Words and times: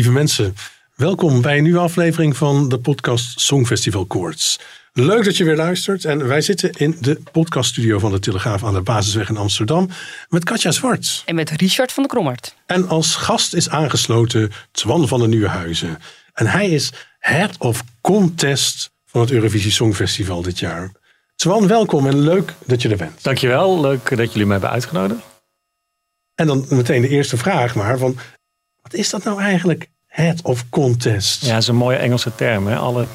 Lieve 0.00 0.14
mensen, 0.14 0.54
welkom 0.94 1.42
bij 1.42 1.56
een 1.56 1.62
nieuwe 1.62 1.78
aflevering 1.78 2.36
van 2.36 2.68
de 2.68 2.78
podcast 2.78 3.40
Songfestival 3.40 4.06
Koorts. 4.06 4.60
Leuk 4.92 5.24
dat 5.24 5.36
je 5.36 5.44
weer 5.44 5.56
luistert. 5.56 6.04
En 6.04 6.26
wij 6.26 6.40
zitten 6.40 6.70
in 6.72 6.96
de 7.00 7.20
podcaststudio 7.32 7.98
van 7.98 8.10
de 8.10 8.18
Telegraaf 8.18 8.64
aan 8.64 8.74
de 8.74 8.80
Basisweg 8.80 9.28
in 9.28 9.36
Amsterdam 9.36 9.88
met 10.28 10.44
Katja 10.44 10.70
Zwart. 10.70 11.22
En 11.26 11.34
met 11.34 11.50
Richard 11.50 11.92
van 11.92 12.02
der 12.02 12.12
Krommert. 12.12 12.54
En 12.66 12.88
als 12.88 13.14
gast 13.14 13.54
is 13.54 13.68
aangesloten 13.68 14.50
Twan 14.70 15.08
van 15.08 15.20
den 15.20 15.30
Nieuwenhuizen. 15.30 15.98
En 16.32 16.46
hij 16.46 16.70
is 16.70 16.92
Head 17.18 17.58
of 17.58 17.84
Contest 18.00 18.90
van 19.06 19.20
het 19.20 19.30
Eurovisie 19.30 19.70
Songfestival 19.72 20.42
dit 20.42 20.58
jaar. 20.58 20.92
Twan, 21.34 21.66
welkom 21.66 22.06
en 22.06 22.20
leuk 22.20 22.54
dat 22.64 22.82
je 22.82 22.88
er 22.88 22.96
bent. 22.96 23.22
Dankjewel, 23.22 23.80
leuk 23.80 24.16
dat 24.16 24.32
jullie 24.32 24.46
mij 24.46 24.52
hebben 24.52 24.70
uitgenodigd. 24.70 25.20
En 26.34 26.46
dan 26.46 26.66
meteen 26.68 27.02
de 27.02 27.08
eerste 27.08 27.36
vraag 27.36 27.74
maar. 27.74 27.98
Van, 27.98 28.18
wat 28.90 29.00
is 29.00 29.10
dat 29.10 29.24
nou 29.24 29.40
eigenlijk, 29.40 29.88
Head 30.06 30.42
of 30.42 30.68
Contest? 30.68 31.44
Ja, 31.44 31.52
dat 31.52 31.62
is 31.62 31.68
een 31.68 31.76
mooie 31.76 31.96
Engelse 31.96 32.34
term. 32.34 32.66
Hè? 32.66 32.76
Alle, 32.76 33.06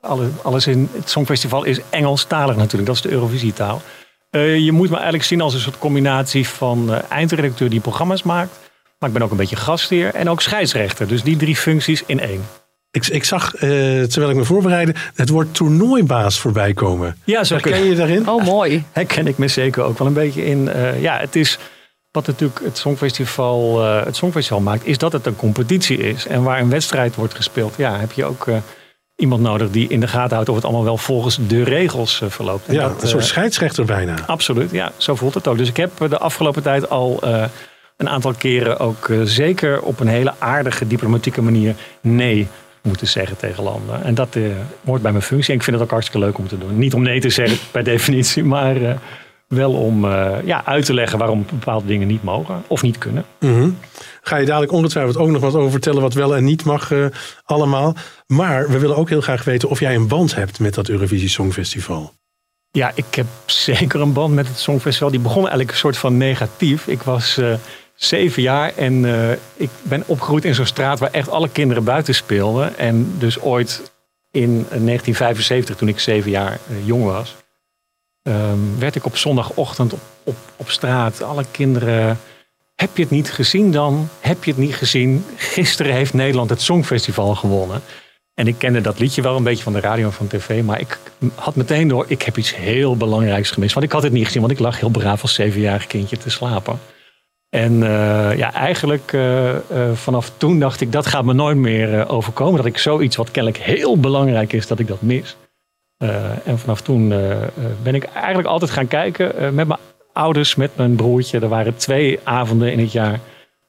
alle, 0.00 0.28
alles 0.42 0.66
in 0.66 0.88
het 0.92 1.10
Songfestival 1.10 1.64
is 1.64 1.80
Engelstalig 1.90 2.56
natuurlijk. 2.56 2.86
Dat 2.86 2.94
is 2.94 3.02
de 3.02 3.10
Eurovisietaal. 3.10 3.82
Uh, 4.30 4.58
je 4.58 4.72
moet 4.72 4.88
me 4.88 4.94
eigenlijk 4.94 5.24
zien 5.24 5.40
als 5.40 5.54
een 5.54 5.60
soort 5.60 5.78
combinatie 5.78 6.48
van 6.48 6.90
uh, 6.90 6.98
eindredacteur 7.08 7.70
die 7.70 7.80
programma's 7.80 8.22
maakt. 8.22 8.58
Maar 8.98 9.08
ik 9.08 9.14
ben 9.14 9.24
ook 9.24 9.30
een 9.30 9.36
beetje 9.36 9.56
gastheer 9.56 10.14
en 10.14 10.28
ook 10.28 10.40
scheidsrechter. 10.40 11.08
Dus 11.08 11.22
die 11.22 11.36
drie 11.36 11.56
functies 11.56 12.02
in 12.06 12.20
één. 12.20 12.46
Ik, 12.90 13.06
ik 13.06 13.24
zag, 13.24 13.54
uh, 13.54 13.60
terwijl 14.02 14.30
ik 14.30 14.36
me 14.36 14.44
voorbereidde, 14.44 14.94
het 15.14 15.28
woord 15.28 15.54
toernooibaas 15.54 16.38
voorbij 16.38 16.72
komen. 16.72 17.16
Ja, 17.24 17.44
zo 17.44 17.54
Herken 17.54 17.84
je 17.84 17.94
daarin? 17.94 18.28
Oh, 18.28 18.44
mooi. 18.44 18.84
Herken 18.92 19.26
ik 19.26 19.38
me 19.38 19.48
zeker 19.48 19.82
ook 19.82 19.98
wel 19.98 20.06
een 20.06 20.12
beetje 20.12 20.44
in. 20.44 20.70
ja, 21.00 21.18
het 21.18 21.36
is 21.36 21.58
wat 22.18 22.26
natuurlijk 22.26 22.60
het 22.64 22.78
Songfestival, 22.78 23.84
uh, 23.84 24.04
het 24.04 24.16
Songfestival 24.16 24.60
maakt, 24.60 24.86
is 24.86 24.98
dat 24.98 25.12
het 25.12 25.26
een 25.26 25.36
competitie 25.36 25.98
is. 25.98 26.26
En 26.26 26.42
waar 26.42 26.60
een 26.60 26.70
wedstrijd 26.70 27.14
wordt 27.14 27.34
gespeeld, 27.34 27.74
ja, 27.76 27.98
heb 27.98 28.12
je 28.12 28.24
ook 28.24 28.46
uh, 28.46 28.56
iemand 29.16 29.42
nodig 29.42 29.70
die 29.70 29.88
in 29.88 30.00
de 30.00 30.08
gaten 30.08 30.34
houdt 30.34 30.48
of 30.48 30.54
het 30.54 30.64
allemaal 30.64 30.84
wel 30.84 30.96
volgens 30.96 31.38
de 31.48 31.64
regels 31.64 32.20
uh, 32.20 32.30
verloopt. 32.30 32.68
En 32.68 32.74
ja, 32.74 32.88
dat, 32.88 33.02
een 33.02 33.08
soort 33.08 33.24
scheidsrechter 33.24 33.84
bijna. 33.84 34.14
Absoluut, 34.26 34.70
ja, 34.70 34.92
zo 34.96 35.14
voelt 35.14 35.34
het 35.34 35.48
ook. 35.48 35.58
Dus 35.58 35.68
ik 35.68 35.76
heb 35.76 35.90
de 36.08 36.18
afgelopen 36.18 36.62
tijd 36.62 36.90
al 36.90 37.22
een 37.96 38.08
aantal 38.08 38.32
keren 38.32 38.78
ook 38.78 39.10
zeker 39.24 39.80
op 39.82 40.00
een 40.00 40.08
hele 40.08 40.32
aardige 40.38 40.86
diplomatieke 40.86 41.42
manier 41.42 41.74
nee 42.00 42.48
moeten 42.82 43.06
zeggen 43.06 43.36
tegen 43.36 43.62
landen. 43.62 44.04
En 44.04 44.14
dat 44.14 44.36
hoort 44.84 45.02
bij 45.02 45.12
mijn 45.12 45.24
functie. 45.24 45.50
En 45.50 45.58
ik 45.58 45.62
vind 45.62 45.76
het 45.76 45.84
ook 45.84 45.90
hartstikke 45.90 46.26
leuk 46.26 46.38
om 46.38 46.48
te 46.48 46.58
doen. 46.58 46.78
Niet 46.78 46.94
om 46.94 47.02
nee 47.02 47.20
te 47.20 47.30
zeggen 47.30 47.58
per 47.70 47.84
definitie, 47.94 48.44
maar 48.44 48.76
wel 49.48 49.72
om 49.72 50.04
uh, 50.04 50.36
ja, 50.44 50.64
uit 50.64 50.84
te 50.84 50.94
leggen 50.94 51.18
waarom 51.18 51.46
bepaalde 51.50 51.86
dingen 51.86 52.06
niet 52.06 52.22
mogen 52.22 52.62
of 52.66 52.82
niet 52.82 52.98
kunnen. 52.98 53.24
Mm 53.40 53.54
-hmm. 53.54 53.78
Ga 54.22 54.36
je 54.36 54.46
dadelijk 54.46 54.72
ongetwijfeld 54.72 55.16
ook 55.16 55.28
nog 55.28 55.40
wat 55.40 55.54
over 55.54 55.70
vertellen 55.70 56.02
wat 56.02 56.14
wel 56.14 56.36
en 56.36 56.44
niet 56.44 56.64
mag 56.64 56.90
uh, 56.90 57.06
allemaal. 57.44 57.94
Maar 58.26 58.70
we 58.70 58.78
willen 58.78 58.96
ook 58.96 59.08
heel 59.08 59.20
graag 59.20 59.44
weten 59.44 59.68
of 59.68 59.80
jij 59.80 59.94
een 59.94 60.08
band 60.08 60.34
hebt 60.34 60.58
met 60.58 60.74
dat 60.74 60.88
Eurovisie 60.88 61.28
Songfestival. 61.28 62.12
Ja, 62.70 62.92
ik 62.94 63.14
heb 63.14 63.26
zeker 63.46 64.00
een 64.00 64.12
band 64.12 64.34
met 64.34 64.48
het 64.48 64.58
Songfestival. 64.58 65.10
Die 65.10 65.20
begon 65.20 65.40
eigenlijk 65.40 65.70
een 65.70 65.76
soort 65.76 65.96
van 65.96 66.16
negatief. 66.16 66.86
Ik 66.86 67.02
was 67.02 67.38
uh, 67.38 67.54
zeven 67.94 68.42
jaar 68.42 68.72
en 68.76 69.04
ik 69.56 69.70
ben 69.82 70.02
opgegroeid 70.06 70.44
in 70.44 70.54
zo'n 70.54 70.66
straat 70.66 70.98
waar 70.98 71.10
echt 71.10 71.28
alle 71.28 71.48
kinderen 71.48 71.84
buiten 71.84 72.14
speelden. 72.14 72.78
En 72.78 73.14
dus 73.18 73.40
ooit 73.40 73.92
in 74.30 74.52
1975, 74.52 75.76
toen 75.76 75.88
ik 75.88 75.98
zeven 75.98 76.30
jaar 76.30 76.58
jong 76.84 77.04
was, 77.04 77.36
um, 78.28 78.78
werd 78.78 78.94
ik 78.94 79.04
op 79.04 79.16
zondagochtend 79.16 79.92
op, 79.92 80.00
op, 80.22 80.36
op 80.56 80.70
straat. 80.70 81.22
Alle 81.22 81.44
kinderen. 81.50 82.18
Heb 82.74 82.96
je 82.96 83.02
het 83.02 83.10
niet 83.10 83.30
gezien 83.30 83.72
dan? 83.72 84.08
Heb 84.20 84.44
je 84.44 84.50
het 84.50 84.60
niet 84.60 84.74
gezien? 84.74 85.24
Gisteren 85.36 85.92
heeft 85.92 86.14
Nederland 86.14 86.50
het 86.50 86.60
Songfestival 86.60 87.34
gewonnen. 87.34 87.82
En 88.34 88.46
ik 88.46 88.54
kende 88.58 88.80
dat 88.80 88.98
liedje 88.98 89.22
wel 89.22 89.36
een 89.36 89.42
beetje 89.42 89.62
van 89.62 89.72
de 89.72 89.80
radio 89.80 90.06
en 90.06 90.12
van 90.12 90.26
tv. 90.26 90.62
Maar 90.62 90.80
ik 90.80 90.98
had 91.34 91.54
meteen 91.54 91.88
door, 91.88 92.04
ik 92.08 92.22
heb 92.22 92.36
iets 92.36 92.56
heel 92.56 92.96
belangrijks 92.96 93.50
gemist. 93.50 93.74
Want 93.74 93.86
ik 93.86 93.92
had 93.92 94.02
het 94.02 94.12
niet 94.12 94.24
gezien, 94.24 94.40
want 94.40 94.52
ik 94.52 94.58
lag 94.58 94.80
heel 94.80 94.88
braaf 94.88 95.22
als 95.22 95.34
zevenjarig 95.34 95.86
kindje 95.86 96.16
te 96.16 96.30
slapen. 96.30 96.78
En 97.48 97.72
uh, 97.72 98.36
ja, 98.36 98.52
eigenlijk 98.52 99.12
uh, 99.12 99.48
uh, 99.52 99.58
vanaf 99.94 100.32
toen 100.36 100.58
dacht 100.58 100.80
ik, 100.80 100.92
dat 100.92 101.06
gaat 101.06 101.24
me 101.24 101.32
nooit 101.32 101.56
meer 101.56 102.08
overkomen. 102.08 102.56
Dat 102.56 102.66
ik 102.66 102.78
zoiets 102.78 103.16
wat 103.16 103.30
kennelijk 103.30 103.62
heel 103.62 104.00
belangrijk 104.00 104.52
is, 104.52 104.66
dat 104.66 104.78
ik 104.78 104.86
dat 104.86 105.02
mis. 105.02 105.36
Uh, 105.98 106.46
en 106.46 106.58
vanaf 106.58 106.80
toen 106.80 107.10
uh, 107.10 107.36
ben 107.82 107.94
ik 107.94 108.04
eigenlijk 108.04 108.48
altijd 108.48 108.70
gaan 108.70 108.88
kijken 108.88 109.32
uh, 109.34 109.50
met 109.50 109.66
mijn 109.66 109.80
ouders, 110.12 110.54
met 110.54 110.76
mijn 110.76 110.96
broertje. 110.96 111.40
Er 111.40 111.48
waren 111.48 111.76
twee 111.76 112.20
avonden 112.24 112.72
in 112.72 112.78
het 112.78 112.92
jaar 112.92 113.20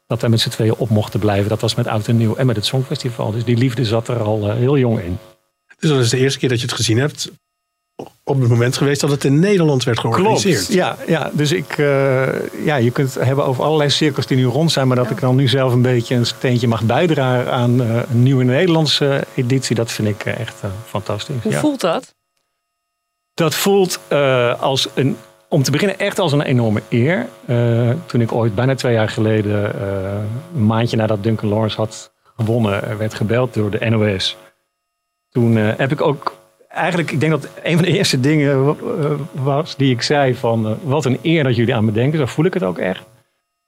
dat 0.08 0.22
wij 0.22 0.30
met 0.30 0.40
z'n 0.40 0.50
tweeën 0.50 0.76
op 0.76 0.90
mochten 0.90 1.20
blijven. 1.20 1.50
Dat 1.50 1.62
was 1.62 1.76
met 1.76 1.88
Oud 1.88 2.08
en 2.08 2.18
Nieuw 2.18 2.36
en 2.36 2.46
met 2.46 2.56
het 2.56 2.66
Songfestival. 2.66 3.32
Dus 3.32 3.44
die 3.44 3.58
liefde 3.58 3.86
zat 3.86 4.08
er 4.08 4.22
al 4.22 4.52
heel 4.52 4.78
jong 4.78 5.00
in. 5.00 5.18
Dus 5.80 5.90
dat 5.90 6.00
is 6.00 6.10
de 6.10 6.18
eerste 6.18 6.40
keer 6.40 6.50
dat 6.50 6.60
je 6.60 6.66
het 6.66 6.76
gezien 6.76 6.98
hebt 6.98 7.32
op 8.24 8.40
het 8.40 8.50
moment 8.50 8.78
geweest 8.78 9.02
dat 9.02 9.10
het 9.10 9.24
in 9.24 9.40
Nederland 9.40 9.84
werd 9.84 10.00
georganiseerd. 10.00 10.56
Klopt, 10.56 10.74
ja, 10.74 10.98
ja. 11.08 11.32
Dus 11.34 11.52
ik, 11.52 11.78
ja, 12.64 12.76
je 12.76 12.92
kunt 12.92 13.14
het 13.14 13.24
hebben 13.26 13.46
over 13.46 13.64
allerlei 13.64 13.90
cirkels 13.90 14.28
die 14.28 14.38
nu 14.38 14.46
rond 14.46 14.72
zijn. 14.72 14.88
Maar 14.88 14.96
dat 14.96 15.10
ik 15.10 15.20
dan 15.20 15.36
nu 15.36 15.48
zelf 15.48 15.74
een 15.74 15.82
beetje 15.82 16.16
een 16.16 16.26
steentje 16.26 16.68
mag 16.68 16.84
bijdragen 16.84 17.52
aan 17.52 17.80
een 17.80 18.24
nieuwe 18.24 18.44
Nederlandse 18.44 19.24
editie. 19.36 19.76
Dat 19.76 19.92
vind 19.92 20.08
ik 20.08 20.26
echt 20.26 20.62
fantastisch. 20.86 21.36
Hoe 21.44 21.52
ja. 21.52 21.60
voelt 21.60 21.82
dat? 21.82 22.18
Dat 23.40 23.56
voelt 23.56 24.00
uh, 24.12 24.62
als 24.62 24.90
een, 24.94 25.18
om 25.48 25.64
te 25.64 25.72
beginnen 25.72 26.00
echt 26.00 26.20
als 26.20 26.32
een 26.32 26.42
enorme 26.42 26.82
eer. 26.90 27.28
Uh, 27.46 27.90
toen 28.06 28.22
ik 28.22 28.32
ooit 28.32 28.56
bijna 28.56 28.76
twee 28.76 28.94
jaar 28.94 29.10
geleden, 29.10 29.76
uh, 29.76 30.12
een 30.56 30.66
maandje 30.66 30.98
nadat 30.98 31.24
Duncan 31.24 31.50
Lawrence 31.50 31.78
had 31.78 32.12
gewonnen, 32.36 32.98
werd 32.98 33.14
gebeld 33.14 33.54
door 33.54 33.72
de 33.72 33.90
NOS. 33.90 34.38
Toen 35.30 35.56
heb 35.56 35.92
ik 35.92 36.02
ook 36.02 36.38
eigenlijk, 36.68 37.12
ik 37.12 37.20
denk 37.20 37.32
dat 37.32 37.48
een 37.64 37.76
van 37.76 37.86
de 37.86 37.92
eerste 37.98 38.20
dingen 38.20 38.76
was 39.32 39.76
die 39.76 39.94
ik 39.94 40.02
zei 40.02 40.36
van 40.36 40.78
wat 40.84 41.06
een 41.06 41.20
eer 41.22 41.44
dat 41.44 41.56
jullie 41.56 41.76
aan 41.76 41.86
me 41.86 41.92
denken. 41.92 42.20
Zo 42.20 42.26
voel 42.26 42.46
ik 42.46 42.54
het 42.54 42.64
ook 42.64 42.78
echt. 42.78 43.06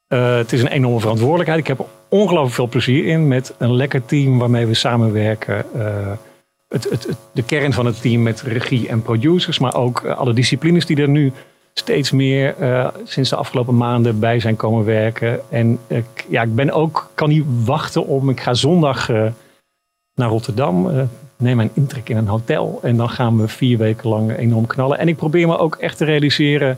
het 0.08 0.54
is 0.54 0.62
een 0.62 0.68
enorme 0.68 1.00
verantwoordelijkheid. 1.00 1.60
Ik 1.60 1.68
heb 1.68 1.80
er 1.80 1.86
ongelooflijk 2.10 2.56
veel 2.56 2.68
plezier 2.68 3.06
in 3.06 3.28
met 3.28 3.54
een 3.58 3.76
lekker 3.76 4.06
team 4.06 4.38
waarmee 4.38 4.66
we 4.66 4.74
samenwerken 4.74 5.66
het, 6.72 7.08
de 7.32 7.44
kern 7.44 7.74
van 7.74 7.86
het 7.86 8.02
team 8.02 8.22
met 8.22 8.42
regie 8.42 8.88
en 8.88 9.02
producers, 9.02 9.60
maar 9.60 9.76
ook 9.76 10.02
uh, 10.02 10.18
alle 10.18 10.34
disciplines 10.34 10.86
die 10.86 11.02
er 11.02 11.10
nu 11.10 11.32
steeds 11.74 12.12
meer 12.12 12.56
uh, 12.60 12.88
sinds 13.04 13.30
de 13.30 13.36
afgelopen 13.36 13.78
maanden 13.78 14.20
bij 14.20 14.40
zijn 14.40 14.56
komen 14.56 14.86
werken. 14.86 15.40
En 15.50 15.80
ja, 16.30 16.42
ik 16.42 16.56
ben 16.56 16.72
ook, 16.72 17.12
kan 17.16 17.30
niet 17.30 17.46
wachten 17.66 18.06
om, 18.06 18.30
ik 18.30 18.40
ga 18.42 18.54
zondag 18.54 19.10
uh, 19.10 19.26
naar 20.16 20.30
Rotterdam, 20.30 21.10
neem 21.38 21.56
mijn 21.56 21.72
intrek 21.74 22.10
in 22.10 22.18
een 22.18 22.28
hotel 22.28 22.80
en 22.82 22.98
dan 22.98 23.10
gaan 23.10 23.38
we 23.38 23.48
vier 23.48 23.78
weken 23.78 24.10
lang 24.10 24.38
enorm 24.38 24.68
knallen. 24.68 24.98
En 24.98 25.08
ik 25.08 25.16
probeer 25.16 25.48
me 25.48 25.58
ook 25.58 25.76
echt 25.76 25.98
te 25.98 26.06
realiseren, 26.06 26.78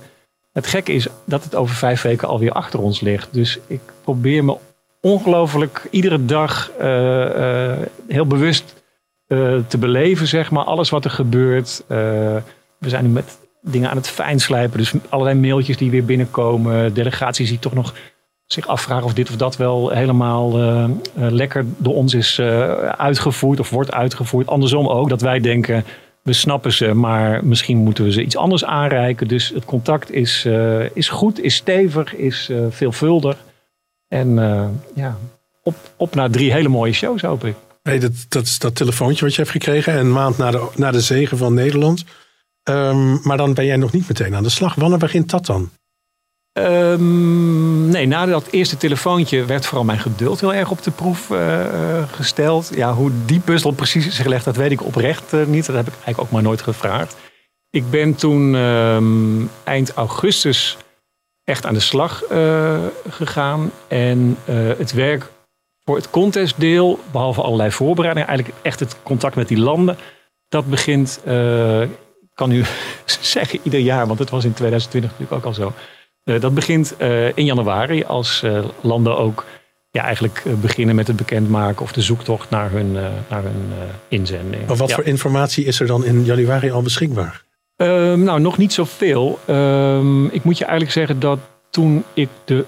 het 0.52 0.68
gekke 0.68 0.94
is 0.94 1.08
dat 1.26 1.44
het 1.44 1.56
over 1.56 1.76
vijf 1.76 2.02
weken 2.02 2.28
alweer 2.28 2.52
achter 2.52 2.82
ons 2.82 3.00
ligt. 3.02 3.34
Dus 3.34 3.60
ik 3.68 3.82
probeer 4.04 4.44
me 4.44 4.58
ongelooflijk 5.02 5.88
iedere 5.92 6.26
dag 6.26 6.72
heel 8.08 8.28
bewust 8.28 8.83
te 9.68 9.78
beleven, 9.78 10.28
zeg 10.28 10.52
maar. 10.52 10.64
Alles 10.64 10.90
wat 10.90 11.06
er 11.06 11.12
gebeurt. 11.12 11.84
Uh, 11.84 11.98
we 12.78 12.90
zijn 12.90 13.04
nu 13.04 13.10
met 13.10 13.38
dingen 13.62 13.90
aan 13.90 13.98
het 13.98 14.08
fijnslijpen. 14.08 14.78
Dus 14.78 14.94
allerlei 15.10 15.40
mailtjes 15.40 15.78
die 15.78 15.92
weer 15.92 16.06
binnenkomen. 16.06 16.94
Delegaties 16.94 17.50
die 17.50 17.60
toch 17.60 17.74
nog 17.74 17.94
zich 18.46 18.68
afvragen 18.68 19.06
of 19.06 19.14
dit 19.14 19.30
of 19.30 19.36
dat 19.36 19.58
wel 19.58 19.90
helemaal 19.90 20.60
uh, 20.60 20.90
lekker 21.14 21.66
door 21.78 21.96
ons 21.96 22.14
is 22.14 22.40
uitgevoerd 22.98 23.60
of 23.60 23.70
wordt 23.70 23.92
uitgevoerd. 23.92 24.48
Andersom 24.48 24.88
ook, 24.88 25.10
dat 25.10 25.22
wij 25.22 25.40
denken, 25.40 25.84
we 26.22 26.34
snappen 26.34 26.74
ze, 26.74 26.94
maar 26.94 27.46
misschien 27.46 27.78
moeten 27.78 28.04
we 28.04 28.12
ze 28.12 28.24
iets 28.24 28.38
anders 28.38 28.66
aanreiken. 28.66 29.28
Dus 29.28 29.50
het 29.50 29.66
contact 29.66 30.12
is, 30.12 30.48
is 30.94 31.10
goed, 31.10 31.40
is 31.40 31.56
stevig, 31.56 32.16
is 32.16 32.52
veelvuldig. 32.70 33.38
En 34.08 34.36
ja, 34.96 35.18
op, 35.64 35.76
op 35.98 36.16
naar 36.16 36.30
drie 36.30 36.52
hele 36.52 36.70
mooie 36.70 36.94
shows, 36.94 37.22
hoop 37.22 37.46
ik. 37.46 37.56
Nee, 37.84 38.00
dat, 38.00 38.12
dat 38.30 38.56
dat 38.60 38.76
telefoontje 38.76 39.26
wat 39.26 39.36
je 39.36 39.42
hebt 39.42 39.54
gekregen. 39.54 39.98
Een 39.98 40.12
maand 40.12 40.38
na 40.38 40.52
de, 40.52 40.70
na 40.76 40.92
de 40.92 41.02
zegen 41.02 41.38
van 41.38 41.54
Nederland. 41.54 42.04
Ehm, 42.64 43.28
maar 43.28 43.38
dan 43.38 43.54
ben 43.54 43.66
jij 43.66 43.78
nog 43.78 43.92
niet 43.92 44.08
meteen 44.08 44.36
aan 44.36 44.44
de 44.44 44.50
slag. 44.50 44.76
Wanneer 44.76 44.98
begint 44.98 45.30
dat 45.30 45.46
dan? 45.46 45.72
Um, 46.60 47.90
nee, 47.90 48.06
na 48.06 48.26
dat 48.26 48.48
eerste 48.52 48.78
telefoontje 48.78 49.46
werd 49.46 49.66
vooral 49.66 49.86
mijn 49.86 50.00
geduld 50.00 50.40
heel 50.40 50.54
erg 50.54 50.72
op 50.72 50.84
de 50.84 50.92
proef 50.92 51.30
uh, 51.30 52.04
gesteld. 52.12 52.72
Ja, 52.76 52.94
hoe 52.94 53.12
die 53.26 53.40
puzzel 53.40 53.72
precies 53.72 54.08
is 54.08 54.20
gelegd, 54.20 54.46
dat 54.46 54.56
weet 54.56 54.72
ik 54.72 54.84
oprecht 54.84 55.34
uh, 55.34 55.46
niet. 55.46 55.66
Dat 55.66 55.76
heb 55.76 55.88
ik 55.88 55.94
eigenlijk 55.94 56.20
ook 56.20 56.32
maar 56.32 56.42
nooit 56.42 56.62
gevraagd. 56.62 57.16
Ik 57.70 57.90
ben 57.90 58.16
toen 58.16 58.54
um, 58.54 59.50
eind 59.64 59.94
augustus 59.94 60.78
echt 61.44 61.66
aan 61.66 61.74
de 61.74 61.80
slag 61.80 62.24
gegaan. 63.10 63.72
En 63.88 64.38
het 64.78 64.94
werk 64.94 65.32
voor 65.86 65.96
het 65.96 66.10
contestdeel, 66.10 67.00
behalve 67.12 67.42
allerlei 67.42 67.72
voorbereidingen, 67.72 68.28
eigenlijk 68.28 68.58
echt 68.62 68.80
het 68.80 68.96
contact 69.04 69.36
met 69.36 69.48
die 69.48 69.60
landen, 69.60 69.98
dat 70.50 70.70
begint, 70.70 71.20
ik 72.22 72.34
kan 72.34 72.50
nu 72.50 72.64
zeggen 73.36 73.60
ieder 73.64 73.80
jaar, 73.80 74.08
want 74.08 74.20
het 74.20 74.30
was 74.30 74.46
in 74.46 74.54
2020 74.54 75.12
natuurlijk 75.12 75.46
ook 75.46 75.46
al 75.46 75.54
zo 75.54 75.74
uh, 76.26 76.40
dat 76.40 76.54
begint 76.54 76.96
uh, 77.00 77.38
in 77.38 77.46
januari 77.46 78.04
als 78.04 78.42
uh, 78.46 78.66
landen 78.82 79.18
ook 79.18 79.46
ja, 79.92 80.04
eigenlijk 80.04 80.44
beginnen 80.62 80.96
met 80.96 81.08
het 81.08 81.16
bekendmaken 81.16 81.82
of 81.82 81.92
de 81.92 82.02
zoektocht 82.02 82.50
naar 82.50 82.72
hun, 82.72 82.92
naar 83.30 83.44
hun 83.44 83.74
inzending. 84.08 84.68
Maar 84.68 84.76
wat 84.76 84.90
ja. 84.90 84.96
voor 84.96 85.04
informatie 85.04 85.66
is 85.66 85.80
er 85.80 85.88
dan 85.88 86.06
in 86.06 86.24
januari 86.24 86.72
al 86.72 86.82
beschikbaar? 86.82 87.44
Ehm, 87.76 88.24
nou, 88.24 88.40
nog 88.40 88.58
niet 88.58 88.74
zoveel. 88.74 89.40
Um, 89.48 90.26
ik 90.26 90.44
moet 90.44 90.58
je 90.58 90.64
eigenlijk 90.64 90.94
zeggen 90.94 91.20
dat 91.20 91.40
toen 91.70 92.04
ik 92.14 92.30
de 92.46 92.66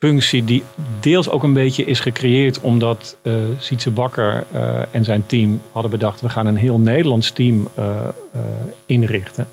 functie 0.00 0.44
die 0.44 0.62
deels 1.00 1.28
ook 1.28 1.42
een 1.42 1.52
beetje 1.52 1.84
is 1.84 2.00
gecreëerd 2.00 2.60
omdat 2.60 3.16
uh, 3.22 3.34
Sietse 3.58 3.90
Bakker 3.90 4.44
uh, 4.54 4.82
en 4.90 5.04
zijn 5.04 5.26
team 5.26 5.60
hadden 5.72 5.90
bedacht 5.90 6.20
we 6.20 6.28
gaan 6.28 6.46
een 6.46 6.56
heel 6.56 6.78
Nederlands 6.78 7.30
team 7.30 7.68
uh, 7.78 8.08
inrichten. 8.86 9.48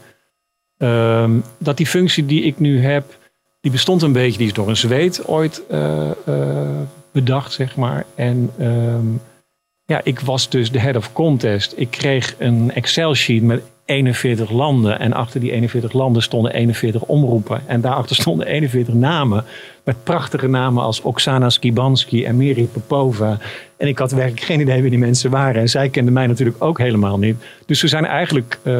Um, 0.77 1.43
dat 1.57 1.77
die 1.77 1.87
functie 1.87 2.25
die 2.25 2.43
ik 2.43 2.59
nu 2.59 2.81
heb, 2.81 3.17
die 3.61 3.71
bestond 3.71 4.01
een 4.01 4.11
beetje, 4.11 4.37
die 4.37 4.47
is 4.47 4.53
door 4.53 4.67
een 4.67 4.77
Zweed 4.77 5.27
ooit 5.27 5.63
bedacht, 7.11 7.53
zeg 7.53 7.75
maar. 7.75 8.05
En 8.15 8.51
um, 8.59 9.21
ja, 9.85 10.01
ik 10.03 10.19
was 10.19 10.49
dus 10.49 10.71
de 10.71 10.79
head 10.79 10.95
of 10.95 11.13
contest. 11.13 11.73
Ik 11.75 11.91
kreeg 11.91 12.35
een 12.37 12.71
Excel-sheet 12.71 13.43
met 13.43 13.63
41 13.87 14.51
landen. 14.51 14.99
En 14.99 15.13
achter 15.13 15.39
die 15.39 15.51
41 15.51 15.93
landen 15.93 16.21
stonden 16.21 16.53
41 16.53 17.01
omroepen. 17.01 17.61
En 17.65 17.81
daarachter 17.81 18.15
stonden 18.21 18.47
41 18.47 18.93
namen. 18.93 19.43
Met 19.83 20.03
prachtige 20.03 20.47
namen 20.47 20.83
als 20.83 21.01
Oksana 21.01 21.49
Skibanski 21.49 22.25
en 22.25 22.37
Miri 22.37 22.67
Popova. 22.67 23.37
En 23.77 23.87
ik 23.87 23.97
had 23.97 24.11
werkelijk 24.11 24.41
geen 24.41 24.59
idee 24.59 24.81
wie 24.81 24.89
die 24.89 24.99
mensen 24.99 25.31
waren. 25.31 25.61
En 25.61 25.69
zij 25.69 25.89
kenden 25.89 26.13
mij 26.13 26.27
natuurlijk 26.27 26.63
ook 26.63 26.77
helemaal 26.77 27.17
niet. 27.17 27.35
Dus 27.65 27.81
we 27.81 27.87
zijn 27.87 28.05
eigenlijk 28.05 28.59
uh, 28.63 28.73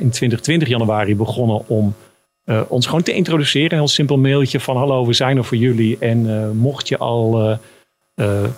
in 0.00 0.10
2020 0.10 0.68
januari 0.68 1.16
begonnen 1.16 1.68
om 1.68 1.94
uh, 2.44 2.60
ons 2.68 2.86
gewoon 2.86 3.02
te 3.02 3.12
introduceren. 3.12 3.70
Een 3.70 3.78
heel 3.78 3.88
simpel 3.88 4.18
mailtje 4.18 4.60
van 4.60 4.76
hallo, 4.76 5.06
we 5.06 5.12
zijn 5.12 5.36
er 5.36 5.44
voor 5.44 5.56
jullie. 5.56 5.96
En 5.98 6.26
uh, 6.26 6.50
mocht 6.50 6.88
je 6.88 6.98
al... 6.98 7.58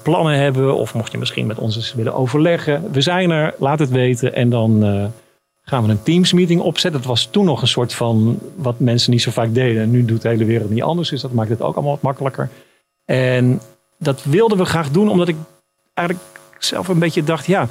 Plannen 0.02 0.38
hebben 0.38 0.76
of 0.76 0.94
mocht 0.94 1.12
je 1.12 1.18
misschien 1.18 1.46
met 1.46 1.58
ons 1.58 1.76
eens 1.76 1.94
willen 1.94 2.14
overleggen. 2.14 2.92
We 2.92 3.00
zijn 3.00 3.30
er, 3.30 3.54
laat 3.58 3.78
het 3.78 3.90
weten 3.90 4.34
en 4.34 4.50
dan 4.50 4.82
gaan 5.64 5.84
we 5.84 5.90
een 5.90 6.02
Teams 6.02 6.32
meeting 6.32 6.60
opzetten. 6.60 7.00
Dat 7.00 7.10
was 7.10 7.26
toen 7.26 7.44
nog 7.44 7.62
een 7.62 7.68
soort 7.68 7.94
van 7.94 8.38
wat 8.56 8.78
mensen 8.78 9.10
niet 9.10 9.22
zo 9.22 9.30
vaak 9.30 9.54
deden. 9.54 9.90
Nu 9.90 10.04
doet 10.04 10.22
de 10.22 10.28
hele 10.28 10.44
wereld 10.44 10.70
niet 10.70 10.82
anders, 10.82 11.08
dus 11.08 11.20
dat 11.20 11.32
maakt 11.32 11.48
het 11.50 11.62
ook 11.62 11.74
allemaal 11.74 11.92
wat 11.92 12.02
makkelijker. 12.02 12.48
En 13.04 13.60
dat 13.98 14.24
wilden 14.24 14.58
we 14.58 14.64
graag 14.64 14.90
doen 14.90 15.08
omdat 15.08 15.28
ik 15.28 15.36
eigenlijk 15.94 16.28
zelf 16.58 16.88
een 16.88 16.98
beetje 16.98 17.24
dacht, 17.24 17.46
ja, 17.46 17.68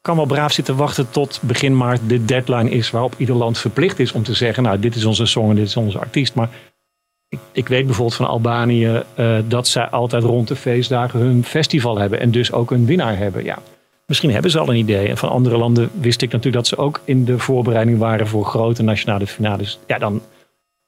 kan 0.00 0.16
wel 0.16 0.26
braaf 0.26 0.52
zitten 0.52 0.76
wachten 0.76 1.10
tot 1.10 1.40
begin 1.42 1.76
maart 1.76 2.00
de 2.06 2.24
deadline 2.24 2.70
is 2.70 2.90
waarop 2.90 3.14
ieder 3.16 3.36
land 3.36 3.58
verplicht 3.58 3.98
is 3.98 4.12
om 4.12 4.22
te 4.22 4.34
zeggen, 4.34 4.62
nou 4.62 4.78
dit 4.78 4.94
is 4.94 5.04
onze 5.04 5.26
song 5.26 5.50
en 5.50 5.56
dit 5.56 5.66
is 5.66 5.76
onze 5.76 5.98
artiest. 5.98 6.34
Maar 6.34 6.50
ik, 7.52 7.68
weet 7.68 7.84
bijvoorbeeld 7.84 8.16
van 8.16 8.26
Albanië 8.26 9.02
uh, 9.18 9.38
dat 9.48 9.68
zij 9.68 9.86
altijd 9.86 10.22
rond 10.22 10.48
de 10.48 10.56
feestdagen 10.56 11.20
hun 11.20 11.44
festival 11.44 11.98
hebben 11.98 12.20
en 12.20 12.30
dus 12.30 12.52
ook 12.52 12.70
een 12.70 12.86
winnaar 12.86 13.16
hebben. 13.16 13.44
Ja, 13.44 13.58
misschien 14.06 14.30
hebben 14.30 14.50
ze 14.50 14.58
al 14.58 14.68
een 14.68 14.76
idee. 14.76 15.08
En 15.08 15.16
van 15.16 15.28
andere 15.28 15.56
landen 15.56 15.90
wist 16.00 16.22
ik 16.22 16.32
natuurlijk 16.32 16.56
dat 16.56 16.66
ze 16.66 16.76
ook 16.76 17.00
in 17.04 17.24
de 17.24 17.38
voorbereiding 17.38 17.98
waren 17.98 18.26
voor 18.26 18.44
grote 18.44 18.82
nationale 18.82 19.26
finales. 19.26 19.78
Ja, 19.86 19.98
dan 19.98 20.22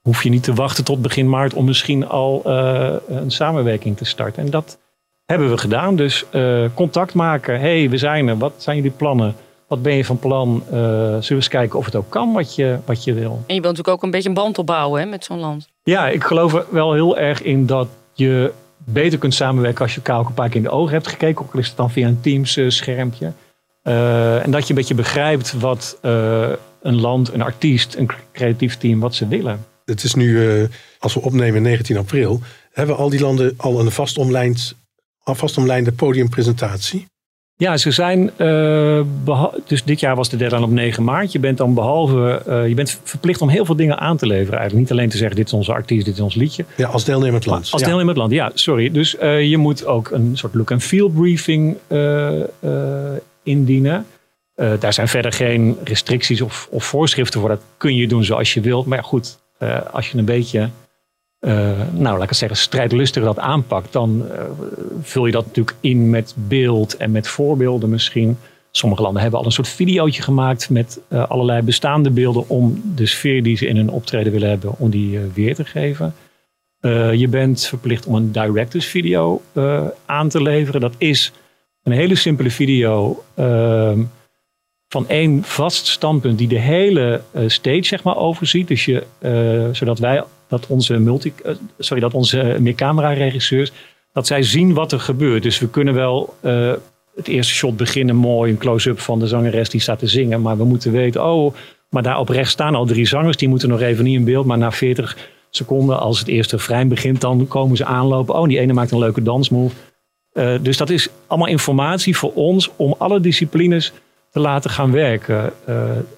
hoef 0.03 0.23
je 0.23 0.29
niet 0.29 0.43
te 0.43 0.55
wachten 0.55 0.85
tot 0.85 1.03
begin 1.03 1.29
maart 1.29 1.55
om 1.55 1.65
misschien 1.65 2.09
al 2.09 2.43
uh, 2.47 2.95
een 3.09 3.31
samenwerking 3.31 3.97
te 3.97 4.05
starten. 4.05 4.45
En 4.45 4.51
dat 4.51 4.79
hebben 5.25 5.51
we 5.51 5.59
gedaan. 5.59 5.97
Dus 5.97 6.25
uh, 6.33 6.65
contact 6.75 7.15
maken. 7.15 7.61
hey, 7.61 7.91
we 7.91 7.99
zijn 7.99 8.29
er. 8.29 8.39
Wat 8.39 8.53
zijn 8.57 8.77
jullie 8.77 8.91
plannen? 8.91 9.35
Wat 9.69 9.83
ben 9.83 9.95
je 9.95 10.05
van 10.05 10.19
plan? 10.19 10.63
Uh, 10.67 10.73
zullen 10.73 11.21
we 11.21 11.35
eens 11.35 11.49
kijken 11.49 11.79
of 11.79 11.85
het 11.85 11.95
ook 11.95 12.11
kan 12.11 12.33
wat 12.33 12.55
je, 12.55 12.79
wat 12.85 13.05
je 13.05 13.15
wil. 13.15 13.43
En 13.47 13.55
je 13.55 13.61
wilt 13.61 13.77
natuurlijk 13.77 13.89
ook 13.89 14.03
een 14.03 14.11
beetje 14.11 14.29
een 14.29 14.35
band 14.35 14.59
opbouwen 14.59 15.01
hè, 15.01 15.07
met 15.07 15.25
zo'n 15.25 15.39
land. 15.39 15.69
Ja, 15.83 16.09
ik 16.09 16.25
geloof 16.25 16.55
er 16.55 16.67
wel 16.71 16.93
heel 16.93 17.19
erg 17.19 17.43
in 17.43 17.67
dat 17.67 17.89
je 18.13 18.53
beter 18.87 19.19
kunt 19.19 19.35
samenwerken 19.35 19.83
als 19.83 19.95
je 19.95 19.97
elkaar 19.97 20.19
ook 20.19 20.29
een 20.29 20.35
paar 20.35 20.49
keer 20.49 20.57
in 20.57 20.63
de 20.63 20.71
ogen 20.71 20.93
hebt 20.93 21.07
gekeken. 21.07 21.45
Ook 21.45 21.53
al 21.53 21.59
is 21.59 21.67
het 21.67 21.77
dan 21.77 21.91
via 21.91 22.09
een 22.09 22.21
Teams 22.21 22.57
uh, 22.57 22.71
schermpje. 22.71 23.33
Uh, 23.83 24.45
en 24.45 24.51
dat 24.51 24.63
je 24.63 24.69
een 24.69 24.75
beetje 24.75 24.95
begrijpt 24.95 25.53
wat 25.53 25.99
uh, 26.03 26.49
een 26.83 27.01
land, 27.01 27.33
een 27.33 27.43
artiest, 27.43 27.95
een 27.95 28.11
creatief 28.33 28.77
team, 28.77 29.01
wat 29.01 29.15
ze 29.15 29.29
willen. 29.29 29.67
Het 29.85 30.03
is 30.03 30.15
nu, 30.15 30.69
als 30.99 31.15
we 31.15 31.21
opnemen 31.21 31.63
19 31.63 31.97
april, 31.97 32.41
hebben 32.73 32.97
al 32.97 33.09
die 33.09 33.21
landen 33.21 33.55
al 33.57 33.81
een 33.81 33.91
vastomlijnd, 33.91 34.75
vastomlijnde 35.25 35.93
podiumpresentatie. 35.93 37.07
Ja, 37.59 37.77
ze 37.77 37.91
zijn. 37.91 38.31
Uh, 38.39 39.45
dus 39.67 39.85
dit 39.85 40.01
jaar 40.01 40.17
was 40.17 40.29
de 40.29 40.37
deadline 40.37 40.65
op 40.65 40.71
9 40.71 41.05
maart. 41.05 41.33
Je 41.33 41.39
bent 41.39 41.59
dan 41.59 41.75
behalve. 41.75 42.43
Uh, 42.49 42.69
je 42.69 42.75
bent 42.75 43.01
verplicht 43.03 43.41
om 43.41 43.49
heel 43.49 43.65
veel 43.65 43.77
dingen 43.77 43.99
aan 43.99 44.17
te 44.17 44.27
leveren. 44.27 44.59
Eigenlijk 44.59 44.89
niet 44.89 44.99
alleen 44.99 45.09
te 45.09 45.17
zeggen: 45.17 45.37
dit 45.37 45.47
is 45.47 45.53
onze 45.53 45.73
artiest, 45.73 46.05
dit 46.05 46.15
is 46.15 46.21
ons 46.21 46.35
liedje. 46.35 46.65
Ja, 46.77 46.89
als 46.89 47.05
deelnemend 47.05 47.47
land. 47.47 47.69
Als 47.71 47.81
ja. 47.81 47.87
deelnemend 47.87 48.17
land, 48.17 48.33
ja, 48.33 48.51
sorry. 48.55 48.91
Dus 48.91 49.15
uh, 49.15 49.43
je 49.43 49.57
moet 49.57 49.87
ook 49.87 50.11
een 50.11 50.37
soort 50.37 50.55
look 50.55 50.71
and 50.71 50.83
feel 50.83 51.09
briefing 51.09 51.77
indienen. 53.43 54.07
daar 54.55 54.93
zijn 54.93 55.09
verder 55.09 55.33
geen 55.33 55.77
restricties 55.85 56.41
of, 56.41 56.69
of, 56.71 56.85
voorschriften 56.85 57.41
voor. 57.41 57.49
Dat 57.49 57.63
kun 57.77 57.95
je 57.95 58.09
doen 58.09 58.25
zoals 58.25 58.55
je 58.55 58.61
wilt. 58.61 58.87
Maar 58.87 58.99
ja, 58.99 59.05
goed, 59.05 59.39
als 59.93 60.11
je 60.11 60.19
een 60.19 60.25
beetje. 60.25 60.69
Uh, 61.47 61.71
nou, 61.93 62.19
laat 62.19 62.31
ik 62.31 62.37
zeggen, 62.37 62.59
strijdlustig 62.59 63.25
dat 63.25 63.39
aanpakt, 63.39 63.93
dan 63.93 64.25
uh, 64.33 64.41
vul 65.01 65.27
je 65.27 65.33
dat 65.33 65.47
natuurlijk 65.47 65.77
in 65.81 66.11
met 66.11 66.35
beeld 66.37 66.97
en 66.97 67.11
met 67.11 67.29
voorbeelden 67.29 67.91
misschien. 67.91 68.39
Sommige 68.71 69.03
landen 69.03 69.23
hebben 69.23 69.41
al 69.41 69.47
een 69.47 69.53
soort 69.53 69.69
videootje 69.69 70.23
gemaakt 70.23 70.71
met 70.71 71.01
uh, 71.09 71.29
allerlei 71.29 71.63
bestaande 71.63 72.11
beelden 72.11 72.49
om 72.49 72.83
de 72.95 73.07
sfeer 73.07 73.43
die 73.43 73.57
ze 73.57 73.67
in 73.67 73.77
hun 73.77 73.91
optreden 73.91 74.33
willen 74.33 74.49
hebben, 74.49 74.79
om 74.79 74.91
die 74.91 75.19
weer 75.35 75.55
te 75.55 75.65
geven. 75.65 76.15
je 77.13 77.27
bent 77.31 77.67
verplicht 77.67 78.07
om 78.07 78.15
een 78.15 78.33
directors 78.33 78.87
video 78.87 79.43
aan 80.07 80.29
te 80.29 80.43
leveren. 80.43 80.81
Dat 80.81 80.95
is 80.99 81.33
een 81.83 81.93
hele 81.93 82.15
simpele 82.15 82.51
video 82.51 83.23
ehm, 83.35 84.03
van 84.89 85.09
één 85.09 85.43
vast 85.43 85.87
standpunt 85.87 86.39
die 86.39 86.49
de 86.49 86.59
hele 86.59 87.21
stage 87.47 87.85
zeg 87.85 88.03
maar 88.03 88.17
overziet. 88.17 88.69
Dus 88.69 88.85
je, 88.85 89.03
zodat 89.73 89.99
wij 89.99 90.23
dat 90.49 90.67
onze 90.67 90.99
multi, 90.99 91.33
sorry, 91.79 92.03
dat 92.03 92.15
onze 92.15 92.57
meercamera-regisseurs, 92.61 93.73
dat 94.13 94.27
zij 94.27 94.43
zien 94.43 94.75
wat 94.75 94.93
er 94.93 95.01
gebeurt. 95.01 95.43
Dus 95.43 95.59
we 95.59 95.69
kunnen 95.69 95.95
wel 95.95 96.35
uh, 96.43 96.73
het 97.17 97.29
eerste 97.29 97.55
shot 97.55 97.77
beginnen 97.77 98.17
mooi, 98.17 98.51
een 98.51 98.59
close-up 98.59 99.01
van 99.01 99.19
de 99.19 99.27
zangeres 99.27 99.69
die 99.69 99.81
staat 99.81 99.99
te 99.99 100.07
zingen, 100.07 100.43
maar 100.43 100.57
we 100.57 100.65
moeten 100.65 100.93
weten, 100.93 101.25
oh, 101.25 101.55
maar 101.91 102.03
daar 102.03 102.19
op 102.19 102.29
rechts 102.29 102.53
staan 102.53 102.75
al 102.75 102.87
drie 102.87 103.07
zangers, 103.07 103.37
die 103.37 103.49
moeten 103.49 103.69
nog 103.69 103.81
even 103.81 104.05
niet 104.05 104.19
in 104.19 104.25
beeld, 104.25 104.47
maar 104.47 104.59
na 104.59 104.73
40 104.73 105.17
seconden, 105.51 105.99
als 105.99 106.19
het 106.19 106.29
eerste 106.29 106.57
refrein 106.57 106.89
begint, 106.89 107.21
dan 107.21 107.49
komen 107.49 107.77
ze 107.77 107.85
aanlopen. 107.85 108.35
Oh, 108.35 108.49
die 108.49 108.59
ene 108.59 108.73
maakt 108.73 108.91
een 108.91 108.99
leuke 108.99 109.23
dansmove. 109.23 109.75
Uh, 110.33 110.55
dus 110.63 110.77
dat 110.77 110.91
is 110.91 111.09
allemaal 111.27 111.49
informatie 111.49 112.17
voor 112.17 112.33
ons 112.33 112.71
om 112.77 112.95
alle 112.99 113.21
disciplines 113.21 113.93
te 114.31 114.41
laten 114.41 114.71
gaan 114.71 114.93
werken. 114.93 115.53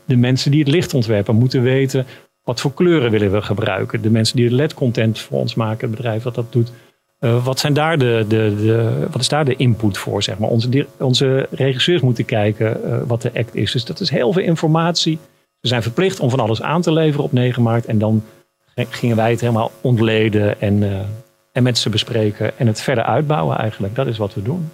De 0.04 0.16
mensen 0.16 0.50
die 0.50 0.60
het 0.60 0.68
licht 0.68 0.94
ontwerpen 0.94 1.34
moeten 1.34 1.62
weten 1.62 2.06
wat 2.48 2.60
voor 2.60 2.74
kleuren 2.74 3.10
willen 3.10 3.32
we 3.32 3.42
gebruiken? 3.42 4.02
De 4.02 4.10
mensen 4.10 4.36
die 4.36 4.48
de 4.48 4.54
LED-content 4.54 5.18
voor 5.18 5.38
ons 5.38 5.54
maken, 5.54 5.88
het 5.88 5.96
bedrijf 5.96 6.22
dat 6.22 6.34
dat 6.34 6.52
doet. 6.52 6.72
Uh, 7.20 7.44
wat, 7.44 7.58
zijn 7.58 7.72
daar 7.72 7.98
de, 7.98 8.24
de, 8.28 8.54
de, 8.60 9.06
wat 9.10 9.20
is 9.20 9.28
daar 9.28 9.44
de 9.44 9.56
input 9.56 9.98
voor? 9.98 10.22
Zeg 10.22 10.38
maar? 10.38 10.48
onze, 10.48 10.86
onze 10.98 11.48
regisseurs 11.50 12.00
moeten 12.00 12.24
kijken 12.24 12.80
uh, 12.84 12.98
wat 13.06 13.22
de 13.22 13.30
act 13.34 13.54
is. 13.54 13.72
Dus 13.72 13.84
dat 13.84 14.00
is 14.00 14.10
heel 14.10 14.32
veel 14.32 14.42
informatie. 14.42 15.18
Ze 15.60 15.68
zijn 15.68 15.82
verplicht 15.82 16.20
om 16.20 16.30
van 16.30 16.40
alles 16.40 16.62
aan 16.62 16.82
te 16.82 16.92
leveren 16.92 17.24
op 17.24 17.32
9 17.32 17.62
maart. 17.62 17.86
En 17.86 17.98
dan 17.98 18.24
gingen 18.74 19.16
wij 19.16 19.30
het 19.30 19.40
helemaal 19.40 19.70
ontleden 19.80 20.60
en, 20.60 20.82
uh, 20.82 21.00
en 21.52 21.62
met 21.62 21.78
ze 21.78 21.90
bespreken. 21.90 22.58
En 22.58 22.66
het 22.66 22.80
verder 22.80 23.04
uitbouwen 23.04 23.58
eigenlijk. 23.58 23.94
Dat 23.94 24.06
is 24.06 24.18
wat 24.18 24.34
we 24.34 24.42
doen. 24.42 24.70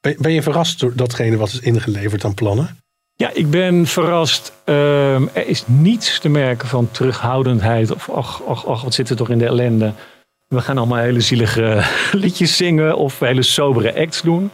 Ben, 0.00 0.16
ben 0.18 0.32
je 0.32 0.42
verrast 0.42 0.80
door 0.80 0.96
datgene 0.96 1.36
wat 1.36 1.48
is 1.48 1.60
ingeleverd 1.60 2.24
aan 2.24 2.34
plannen? 2.34 2.83
Ja, 3.16 3.30
ik 3.32 3.50
ben 3.50 3.86
verrast. 3.86 4.52
Uh, 4.64 5.14
er 5.14 5.46
is 5.46 5.64
niets 5.66 6.18
te 6.18 6.28
merken 6.28 6.68
van 6.68 6.88
terughoudendheid. 6.90 7.90
Of 7.90 8.10
ach, 8.10 8.42
ach, 8.46 8.66
ach, 8.66 8.82
wat 8.82 8.94
zit 8.94 9.10
er 9.10 9.16
toch 9.16 9.30
in 9.30 9.38
de 9.38 9.46
ellende. 9.46 9.92
we 10.48 10.60
gaan 10.60 10.78
allemaal 10.78 10.98
hele 10.98 11.20
zielige 11.20 11.82
liedjes 12.12 12.56
zingen 12.56 12.96
of 12.96 13.18
hele 13.18 13.42
sobere 13.42 14.00
acts 14.00 14.22
doen. 14.22 14.50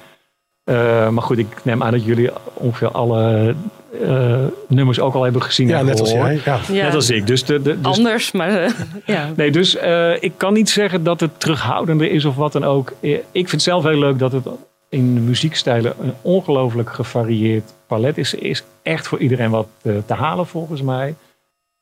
Uh, 0.65 1.09
maar 1.09 1.23
goed, 1.23 1.39
ik 1.39 1.47
neem 1.63 1.83
aan 1.83 1.93
dat 1.93 2.05
jullie 2.05 2.31
ongeveer 2.55 2.91
alle 2.91 3.55
uh, 4.03 4.45
nummers 4.69 5.01
ook 5.01 5.15
al 5.15 5.23
hebben 5.23 5.43
gezien. 5.43 5.69
Ja, 5.69 5.83
net 5.83 6.01
als 6.01 6.11
jij. 6.11 6.41
Ja. 6.45 6.61
Ja. 6.69 6.85
Net 6.85 6.95
als 6.95 7.11
ik. 7.11 7.27
Dus 7.27 7.45
de, 7.45 7.63
de, 7.63 7.81
dus, 7.81 7.97
Anders, 7.97 8.33
maar 8.33 8.63
uh, 8.63 8.71
ja. 9.07 9.33
Nee, 9.37 9.51
dus 9.51 9.77
ik 10.21 10.33
kan 10.37 10.53
niet 10.53 10.71
zeggen 10.71 11.05
dat 11.05 11.21
het 11.21 11.41
terughoudender 11.41 12.11
is 12.11 12.25
of 12.25 12.37
wat 12.37 12.53
dan 12.53 12.65
ook. 12.65 12.93
Ik 13.01 13.21
vind 13.33 13.51
het 13.51 13.63
zelf 13.63 13.85
heel 13.85 13.99
leuk 13.99 14.19
dat 14.19 14.33
het 14.33 14.47
in 14.89 15.15
de 15.15 15.21
muziekstijlen 15.21 15.95
een 16.01 16.15
ongelooflijk 16.23 16.91
gevarieerd 16.93 17.73
palet 17.91 18.19
is. 18.19 18.63
Echt 18.83 19.09
voor 19.09 19.19
iedereen 19.19 19.51
wat 19.51 19.69
te 19.83 20.15
halen 20.15 20.47
volgens 20.47 20.83
mij. 20.83 21.15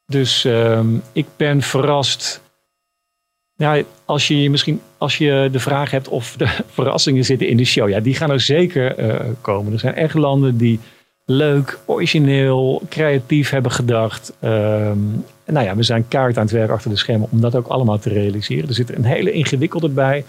Dus 0.06 0.44
ehm, 0.44 0.96
ik 1.12 1.26
ben 1.36 1.62
verrast. 1.62 2.42
Als 4.04 4.28
je 4.28 4.50
misschien 4.50 4.80
als 4.98 5.18
je 5.18 5.48
de 5.52 5.60
vraag 5.60 5.90
hebt 5.90 6.08
of 6.08 6.36
de 6.36 6.46
verrassingen 6.78 7.24
zitten 7.24 7.48
in 7.48 7.56
de 7.56 7.64
show, 7.64 7.88
ja, 7.88 8.00
die 8.00 8.14
gaan 8.14 8.30
er 8.30 8.40
zeker 8.40 8.98
uh, 8.98 9.20
komen. 9.40 9.72
Er 9.72 9.78
zijn 9.78 9.94
echt 9.94 10.14
landen 10.14 10.56
die 10.56 10.80
leuk, 11.24 11.78
origineel, 11.84 12.82
creatief 12.88 13.50
hebben 13.50 13.72
gedacht. 13.72 14.32
Um, 14.40 15.24
nou 15.46 15.66
ja, 15.66 15.76
we 15.76 15.82
zijn 15.82 16.08
kaart 16.08 16.36
aan 16.36 16.42
het 16.42 16.52
werk 16.52 16.70
achter 16.70 16.90
de 16.90 16.96
schermen 16.96 17.28
om 17.30 17.40
dat 17.40 17.54
ook 17.54 17.66
allemaal 17.66 17.98
te 17.98 18.08
realiseren. 18.08 18.68
Er 18.68 18.74
zit 18.74 18.94
een 18.96 19.04
hele 19.04 19.32
ingewikkelde 19.32 19.88
bij. 19.88 20.24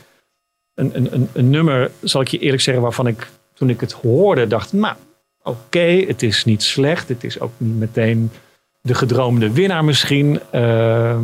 Een, 0.74 0.96
een, 0.96 1.14
een, 1.14 1.30
een 1.34 1.50
nummer, 1.50 1.92
zal 2.02 2.22
ik 2.22 2.28
je 2.28 2.40
eerlijk 2.40 2.62
zeggen, 2.62 2.84
waarvan 2.84 3.08
ik 3.08 3.30
toen 3.54 3.70
ik 3.70 3.80
het 3.80 3.92
hoorde 3.92 4.48
dacht, 4.48 4.74
nou, 4.74 4.96
oké, 5.50 6.04
het 6.08 6.24
is 6.24 6.46
niet 6.46 6.64
slecht. 6.64 7.10
Het 7.10 7.24
is 7.24 7.40
ook 7.40 7.52
niet 7.58 7.80
meteen 7.80 8.32
de 8.82 8.94
gedroomde 8.94 9.52
winnaar 9.52 9.84
misschien. 9.84 10.40
Uh, 10.54 11.20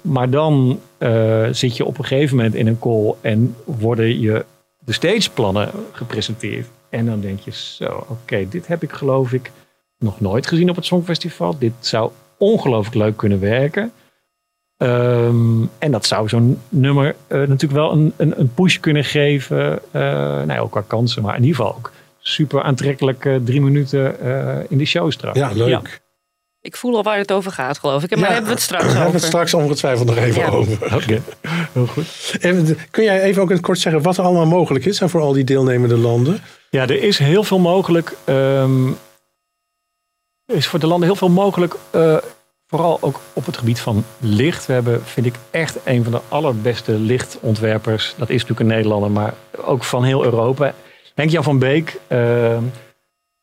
maar 0.00 0.30
dan 0.30 0.80
uh, 0.98 1.48
zit 1.50 1.76
je 1.76 1.84
op 1.84 1.98
een 1.98 2.04
gegeven 2.04 2.36
moment 2.36 2.54
in 2.54 2.66
een 2.66 2.78
call 2.78 3.14
en 3.20 3.56
worden 3.64 4.20
je 4.20 4.44
de 4.84 4.92
stageplannen 4.92 5.70
gepresenteerd. 5.92 6.66
En 6.88 7.06
dan 7.06 7.20
denk 7.20 7.40
je 7.40 7.52
zo, 7.52 8.06
oké, 8.08 8.48
dit 8.48 8.66
heb 8.66 8.82
ik 8.82 8.92
geloof 8.92 9.32
ik 9.32 9.50
nog 9.98 10.20
nooit 10.20 10.46
gezien 10.46 10.70
op 10.70 10.76
het 10.76 10.84
Songfestival. 10.84 11.58
Dit 11.58 11.72
zou 11.78 12.10
ongelooflijk 12.38 12.96
leuk 12.96 13.16
kunnen 13.16 13.40
werken. 13.40 13.92
Um, 14.76 15.70
en 15.78 15.90
dat 15.90 16.06
zou 16.06 16.28
zo'n 16.28 16.58
nummer 16.68 17.06
uh, 17.06 17.38
natuurlijk 17.38 17.72
wel 17.72 17.92
een, 17.92 18.12
een, 18.16 18.40
een, 18.40 18.54
push 18.54 18.78
kunnen 18.78 19.04
geven. 19.04 19.78
Uh, 19.92 20.02
nou 20.02 20.52
ja, 20.52 20.58
ook 20.58 20.70
qua 20.70 20.84
kansen, 20.86 21.22
maar 21.22 21.36
in 21.36 21.44
ieder 21.44 21.56
geval 21.56 21.74
ook 21.76 21.92
super 22.26 22.62
aantrekkelijk 22.62 23.28
drie 23.44 23.60
minuten 23.60 24.20
in 24.68 24.78
de 24.78 24.84
show 24.84 25.10
straks. 25.10 25.38
Ja, 25.38 25.50
leuk. 25.52 25.68
Ja. 25.68 25.82
Ik 26.60 26.76
voel 26.76 26.96
al 26.96 27.02
waar 27.02 27.18
het 27.18 27.32
over 27.32 27.52
gaat, 27.52 27.78
geloof 27.78 28.02
ik. 28.02 28.10
Maar 28.10 28.18
ja, 28.18 28.26
hebben 28.26 28.44
we 28.44 28.50
het 28.50 28.62
straks 28.62 28.82
over. 28.84 28.94
Daar 28.94 29.02
hebben 29.02 29.20
we 29.20 29.26
het 29.26 29.34
straks 29.36 29.54
ongetwijfeld 29.54 30.06
nog 30.06 30.16
even 30.16 30.42
Ja. 30.42 30.48
over. 30.48 30.84
Oké, 30.84 30.94
okay. 30.94 31.22
heel 31.72 31.86
goed. 31.86 32.36
En 32.40 32.78
kun 32.90 33.04
jij 33.04 33.22
even 33.22 33.42
ook 33.42 33.48
in 33.48 33.56
het 33.56 33.64
kort 33.64 33.78
zeggen 33.78 34.02
wat 34.02 34.16
er 34.16 34.24
allemaal 34.24 34.46
mogelijk 34.46 34.84
is 34.84 35.00
en 35.00 35.10
voor 35.10 35.20
al 35.20 35.32
die 35.32 35.44
deelnemende 35.44 35.96
landen? 35.96 36.40
Ja, 36.70 36.82
er 36.82 37.02
is 37.02 37.18
heel 37.18 37.44
veel 37.44 37.58
mogelijk. 37.58 38.16
Um, 38.26 38.96
er 40.44 40.56
is 40.56 40.66
voor 40.66 40.78
de 40.78 40.86
landen 40.86 41.08
heel 41.08 41.16
veel 41.16 41.28
mogelijk. 41.28 41.74
Uh, 41.94 42.16
vooral 42.66 42.98
ook 43.00 43.20
op 43.32 43.46
het 43.46 43.56
gebied 43.56 43.80
van 43.80 44.04
licht. 44.18 44.66
We 44.66 44.72
hebben, 44.72 45.04
vind 45.04 45.26
ik, 45.26 45.34
echt 45.50 45.76
een 45.84 46.02
van 46.02 46.12
de 46.12 46.20
allerbeste 46.28 46.92
lichtontwerpers. 46.92 48.14
Dat 48.16 48.28
is 48.28 48.40
natuurlijk 48.40 48.60
een 48.60 48.76
Nederlander, 48.76 49.10
maar 49.10 49.34
ook 49.64 49.84
van 49.84 50.04
heel 50.04 50.24
Europa. 50.24 50.74
Henk-Jan 51.14 51.42
van 51.42 51.58
Beek. 51.58 52.00
Uh, 52.08 52.58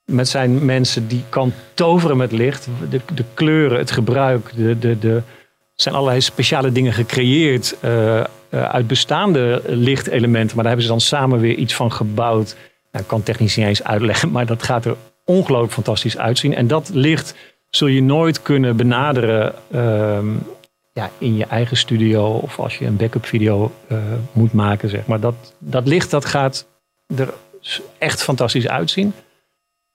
met 0.05 0.27
zijn 0.27 0.65
mensen 0.65 1.07
die 1.07 1.23
kan 1.29 1.53
toveren 1.73 2.17
met 2.17 2.31
licht. 2.31 2.67
De, 2.89 3.01
de 3.13 3.23
kleuren, 3.33 3.77
het 3.77 3.91
gebruik, 3.91 4.51
de, 4.55 4.79
de, 4.79 4.99
de, 4.99 5.21
zijn 5.75 5.95
allerlei 5.95 6.21
speciale 6.21 6.71
dingen 6.71 6.93
gecreëerd 6.93 7.75
uh, 7.83 7.91
uh, 8.13 8.23
uit 8.49 8.87
bestaande 8.87 9.61
lichtelementen. 9.65 10.55
Maar 10.55 10.63
daar 10.63 10.73
hebben 10.73 10.83
ze 10.83 10.91
dan 10.91 11.01
samen 11.01 11.39
weer 11.39 11.55
iets 11.55 11.75
van 11.75 11.91
gebouwd. 11.91 12.55
Nou, 12.91 13.03
ik 13.03 13.09
kan 13.09 13.23
technisch 13.23 13.55
niet 13.55 13.65
eens 13.65 13.83
uitleggen, 13.83 14.31
maar 14.31 14.45
dat 14.45 14.63
gaat 14.63 14.85
er 14.85 14.95
ongelooflijk 15.25 15.73
fantastisch 15.73 16.17
uitzien. 16.17 16.55
En 16.55 16.67
dat 16.67 16.89
licht 16.93 17.35
zul 17.69 17.87
je 17.87 18.01
nooit 18.01 18.41
kunnen 18.41 18.75
benaderen 18.75 19.53
uh, 19.71 20.19
ja, 20.93 21.09
in 21.17 21.37
je 21.37 21.45
eigen 21.45 21.77
studio 21.77 22.27
of 22.27 22.59
als 22.59 22.77
je 22.77 22.85
een 22.85 22.95
backup 22.95 23.25
video 23.25 23.71
uh, 23.91 23.97
moet 24.31 24.53
maken. 24.53 24.89
Zeg 24.89 25.05
maar. 25.05 25.19
dat, 25.19 25.53
dat 25.59 25.87
licht 25.87 26.11
dat 26.11 26.25
gaat 26.25 26.67
er 27.15 27.33
echt 27.97 28.23
fantastisch 28.23 28.67
uitzien. 28.67 29.13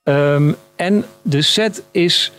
Um, 0.03 0.57
en 0.77 1.05
de 1.23 1.43
set 1.43 1.83
is 1.91 2.33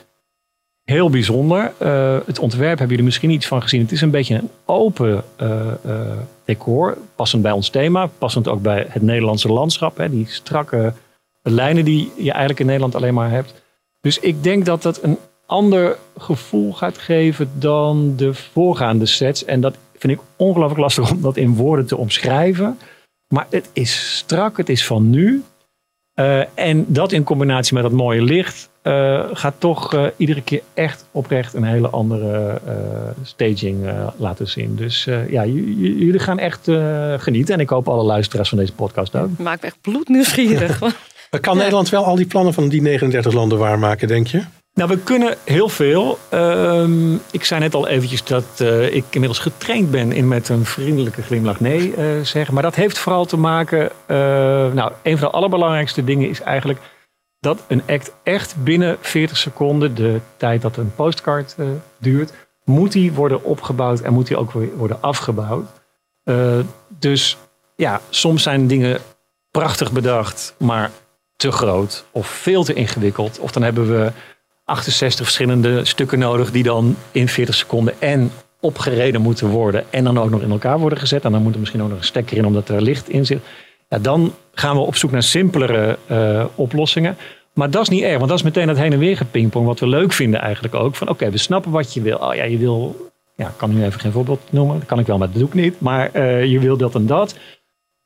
heel 0.84 1.10
bijzonder. 1.10 1.74
Uh, 1.82 2.18
het 2.26 2.40
ontwerp 2.40 2.78
hebben 2.78 2.90
jullie 2.90 3.04
misschien 3.04 3.30
iets 3.30 3.48
van 3.48 3.62
gezien. 3.62 3.82
Het 3.82 3.92
is 3.92 4.02
een 4.02 4.12
beetje 4.12 4.36
een 4.36 4.50
open 4.66 5.24
uh, 5.42 5.66
uh, 5.86 6.02
decor. 6.46 6.98
Passend 7.16 7.42
bij 7.42 7.52
ons 7.52 7.70
thema. 7.70 8.06
Passend 8.18 8.48
ook 8.48 8.62
bij 8.62 8.86
het 8.90 9.02
Nederlandse 9.02 9.48
landschap. 9.48 9.98
Hè, 9.98 10.10
die 10.10 10.26
strakke 10.30 10.94
lijnen 11.42 11.86
die 11.86 12.12
je 12.16 12.32
eigenlijk 12.32 12.60
in 12.60 12.66
Nederland 12.66 12.96
alleen 12.96 13.14
maar 13.14 13.30
hebt. 13.30 13.54
Dus 14.02 14.20
ik 14.20 14.44
denk 14.44 14.66
dat 14.66 14.82
dat 14.82 15.04
een 15.04 15.18
ander 15.46 15.98
gevoel 16.18 16.74
gaat 16.74 16.98
geven 16.98 17.52
dan 17.54 18.14
de 18.16 18.34
voorgaande 18.34 19.06
sets. 19.06 19.46
En 19.46 19.62
dat 19.62 19.76
vind 19.98 20.14
ik 20.14 20.20
ongelooflijk 20.36 20.82
lastig 20.82 21.12
om 21.12 21.22
dat 21.22 21.38
in 21.38 21.56
woorden 21.56 21.88
te 21.88 21.98
omschrijven. 21.98 22.80
Maar 23.28 23.48
het 23.50 23.70
is 23.74 24.18
strak, 24.18 24.58
het 24.58 24.70
is 24.70 24.86
van 24.86 25.10
nu. 25.10 25.44
Uh, 26.20 26.40
en 26.54 26.86
dat 26.88 27.12
in 27.12 27.24
combinatie 27.24 27.74
met 27.74 27.84
dat 27.84 27.92
mooie 27.92 28.22
licht 28.22 28.70
uh, 28.84 29.24
gaat 29.32 29.54
toch 29.58 29.94
uh, 29.94 30.06
iedere 30.18 30.42
keer 30.42 30.62
echt 30.74 31.06
oprecht 31.12 31.54
een 31.54 31.64
hele 31.64 31.90
andere 31.90 32.62
staging 33.24 33.90
laten 34.18 34.48
zien. 34.48 34.76
Dus 34.76 35.04
ja, 35.30 35.46
jullie 35.46 36.20
gaan 36.20 36.40
echt 36.40 36.70
genieten. 37.18 37.54
En 37.54 37.60
ik 37.60 37.70
hoop 37.70 37.88
alle 37.88 38.04
luisteraars 38.04 38.50
van 38.50 38.58
deze 38.58 38.74
podcast 38.74 39.16
ook. 39.16 39.38
Maakt 39.38 39.62
me 39.62 39.68
echt 39.68 39.82
bloednieuwsgierig. 39.82 40.80
kan 41.42 41.54
ja. 41.54 41.60
Nederland 41.60 41.90
wel 41.90 42.06
al 42.06 42.16
die 42.16 42.26
plannen 42.26 42.54
van 42.54 42.70
die 42.70 42.82
39 42.82 43.34
landen 43.34 43.58
waarmaken, 43.58 44.08
denk 44.08 44.28
je? 44.28 44.44
Nou, 44.78 44.90
we 44.90 44.98
kunnen 44.98 45.38
heel 45.44 45.70
veel. 45.70 46.18
Uh, 46.34 47.14
ik 47.32 47.44
zei 47.44 47.60
net 47.60 47.74
al 47.74 47.88
eventjes 47.88 48.24
dat 48.24 48.44
uh, 48.62 48.96
ik 48.96 49.04
inmiddels 49.10 49.40
getraind 49.40 49.92
ben 49.92 50.12
in 50.12 50.28
met 50.28 50.50
een 50.50 50.66
vriendelijke 50.66 51.22
glimlach 51.22 51.60
nee 51.60 51.96
uh, 51.98 52.22
zeggen. 52.24 52.54
Maar 52.54 52.64
dat 52.64 52.76
heeft 52.76 52.98
vooral 52.98 53.26
te 53.26 53.38
maken. 53.38 53.84
Uh, 53.84 54.18
nou, 54.74 54.92
een 55.04 55.18
van 55.18 55.28
de 55.28 55.36
allerbelangrijkste 55.36 56.04
dingen 56.04 56.30
is 56.30 56.42
eigenlijk 56.42 56.80
dat 57.40 57.64
een 57.68 57.82
act 57.88 58.12
echt 58.24 58.56
binnen 58.64 58.98
40 59.02 59.38
seconden, 59.38 59.96
de 59.96 60.20
tijd 60.38 60.62
dat 60.62 60.78
een 60.78 60.96
postcard 60.96 61.56
duurt, 61.98 62.34
moet 62.64 62.92
die 62.92 63.14
worden 63.14 63.44
opgebouwd 63.44 64.00
en 64.00 64.14
moet 64.14 64.28
die 64.28 64.38
ook 64.38 64.52
worden 64.76 65.02
afgebouwd. 65.02 65.68
dus 67.00 67.38
ja, 67.76 68.02
soms 68.10 68.44
zijn 68.44 68.68
dingen 68.68 69.00
prachtig 69.52 69.92
bedacht, 69.92 70.56
maar 70.58 70.92
te 71.36 71.52
groot 71.52 72.06
of 72.12 72.28
veel 72.28 72.64
te 72.64 72.74
ingewikkeld. 72.74 73.40
Of 73.40 73.52
dan 73.52 73.64
hebben 73.64 73.90
we 73.90 74.12
68 74.68 75.26
verschillende 75.26 75.86
stukken 75.86 76.20
nodig 76.20 76.52
die 76.52 76.64
dan 76.64 76.96
in 77.12 77.28
40 77.28 77.56
seconden 77.56 77.94
en 78.00 78.32
opgereden 78.60 79.22
moeten 79.22 79.48
worden 79.50 79.84
en 79.90 80.04
dan 80.04 80.20
ook 80.20 80.30
nog 80.30 80.42
in 80.42 80.52
elkaar 80.52 80.80
worden 80.80 81.00
gezet. 81.00 81.24
En 81.24 81.32
dan 81.32 81.42
moet 81.42 81.54
er 81.54 81.60
misschien 81.60 81.82
ook 81.82 81.90
nog 81.90 81.98
een 81.98 82.04
stekker 82.04 82.38
in 82.38 82.46
omdat 82.46 82.70
er 82.70 82.82
licht 82.82 83.10
in 83.10 83.26
zit. 83.26 83.40
Ja, 83.90 84.00
dan 84.00 84.34
gaan 84.54 84.76
we 84.76 84.82
op 84.82 84.96
zoek 84.96 85.12
naar 85.12 85.24
simpelere 85.24 85.98
uh, 86.12 86.46
oplossingen. 86.56 87.18
Maar 87.54 87.72
dat 87.72 87.82
is 87.82 87.90
niet 87.90 88.04
erg, 88.04 88.18
want 88.18 88.30
dat 88.30 88.38
is 88.38 88.44
meteen 88.44 88.68
dat 88.68 88.78
heen 88.78 88.94
en 88.94 89.00
weer 89.00 89.18
gepingpong 89.18 89.66
wat 89.66 89.80
we 89.80 89.88
leuk 89.88 90.14
vinden 90.14 90.42
eigenlijk 90.42 90.76
ook. 90.76 90.96
Van 90.96 91.10
oké, 91.10 91.30
we 91.30 91.38
snappen 91.38 91.72
wat 91.72 91.94
je 91.94 92.02
wil. 92.02 92.18
Oh 92.18 92.36
ja, 92.36 92.44
je 92.44 92.58
wil, 92.58 93.12
ja, 93.36 93.48
ik 93.48 93.58
kan 93.58 93.74
nu 93.74 93.84
even 93.84 94.00
geen 94.00 94.12
voorbeeld 94.12 94.42
noemen. 94.50 94.78
Dat 94.78 94.88
kan 94.88 95.00
ik 95.00 95.06
wel, 95.06 95.18
maar 95.18 95.28
dat 95.28 95.38
doe 95.38 95.48
ik 95.48 95.54
niet. 95.54 95.82
Maar 95.82 96.10
uh, 96.14 96.46
je 96.46 96.60
wil 96.60 96.78
dat 96.78 96.96
en 96.96 97.06
dat. 97.06 97.36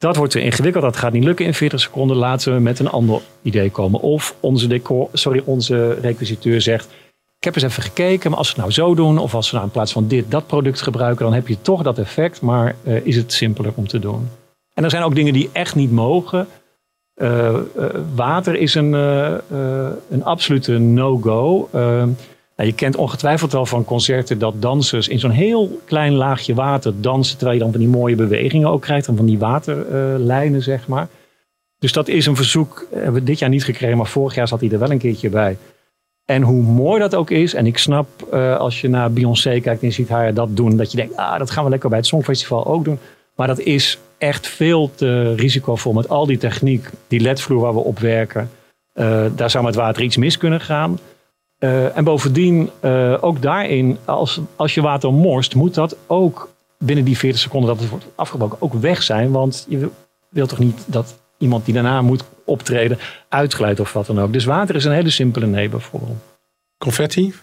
Dat 0.02 0.16
wordt 0.16 0.32
te 0.32 0.42
ingewikkeld, 0.42 0.84
dat 0.84 0.98
gaat 0.98 1.14
niet 1.14 1.24
lukken 1.24 1.46
in 1.46 1.54
40 1.54 1.80
seconden. 1.80 2.18
Laten 2.18 2.54
we 2.54 2.60
met 2.60 2.80
een 2.80 2.90
ander 2.90 3.22
idee 3.42 3.72
komen. 3.72 4.00
Of 4.00 4.36
onze, 4.40 4.68
decor, 4.68 5.10
sorry, 5.14 5.42
onze 5.46 5.94
requisiteur 5.94 6.62
zegt: 6.62 6.86
Ik 7.38 7.44
heb 7.44 7.56
eens 7.56 7.64
even 7.64 7.84
gekeken, 7.84 8.30
maar 8.30 8.40
als 8.40 8.48
we 8.48 8.54
het 8.54 8.62
nou 8.62 8.88
zo 8.88 8.96
doen, 8.96 9.18
of 9.18 9.36
als 9.36 9.50
we 9.50 9.56
nou 9.56 9.68
in 9.68 9.74
plaats 9.74 9.92
van 9.92 10.08
dit 10.08 10.32
dat 10.32 10.48
product 10.48 10.82
gebruiken, 10.82 11.26
dan 11.26 11.34
heb 11.34 11.48
je 11.48 11.62
toch 11.62 11.84
dat 11.84 11.98
effect, 11.98 12.42
maar 12.42 12.76
uh, 12.84 13.06
is 13.06 13.16
het 13.16 13.34
simpeler 13.34 13.72
om 13.76 13.88
te 13.88 14.00
doen. 14.00 14.30
En 14.74 14.84
er 14.84 14.90
zijn 14.90 15.04
ook 15.04 15.16
dingen 15.16 15.34
die 15.34 15.50
echt 15.52 15.76
niet 15.76 15.92
mogen. 15.92 16.48
Uh, 17.16 17.54
uh, 17.78 17.86
water 18.16 18.56
is 18.56 18.76
een, 18.76 18.94
een 20.10 20.24
absolute 20.24 20.78
no-go. 20.78 21.70
Nou, 22.62 22.74
je 22.74 22.80
kent 22.80 22.96
ongetwijfeld 22.96 23.52
wel 23.52 23.66
van 23.66 23.86
concerten 23.86 24.40
dat 24.40 24.62
dansers 24.62 25.08
in 25.08 25.20
zo'n 25.20 25.32
heel 25.32 25.82
klein 25.86 26.14
laagje 26.14 26.54
water 26.54 26.94
dansen. 27.02 27.38
Terwijl 27.38 27.58
je 27.58 27.64
dan 27.64 27.72
van 27.72 27.82
die 27.82 27.90
mooie 27.90 28.16
bewegingen 28.16 28.70
ook 28.70 28.82
krijgt. 28.82 29.08
En 29.08 29.16
van 29.16 29.26
die 29.26 29.40
waterlijnen, 29.40 30.62
zeg 30.62 30.88
maar. 30.88 31.08
Dus 31.80 31.92
dat 31.92 32.08
is 32.08 32.26
een 32.26 32.36
verzoek. 32.36 32.88
Hebben 32.94 33.14
we 33.14 33.24
dit 33.24 33.40
jaar 33.40 33.50
niet 33.50 33.64
gekregen, 33.64 33.98
maar 33.98 34.08
vorig 34.08 34.36
jaar 34.36 34.48
zat 34.48 34.60
hij 34.60 34.70
er 34.70 34.80
wel 34.80 34.92
een 34.92 34.98
keertje 34.98 35.30
bij. 35.30 35.58
En 36.26 36.42
hoe 36.42 36.62
mooi 36.62 37.00
dat 37.00 37.16
ook 37.16 37.30
is. 37.30 37.54
En 37.54 37.66
ik 37.66 37.78
snap 37.78 38.08
uh, 38.34 38.58
als 38.58 38.82
je 38.82 38.90
naar 38.90 39.12
Beyoncé 39.12 39.60
kijkt 39.60 39.84
en 39.84 39.92
ziet 39.92 40.10
haar 40.10 40.34
dat 40.34 40.56
doen. 40.56 40.78
Dat 40.78 40.92
je 40.92 40.98
denkt, 40.98 41.18
ah, 41.18 41.38
dat 41.38 41.52
gaan 41.52 41.64
we 41.64 41.70
lekker 41.70 41.90
bij 41.90 41.98
het 41.98 42.08
Songfestival 42.08 42.66
ook 42.66 42.86
doen. 42.86 43.00
Maar 43.36 43.48
dat 43.48 43.60
is 43.60 44.00
echt 44.18 44.48
veel 44.48 44.92
te 44.96 45.36
risicovol 45.36 45.94
met 45.94 46.10
al 46.10 46.26
die 46.26 46.38
techniek. 46.38 46.90
Die 47.08 47.20
ledvloer 47.20 47.62
waar 47.62 47.74
we 47.74 47.80
op 47.80 48.00
werken. 48.00 48.50
Uh, 48.96 49.26
daar 49.36 49.50
zou 49.50 49.64
met 49.64 49.76
water 49.76 50.04
iets 50.04 50.18
mis 50.18 50.38
kunnen 50.38 50.62
gaan. 50.62 51.00
Uh, 51.64 51.98
en 51.98 52.04
bovendien, 52.04 52.70
uh, 52.82 53.18
ook 53.22 53.42
daarin, 53.42 53.98
als, 54.06 54.40
als 54.56 54.74
je 54.74 54.82
water 54.82 55.14
morst, 55.14 55.56
moet 55.56 55.74
dat 55.74 55.96
ook 56.08 56.54
binnen 56.78 57.06
die 57.06 57.18
40 57.18 57.42
seconden 57.42 57.70
dat 57.70 57.80
het 57.80 57.90
wordt 57.90 58.06
afgebroken 58.16 58.62
ook 58.62 58.74
weg 58.74 59.04
zijn. 59.04 59.32
Want 59.32 59.66
je 59.70 59.78
wil- 59.78 59.92
wilt 60.30 60.50
toch 60.50 60.60
niet 60.60 60.84
dat 60.86 61.20
iemand 61.38 61.66
die 61.66 61.74
daarna 61.74 62.02
moet 62.02 62.24
optreden 62.46 63.00
uitglijdt 63.30 63.80
of 63.80 63.94
wat 63.94 64.06
dan 64.06 64.20
ook. 64.20 64.34
Dus 64.34 64.46
water 64.46 64.76
is 64.76 64.86
een 64.86 64.92
hele 64.92 65.10
simpele 65.10 65.46
nee 65.48 65.70
bijvoorbeeld. 65.70 66.18
Confetti? 66.78 67.34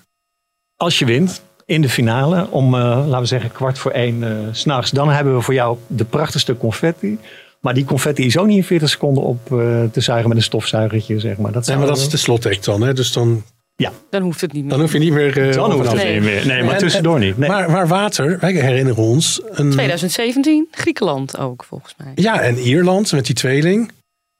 Als 0.77 0.99
je 0.99 1.05
wint 1.05 1.43
in 1.67 1.81
de 1.83 1.89
finale 1.89 2.47
om, 2.51 2.75
eh, 2.75 2.81
laten 2.81 3.21
we 3.21 3.27
zeggen, 3.27 3.53
kwart 3.53 3.79
voor 3.79 3.91
één 3.91 4.23
eh, 4.23 4.49
s 4.53 4.61
s'nachts. 4.61 4.91
Dan 4.91 5.09
hebben 5.11 5.35
we 5.35 5.41
voor 5.43 5.55
jou 5.55 5.79
de 5.87 6.05
prachtigste 6.05 6.57
confetti. 6.57 7.19
Maar 7.61 7.75
die 7.75 7.85
confetti 7.85 8.25
is 8.25 8.39
ook 8.39 8.47
niet 8.47 8.57
in 8.57 8.65
40 8.65 8.89
seconden 8.89 9.23
op 9.23 9.53
eh, 9.53 9.85
te 9.93 10.01
zuigen 10.01 10.29
met 10.29 10.39
een 10.39 10.45
stofzuigertje, 10.45 11.19
zeg 11.21 11.37
maar. 11.37 11.53
Dat, 11.53 11.67
Nee, 11.67 11.77
maar 11.77 11.87
dat 11.87 11.97
is 11.97 12.09
de 12.09 12.17
slotact 12.17 12.65
dan. 12.65 12.83
Hè? 12.83 12.93
Dus 12.95 13.13
dan, 13.13 13.43
Dan 14.11 14.23
hoeft 14.23 14.40
het 14.40 14.52
niet 14.52 14.62
meer. 14.62 14.70
dan 14.70 14.80
hoef 14.80 14.92
je 14.92 14.99
niet 14.99 15.12
meer... 15.12 15.49
eh, 15.49 15.54
Dan 15.54 15.73
hoeft 15.73 15.87
het 15.92 15.97
Nee. 15.97 16.14
niet 16.14 16.23
meer. 16.23 16.47
Nee, 16.47 16.62
maar 16.62 16.73
En- 16.75 16.78
tussendoor 16.78 17.18
niet. 17.18 17.38
Nee. 17.38 17.49
Maar, 17.49 17.70
maar 17.70 17.88
water, 17.88 18.38
wij 18.40 18.52
herinneren 18.52 19.02
ons... 19.02 19.40
Een, 19.50 19.70
2017, 19.70 20.68
Griekenland 20.70 21.38
ook 21.38 21.64
volgens 21.64 21.94
mij. 21.97 22.12
Ja, 22.14 22.40
en 22.40 22.58
Ierland 22.58 23.12
met 23.12 23.26
die 23.26 23.35
tweeling. 23.35 23.90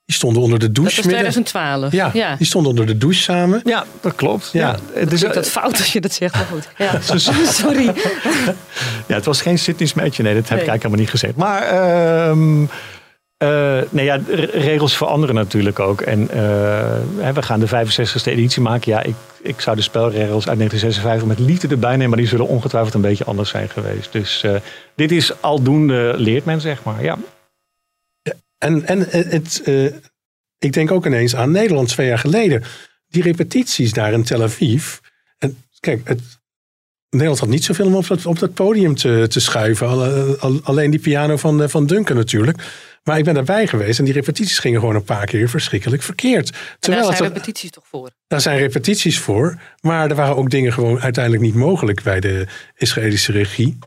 Die 0.05 0.17
stonden 0.17 0.43
onder 0.43 0.59
de 0.59 0.65
Dat 0.67 0.75
douche. 0.75 0.97
was 0.97 1.05
midden. 1.07 1.23
2012. 1.33 1.93
Ja, 1.93 2.11
ja. 2.15 2.37
die 2.37 2.47
stonden 2.47 2.71
onder 2.71 2.87
de 2.87 2.99
douche 2.99 3.23
samen. 3.23 3.61
Ja, 3.65 3.85
dat 4.01 4.15
klopt. 4.15 4.51
Ja. 4.53 4.69
Ja. 4.69 4.77
Het, 5.01 5.13
is, 5.13 5.23
Ik 5.23 5.33
dat 5.33 5.49
fout 5.49 5.77
als 5.79 5.93
je 5.93 6.01
dat 6.01 6.13
zegt, 6.13 6.35
maar 6.35 6.45
goed. 6.53 6.69
Ja. 6.87 7.01
Sorry. 7.53 7.85
ja, 9.07 9.15
het 9.15 9.25
was 9.25 9.41
geen 9.43 9.59
Sydney 9.59 9.89
Smatje. 9.89 10.23
Nee, 10.23 10.35
dat 10.35 10.49
heb 10.49 10.59
ik 10.61 10.69
eigenlijk 10.69 10.83
helemaal 10.83 11.01
niet 11.01 11.11
gezegd. 11.11 11.37
Maar 11.37 11.63
ehm, 11.63 12.63
eh, 13.39 13.81
nee, 13.91 14.05
ja, 14.05 14.21
regels 14.53 14.97
veranderen 14.97 15.35
natuurlijk 15.35 15.79
ook. 15.79 16.01
En 16.01 16.31
eh, 16.31 17.33
we 17.35 17.43
gaan 17.43 17.61
de 17.61 17.69
65e 17.69 18.25
editie 18.25 18.63
maken. 18.63 18.93
Ja, 18.93 19.03
ik, 19.03 19.15
ik 19.43 19.61
zou 19.61 19.77
de 19.77 19.83
spelregels 19.83 20.49
uit 20.49 20.59
1956 20.59 21.27
met 21.29 21.39
liefde 21.39 21.69
erbij 21.69 21.91
nemen. 21.91 22.09
Maar 22.09 22.19
die 22.19 22.29
zullen 22.29 22.47
ongetwijfeld 22.47 22.95
een 22.95 23.01
beetje 23.01 23.25
anders 23.25 23.51
zijn 23.51 23.69
geweest. 23.69 24.13
Dus 24.13 24.43
eh, 24.43 24.55
dit 24.95 25.13
is 25.13 25.43
aldoende 25.43 26.15
leert 26.17 26.45
men, 26.45 26.61
zeg 26.61 26.83
maar. 26.85 27.03
Ja. 27.03 27.19
En, 28.59 28.87
en 28.87 29.07
het, 29.09 29.63
ik 30.59 30.73
denk 30.73 30.91
ook 30.91 31.07
ineens 31.07 31.37
aan 31.37 31.51
Nederland 31.51 31.89
twee 31.89 32.07
jaar 32.07 32.19
geleden. 32.19 32.63
Die 33.09 33.23
repetities 33.23 33.93
daar 33.93 34.13
in 34.13 34.25
Tel 34.25 34.43
Aviv. 34.43 34.97
En 35.39 35.63
kijk, 35.81 36.09
het, 36.09 36.21
Nederland 37.11 37.41
had 37.41 37.49
niet 37.49 37.65
zoveel 37.65 37.87
om 37.87 38.05
op 38.25 38.39
dat, 38.39 38.55
podium 38.55 38.95
te, 38.95 39.27
te 39.29 39.41
schuiven. 39.41 39.89
Alle- 39.89 40.37
al- 40.41 40.61
alleen 40.63 40.91
die 40.91 41.01
piano 41.01 41.37
van, 41.37 41.71
van 41.71 41.87
Duncan 41.87 42.17
natuurlijk. 42.17 42.63
Maar 43.09 43.19
ik 43.19 43.25
ben 43.25 43.35
daarbij 43.35 43.67
geweest 43.67 43.99
en 43.99 44.05
die 44.05 44.15
repetities 44.15 44.59
gingen 44.59 44.81
gewoon 44.81 44.95
een 44.95 45.05
paar 45.05 45.27
keer 45.27 45.49
verschrikkelijk 45.49 46.03
verkeerd. 46.03 46.49
En 46.51 46.55
daar 46.57 46.77
Terwijl 46.79 47.05
zijn 47.05 47.17
het, 47.25 47.33
repetities 47.33 47.71
toch 47.71 47.87
voor. 47.87 48.11
daar 48.27 48.41
zijn 48.41 48.59
repetities 48.59 49.19
voor. 49.19 49.59
Maar 49.81 50.11
er 50.11 50.15
waren 50.17 50.37
ook 50.37 50.51
dingen 50.51 50.73
gewoon 50.73 51.01
uiteindelijk 51.01 51.45
niet 51.45 51.55
mogelijk 51.55 52.03
bij 52.03 52.21
de 52.21 52.47
Israëlische 52.75 53.33
regie. 53.33 53.79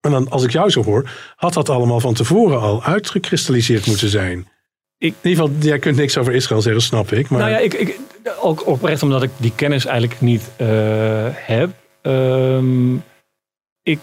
En 0.00 0.10
dan, 0.10 0.28
als 0.30 0.44
ik 0.44 0.50
jou 0.50 0.70
zo 0.70 0.82
hoor, 0.84 1.10
had 1.36 1.52
dat 1.52 1.68
allemaal 1.68 2.00
van 2.00 2.14
tevoren 2.14 2.60
al 2.60 2.84
uitgekristalliseerd 2.84 3.86
moeten 3.86 4.08
zijn. 4.08 4.48
Ik- 4.98 5.14
In 5.20 5.30
ieder 5.30 5.44
geval, 5.44 5.60
jij 5.62 5.78
kunt 5.78 5.96
niks 5.96 6.16
over 6.18 6.32
Israël 6.34 6.62
zeggen, 6.62 6.82
snap 6.82 7.12
ik. 7.12 7.28
Maar 7.28 7.40
Nou 7.40 7.50
ja, 7.52 7.58
ik, 7.58 7.74
ik, 7.74 7.98
ook 8.40 8.66
oprecht 8.66 9.02
omdat 9.02 9.22
ik 9.22 9.30
die 9.36 9.52
kennis 9.54 9.84
eigenlijk 9.86 10.20
niet 10.20 10.42
eh, 10.56 10.66
heb. 11.30 11.70
Ehm, 12.02 12.94
ik 13.82 14.00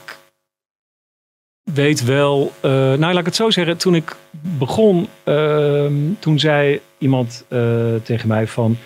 weet 1.73 2.03
wel, 2.03 2.51
eh, 2.59 2.71
nou 2.71 2.99
laat 2.99 3.17
ik 3.17 3.25
het 3.25 3.35
zo 3.35 3.49
zeggen, 3.49 3.77
toen 3.77 3.95
ik 3.95 4.15
begon, 4.57 5.07
ehm, 5.23 5.93
toen 6.19 6.39
zei 6.39 6.79
iemand 6.97 7.45
eh, 7.47 7.93
tegen 8.03 8.27
mij 8.27 8.47
van, 8.47 8.77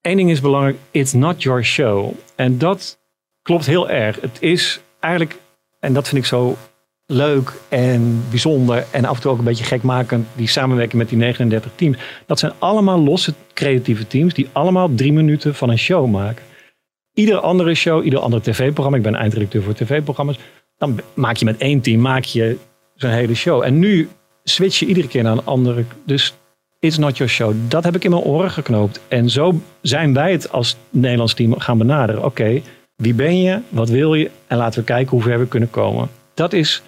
één 0.00 0.16
ding 0.16 0.30
is 0.30 0.40
belangrijk, 0.40 0.76
it's 0.90 1.12
not 1.12 1.42
your 1.42 1.64
show. 1.64 2.12
En 2.34 2.58
dat 2.58 2.98
klopt 3.42 3.66
heel 3.66 3.90
erg. 3.90 4.20
Het 4.20 4.36
is 4.40 4.80
eigenlijk, 5.00 5.38
en 5.80 5.92
dat 5.92 6.08
vind 6.08 6.20
ik 6.20 6.28
zo 6.28 6.56
leuk 7.06 7.52
en 7.68 8.22
bijzonder 8.30 8.86
en 8.90 9.04
af 9.04 9.16
en 9.16 9.22
toe 9.22 9.30
ook 9.30 9.38
een 9.38 9.44
beetje 9.44 9.64
gekmakend, 9.64 10.26
die 10.34 10.48
samenwerking 10.48 10.98
met 10.98 11.08
die 11.08 11.18
39 11.18 11.70
teams. 11.74 11.98
Dat 12.26 12.38
zijn 12.38 12.52
allemaal 12.58 13.00
losse 13.00 13.34
creatieve 13.54 14.06
teams 14.06 14.34
die 14.34 14.48
allemaal 14.52 14.94
drie 14.94 15.12
minuten 15.12 15.54
van 15.54 15.70
een 15.70 15.78
show 15.78 16.10
maken. 16.10 16.44
Iedere 17.14 17.40
andere 17.40 17.74
show, 17.74 18.04
ieder 18.04 18.18
ander 18.18 18.42
tv-programma, 18.42 18.96
ik 18.96 19.02
ben 19.02 19.14
eindredacteur 19.14 19.62
voor 19.62 19.74
tv-programma's, 19.74 20.38
dan 20.80 21.00
maak 21.14 21.36
je 21.36 21.44
met 21.44 21.58
één 21.58 21.80
team 21.80 22.00
maak 22.00 22.24
je 22.24 22.56
zo'n 22.94 23.10
hele 23.10 23.34
show. 23.34 23.62
En 23.62 23.78
nu 23.78 24.08
switch 24.44 24.78
je 24.78 24.86
iedere 24.86 25.08
keer 25.08 25.22
naar 25.22 25.32
een 25.32 25.44
andere. 25.44 25.84
Dus 26.04 26.34
it's 26.78 26.98
not 26.98 27.16
your 27.16 27.32
show. 27.32 27.54
Dat 27.68 27.84
heb 27.84 27.94
ik 27.94 28.04
in 28.04 28.10
mijn 28.10 28.22
oren 28.22 28.50
geknoopt. 28.50 29.00
En 29.08 29.30
zo 29.30 29.60
zijn 29.82 30.14
wij 30.14 30.32
het 30.32 30.52
als 30.52 30.76
Nederlands 30.90 31.34
team 31.34 31.60
gaan 31.60 31.78
benaderen. 31.78 32.24
Oké, 32.24 32.60
wie 32.96 33.14
ben 33.14 33.40
je? 33.40 33.60
Wat 33.68 33.88
wil 33.88 34.14
je? 34.14 34.30
En 34.46 34.56
laten 34.56 34.80
we 34.80 34.86
kijken 34.86 35.10
hoe 35.10 35.22
ver 35.22 35.38
we 35.38 35.46
kunnen 35.46 35.70
komen. 35.70 36.08
Dat 36.34 36.52
is 36.52 36.82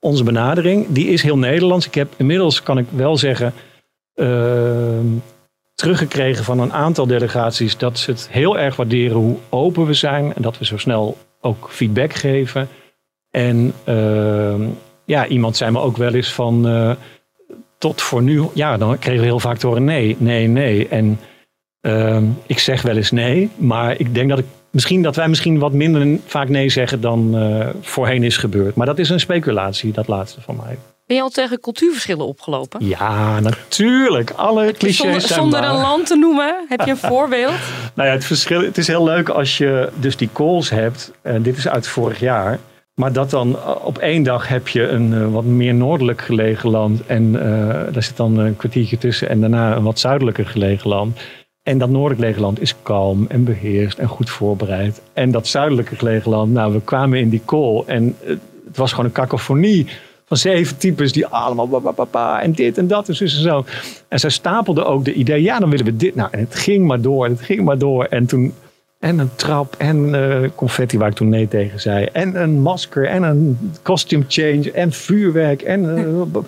onze 0.00 0.24
benadering. 0.24 0.86
Die 0.88 1.06
is 1.06 1.22
heel 1.22 1.38
Nederlands. 1.38 1.86
Ik 1.86 1.94
heb 1.94 2.12
inmiddels, 2.16 2.62
kan 2.62 2.78
ik 2.78 2.86
wel 2.90 3.16
zeggen, 3.16 3.52
ehm, 4.14 5.06
teruggekregen 5.74 6.44
van 6.44 6.60
een 6.60 6.72
aantal 6.72 7.06
delegaties 7.06 7.76
dat 7.76 7.98
ze 7.98 8.10
het 8.10 8.28
heel 8.30 8.58
erg 8.58 8.76
waarderen 8.76 9.16
hoe 9.16 9.36
open 9.48 9.86
we 9.86 9.94
zijn 9.94 10.34
en 10.34 10.42
dat 10.42 10.58
we 10.58 10.64
zo 10.64 10.76
snel 10.76 11.16
ook 11.40 11.68
feedback 11.70 12.12
geven. 12.12 12.68
En 13.36 13.72
ehm, 13.84 14.62
ja, 15.04 15.26
iemand 15.26 15.56
zei 15.56 15.70
me 15.70 15.80
ook 15.80 15.96
wel 15.96 16.14
eens 16.14 16.32
van 16.32 16.68
eh, 16.68 16.90
tot 17.78 18.02
voor 18.02 18.22
nu, 18.22 18.42
ja, 18.54 18.76
dan 18.76 18.98
kregen 18.98 19.20
we 19.20 19.26
heel 19.26 19.40
vaak 19.40 19.56
te 19.56 19.66
horen 19.66 19.84
nee, 19.84 20.16
nee, 20.18 20.48
nee. 20.48 20.88
En 20.88 21.20
ehm, 21.80 22.24
ik 22.46 22.58
zeg 22.58 22.82
wel 22.82 22.96
eens 22.96 23.10
nee, 23.10 23.50
maar 23.56 24.00
ik 24.00 24.14
denk 24.14 24.28
dat 24.28 24.38
ik 24.38 24.44
misschien 24.70 25.02
dat 25.02 25.16
wij 25.16 25.28
misschien 25.28 25.58
wat 25.58 25.72
minder 25.72 26.18
vaak 26.26 26.48
nee 26.48 26.68
zeggen 26.68 27.00
dan 27.00 27.36
eh, 27.36 27.68
voorheen 27.80 28.22
is 28.22 28.36
gebeurd. 28.36 28.74
Maar 28.74 28.86
dat 28.86 28.98
is 28.98 29.08
een 29.08 29.20
speculatie, 29.20 29.92
dat 29.92 30.08
laatste 30.08 30.40
van 30.40 30.56
mij. 30.56 30.78
Ben 31.06 31.16
je 31.16 31.22
al 31.22 31.28
tegen 31.28 31.60
cultuurverschillen 31.60 32.26
opgelopen? 32.26 32.86
Ja, 32.86 33.40
natuurlijk. 33.40 34.30
Alle 34.30 34.72
clichés 34.72 34.96
Zonder, 34.96 35.20
zijn 35.20 35.40
zonder 35.40 35.64
een 35.64 35.80
land 35.80 36.06
te 36.06 36.16
noemen, 36.16 36.66
heb 36.68 36.80
je 36.80 36.90
een 36.90 37.10
voorbeeld? 37.14 37.54
Nou 37.94 38.08
ja, 38.08 38.14
het 38.14 38.24
verschil, 38.24 38.60
het 38.60 38.78
is 38.78 38.86
heel 38.86 39.04
leuk 39.04 39.28
als 39.28 39.58
je 39.58 39.88
dus 39.94 40.16
die 40.16 40.28
calls 40.32 40.70
hebt. 40.70 41.12
En 41.22 41.42
dit 41.42 41.56
is 41.56 41.68
uit 41.68 41.88
vorig 41.88 42.20
jaar. 42.20 42.58
Maar 42.96 43.12
dat 43.12 43.30
dan 43.30 43.56
eh, 43.56 43.74
op 43.84 43.98
één 43.98 44.22
dag 44.22 44.48
heb 44.48 44.68
je 44.68 44.88
een 44.88 45.12
eh, 45.12 45.32
wat 45.32 45.44
meer 45.44 45.74
noordelijk 45.74 46.20
gelegen 46.20 46.70
land. 46.70 47.06
En 47.06 47.42
eh, 47.42 47.92
daar 47.92 48.02
zit 48.02 48.16
dan 48.16 48.38
een 48.38 48.56
kwartiertje 48.56 48.98
tussen. 48.98 49.28
En 49.28 49.40
daarna 49.40 49.76
een 49.76 49.82
wat 49.82 49.98
zuidelijker 49.98 50.46
gelegen 50.46 50.88
land. 50.88 51.20
En 51.62 51.78
dat 51.78 51.88
noordelijk 51.88 52.20
gelegen 52.20 52.42
land 52.42 52.60
is 52.60 52.74
kalm 52.82 53.26
en 53.28 53.44
beheerst 53.44 53.98
en 53.98 54.08
goed 54.08 54.30
voorbereid. 54.30 55.02
En 55.12 55.30
dat 55.30 55.46
zuidelijke 55.46 55.96
gelegen 55.96 56.30
land, 56.30 56.52
nou 56.52 56.72
we 56.72 56.80
kwamen 56.80 57.18
in 57.18 57.28
die 57.28 57.42
call. 57.44 57.82
En 57.86 58.16
het 58.66 58.76
was 58.76 58.90
gewoon 58.90 59.06
een 59.06 59.12
kakofonie 59.12 59.86
van 60.26 60.36
zeven 60.36 60.76
types 60.76 61.12
die 61.12 61.26
allemaal 61.26 61.68
ba, 61.68 61.92
ba, 61.92 62.06
ba, 62.10 62.42
en 62.42 62.52
dit 62.52 62.78
en 62.78 62.86
dat 62.86 63.08
en 63.08 63.16
zus 63.16 63.36
en 63.36 63.42
zo. 63.42 63.64
En 64.08 64.20
zij 64.20 64.30
stapelden 64.30 64.86
ook 64.86 65.04
de 65.04 65.12
idee, 65.12 65.42
ja 65.42 65.58
dan 65.58 65.70
willen 65.70 65.84
we 65.84 65.96
dit. 65.96 66.14
Nou 66.14 66.28
en 66.32 66.38
het 66.38 66.54
ging 66.54 66.86
maar 66.86 67.00
door, 67.00 67.28
het 67.28 67.40
ging 67.40 67.64
maar 67.64 67.78
door. 67.78 68.04
En 68.04 68.26
toen, 68.26 68.54
en 68.98 69.18
een 69.18 69.34
trap 69.34 69.74
en 69.78 70.14
eh, 70.14 70.50
confetti 70.54 70.98
waar 70.98 71.08
ik 71.08 71.14
toen 71.14 71.28
nee 71.28 71.48
tegen 71.48 71.80
zei. 71.80 72.04
En 72.04 72.42
een 72.42 72.60
masker 72.60 73.06
en 73.06 73.22
een 73.22 73.58
costume 73.82 74.24
change 74.28 74.72
en 74.72 74.92
vuurwerk. 74.92 75.62
En, 75.62 75.96
eh, 75.96 76.42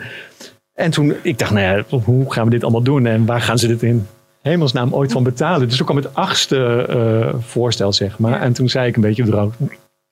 en 0.74 0.90
toen, 0.90 1.14
ik 1.22 1.38
dacht, 1.38 1.52
nou 1.52 1.76
ja, 1.90 1.98
hoe 1.98 2.32
gaan 2.32 2.44
we 2.44 2.50
dit 2.50 2.62
allemaal 2.62 2.82
doen? 2.82 3.06
En 3.06 3.26
waar 3.26 3.40
gaan 3.40 3.58
ze 3.58 3.66
dit 3.66 3.82
in 3.82 4.06
hemelsnaam 4.40 4.94
ooit 4.94 5.12
van 5.12 5.22
betalen? 5.22 5.68
Dus 5.68 5.76
toen 5.76 5.86
kwam 5.86 5.98
het 5.98 6.14
achtste 6.14 6.86
eh, 6.88 7.34
voorstel, 7.40 7.92
zeg 7.92 8.18
maar. 8.18 8.30
Ja. 8.30 8.40
En 8.40 8.52
toen 8.52 8.68
zei 8.68 8.88
ik 8.88 8.96
een 8.96 9.02
beetje 9.02 9.24
droog. 9.24 9.52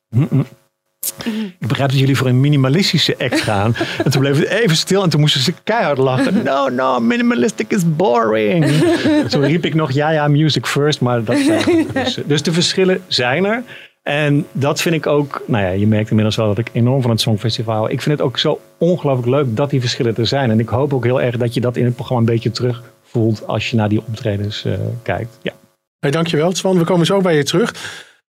"Mm, 0.08 0.28
mm. 0.30 0.44
Ik 1.76 1.82
begrijp 1.82 2.00
dat 2.00 2.08
jullie 2.08 2.16
voor 2.16 2.34
een 2.34 2.40
minimalistische 2.40 3.14
act 3.18 3.40
gaan. 3.40 3.74
en 4.04 4.10
toen 4.10 4.20
bleef 4.20 4.38
het 4.38 4.48
even 4.48 4.76
stil 4.76 5.02
en 5.02 5.10
toen 5.10 5.20
moesten 5.20 5.40
ze 5.40 5.52
keihard 5.64 5.98
lachen. 5.98 6.42
No, 6.44 6.68
no, 6.68 7.00
minimalistic 7.00 7.72
is 7.72 7.96
boring. 7.96 8.66
toen 9.30 9.44
riep 9.44 9.64
ik 9.64 9.74
nog, 9.74 9.92
ja, 9.92 10.10
ja, 10.10 10.28
music 10.28 10.66
first. 10.66 11.00
Maar 11.00 11.24
dat 11.24 11.36
zijn 11.36 11.86
dus, 11.92 12.18
dus 12.26 12.42
de 12.42 12.52
verschillen 12.52 13.02
zijn 13.06 13.44
er. 13.44 13.62
En 14.02 14.46
dat 14.52 14.80
vind 14.80 14.94
ik 14.94 15.06
ook, 15.06 15.42
nou 15.46 15.64
ja, 15.64 15.70
je 15.70 15.86
merkt 15.86 16.08
inmiddels 16.08 16.36
wel 16.36 16.46
dat 16.46 16.58
ik 16.58 16.70
enorm 16.72 17.02
van 17.02 17.10
het 17.10 17.20
Songfestival 17.20 17.74
hou. 17.74 17.90
Ik 17.90 18.02
vind 18.02 18.18
het 18.18 18.26
ook 18.26 18.38
zo 18.38 18.60
ongelooflijk 18.78 19.28
leuk 19.28 19.56
dat 19.56 19.70
die 19.70 19.80
verschillen 19.80 20.16
er 20.16 20.26
zijn. 20.26 20.50
En 20.50 20.60
ik 20.60 20.68
hoop 20.68 20.94
ook 20.94 21.04
heel 21.04 21.20
erg 21.20 21.36
dat 21.36 21.54
je 21.54 21.60
dat 21.60 21.76
in 21.76 21.84
het 21.84 21.94
programma 21.94 22.22
een 22.26 22.34
beetje 22.34 22.50
terug 22.50 22.82
voelt 23.02 23.46
als 23.46 23.70
je 23.70 23.76
naar 23.76 23.88
die 23.88 24.02
optredens 24.06 24.64
eh, 24.64 24.72
kijkt. 25.02 25.38
Ja. 25.42 25.52
Hey, 25.98 26.10
dankjewel, 26.10 26.54
Swan. 26.54 26.78
We 26.78 26.84
komen 26.84 27.06
zo 27.06 27.20
bij 27.20 27.36
je 27.36 27.44
terug. 27.44 27.74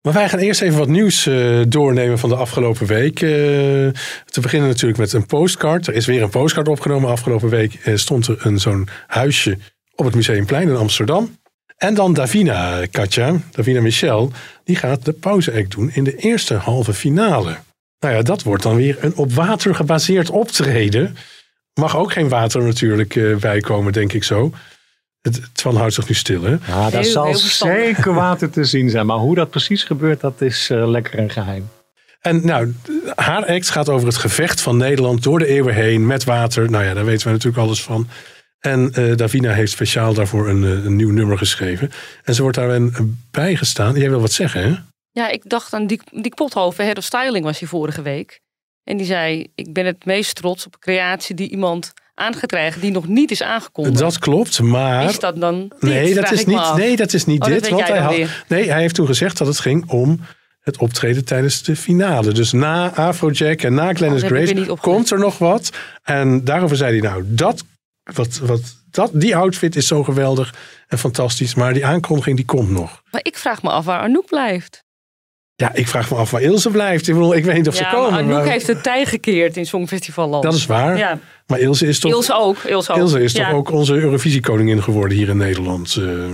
Maar 0.04 0.12
wij 0.12 0.28
gaan 0.28 0.38
eerst 0.38 0.62
even 0.62 0.78
wat 0.78 0.88
nieuws 0.88 1.26
eh, 1.26 1.60
doornemen 1.68 2.18
van 2.18 2.28
de 2.28 2.36
afgelopen 2.36 2.86
week. 2.86 3.20
Eh, 3.20 3.28
te 4.24 4.40
beginnen 4.40 4.68
natuurlijk 4.68 4.98
met 4.98 5.12
een 5.12 5.26
postcard. 5.26 5.86
Er 5.86 5.94
is 5.94 6.06
weer 6.06 6.22
een 6.22 6.30
postcard 6.30 6.68
opgenomen. 6.68 7.10
Afgelopen 7.10 7.48
week 7.48 7.74
eh, 7.74 7.96
stond 7.96 8.26
er 8.26 8.46
een 8.46 8.58
zo'n 8.58 8.88
huisje 9.06 9.58
op 9.94 10.04
het 10.04 10.14
Museumplein 10.14 10.68
in 10.68 10.76
Amsterdam. 10.76 11.38
En 11.76 11.94
dan 11.94 12.14
Davina, 12.14 12.86
Katja, 12.90 13.36
Davina 13.50 13.80
Michel, 13.80 14.32
die 14.64 14.76
gaat 14.76 15.04
de 15.04 15.12
pauze-act 15.12 15.70
doen 15.70 15.90
in 15.92 16.04
de 16.04 16.16
eerste 16.16 16.54
halve 16.54 16.92
finale. 16.92 17.56
Nou 17.98 18.14
ja, 18.14 18.22
dat 18.22 18.42
wordt 18.42 18.62
dan 18.62 18.76
weer 18.76 18.96
een 19.00 19.16
op 19.16 19.32
water 19.32 19.74
gebaseerd 19.74 20.30
optreden. 20.30 21.16
Mag 21.74 21.96
ook 21.96 22.12
geen 22.12 22.28
water 22.28 22.62
natuurlijk 22.62 23.38
bijkomen, 23.40 23.92
denk 23.92 24.12
ik 24.12 24.24
zo. 24.24 24.52
Het, 25.24 25.50
Twan 25.52 25.76
houdt 25.76 25.94
zich 25.94 26.08
nu 26.08 26.14
stil, 26.14 26.42
hè? 26.42 26.50
Ja, 26.50 26.90
daar 26.90 27.02
Heel- 27.02 27.04
zal 27.04 27.34
zeker 27.34 28.14
water 28.14 28.50
te 28.50 28.64
zien 28.64 28.90
zijn. 28.90 29.06
Maar 29.06 29.16
hoe 29.16 29.34
dat 29.34 29.50
precies 29.50 29.82
gebeurt, 29.82 30.20
dat 30.20 30.40
is 30.40 30.70
eh, 30.70 30.88
lekker 30.88 31.18
een 31.18 31.30
geheim. 31.30 31.68
En 32.20 32.46
nou, 32.46 32.74
haar 33.14 33.46
act 33.46 33.70
gaat 33.70 33.88
over 33.88 34.06
het 34.06 34.16
gevecht 34.16 34.60
van 34.60 34.76
Nederland 34.76 35.22
door 35.22 35.38
de 35.38 35.46
eeuwen 35.46 35.74
heen 35.74 36.06
met 36.06 36.24
water. 36.24 36.70
Nou 36.70 36.84
ja, 36.84 36.94
daar 36.94 37.04
weten 37.04 37.26
we 37.26 37.32
natuurlijk 37.32 37.62
alles 37.62 37.82
van. 37.82 38.08
En 38.58 38.92
eh, 38.92 39.16
Davina 39.16 39.52
heeft 39.52 39.72
speciaal 39.72 40.14
daarvoor 40.14 40.48
een, 40.48 40.64
eh, 40.64 40.84
een 40.84 40.96
nieuw 40.96 41.10
nummer 41.10 41.38
geschreven. 41.38 41.90
En 42.24 42.34
ze 42.34 42.42
wordt 42.42 42.56
daarin 42.56 43.18
bijgestaan. 43.30 43.94
Jij 43.94 44.10
wil 44.10 44.20
wat 44.20 44.32
zeggen, 44.32 44.62
hè? 44.62 44.74
Ja, 45.10 45.28
ik 45.28 45.48
dacht 45.48 45.72
aan 45.72 45.86
Dick, 45.86 46.02
Dick 46.22 46.34
Pothoven, 46.34 46.84
Head 46.84 46.98
of 46.98 47.04
Styling 47.04 47.44
was 47.44 47.58
hij 47.58 47.68
vorige 47.68 48.02
week. 48.02 48.40
En 48.84 48.96
die 48.96 49.06
zei, 49.06 49.46
ik 49.54 49.72
ben 49.72 49.86
het 49.86 50.04
meest 50.04 50.34
trots 50.34 50.66
op 50.66 50.74
een 50.74 50.80
creatie 50.80 51.34
die 51.34 51.50
iemand 51.50 51.92
aan 52.14 52.34
gaat 52.34 52.46
krijgen 52.50 52.80
die 52.80 52.90
nog 52.90 53.08
niet 53.08 53.30
is 53.30 53.42
aangekondigd. 53.42 53.98
Dat 53.98 54.18
klopt, 54.18 54.60
maar... 54.60 55.04
Is 55.04 55.18
dat 55.18 55.40
dan 55.40 55.60
dit? 55.60 55.82
Nee, 55.82 56.14
dat 56.14 56.30
is 56.30 56.44
niet, 56.44 56.74
nee, 56.76 56.96
dat 56.96 57.12
is 57.12 57.24
niet 57.24 57.42
Oh, 57.42 57.48
dit. 57.48 57.68
Want 57.68 57.88
hij, 57.88 57.98
had, 57.98 58.16
weer. 58.16 58.44
nee, 58.48 58.70
hij 58.70 58.80
heeft 58.80 58.94
toen 58.94 59.06
gezegd 59.06 59.38
dat 59.38 59.46
het 59.46 59.58
ging 59.60 59.90
om 59.90 60.20
het 60.60 60.78
optreden 60.78 61.24
tijdens 61.24 61.62
de 61.62 61.76
finale. 61.76 62.32
Dus 62.32 62.52
na 62.52 62.94
Afrojack 62.94 63.62
en 63.62 63.74
na 63.74 63.94
Glennis 63.94 64.22
Oh, 64.22 64.28
Grace 64.28 64.76
komt 64.80 65.10
er 65.10 65.18
nog 65.18 65.38
wat. 65.38 65.70
En 66.02 66.44
daarover 66.44 66.76
zei 66.76 67.00
hij 67.00 67.10
nou, 67.10 67.24
dat, 67.26 67.64
wat, 68.02 68.38
wat, 68.38 68.60
dat, 68.90 69.10
die 69.12 69.36
outfit 69.36 69.76
is 69.76 69.86
zo 69.86 70.02
geweldig 70.04 70.54
en 70.88 70.98
fantastisch. 70.98 71.54
Maar 71.54 71.72
die 71.72 71.86
aankondiging 71.86 72.36
die 72.36 72.44
komt 72.44 72.70
nog. 72.70 73.02
Maar 73.10 73.20
ik 73.24 73.36
vraag 73.36 73.62
me 73.62 73.70
af 73.70 73.84
waar 73.84 74.00
Anouk 74.00 74.26
blijft. 74.26 74.83
Ja, 75.56 75.74
ik 75.74 75.88
vraag 75.88 76.10
me 76.10 76.16
af 76.16 76.30
waar 76.30 76.42
Ilse 76.42 76.70
blijft. 76.70 77.08
Ik 77.08 77.14
bedoel, 77.14 77.34
ik 77.34 77.44
weet 77.44 77.56
niet 77.56 77.68
of 77.68 77.74
ze 77.74 77.88
komen. 77.92 78.10
maar 78.10 78.20
Anouk 78.20 78.32
maar- 78.34 78.46
heeft 78.46 78.66
het 78.66 78.82
tij 78.82 79.06
gekeerd 79.06 79.56
in 79.56 79.66
Songfestivalland. 79.66 80.42
Dat 80.42 80.54
is 80.54 80.66
waar. 80.66 80.96
Ja, 80.96 81.18
Maar 81.46 81.58
Ilse 81.58 81.86
is 81.86 81.98
toch, 81.98 82.10
Ilse 82.10 82.34
ook. 82.34 82.56
Ilse, 82.58 82.92
ook. 82.92 82.98
Ilse 82.98 83.22
is 83.22 83.32
Ja. 83.32 83.48
toch 83.48 83.58
ook 83.58 83.70
onze 83.70 83.94
Eurovisiekoningin 83.94 84.82
geworden 84.82 85.16
hier 85.16 85.28
in 85.28 85.36
Nederland. 85.36 85.96
Eh 86.00 86.24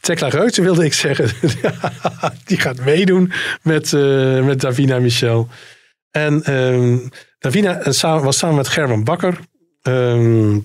Tekla 0.00 0.28
Reutse 0.28 0.62
wilde 0.62 0.84
ik 0.84 0.92
zeggen. 0.92 1.30
Die 2.44 2.60
gaat 2.60 2.84
meedoen 2.84 3.32
met, 3.62 3.92
eh, 3.92 4.44
met 4.44 4.60
Davina 4.60 4.98
Michel. 4.98 5.48
En 6.10 6.42
ehm, 6.44 6.98
Davina 7.38 7.78
eh, 7.80 8.22
was 8.22 8.38
samen 8.38 8.56
met 8.56 8.68
Gerben 8.68 9.04
Bakker. 9.04 9.38
ehm, 9.82 10.58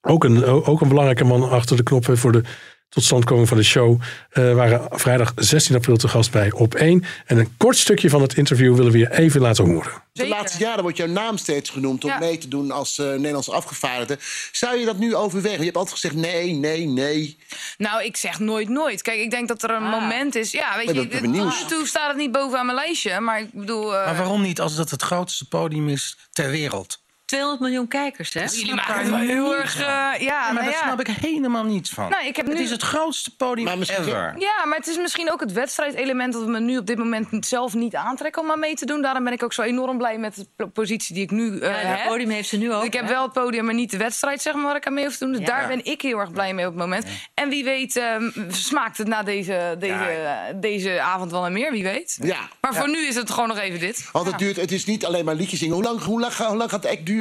ook, 0.00 0.24
een, 0.24 0.44
ook 0.44 0.80
een 0.80 0.88
belangrijke 0.88 1.24
man 1.24 1.50
achter 1.50 1.76
de 1.76 1.82
knoppen 1.82 2.18
voor 2.18 2.32
de 2.32 2.42
totstandkoming 2.88 3.48
van 3.48 3.56
de 3.56 3.62
show. 3.62 4.00
eh, 4.30 4.54
waren 4.54 4.86
vrijdag 4.90 5.32
16 5.36 5.74
april 5.76 5.96
te 5.96 6.08
gast 6.08 6.30
bij 6.30 6.52
Op 6.52 6.74
1. 6.74 7.04
En 7.26 7.38
een 7.38 7.54
kort 7.56 7.76
stukje 7.76 8.10
van 8.10 8.22
het 8.22 8.34
interview 8.36 8.76
willen 8.76 8.92
we 8.92 8.98
je 8.98 9.12
even 9.18 9.40
laten 9.40 9.64
horen. 9.64 9.92
De 10.12 10.28
laatste 10.28 10.58
jaren 10.58 10.82
wordt 10.82 10.96
jouw 10.96 11.06
naam 11.06 11.36
steeds 11.36 11.70
genoemd 11.70 12.04
om 12.04 12.10
Ja. 12.10 12.18
mee 12.18 12.38
te 12.38 12.48
doen 12.48 12.70
als 12.70 12.98
eh 12.98 13.06
Nederlandse 13.10 13.52
afgevaardigde. 13.52 14.18
Zou 14.52 14.76
je 14.78 14.84
dat 14.84 14.98
nu 14.98 15.14
overwegen? 15.14 15.58
Je 15.58 15.64
hebt 15.64 15.76
altijd 15.76 15.94
gezegd 16.00 16.14
nee, 16.14 16.52
nee, 16.52 16.86
nee. 16.86 17.38
Nou, 17.76 18.04
ik 18.04 18.16
zeg 18.16 18.38
nooit 18.38 18.68
nooit. 18.68 19.02
Kijk, 19.02 19.20
ik 19.20 19.30
denk 19.30 19.48
dat 19.48 19.62
er 19.62 19.70
een 19.70 19.82
moment 19.88 20.34
is. 20.34 20.50
Ja, 20.50 20.76
weet 20.76 20.94
je, 20.94 21.08
dit- 21.08 21.26
nieuws. 21.26 21.46
af 21.46 21.60
en 21.62 21.66
toe 21.68 21.86
staat 21.86 22.08
het 22.08 22.16
niet 22.16 22.32
bovenaan 22.32 22.66
mijn 22.66 22.78
lijstje. 22.78 23.20
Maar 23.20 23.40
ik 23.40 23.52
bedoel. 23.52 23.96
eh, 23.96 24.04
Maar 24.04 24.16
waarom 24.16 24.42
niet 24.42 24.60
als 24.60 24.76
dat 24.76 24.90
het 24.90 25.02
grootste 25.02 25.48
podium 25.48 25.88
is 25.88 26.16
ter 26.32 26.50
wereld? 26.50 27.00
200 27.28 27.60
miljoen 27.60 27.88
kijkers, 27.88 28.34
hè? 28.34 28.44
jullie 28.44 28.74
maken 28.74 28.98
het 28.98 29.08
wel 29.08 29.18
heel 29.18 29.56
erg. 29.56 29.74
eh, 29.80 29.86
ja, 29.86 30.14
Ja, 30.18 30.40
maar 30.44 30.52
nou 30.52 30.64
daar 30.64 30.74
ja. 30.74 30.82
snap 30.84 31.00
ik 31.00 31.06
helemaal 31.06 31.64
niets 31.64 31.90
van. 31.90 32.10
Nou, 32.10 32.26
ik 32.26 32.36
heb 32.36 32.46
het 32.46 32.58
is 32.58 32.70
het 32.70 32.82
grootste 32.82 33.36
podium 33.36 33.66
Maar 33.66 33.78
misschien- 33.78 34.02
ever. 34.04 34.34
Ja, 34.38 34.64
maar 34.66 34.76
het 34.76 34.86
is 34.86 34.96
misschien 34.96 35.32
ook 35.32 35.40
het 35.40 35.52
wedstrijdelement 35.52 36.32
dat 36.32 36.42
we 36.44 36.50
me 36.50 36.60
nu 36.60 36.78
op 36.78 36.86
dit 36.86 36.98
moment 36.98 37.46
zelf 37.46 37.74
niet 37.74 37.94
aantrekken 37.94 38.42
om 38.42 38.50
aan 38.50 38.58
mee 38.58 38.74
te 38.74 38.86
doen. 38.86 39.02
Daarom 39.02 39.24
ben 39.24 39.32
ik 39.32 39.42
ook 39.42 39.52
zo 39.52 39.62
enorm 39.62 39.98
blij 39.98 40.18
met 40.18 40.34
de 40.36 40.46
po- 40.56 40.66
positie 40.66 41.14
die 41.14 41.22
ik 41.24 41.30
nu 41.30 41.58
eh, 41.58 41.82
Ja, 41.82 41.88
heb. 41.88 42.06
podium 42.08 42.30
heeft 42.30 42.48
ze 42.48 42.56
nu 42.56 42.72
ook. 42.72 42.84
ik 42.84 42.92
heb 42.92 43.04
hè? 43.04 43.08
wel 43.10 43.22
het 43.22 43.32
podium, 43.32 43.64
maar 43.64 43.74
niet 43.74 43.90
de 43.90 43.96
wedstrijd, 43.96 44.42
zeg 44.42 44.54
maar, 44.54 44.62
waar 44.64 44.76
ik 44.76 44.86
aan 44.86 44.94
mee 44.94 45.04
hoef 45.04 45.16
te 45.16 45.24
doen. 45.24 45.32
Dus 45.32 45.40
Ja. 45.40 45.46
daar 45.46 45.68
ben 45.68 45.84
ik 45.84 46.02
heel 46.02 46.18
erg 46.18 46.30
blij 46.32 46.54
mee 46.54 46.66
op 46.66 46.72
het 46.72 46.80
moment. 46.80 47.06
En 47.34 47.48
wie 47.48 47.64
weet, 47.64 47.96
ehm, 47.96 48.30
smaakt 48.50 48.98
het 48.98 49.06
na 49.06 49.22
deze, 49.22 49.76
deze, 49.78 50.16
deze 50.54 51.00
avond 51.00 51.30
wel 51.30 51.40
naar 51.40 51.52
meer, 51.52 51.70
wie 51.72 51.82
weet. 51.82 52.18
Ja. 52.22 52.38
Maar 52.60 52.74
voor 52.74 52.88
nu 52.88 53.06
is 53.06 53.14
het 53.14 53.30
gewoon 53.30 53.48
nog 53.48 53.58
even 53.58 53.78
dit. 53.80 54.08
Want 54.12 54.26
het, 54.26 54.38
duurt, 54.38 54.56
het 54.56 54.72
is 54.72 54.84
niet 54.84 55.04
alleen 55.04 55.24
maar 55.24 55.34
liedjes 55.34 55.58
zingen. 55.58 55.74
Hoe 55.74 55.84
lang, 55.84 56.02
hoe 56.02 56.20
lang, 56.20 56.34
hoe 56.34 56.56
lang 56.56 56.70
gaat 56.70 56.82
de 56.82 56.88
act 56.88 57.06
duren? 57.06 57.16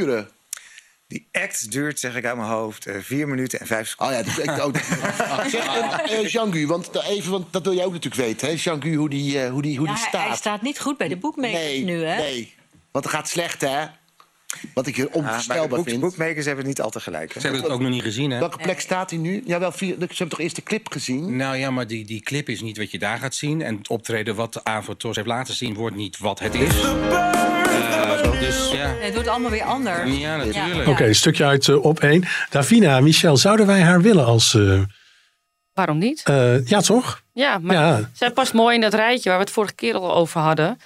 Die 1.07 1.27
act 1.31 1.71
duurt, 1.71 1.99
zeg 1.99 2.15
ik 2.15 2.25
uit 2.25 2.35
mijn 2.35 2.49
hoofd, 2.49 2.85
eh, 2.85 2.95
4 3.01 3.27
minuten 3.27 3.59
en 3.59 3.67
5 3.67 3.87
seconden. 3.87 4.19
Oh 4.19 4.25
ja, 4.25 4.33
de 4.43 4.51
act 4.51 4.61
ook. 4.61 4.77
zeg, 5.49 5.65
eh, 5.75 6.19
eh, 6.19 6.27
Jean-Gu, 6.27 6.67
want, 6.67 7.03
even, 7.03 7.31
want 7.31 7.53
dat 7.53 7.63
wil 7.63 7.73
jij 7.73 7.85
ook 7.85 7.91
natuurlijk 7.93 8.21
weten. 8.21 8.47
hè? 8.47 8.53
Jean-Gu, 8.57 8.95
hoe 8.95 9.09
die, 9.09 9.41
eh, 9.43 9.49
hoe 9.49 9.61
die, 9.61 9.77
hoe 9.77 9.87
Ja, 9.87 9.93
die 9.93 10.03
staat. 10.07 10.27
hij 10.27 10.35
staat 10.35 10.61
niet 10.61 10.79
goed 10.79 10.97
bij 10.97 11.07
de 11.07 11.17
boekmakers 11.17 11.59
nee, 11.61 11.83
nu, 11.83 12.03
hè? 12.03 12.17
nee. 12.17 12.53
Want 12.91 13.05
het 13.05 13.13
gaat 13.13 13.29
slecht, 13.29 13.61
hè? 13.61 13.85
Wat 14.73 14.87
ik 14.87 14.95
hier 14.95 15.07
Ah, 15.09 15.15
onvoorstelbaar 15.15 15.67
boek- 15.67 15.89
vind. 15.89 15.99
boekmakers 16.01 16.45
hebben 16.45 16.57
het 16.65 16.67
niet 16.67 16.81
altijd 16.81 17.03
gelijk. 17.03 17.33
Hè? 17.33 17.39
Ze 17.39 17.45
hebben 17.47 17.63
het 17.65 17.71
ook 17.73 17.81
nog 17.81 17.89
niet 17.89 18.01
gezien, 18.01 18.31
hè? 18.31 18.39
Welke 18.39 18.57
plek 18.57 18.79
staat 18.79 19.09
hij 19.09 19.19
nu? 19.19 19.43
Ja, 19.45 19.59
wel 19.59 19.71
vier, 19.71 19.89
ze 19.93 19.99
hebben 19.99 20.29
toch 20.29 20.39
eerst 20.39 20.55
de 20.55 20.63
clip 20.63 20.91
gezien? 20.91 21.35
Nou 21.35 21.55
ja, 21.57 21.71
maar 21.71 21.87
die, 21.87 22.05
die 22.05 22.21
clip 22.21 22.49
is 22.49 22.61
niet 22.61 22.77
wat 22.77 22.91
je 22.91 22.99
daar 22.99 23.17
gaat 23.17 23.35
zien. 23.35 23.61
En 23.61 23.77
het 23.77 23.87
optreden 23.87 24.35
wat 24.35 24.53
de 24.53 24.63
Avotos 24.63 25.15
heeft 25.15 25.27
laten 25.27 25.53
zien, 25.53 25.73
wordt 25.73 25.95
niet 25.95 26.17
wat 26.17 26.39
het 26.39 26.53
is. 26.53 26.81
Eh, 26.81 28.39
dus 28.39 28.71
ja. 28.71 28.91
Nee, 28.91 29.01
het 29.03 29.13
wordt 29.13 29.27
allemaal 29.29 29.51
weer 29.51 29.63
anders. 29.63 30.17
Ja, 30.17 30.35
natuurlijk. 30.37 30.85
Ja. 30.85 30.91
Oké, 30.91 31.05
een 31.05 31.15
stukje 31.15 31.45
uit 31.45 31.67
eh, 31.67 31.83
Op 31.85 31.99
1. 31.99 32.23
Davina, 32.49 32.99
Michel, 32.99 33.37
zouden 33.37 33.65
wij 33.65 33.81
haar 33.81 34.01
willen 34.01 34.25
als... 34.25 34.53
eh, 34.53 34.81
Waarom 35.73 35.97
niet? 35.97 36.21
eh, 36.23 36.65
ja, 36.67 36.81
toch? 36.81 37.21
Ja, 37.33 37.57
maar 37.61 37.75
Ja. 37.75 38.09
zij 38.13 38.31
past 38.31 38.53
mooi 38.53 38.75
in 38.75 38.81
dat 38.81 38.93
rijtje 38.93 39.29
waar 39.29 39.37
we 39.37 39.43
het 39.43 39.53
vorige 39.53 39.75
keer 39.75 39.93
al 39.95 40.15
over 40.15 40.41
hadden. 40.41 40.77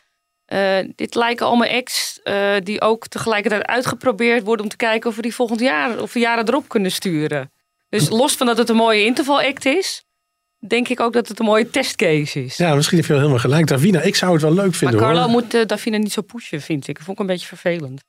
Eh, 0.51 0.77
dit 0.95 1.15
lijken 1.15 1.45
allemaal 1.45 1.69
acts 1.69 2.19
eh, 2.23 2.55
die 2.63 2.81
ook 2.81 3.07
tegelijkertijd 3.07 3.65
uitgeprobeerd 3.65 4.43
worden 4.43 4.63
om 4.65 4.69
te 4.71 4.75
kijken 4.77 5.09
of 5.09 5.15
we 5.15 5.21
die 5.21 5.35
volgend 5.35 5.59
jaar 5.59 5.99
of 6.01 6.13
jaren 6.13 6.47
erop 6.47 6.69
kunnen 6.69 6.91
sturen. 6.91 7.51
Dus 7.89 8.09
los 8.09 8.33
van 8.35 8.47
dat 8.47 8.57
het 8.57 8.69
een 8.69 8.75
mooie 8.75 9.05
interval-act 9.05 9.65
is, 9.65 10.03
denk 10.67 10.87
ik 10.87 10.99
ook 10.99 11.13
dat 11.13 11.27
het 11.27 11.39
een 11.39 11.45
mooie 11.45 11.69
testcase 11.69 12.43
is. 12.43 12.57
Ja, 12.57 12.75
misschien 12.75 12.97
heb 12.97 13.05
je 13.05 13.11
wel 13.13 13.21
helemaal 13.21 13.41
gelijk. 13.43 13.67
Davina, 13.67 14.01
ik 14.01 14.15
zou 14.15 14.31
het 14.33 14.41
wel 14.41 14.53
leuk 14.53 14.65
maar 14.65 14.73
vinden 14.73 14.99
Carlo 14.99 15.19
hoor. 15.21 15.29
moet 15.29 15.53
eh, 15.53 15.65
Davina 15.65 15.97
niet 15.97 16.11
zo 16.13 16.21
pushen, 16.21 16.61
vind 16.61 16.87
ik. 16.87 16.95
Dat 16.95 17.03
vond 17.05 17.17
ik 17.17 17.23
een 17.23 17.29
beetje 17.31 17.47
vervelend. 17.47 18.03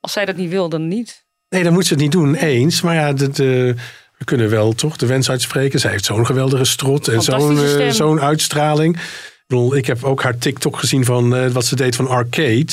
Als 0.00 0.12
zij 0.12 0.24
dat 0.24 0.36
niet 0.36 0.50
wil, 0.50 0.68
dan 0.68 0.88
niet. 0.88 1.24
Nee, 1.48 1.62
dan 1.62 1.72
moet 1.72 1.86
ze 1.86 1.92
het 1.92 2.02
niet 2.02 2.12
doen, 2.12 2.34
eens. 2.34 2.80
Maar 2.82 2.94
ja, 2.94 3.12
de- 3.12 3.74
we 4.18 4.24
kunnen 4.24 4.50
wel 4.50 4.72
toch 4.72 4.96
de 4.96 5.06
wens 5.06 5.30
uitspreken. 5.30 5.80
Zij 5.80 5.90
heeft 5.90 6.04
zo'n 6.04 6.26
geweldige 6.26 6.64
strot 6.64 7.08
en 7.08 7.22
zo'n 7.22 7.58
eh, 7.64 7.90
zo'n 7.90 8.20
uitstraling. 8.20 8.98
Ik 9.46 9.50
bedoel, 9.50 9.76
ik 9.76 9.86
heb 9.86 10.04
ook 10.04 10.22
haar 10.22 10.38
TikTok 10.38 10.78
gezien 10.78 11.04
van 11.04 11.36
eh, 11.36 11.50
wat 11.50 11.64
ze 11.64 11.76
deed 11.76 11.96
van 11.96 12.08
Arcade. 12.08 12.66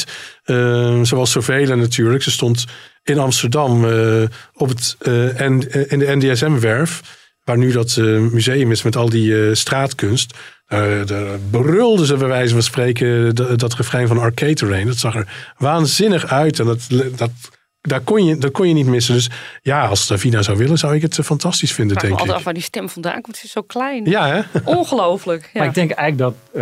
Zoals 1.05 1.31
zoveel 1.31 1.75
natuurlijk. 1.75 2.23
Ze 2.23 2.31
stond 2.31 2.65
in 3.03 3.19
Amsterdam 3.19 3.85
eh, 3.85 4.23
op 4.53 4.69
het, 4.69 4.95
en, 5.35 5.71
eh, 5.71 5.91
in 5.91 5.99
de 5.99 6.15
NDSM-werf. 6.15 7.19
Waar 7.43 7.57
nu 7.57 7.71
dat 7.71 7.97
museum 8.31 8.71
is 8.71 8.81
met 8.81 8.95
al 8.95 9.09
die 9.09 9.55
straatkunst. 9.55 10.33
Daar, 10.67 11.39
brulden 11.49 12.05
ze 12.05 12.17
bij 12.17 12.27
wijze 12.27 12.53
van 12.53 12.63
spreken 12.63 13.35
dat, 13.35 13.59
dat 13.59 13.73
refrein 13.73 14.07
van 14.07 14.17
Arcade 14.17 14.53
Terrain. 14.53 14.87
Dat 14.87 14.97
zag 14.97 15.15
er 15.15 15.53
waanzinnig 15.57 16.27
uit. 16.27 16.59
En 16.59 16.65
dat, 16.65 16.87
dat, 17.15 17.31
daar 17.81 18.01
kon 18.01 18.25
je, 18.25 18.37
dat 18.37 18.51
kon 18.51 18.67
je 18.67 18.73
niet 18.73 18.85
missen. 18.85 19.13
Dus 19.13 19.29
ja, 19.61 19.85
als 19.87 20.07
Davina 20.07 20.41
zou 20.41 20.57
willen, 20.57 20.77
zou 20.77 20.95
ik 20.95 21.01
het 21.01 21.17
eh, 21.17 21.25
fantastisch 21.25 21.73
vinden, 21.73 21.95
Ik 21.95 22.01
me 22.01 22.07
denk 22.07 22.19
altijd 22.19 22.31
ik. 22.31 22.39
af 22.39 22.45
waar 22.45 22.53
die 22.53 22.63
stem 22.63 22.89
vandaan 22.89 23.21
komt. 23.21 23.37
Ze 23.37 23.45
is 23.45 23.51
zo 23.51 23.61
klein. 23.61 24.05
Ja, 24.05 24.27
hè? 24.27 24.41
Ongelooflijk. 24.77 25.43
Ja. 25.53 25.59
Maar 25.59 25.67
ik 25.67 25.73
denk 25.73 25.91
eigenlijk 25.91 26.35
dat 26.51 26.61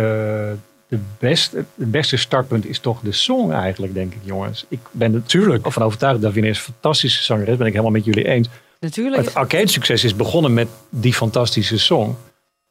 de 0.88 0.98
beste, 1.18 1.56
het 1.56 1.90
beste 1.90 2.16
startpunt 2.16 2.66
is 2.66 2.78
toch 2.78 3.00
de 3.00 3.12
song 3.12 3.50
eigenlijk, 3.52 3.94
denk 3.94 4.12
ik, 4.12 4.20
jongens. 4.22 4.64
Ik 4.68 4.80
ben 4.90 5.14
er 5.14 5.22
Tuurlijk. 5.26 5.72
van 5.72 5.82
overtuigd. 5.82 6.20
Davina 6.20 6.46
is 6.46 6.56
een 6.56 6.64
fantastische 6.64 7.22
zangeres, 7.22 7.56
ben 7.56 7.66
ik 7.66 7.72
helemaal 7.72 7.92
met 7.92 8.04
jullie 8.04 8.28
eens. 8.28 8.48
Natuurlijk. 8.80 9.24
Het 9.24 9.34
arcade-succes 9.34 10.04
is 10.04 10.16
begonnen 10.16 10.54
met 10.54 10.68
die 10.88 11.14
fantastische 11.14 11.78
song. 11.78 12.16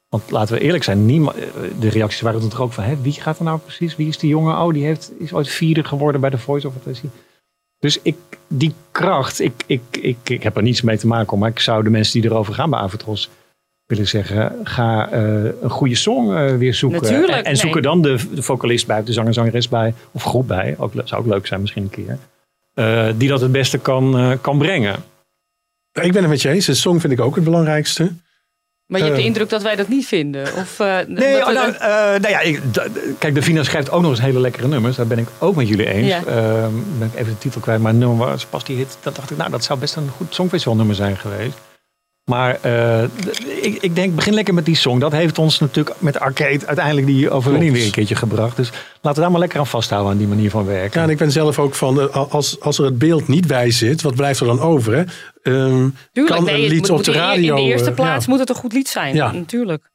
Want 0.10 0.32
laten 0.32 0.56
we 0.56 0.62
eerlijk 0.62 0.84
zijn, 0.84 1.06
niemand, 1.06 1.38
eh, 1.38 1.44
de 1.80 1.90
reacties 1.90 2.22
waren 2.22 2.40
toen 2.40 2.50
toch 2.50 2.62
ook 2.62 2.74
van... 2.74 2.84
Hè, 2.84 3.02
wie 3.02 3.14
gaat 3.14 3.38
er 3.38 3.44
nou 3.44 3.60
precies? 3.60 3.96
Wie 3.96 4.08
is 4.08 4.18
die 4.18 4.30
jongen? 4.30 4.58
Oh, 4.62 4.74
die 4.74 4.84
heeft, 4.86 5.12
is 5.20 5.34
ooit 5.34 5.48
vierde 5.50 5.84
geworden 5.84 6.22
bij 6.22 6.30
de 6.30 6.38
Voice 6.38 6.68
of 6.68 6.74
wat 6.74 6.94
is 6.94 7.02
hij? 7.02 7.10
Dus 7.80 8.00
ik, 8.02 8.16
die 8.48 8.74
kracht, 8.92 9.40
ik, 9.40 9.64
ik, 9.66 9.82
ik, 10.02 10.18
ik 10.24 10.44
heb 10.44 10.56
er 10.56 10.64
niets 10.64 10.82
mee 10.82 10.98
te 10.98 11.08
maken. 11.08 11.40
Maar 11.40 11.50
ik 11.50 11.60
zou 11.60 11.84
de 11.84 11.90
mensen 11.90 12.22
die 12.22 12.30
erover 12.30 12.54
gaan 12.54 12.70
bij 12.70 12.80
Avatros 12.80 13.30
willen 13.86 14.08
zeggen... 14.08 14.56
ga 14.64 15.12
eh, 15.12 15.44
een 15.62 15.70
goede 15.70 15.96
song 15.96 16.34
eh, 16.34 16.56
weer 16.56 16.74
zoeken. 16.74 17.02
Natuurlijk, 17.02 17.34
en 17.34 17.44
en 17.44 17.56
zoek 17.56 17.66
nee. 17.66 17.76
er 17.76 17.82
dan 17.82 18.02
de, 18.02 18.20
de 18.34 18.44
vocalist 18.44 18.88
bij, 18.88 19.00
of 19.00 19.06
de 19.06 19.14
zanger 19.14 19.34
zangeres 19.34 19.70
bij. 19.70 19.94
Of 20.12 20.24
groep 20.24 20.48
bij. 20.48 20.76
Ook, 20.78 20.92
zou 21.04 21.22
ook 21.22 21.28
leuk 21.28 21.48
zijn 21.48 21.62
misschien 21.62 21.84
een 21.84 21.90
keer. 21.90 22.18
Eh, 22.80 23.08
die 23.16 23.30
dat 23.30 23.42
het 23.42 23.52
beste 23.52 23.78
kan, 23.78 24.18
eh, 24.18 24.32
kan 24.42 24.58
brengen. 24.58 24.96
Ik 25.92 26.12
ben 26.12 26.22
het 26.22 26.28
met 26.30 26.42
je 26.42 26.50
eens. 26.50 26.66
De 26.66 26.74
song 26.74 27.00
vind 27.00 27.14
ik 27.14 27.20
ook 27.20 27.36
het 27.36 27.44
belangrijkste. 27.44 28.12
Maar 28.90 29.00
je 29.00 29.06
hebt 29.06 29.16
de 29.18 29.22
Eh. 29.22 29.28
indruk 29.28 29.50
dat 29.50 29.62
wij 29.62 29.76
dat 29.76 29.88
niet 29.88 30.06
vinden? 30.08 30.44
Of, 30.56 30.80
eh, 30.80 30.98
Nee, 31.08 31.38
oh, 31.46 31.54
nou, 31.54 31.72
eh, 31.74 31.90
nou 32.22 32.28
ja, 32.30 32.40
ik, 32.40 32.62
kijk, 33.20 33.36
Davina 33.36 33.64
schrijft 33.64 33.92
ook 33.92 34.02
nog 34.02 34.12
eens 34.12 34.22
hele 34.22 34.40
lekkere 34.40 34.68
nummers. 34.68 34.96
Daar 34.96 35.08
ben 35.08 35.18
ik 35.18 35.28
ook 35.40 35.56
met 35.56 35.68
jullie 35.68 35.86
eens. 35.94 36.08
Ja. 36.08 36.24
Ehm, 36.26 36.72
ben 36.98 37.12
ik 37.14 37.20
even 37.20 37.32
de 37.34 37.38
titel 37.38 37.62
kwijt, 37.62 37.82
maar 37.82 37.94
nummer 37.94 38.18
was 38.28 38.46
pas 38.46 38.64
die 38.64 38.78
hit. 38.78 38.98
Dat 39.02 39.16
dacht 39.16 39.32
ik, 39.32 39.38
nou, 39.38 39.50
dat 39.52 39.64
zou 39.64 39.80
best 39.80 39.96
een 39.96 40.10
goed 40.18 40.34
songfestivalnummer 40.36 40.96
zijn 40.96 41.18
geweest. 41.18 41.58
Maar 42.30 42.58
eh, 42.62 43.04
ik, 43.62 43.78
ik 43.82 43.96
denk, 43.96 44.16
begin 44.16 44.34
lekker 44.34 44.54
met 44.54 44.66
die 44.66 44.76
song. 44.76 45.00
Dat 45.00 45.12
heeft 45.12 45.38
ons 45.38 45.60
natuurlijk 45.60 45.96
met 46.00 46.20
Arcade 46.20 46.66
uiteindelijk 46.66 47.08
die 47.08 47.30
overwinning 47.30 47.74
weer 47.74 47.86
een 47.86 47.92
keertje 47.92 48.16
gebracht. 48.16 48.56
Dus 48.56 48.70
laten 49.02 49.14
we 49.14 49.20
daar 49.22 49.32
maar 49.32 49.40
lekker 49.40 49.60
aan 49.60 49.68
vasthouden 49.68 50.12
aan 50.12 50.18
die 50.18 50.28
manier 50.28 50.50
van 50.50 50.66
werken. 50.66 51.00
Ja, 51.00 51.06
en 51.06 51.12
ik 51.12 51.18
ben 51.18 51.32
zelf 51.32 51.60
ook 51.60 51.76
van, 51.76 52.00
eh, 52.02 52.32
als, 52.32 52.60
als 52.60 52.78
er 52.78 52.86
het 52.86 52.98
beeld 52.98 53.28
niet 53.28 53.48
bij 53.48 53.72
zit, 53.72 54.02
wat 54.02 54.16
blijft 54.16 54.40
er 54.40 54.46
dan 54.46 54.60
over? 54.60 54.94
Hè? 54.94 55.00
Ehm, 55.44 55.90
Tuurlijk, 56.12 56.36
kan 56.36 56.44
nee, 56.44 56.64
een 56.64 56.70
lied 56.70 56.80
moet- 56.80 56.90
op 56.90 56.96
moet 56.96 57.06
de 57.06 57.12
in 57.12 57.18
de- 57.18 57.24
radio... 57.24 57.56
In 57.56 57.64
de 57.64 57.70
eerste 57.72 57.90
eh, 57.90 57.96
plaats 57.96 58.26
ja. 58.26 58.32
moet 58.32 58.40
het 58.40 58.50
een 58.50 58.56
goed 58.56 58.74
lied 58.74 58.88
zijn. 58.88 59.16
Ja. 59.16 59.32
Natuurlijk. 59.32 59.90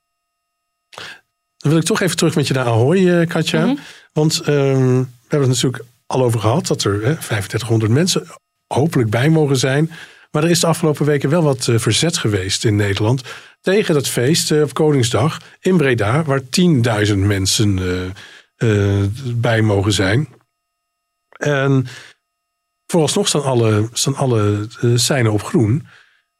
Dan 1.57 1.71
wil 1.73 1.77
ik 1.81 1.85
toch 1.87 2.01
even 2.01 2.17
terug 2.17 2.35
met 2.35 2.47
je 2.47 2.55
naar 2.55 2.67
Ahoy, 2.67 3.27
Katja. 3.27 3.67
Mhm. 3.67 3.77
Want 4.13 4.41
ehm, 4.41 4.99
we 4.99 5.07
hebben 5.29 5.49
het 5.49 5.63
natuurlijk 5.63 5.85
al 6.07 6.23
over 6.23 6.41
gehad 6.41 6.67
dat 6.67 6.85
er 6.85 6.93
hè, 6.93 7.15
3500 7.17 7.93
mensen 7.93 8.27
hopelijk 8.67 9.11
bij 9.11 9.29
mogen 9.29 9.57
zijn. 9.57 9.91
Maar 10.35 10.45
er 10.45 10.51
is 10.51 10.61
de 10.61 10.67
afgelopen 10.67 11.07
weken 11.07 11.31
wel 11.31 11.43
wat 11.43 11.69
eh, 11.69 11.79
verzet 11.79 12.17
geweest 12.17 12.65
in 12.65 12.77
Nederland 12.77 13.23
tegen 13.61 13.95
dat 13.95 14.09
feest 14.09 14.51
eh, 14.51 14.63
op 14.63 14.75
Koningsdag 14.75 15.41
in 15.61 15.77
Breda, 15.77 16.23
waar 16.23 16.41
10.000 17.07 17.17
mensen 17.17 17.79
eh, 18.57 19.03
bij 19.35 19.63
mogen 19.63 19.93
zijn. 19.93 20.29
En 21.37 21.87
vooralsnog 22.87 23.29
staan 23.29 23.43
alle, 23.43 23.89
staan 23.93 24.17
alle 24.17 24.69
seinen 24.95 25.33
op 25.33 25.43
groen. 25.43 25.87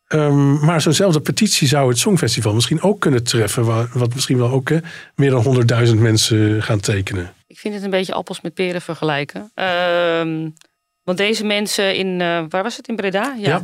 Ehm, 0.07 0.65
maar 0.65 0.81
zo'nzelfde 0.81 1.21
petitie 1.21 1.69
zou 1.69 1.89
het 1.89 1.99
Songfestival 1.99 2.55
misschien 2.55 2.83
ook 2.83 3.01
kunnen 3.01 3.25
treffen, 3.25 3.65
wat 3.99 4.15
misschien 4.15 4.39
wel 4.39 4.51
ook 4.51 4.71
meer 5.15 5.31
dan 5.31 5.43
100.000 5.87 5.95
mensen 5.99 6.63
gaan 6.63 6.81
tekenen. 6.81 7.33
Ik 7.47 7.59
vind 7.59 7.75
het 7.75 7.83
een 7.83 7.91
beetje 7.91 8.15
appels 8.15 8.41
met 8.41 8.55
peren 8.55 8.83
vergelijken. 8.83 9.51
Ehm, 9.55 10.49
want 11.03 11.19
deze 11.19 11.45
mensen 11.45 11.97
in, 11.97 12.19
waar 12.49 12.63
was 12.63 12.77
het, 12.77 12.89
in 12.89 12.97
Breda? 12.97 13.35
Ja. 13.39 13.49
Ja. 13.49 13.63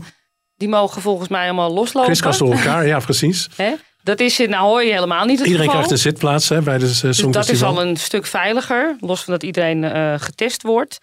Die 0.60 0.68
mogen 0.68 1.02
volgens 1.02 1.28
mij 1.28 1.44
allemaal 1.44 1.72
loslopen. 1.72 2.10
Kriskast 2.10 2.38
door 2.38 2.52
elkaar, 2.52 2.86
ja 2.86 2.98
precies. 2.98 3.48
Hè? 3.56 3.74
Dat 4.02 4.20
is 4.20 4.40
in 4.40 4.54
Ahoy 4.54 4.86
helemaal 4.86 5.24
niet 5.24 5.38
het 5.38 5.46
Iedereen 5.46 5.66
geval. 5.66 5.82
krijgt 5.82 5.90
een 5.90 6.10
zitplaats 6.10 6.48
hè, 6.48 6.62
bij 6.62 6.74
eh, 6.74 6.80
Dus 7.00 7.18
dat 7.18 7.48
is 7.48 7.62
al 7.62 7.82
een 7.82 7.96
stuk 7.96 8.26
veiliger, 8.26 8.96
los 9.00 9.24
van 9.24 9.32
dat 9.32 9.42
iedereen 9.42 9.84
eh, 9.84 10.14
getest 10.18 10.62
wordt. 10.62 10.98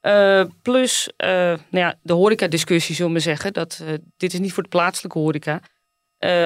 Eh, 0.00 0.42
plus 0.62 1.10
nou 1.16 1.58
ja, 1.70 1.94
de 2.02 2.12
horecadiscussie, 2.12 2.94
zullen 2.94 3.12
we 3.12 3.20
zeggen. 3.20 3.52
Dat, 3.52 3.82
dit 4.16 4.32
is 4.32 4.38
niet 4.38 4.52
voor 4.52 4.62
de 4.62 4.68
plaatselijke 4.68 5.18
horeca. 5.18 5.60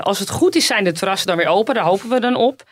Als 0.00 0.18
het 0.18 0.30
goed 0.30 0.54
is, 0.54 0.66
zijn 0.66 0.84
de 0.84 0.92
terrassen 0.92 1.26
dan 1.26 1.36
weer 1.36 1.46
open. 1.46 1.74
Daar 1.74 1.84
hopen 1.84 2.08
we 2.08 2.20
dan 2.20 2.36
op. 2.36 2.62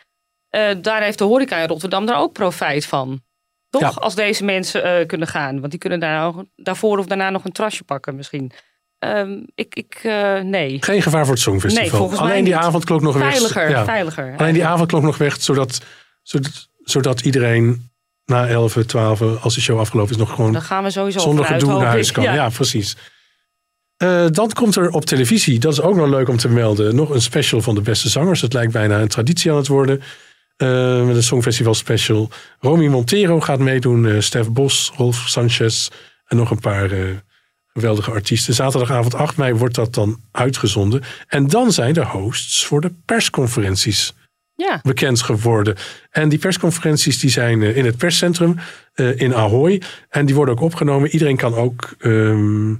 Daar 0.81 1.01
heeft 1.01 1.17
de 1.17 1.23
horeca 1.23 1.57
in 1.57 1.67
Rotterdam 1.67 2.05
daar 2.05 2.19
ook 2.19 2.33
profijt 2.33 2.85
van. 2.85 3.21
Toch? 3.69 3.81
Ja. 3.81 3.87
Als 3.87 4.15
deze 4.15 4.43
mensen 4.43 5.07
kunnen 5.07 5.27
gaan. 5.27 5.59
Want 5.59 5.71
die 5.71 5.79
kunnen 5.79 5.99
daar, 5.99 6.33
daarvoor 6.55 6.97
of 6.97 7.05
daarna 7.05 7.29
nog 7.29 7.45
een 7.45 7.51
trasje 7.51 7.83
pakken 7.83 8.15
misschien. 8.15 8.51
Ehm, 9.01 9.39
ik, 9.55 9.75
ik 9.75 9.99
eh, 10.03 10.39
nee. 10.39 10.77
Geen 10.83 11.01
gevaar 11.01 11.23
voor 11.25 11.33
het 11.33 11.43
Songfestival. 11.43 12.09
Nee, 12.09 12.17
Alleen 12.19 12.43
die 12.43 12.53
niet. 12.53 12.63
avondklok 12.63 13.01
nog 13.01 13.17
weg. 13.17 13.29
Veiliger, 13.29 13.69
ja. 13.69 13.83
veiliger. 13.83 14.33
Alleen 14.37 14.53
die 14.53 14.65
avondklok 14.65 15.01
nog 15.01 15.17
weg, 15.17 15.41
zodat, 15.41 15.81
zodat, 16.23 16.69
zodat 16.83 17.21
iedereen 17.21 17.89
na 18.25 18.47
11, 18.47 18.73
12, 18.85 19.21
als 19.41 19.55
de 19.55 19.61
show 19.61 19.79
afgelopen 19.79 20.11
is, 20.11 20.17
nog 20.17 20.29
gewoon 20.35 20.51
Dan 20.53 20.61
gaan 20.61 20.83
we 20.83 20.89
sowieso 20.89 21.19
zonder 21.19 21.45
gedoe 21.45 21.69
naar 21.77 21.85
huis 21.85 22.11
kan. 22.11 22.23
Ja, 22.23 22.33
Ja. 22.33 22.49
precies. 22.49 22.95
Eh, 23.97 24.25
dan 24.31 24.51
komt 24.53 24.75
er 24.75 24.89
op 24.89 25.05
televisie, 25.05 25.59
dat 25.59 25.73
is 25.73 25.81
ook 25.81 25.95
nog 25.95 26.07
leuk 26.09 26.29
om 26.29 26.37
te 26.37 26.49
melden, 26.49 26.95
nog 26.95 27.09
een 27.09 27.21
special 27.21 27.61
van 27.61 27.75
de 27.75 27.81
beste 27.81 28.09
zangers. 28.09 28.41
Het 28.41 28.53
lijkt 28.53 28.71
bijna 28.71 28.99
een 28.99 29.07
traditie 29.07 29.51
aan 29.51 29.57
het 29.57 29.67
worden. 29.67 30.01
Eh, 30.57 31.03
met 31.05 31.15
een 31.15 31.23
Songfestival 31.23 31.73
special. 31.73 32.29
Romy 32.59 32.87
Montero 32.87 33.39
gaat 33.39 33.59
meedoen, 33.59 34.07
eh 34.07 34.19
Stef 34.19 34.49
Bos, 34.49 34.91
Rolf 34.97 35.15
Sanchez 35.27 35.87
en 36.25 36.37
nog 36.37 36.51
een 36.51 36.59
paar 36.59 36.89
geweldige 37.73 38.11
artiesten. 38.11 38.53
Zaterdagavond 38.53 39.15
8 39.15 39.37
mei 39.37 39.53
wordt 39.53 39.75
dat 39.75 39.93
dan 39.93 40.19
uitgezonden. 40.31 41.01
En 41.27 41.47
dan 41.47 41.71
zijn 41.71 41.93
de 41.93 42.05
hosts 42.05 42.65
voor 42.65 42.81
de 42.81 42.91
persconferenties 43.05 44.13
Ja. 44.55 44.79
bekend 44.83 45.21
geworden. 45.21 45.75
En 46.09 46.29
die 46.29 46.39
persconferenties 46.39 47.19
die 47.19 47.29
zijn 47.29 47.61
eh, 47.63 47.77
in 47.77 47.85
het 47.85 47.97
perscentrum 47.97 48.59
eh, 48.93 49.19
in 49.19 49.35
Ahoy. 49.35 49.81
En 50.09 50.25
die 50.25 50.35
worden 50.35 50.53
ook 50.53 50.61
opgenomen. 50.61 51.09
Iedereen 51.09 51.37
kan 51.37 51.55
ook 51.55 51.89
ehm, 51.99 52.73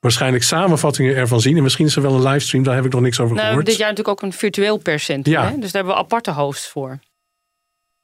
waarschijnlijk 0.00 0.44
samenvattingen 0.44 1.16
ervan 1.16 1.40
zien. 1.40 1.56
En 1.56 1.62
misschien 1.62 1.86
is 1.86 1.96
er 1.96 2.02
wel 2.02 2.14
een 2.14 2.22
livestream, 2.22 2.64
daar 2.64 2.74
heb 2.74 2.84
ik 2.84 2.92
nog 2.92 3.00
niks 3.00 3.20
over 3.20 3.34
Nou, 3.34 3.46
gehoord. 3.48 3.66
dit 3.66 3.76
jaar 3.76 3.88
natuurlijk 3.88 4.22
ook 4.22 4.30
een 4.30 4.36
virtueel 4.36 4.76
perscentrum. 4.76 5.34
Ja. 5.34 5.42
Hè? 5.50 5.58
Dus 5.58 5.72
daar 5.72 5.82
hebben 5.82 5.92
we 5.94 5.98
aparte 6.00 6.30
hosts 6.32 6.68
voor. 6.68 6.98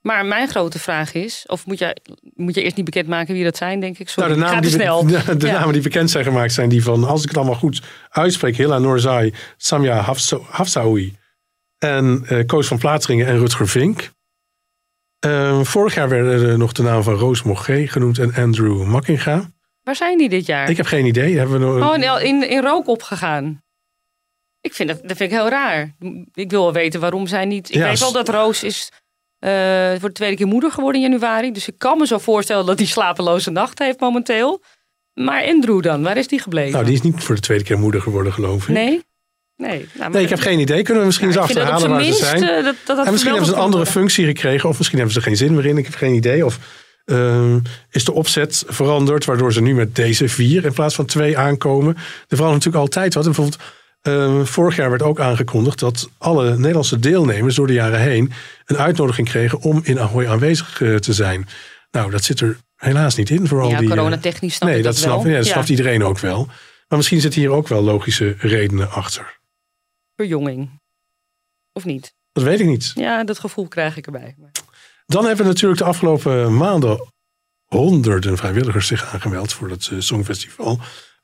Maar 0.00 0.26
mijn 0.26 0.48
grote 0.48 0.78
vraag 0.78 1.12
is, 1.14 1.44
of 1.46 1.66
moet 1.66 1.78
je, 1.78 1.96
moet 2.34 2.54
je 2.54 2.62
eerst 2.62 2.76
niet 2.76 2.84
bekendmaken 2.84 3.34
wie 3.34 3.44
dat 3.44 3.56
zijn, 3.56 3.80
denk 3.80 3.98
ik. 3.98 4.08
Sorry, 4.08 4.28
Nou, 4.30 4.40
de, 4.40 4.46
namen 4.46 4.62
die, 4.62 4.70
snel. 4.70 5.04
be- 5.04 5.36
de 5.36 5.46
Ja. 5.46 5.52
namen 5.52 5.72
die 5.72 5.82
bekend 5.82 6.10
zijn 6.10 6.24
gemaakt 6.24 6.52
zijn 6.52 6.68
die 6.68 6.82
van, 6.82 7.04
als 7.04 7.22
ik 7.22 7.28
het 7.28 7.36
allemaal 7.36 7.54
goed 7.54 7.82
uitspreek, 8.08 8.56
Hilla 8.56 8.78
Noorzai, 8.78 9.34
Samia 9.56 10.00
Hafsa- 10.00 10.40
Hafsaoui 10.48 11.16
en 11.78 12.24
eh, 12.26 12.46
Koos 12.46 12.66
van 12.66 12.78
Plateringen 12.78 13.26
en 13.26 13.38
Rutger 13.38 13.68
Vink. 13.68 14.10
Eh, 15.18 15.60
vorig 15.62 15.94
jaar 15.94 16.08
werden 16.08 16.48
er 16.50 16.58
nog 16.58 16.72
de 16.72 16.82
naam 16.82 17.02
van 17.02 17.14
Roos 17.14 17.42
Mogé 17.42 17.86
genoemd 17.86 18.18
en 18.18 18.34
Andrew 18.34 18.84
Makkinga. 18.84 19.50
Waar 19.82 19.96
zijn 19.96 20.18
die 20.18 20.28
dit 20.28 20.46
jaar? 20.46 20.70
Ik 20.70 20.76
heb 20.76 20.86
geen 20.86 21.06
idee. 21.06 21.36
Hebben 21.38 21.58
we 21.60 21.66
nog, 21.80 21.90
Oh, 21.92 22.22
in, 22.22 22.48
in, 22.50 22.62
rook 22.62 22.86
opgegaan. 22.88 23.62
Ik 24.60 24.74
vind 24.74 24.88
dat, 24.88 24.98
dat 25.02 25.16
vind 25.16 25.30
ik 25.32 25.38
heel 25.38 25.48
raar. 25.48 25.94
Ik 26.34 26.50
wil 26.50 26.62
wel 26.62 26.72
weten 26.72 27.00
waarom 27.00 27.26
zij 27.26 27.44
niet... 27.44 27.68
Ik 27.68 27.74
Ja, 27.74 27.84
weet 27.88 27.98
wel 27.98 28.12
dat 28.12 28.28
Roos 28.28 28.62
is 28.64 28.92
eh, 29.40 29.90
voor 30.00 30.08
de 30.08 30.14
tweede 30.14 30.36
keer 30.36 30.46
moeder 30.46 30.70
geworden 30.70 31.02
in 31.02 31.10
januari. 31.10 31.52
Dus 31.52 31.68
ik 31.68 31.74
kan 31.78 31.98
me 31.98 32.06
zo 32.06 32.18
voorstellen 32.18 32.66
dat 32.66 32.78
hij 32.78 32.86
slapeloze 32.88 33.50
nachten 33.50 33.86
heeft 33.86 34.00
momenteel. 34.00 34.62
Maar 35.14 35.44
Andrew 35.44 35.82
dan, 35.82 36.02
waar 36.02 36.16
is 36.16 36.28
die 36.28 36.38
gebleven? 36.40 36.72
Nou, 36.72 36.84
die 36.84 36.94
is 36.94 37.00
niet 37.02 37.22
voor 37.24 37.34
de 37.34 37.40
tweede 37.40 37.64
keer 37.64 37.78
moeder 37.78 38.00
geworden, 38.02 38.32
geloof 38.32 38.62
ik. 38.62 38.74
Nee? 38.74 39.02
Nee, 39.56 39.88
nou, 39.92 40.12
Nee, 40.12 40.22
ik 40.22 40.28
heb 40.28 40.38
geen 40.40 40.58
idee. 40.58 40.82
Kunnen 40.82 41.00
we 41.00 41.06
misschien 41.06 41.28
Ja, 41.30 41.34
eens 41.34 41.42
achterhalen 41.42 41.80
zijn 41.80 41.92
waar 41.92 42.02
ze 42.04 42.12
zijn? 42.14 42.42
eh, 42.42 42.64
dat- 42.64 42.74
dat 42.84 42.96
dat 42.96 43.06
en 43.06 43.12
misschien 43.12 43.32
hebben 43.32 43.50
ze 43.50 43.56
een 43.56 43.62
andere 43.62 43.86
functie 43.86 44.24
gekregen. 44.26 44.68
Of 44.68 44.76
misschien 44.76 44.98
hebben 44.98 45.14
ze 45.16 45.20
er 45.20 45.26
geen 45.28 45.36
zin 45.36 45.54
meer 45.54 45.66
in. 45.66 45.78
Ik 45.78 45.84
heb 45.84 45.94
geen 45.94 46.14
idee. 46.14 46.44
Of 46.44 46.58
ehm, 47.04 47.58
is 47.90 48.04
de 48.04 48.12
opzet 48.12 48.64
veranderd. 48.66 49.24
Waardoor 49.24 49.52
ze 49.52 49.62
nu 49.62 49.74
met 49.74 49.94
deze 49.96 50.28
vier 50.28 50.64
in 50.64 50.72
plaats 50.72 50.94
van 50.94 51.04
twee 51.06 51.38
aankomen. 51.38 51.94
Er 51.96 52.02
verandert 52.36 52.64
natuurlijk 52.64 52.76
altijd 52.84 53.14
wat. 53.14 53.24
En 53.26 53.32
bijvoorbeeld 53.32 53.62
ehm, 54.00 54.44
vorig 54.44 54.76
jaar 54.76 54.90
werd 54.90 55.02
ook 55.02 55.20
aangekondigd. 55.20 55.78
Dat 55.78 56.10
alle 56.18 56.56
Nederlandse 56.56 56.98
deelnemers 56.98 57.54
door 57.54 57.66
de 57.66 57.72
jaren 57.72 58.00
heen. 58.00 58.32
Een 58.64 58.78
uitnodiging 58.78 59.28
kregen 59.28 59.60
om 59.60 59.80
in 59.84 59.98
Ahoy 60.00 60.26
aanwezig 60.26 60.80
eh, 60.80 60.96
te 60.96 61.12
zijn. 61.12 61.48
Nou, 61.90 62.10
dat 62.10 62.24
zit 62.24 62.40
er 62.40 62.58
helaas 62.76 63.14
niet 63.16 63.30
in. 63.30 63.46
Voor 63.46 63.60
al 63.60 63.68
Ja, 63.70 63.78
die, 63.78 63.88
eh, 63.90 63.94
coronatechnisch 63.96 64.54
snap 64.54 64.68
nee, 64.68 64.78
ik 64.78 64.84
dat, 64.84 64.92
dat 64.92 65.02
snap, 65.02 65.22
wel. 65.22 65.30
ja, 65.30 65.36
dat 65.36 65.46
Ja. 65.46 65.52
snapt 65.52 65.68
iedereen 65.68 66.04
ook 66.04 66.18
wel. 66.18 66.46
Maar 66.88 66.98
misschien 66.98 67.20
zitten 67.20 67.40
hier 67.40 67.50
ook 67.50 67.68
wel 67.68 67.82
logische 67.82 68.34
redenen 68.38 68.90
achter. 68.90 69.38
verjonging. 70.16 70.80
Of 71.72 71.84
niet? 71.84 72.14
Dat 72.32 72.44
weet 72.44 72.60
ik 72.60 72.66
niet. 72.66 72.92
Ja, 72.94 73.24
dat 73.24 73.38
gevoel 73.38 73.68
krijg 73.68 73.96
ik 73.96 74.06
erbij. 74.06 74.36
Dan 75.06 75.24
hebben 75.24 75.46
natuurlijk 75.46 75.80
de 75.80 75.86
afgelopen 75.86 76.56
maanden 76.56 77.06
honderden 77.64 78.36
vrijwilligers 78.36 78.86
zich 78.86 79.12
aangemeld 79.14 79.52
voor 79.52 79.70
het 79.70 79.88
eh, 79.92 79.98
Songfestival. 80.00 80.80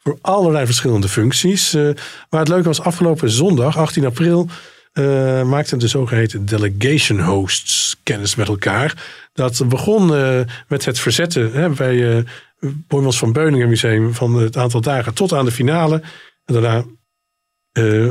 Voor 0.06 0.18
allerlei 0.20 0.66
verschillende 0.66 1.08
functies. 1.08 1.74
Eh, 1.74 1.82
maar 2.30 2.40
het 2.40 2.48
leuke 2.48 2.66
was 2.66 2.80
afgelopen 2.80 3.30
zondag, 3.30 3.78
18 3.78 4.04
april, 4.04 4.48
eh, 4.92 5.42
maakten 5.42 5.78
de 5.78 5.88
zogeheten 5.88 6.44
delegation 6.44 7.20
hosts 7.20 7.96
kennis 8.02 8.34
met 8.34 8.48
elkaar. 8.48 9.04
Dat 9.32 9.68
begon 9.68 10.14
eh, 10.14 10.40
met 10.68 10.84
het 10.84 10.98
verzetten 10.98 11.52
hè, 11.52 11.68
bij 11.68 12.16
eh 12.16 12.24
Boymans 12.60 13.18
van 13.18 13.32
Beuningen 13.32 13.68
Museum 13.68 14.14
van 14.14 14.34
het 14.34 14.56
aantal 14.56 14.80
dagen 14.80 15.14
tot 15.14 15.32
aan 15.32 15.44
de 15.44 15.50
finale. 15.50 16.02
En 16.44 16.54
daarna 16.54 16.84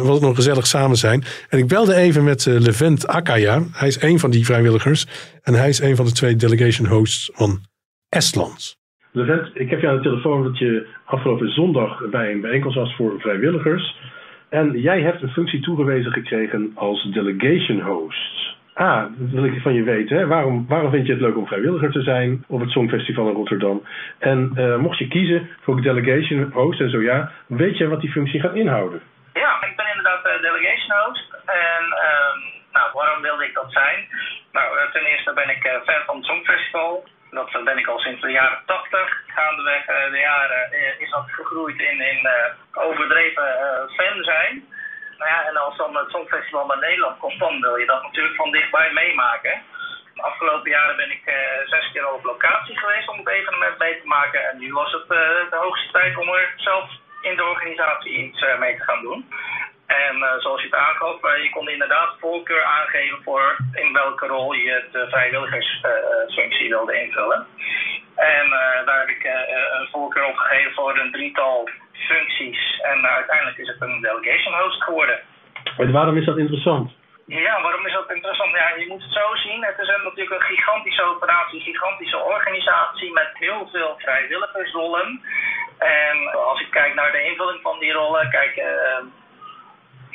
was 0.01 0.13
het 0.13 0.21
nog 0.21 0.35
gezellig 0.35 0.67
samen 0.67 0.97
zijn. 0.97 1.23
En 1.49 1.57
ik 1.57 1.67
belde 1.67 1.95
even 1.95 2.23
met 2.23 2.45
Levent 2.45 3.07
Akaya. 3.07 3.63
Hij 3.71 3.87
is 3.87 4.01
een 4.01 4.19
van 4.19 4.31
die 4.31 4.45
vrijwilligers. 4.45 5.05
En 5.41 5.53
hij 5.53 5.69
is 5.69 5.79
een 5.79 5.95
van 5.95 6.05
de 6.05 6.11
twee 6.11 6.35
delegation 6.35 6.87
hosts 6.87 7.29
van 7.33 7.65
Estland. 8.09 8.77
Levent, 9.15 9.49
ik 9.53 9.69
heb 9.69 9.81
je 9.81 9.87
aan 9.87 9.95
de 9.95 10.01
telefoon 10.01 10.43
dat 10.43 10.57
je 10.57 10.87
afgelopen 11.05 11.49
zondag 11.49 12.09
bij 12.09 12.31
een 12.31 12.41
bijeenkomst 12.41 12.77
was 12.77 12.95
voor 12.95 13.19
vrijwilligers. 13.19 13.95
En 14.49 14.71
jij 14.71 15.01
hebt 15.01 15.21
een 15.21 15.29
functie 15.29 15.61
toegewezen 15.61 16.11
gekregen 16.11 16.71
als 16.75 17.03
delegation 17.03 17.81
host. 17.81 18.55
Ah, 18.73 19.03
dat 19.17 19.29
wil 19.29 19.43
ik 19.43 19.61
van 19.61 19.73
je 19.73 19.83
weten. 19.83 20.17
Hè? 20.17 20.27
Waarom, 20.27 20.65
waarom 20.67 20.91
vind 20.91 21.05
je 21.05 21.11
het 21.11 21.21
leuk 21.21 21.37
om 21.37 21.47
vrijwilliger 21.47 21.91
te 21.91 22.01
zijn 22.01 22.43
op 22.47 22.59
het 22.59 22.69
Songfestival 22.69 23.27
in 23.27 23.35
Rotterdam? 23.35 23.83
En 24.19 24.51
eh, 24.55 24.75
mocht 24.75 24.97
je 24.97 25.07
kiezen 25.07 25.49
voor 25.61 25.81
delegation 25.81 26.51
host 26.51 26.81
en 26.81 26.89
zo 26.89 27.01
ja, 27.01 27.31
weet 27.47 27.77
je 27.77 27.87
wat 27.87 28.01
die 28.01 28.11
functie 28.11 28.39
gaat 28.39 28.55
inhouden? 28.55 29.01
Ja, 29.33 29.67
ik 29.69 29.75
ben 29.75 29.87
inderdaad 29.87 30.25
eh, 30.25 30.41
delegation 30.41 30.97
host. 31.05 31.33
En 31.45 31.83
ehm, 32.05 32.39
nou, 32.73 32.87
waarom 32.93 33.21
wilde 33.21 33.45
ik 33.45 33.53
dat 33.53 33.71
zijn? 33.71 34.07
Nou, 34.51 34.77
eh, 34.77 34.91
ten 34.91 35.03
eerste 35.03 35.33
ben 35.33 35.49
ik 35.49 35.81
fan 35.85 36.05
van 36.05 36.15
het 36.15 36.25
Songfestival. 36.25 37.03
Dat 37.35 37.63
ben 37.63 37.77
ik 37.77 37.87
al 37.87 37.99
sinds 37.99 38.21
de 38.21 38.31
jaren 38.31 38.59
80. 38.65 39.23
Gaandeweg 39.27 39.85
eh, 39.85 40.11
de 40.11 40.17
jaren 40.17 40.71
eh, 40.71 40.99
is 40.99 41.09
dat 41.09 41.25
gegroeid 41.27 41.79
in, 41.79 42.01
in 42.01 42.25
eh, 42.25 42.83
overdreven 42.87 43.47
fan 43.95 44.23
zijn. 44.23 44.53
Nou 45.17 45.31
ja, 45.31 45.45
en 45.47 45.57
als 45.57 45.77
dan 45.77 45.95
het 45.95 46.09
Songfestival 46.09 46.65
naar 46.65 46.79
Nederland 46.79 47.19
komt, 47.19 47.39
dan 47.39 47.61
wil 47.61 47.75
je 47.75 47.85
dat 47.85 48.03
natuurlijk 48.03 48.35
van 48.35 48.51
dichtbij 48.51 48.91
meemaken. 48.93 49.61
De 50.13 50.21
afgelopen 50.21 50.69
jaren 50.69 50.95
ben 50.95 51.11
ik 51.11 51.23
zes 51.65 51.91
keer 51.91 52.11
op 52.11 52.23
locatie 52.23 52.77
geweest 52.77 53.09
om 53.09 53.17
het 53.17 53.27
evenement 53.27 53.77
mee 53.77 54.01
te 54.01 54.07
maken. 54.07 54.49
En 54.49 54.57
nu 54.57 54.73
was 54.73 54.91
het 54.91 55.07
de 55.07 55.57
hoogste 55.65 55.91
tijd 55.91 56.17
om 56.17 56.29
er 56.29 56.53
zelf 56.55 56.89
in 57.21 57.35
de 57.35 57.43
organisatie 57.43 58.11
iets 58.11 58.45
mee 58.59 58.75
te 58.77 58.83
gaan 58.83 59.01
doen. 59.01 59.29
En 59.85 60.23
eh, 60.23 60.37
zoals 60.37 60.61
je 60.61 60.67
het 60.67 60.79
aangaf, 60.79 61.23
eh, 61.23 61.43
je 61.43 61.49
kon 61.49 61.69
inderdaad 61.69 62.15
voorkeur 62.19 62.63
aangeven 62.63 63.23
voor 63.23 63.57
in 63.73 63.93
welke 63.93 64.27
rol 64.27 64.53
je 64.53 64.83
de 64.91 65.07
vrijwilligersfunctie 65.09 66.69
wilde 66.69 67.01
invullen. 67.01 67.47
En 68.15 68.45
eh, 68.45 68.85
daar 68.85 68.99
heb 68.99 69.09
ik 69.09 69.23
eh, 69.23 69.79
een 69.79 69.87
voorkeur 69.91 70.25
op 70.25 70.35
gegeven 70.35 70.73
voor 70.73 70.97
een 70.99 71.11
drietal 71.11 71.69
functies. 71.93 72.81
En 72.81 73.05
uiteindelijk 73.05 73.57
is 73.57 73.67
het 73.67 73.81
een 73.81 74.01
delegation 74.01 74.53
host 74.53 74.83
geworden. 74.83 75.19
En 75.77 75.91
waarom 75.91 76.17
is 76.17 76.25
dat 76.25 76.37
interessant? 76.37 76.91
Ja, 77.25 77.61
waarom 77.61 77.85
is 77.85 77.93
dat 77.93 78.11
interessant? 78.11 78.51
Ja, 78.51 78.75
je 78.75 78.87
moet 78.87 79.03
het 79.03 79.11
zo 79.11 79.35
zien. 79.35 79.63
Het 79.63 79.79
is 79.79 79.87
een, 79.87 80.03
natuurlijk 80.03 80.41
een 80.41 80.55
gigantische 80.55 81.03
operatie, 81.03 81.59
een 81.59 81.65
gigantische 81.65 82.17
organisatie 82.17 83.13
met 83.13 83.29
heel 83.33 83.69
veel 83.71 83.95
vrijwilligersrollen. 83.97 85.21
En 85.77 86.31
als 86.31 86.61
ik 86.61 86.71
kijk 86.71 86.93
naar 86.93 87.11
de 87.11 87.23
invulling 87.23 87.61
van 87.61 87.79
die 87.79 87.91
rollen, 87.91 88.29
kijk, 88.29 88.55
eh, 88.55 88.99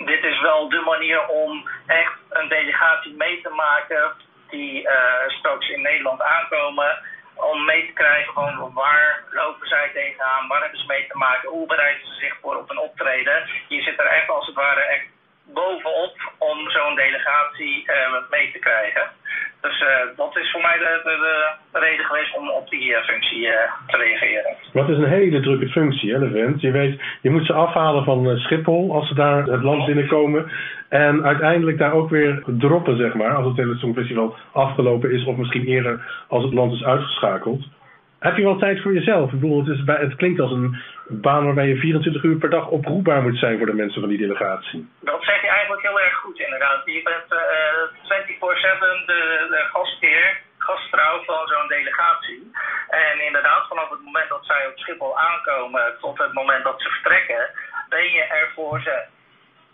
dit 0.07 0.25
is 0.25 0.41
wel 0.41 0.69
de 0.69 0.81
manier 0.81 1.27
om 1.27 1.69
echt 1.87 2.19
een 2.29 2.49
delegatie 2.49 3.15
mee 3.17 3.41
te 3.41 3.49
maken 3.49 4.13
die 4.51 4.89
eh, 4.89 5.29
straks 5.29 5.69
in 5.69 5.83
Nederland 5.83 6.23
aankomen. 6.23 6.99
Om 7.35 7.65
mee 7.65 7.87
te 7.87 7.93
krijgen 7.93 8.33
van 8.33 8.73
waar 8.73 9.23
lopen 9.31 9.69
zij 9.69 9.91
tegenaan, 9.95 10.49
waar 10.49 10.61
hebben 10.61 10.79
ze 10.79 10.87
mee 10.87 11.07
te 11.07 11.17
maken, 11.17 11.49
hoe 11.49 11.67
bereiden 11.67 12.07
ze 12.07 12.15
zich 12.15 12.37
voor 12.41 12.57
op 12.57 12.71
een 12.71 12.79
optreden. 12.79 13.49
Je 13.69 13.83
zit 13.83 13.99
er 13.99 14.07
echt 14.07 14.29
als 14.29 14.47
het 14.47 14.55
ware 14.55 14.81
echt 14.81 15.07
bovenop 15.45 16.33
om 16.39 16.71
zo'n 16.71 16.95
delegatie 16.95 17.87
eh, 17.87 18.13
mee 18.31 18.53
te 18.53 18.59
krijgen. 18.59 19.11
Dus 19.61 19.81
eh, 19.81 20.17
dat 20.17 20.37
is 20.37 20.51
voor 20.51 20.61
mij 20.61 20.79
de, 20.79 21.01
de, 21.05 21.49
de 21.73 21.79
reden 21.79 22.05
geweest 22.05 22.37
om 22.37 22.51
op 22.51 22.71
die 22.71 22.95
eh, 22.95 23.05
functie 23.05 23.49
eh, 23.49 23.73
te 23.87 23.97
reageren. 23.97 24.57
Wat 24.73 24.89
is 24.89 24.97
een 24.97 25.15
hele 25.19 25.41
drukke 25.41 25.69
functie, 25.69 26.13
hè, 26.13 26.19
de 26.19 26.31
vent. 26.31 26.61
Je 26.61 26.71
weet, 26.71 27.01
je 27.21 27.31
moet 27.31 27.47
ze 27.47 27.53
afhalen 27.53 28.05
van 28.05 28.39
Schiphol 28.39 28.95
als 28.95 29.09
ze 29.09 29.15
daar 29.15 29.45
het 29.45 29.63
land 29.63 29.87
binnenkomen. 29.87 30.51
En 30.89 31.25
uiteindelijk 31.25 31.79
daar 31.79 31.93
ook 31.93 32.11
weer 32.11 32.43
droppen, 32.47 32.97
zeg 32.97 33.15
maar, 33.15 33.35
als 33.35 33.47
het 33.47 33.57
hele 33.57 33.77
Songfestival 33.77 34.37
afgelopen 34.53 35.13
is. 35.13 35.25
Of 35.25 35.37
misschien 35.37 35.65
eerder 35.65 36.25
als 36.29 36.45
het 36.45 36.53
land 36.53 36.73
is 36.73 36.85
uitgeschakeld. 36.85 37.65
Heb 38.19 38.37
je 38.37 38.43
wel 38.43 38.59
tijd 38.59 38.81
voor 38.83 38.95
jezelf? 38.95 39.33
Ik 39.33 39.41
bedoel, 39.41 39.59
het, 39.59 39.77
is 39.77 39.85
bij, 39.85 39.97
het 39.97 40.15
klinkt 40.15 40.41
als 40.41 40.51
een 40.51 40.77
baan 41.11 41.45
waarbij 41.45 41.69
je 41.69 41.77
24 41.77 42.23
uur 42.23 42.37
per 42.37 42.51
dag 42.51 42.69
oproepbaar 42.69 43.23
moet 43.23 43.39
zijn 43.39 43.59
voor 43.59 43.67
de 43.67 43.81
mensen 43.83 44.01
van 44.01 44.09
die 44.09 44.19
delegatie. 44.19 44.89
Dat 45.01 45.25
zeg 45.25 45.41
je 45.43 45.49
eigenlijk 45.49 45.83
heel 45.83 46.01
erg 46.01 46.15
goed, 46.15 46.39
inderdaad. 46.39 46.83
Je 46.85 47.03
bent 47.03 47.31
eh 47.33 47.71
24-7 48.21 49.07
de, 49.07 49.47
de 49.51 49.63
gastheer, 49.73 50.41
gastvrouw 50.59 51.23
van 51.25 51.47
zo'n 51.47 51.69
delegatie. 51.69 52.51
En 52.89 53.27
inderdaad, 53.27 53.69
vanaf 53.69 53.91
het 53.91 54.05
moment 54.05 54.29
dat 54.29 54.45
zij 54.45 54.67
op 54.67 54.79
Schiphol 54.79 55.19
aankomen 55.19 55.95
tot 56.01 56.19
het 56.19 56.33
moment 56.33 56.65
dat 56.65 56.81
ze 56.83 56.89
vertrekken, 56.89 57.51
ben 57.89 58.11
je 58.13 58.23
er 58.23 58.51
voor 58.55 58.81
ze. 58.81 59.03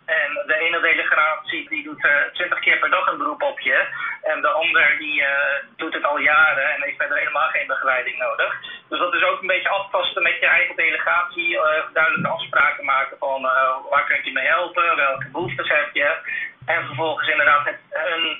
En 0.06 0.30
de 0.46 0.56
ene 0.66 0.80
delegatie 0.80 1.68
die 1.68 1.82
doet 1.84 2.04
eh 2.04 2.12
20 2.32 2.58
keer 2.58 2.78
per 2.78 2.90
dag 2.90 3.06
een 3.06 3.18
beroep 3.18 3.42
op 3.42 3.60
je. 3.60 3.78
En 4.22 4.40
de 4.40 4.48
ander 4.48 4.96
die 4.98 5.22
eh, 5.22 5.30
doet 5.76 5.94
het 5.94 6.04
al 6.04 6.18
jaren 6.18 6.66
en 6.74 6.82
heeft 6.82 6.96
verder 6.96 7.18
helemaal 7.18 7.48
geen 7.48 7.66
begeleiding 7.66 8.18
nodig. 8.18 8.52
Dus 8.88 8.98
dat 8.98 9.14
is 9.14 9.24
ook 9.24 9.40
een 9.40 9.54
beetje 9.54 9.68
aftasten 9.68 10.22
met 10.22 10.40
je 10.40 10.46
eigen 10.46 10.76
delegatie. 10.76 11.58
eh, 11.58 11.82
duidelijke 11.92 12.28
afspraken 12.28 12.84
maken 12.84 13.16
van 13.18 13.42
waar 13.90 14.04
kunt 14.08 14.26
u 14.26 14.32
mee 14.32 14.46
helpen, 14.46 14.96
welke 14.96 15.28
behoeftes 15.32 15.68
heb 15.68 15.88
je. 15.92 16.08
En 16.66 16.86
vervolgens 16.86 17.28
inderdaad 17.28 17.64
het 17.64 17.80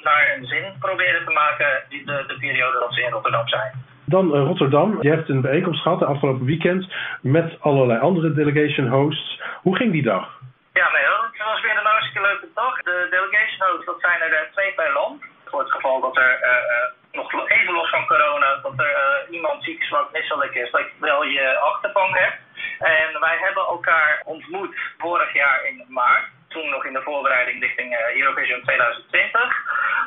naar 0.03 0.35
een 0.37 0.45
zin 0.45 0.77
proberen 0.79 1.25
te 1.25 1.33
maken 1.33 1.83
die 1.89 2.05
de, 2.05 2.25
de 2.27 2.37
periode 2.39 2.79
dat 2.79 2.95
ze 2.95 3.03
in 3.03 3.11
Rotterdam 3.11 3.49
zijn. 3.49 3.73
Dan 4.05 4.37
Rotterdam. 4.37 4.99
Je 5.01 5.11
hebt 5.11 5.29
een 5.29 5.41
bijeenkomst 5.41 5.83
gehad 5.83 5.99
de 5.99 6.05
afgelopen 6.05 6.47
weekend 6.47 6.93
met 7.21 7.61
allerlei 7.61 8.01
andere 8.01 8.33
delegation 8.33 8.89
hosts. 8.89 9.43
Hoe 9.63 9.77
ging 9.77 9.93
die 9.93 10.03
dag? 10.03 10.36
Ja, 10.81 10.91
nee, 10.91 11.05
het 11.05 11.45
was 11.45 11.61
weer 11.61 11.79
een 11.79 11.93
hartstikke 11.93 12.21
leuke 12.21 12.49
dag. 12.55 12.83
De 12.83 13.07
delegation 13.11 13.69
hosts, 13.69 13.87
dat 13.87 14.01
zijn 14.01 14.21
er 14.21 14.33
eh, 14.33 14.53
twee 14.53 14.73
per 14.73 14.93
land. 14.93 15.23
Voor 15.45 15.61
het 15.61 15.71
geval 15.71 16.01
dat 16.01 16.17
er 16.17 16.41
eh, 16.41 16.51
eh, 16.51 16.89
nog 17.13 17.49
even 17.49 17.73
los 17.73 17.91
van 17.91 18.07
corona, 18.07 18.59
dat 18.63 18.73
er 18.77 19.27
iemand 19.31 19.65
ziek, 19.65 19.83
zwak, 19.83 20.13
misselijk 20.13 20.55
is, 20.55 20.71
dat 20.71 20.81
je 20.81 20.93
wel 20.99 21.23
je 21.25 21.59
achterban 21.59 22.15
hebt. 22.15 22.37
En 22.79 23.21
wij 23.21 23.37
hebben 23.39 23.63
elkaar 23.63 24.23
ontmoet 24.25 24.77
vorig 24.99 25.33
jaar 25.33 25.65
in 25.65 25.85
maart. 25.89 26.27
Toen 26.49 26.71
nog 26.71 26.85
in 26.85 26.93
de 26.93 27.03
voorbereiding 27.03 27.61
richting 27.61 27.97
Eurovision 28.15 28.63
2020. 28.63 29.41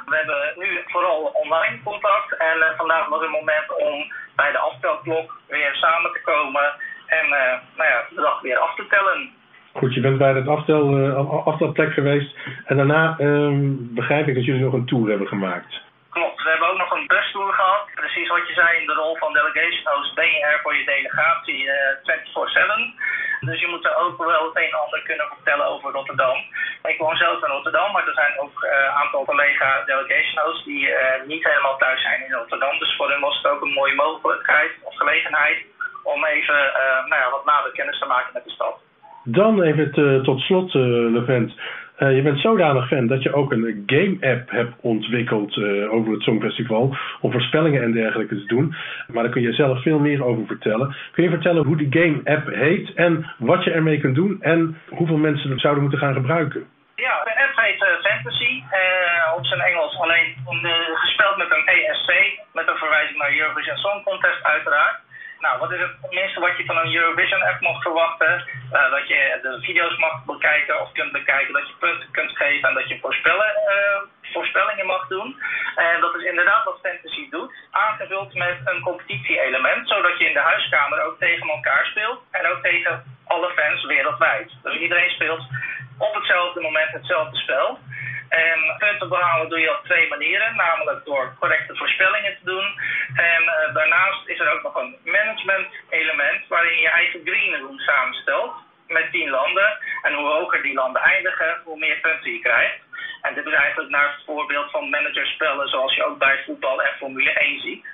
We 0.06 0.16
hebben 0.16 0.54
nu 0.56 0.84
vooral 0.86 1.22
online 1.24 1.84
contact. 1.84 2.38
En 2.38 2.74
vandaag 2.78 3.08
was 3.08 3.22
het 3.22 3.30
moment 3.30 3.74
om 3.76 4.14
bij 4.36 4.52
de 4.52 4.58
aftelklok 4.58 5.40
weer 5.48 5.76
samen 5.76 6.12
te 6.14 6.22
komen. 6.22 6.74
En 7.06 7.30
nou 7.76 7.90
ja, 7.90 8.06
de 8.10 8.22
dag 8.22 8.42
weer 8.42 8.58
af 8.58 8.76
te 8.76 8.88
tellen. 8.88 9.39
Goed, 9.80 9.94
je 9.94 10.02
bent 10.02 10.18
bij 10.18 10.34
het 10.34 10.48
aftel, 10.48 10.84
eh, 10.98 11.48
aftelplek 11.52 11.94
geweest. 11.94 12.32
En 12.66 12.76
daarna 12.78 13.04
ehm, 13.18 13.60
begrijp 14.00 14.28
ik 14.28 14.36
dat 14.36 14.46
jullie 14.46 14.64
nog 14.64 14.74
een 14.74 14.92
tour 14.92 15.10
hebben 15.10 15.28
gemaakt. 15.28 15.72
Klopt, 16.10 16.44
we 16.44 16.50
hebben 16.50 16.70
ook 16.72 16.78
nog 16.84 16.92
een 16.92 17.08
bustour 17.08 17.54
gehad. 17.54 17.84
Precies 17.96 18.30
wat 18.30 18.48
je 18.48 18.54
zei, 18.54 18.70
in 18.82 18.88
de 18.88 18.94
rol 18.94 19.16
van 19.16 19.34
delegation 19.34 19.94
host 19.94 20.16
ben 20.16 20.32
je 20.36 20.40
er 20.50 20.60
voor 20.64 20.76
je 20.76 20.86
delegatie 20.86 21.72
eh 21.72 21.96
24-7. 22.04 22.94
Dus 23.40 23.60
je 23.60 23.68
moet 23.68 23.86
er 23.86 23.96
ook 24.04 24.18
wel 24.18 24.46
het 24.48 24.56
een 24.56 24.72
en 24.74 24.84
ander 24.84 25.02
kunnen 25.04 25.28
vertellen 25.36 25.68
over 25.74 25.92
Rotterdam. 25.92 26.38
Ik 26.84 26.98
woon 26.98 27.18
zelf 27.18 27.44
in 27.44 27.56
Rotterdam, 27.56 27.92
maar 27.92 28.08
er 28.08 28.22
zijn 28.22 28.34
ook 28.40 28.56
een 28.64 28.96
aantal 29.02 29.26
collega 29.26 29.84
delegation 29.86 30.44
hosts 30.46 30.66
die 30.66 30.92
eh, 30.92 31.28
niet 31.28 31.44
helemaal 31.44 31.78
thuis 31.78 32.02
zijn 32.02 32.26
in 32.26 32.34
Rotterdam. 32.42 32.80
Dus 32.80 32.96
voor 32.96 33.10
hen 33.10 33.20
was 33.28 33.38
het 33.38 33.52
ook 33.52 33.62
een 33.62 33.80
mooie 33.80 33.96
mogelijkheid 33.96 34.72
of 34.84 34.96
gelegenheid 34.96 35.58
om 36.04 36.26
even 36.26 36.60
eh, 36.74 37.00
nou 37.10 37.22
ja, 37.22 37.30
wat 37.30 37.46
nader 37.46 37.72
kennis 37.72 38.00
te 38.00 38.06
maken 38.06 38.34
met 38.34 38.44
de 38.44 38.52
stad. 38.58 38.76
Dan 39.32 39.62
even 39.62 39.92
te- 39.92 40.20
tot 40.24 40.40
slot, 40.40 40.76
eh 40.76 40.82
Levent. 41.16 41.54
Eh, 41.98 42.16
je 42.16 42.22
bent 42.22 42.40
zodanig 42.40 42.88
fan 42.88 43.08
dat 43.08 43.24
je 43.24 43.34
ook 43.34 43.52
een 43.52 43.84
game-app 43.86 44.50
hebt 44.50 44.74
ontwikkeld 44.82 45.58
eh, 45.58 45.94
over 45.94 46.12
het 46.14 46.22
Songfestival. 46.22 46.96
Om 47.22 47.32
voorspellingen 47.32 47.82
en 47.84 47.92
dergelijke 47.92 48.36
te 48.36 48.46
doen. 48.46 48.76
Maar 49.08 49.24
daar 49.24 49.32
kun 49.32 49.42
je 49.42 49.54
zelf 49.54 49.82
veel 49.82 50.00
meer 50.00 50.24
over 50.26 50.46
vertellen. 50.46 50.96
Kun 51.12 51.24
je 51.24 51.30
vertellen 51.30 51.66
hoe 51.66 51.78
die 51.78 51.88
game-app 51.90 52.48
heet 52.54 52.94
en 52.94 53.26
wat 53.38 53.64
je 53.64 53.72
ermee 53.72 54.00
kunt 54.00 54.16
doen 54.16 54.38
en 54.42 54.78
hoeveel 54.90 55.18
mensen 55.18 55.50
het 55.50 55.60
zouden 55.62 55.82
moeten 55.84 56.00
gaan 56.02 56.14
gebruiken? 56.14 56.64
Ja, 56.96 57.24
de 57.24 57.36
app 57.46 57.56
heet 57.66 57.82
eh, 57.84 58.12
Fantasy, 58.12 58.54
eh, 58.70 59.38
op 59.38 59.46
zijn 59.46 59.60
Engels 59.62 60.00
alleen 60.00 60.28
eh, 60.64 60.72
gespeld 60.94 61.38
met 61.38 61.52
een 61.52 61.66
ESC, 61.76 62.10
met 62.54 62.68
een 62.68 62.78
verwijzing 62.84 63.18
naar 63.18 63.34
Eurovision 63.38 63.78
Song 63.78 64.04
Contest 64.04 64.44
uiteraard. 64.44 64.98
Nou, 65.40 65.60
wat 65.60 65.72
is 65.72 65.80
het 65.80 65.96
minste 66.10 66.40
wat 66.40 66.58
je 66.58 66.66
van 66.66 66.78
een 66.78 66.96
Eurovision 66.96 67.42
app 67.42 67.62
mag 67.62 67.82
verwachten? 67.82 68.34
Eh, 68.72 68.92
dat 68.92 69.08
je 69.08 69.40
de 69.42 69.58
video's 69.62 69.98
mag 69.98 70.26
bekijken 70.26 70.82
of 70.82 70.92
kunt 70.92 71.12
bekijken, 71.12 71.54
dat 71.54 71.68
je 71.68 71.74
punten 71.80 72.12
kunt 72.12 72.38
geven 72.38 72.70
en 72.70 72.76
dat 72.76 72.88
je 72.90 73.00
voorspellen, 73.00 73.56
eh, 73.56 74.00
voorspellingen 74.34 74.86
mag 74.86 75.08
doen. 75.08 75.42
En 75.76 76.02
dat 76.02 76.16
is 76.16 76.24
inderdaad 76.24 76.64
wat 76.66 76.80
Fantasy 76.82 77.30
doet, 77.30 77.54
aangevuld 77.72 78.34
met 78.34 78.58
een 78.66 78.82
competitie-element, 78.82 79.88
zodat 79.88 80.18
je 80.18 80.28
in 80.28 80.34
de 80.34 80.50
huiskamer 80.52 81.02
ook 81.02 81.20
tegen 81.20 81.50
elkaar 81.50 81.86
speelt 81.86 82.22
en 82.32 82.48
ook 82.48 82.62
tegen 82.62 83.04
alle 83.26 83.50
fans 83.56 83.86
wereldwijd. 83.86 84.52
Dus 84.64 84.76
iedereen 84.76 85.10
speelt 85.10 85.44
op 85.98 86.14
hetzelfde 86.14 86.62
moment 86.62 86.92
hetzelfde 86.92 87.38
spel. 87.38 87.80
En 88.30 88.76
punten 88.78 89.10
behalen 89.10 89.50
doe 89.50 89.60
je 89.60 89.78
op 89.78 89.84
twee 89.84 90.08
manieren, 90.10 90.56
namelijk 90.56 91.06
door 91.06 91.36
correcte 91.40 91.76
voorspellingen 91.76 92.38
te 92.38 92.46
doen. 92.46 92.80
En 93.16 93.44
eh, 93.44 93.74
daarnaast 93.74 94.28
is 94.28 94.40
er 94.40 94.52
ook 94.52 94.64
nog 94.64 94.76
een 94.76 94.96
management 95.04 95.68
element 95.90 96.48
waarin 96.48 96.76
je 96.76 96.82
je 96.82 96.90
eigen 96.90 97.22
green 97.26 97.60
room 97.60 97.80
samenstelt 97.80 98.54
met 98.88 99.12
tien 99.12 99.30
landen. 99.30 99.78
En 100.02 100.14
hoe 100.14 100.28
hoger 100.28 100.62
die 100.62 100.74
landen 100.74 101.02
eindigen, 101.02 101.62
hoe 101.64 101.80
meer 101.80 102.00
punten 102.00 102.32
je 102.32 102.40
krijgt. 102.40 102.80
En 103.22 103.34
dit 103.34 103.46
is 103.46 103.54
eigenlijk 103.54 103.90
naar 103.90 104.12
het 104.12 104.26
voorbeeld 104.26 104.72
van 104.72 104.90
managerspellen 104.90 105.68
zoals 105.68 105.96
je 105.96 106.06
ook 106.06 106.18
bij 106.18 106.44
voetbal 106.46 106.84
en 106.84 106.98
Formule 106.98 107.32
1 107.32 107.60
ziet. 107.60 107.86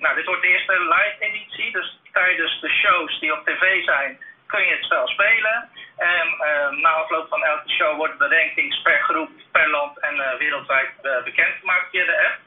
Nou, 0.00 0.14
dit 0.14 0.26
wordt 0.26 0.42
de 0.42 0.48
eerste 0.48 0.80
live 0.80 1.16
editie, 1.18 1.72
dus 1.72 2.00
tijdens 2.12 2.60
de 2.60 2.68
shows 2.68 3.20
die 3.20 3.32
op 3.32 3.44
tv 3.44 3.84
zijn 3.84 4.18
kun 4.46 4.64
je 4.64 4.74
het 4.74 4.84
spel 4.84 5.08
spelen. 5.08 5.68
En 6.00 6.26
eh, 6.48 6.70
na 6.82 6.90
afloop 6.90 7.28
van 7.28 7.44
elke 7.44 7.70
show 7.70 7.96
worden 7.96 8.18
de 8.18 8.28
rankings 8.36 8.82
per 8.82 9.00
groep, 9.08 9.30
per 9.52 9.70
land 9.70 9.98
en 9.98 10.14
eh, 10.20 10.38
wereldwijd 10.38 10.90
eh, 11.02 11.24
bekendgemaakt 11.24 11.90
via 11.90 12.04
de 12.04 12.18
app. 12.26 12.38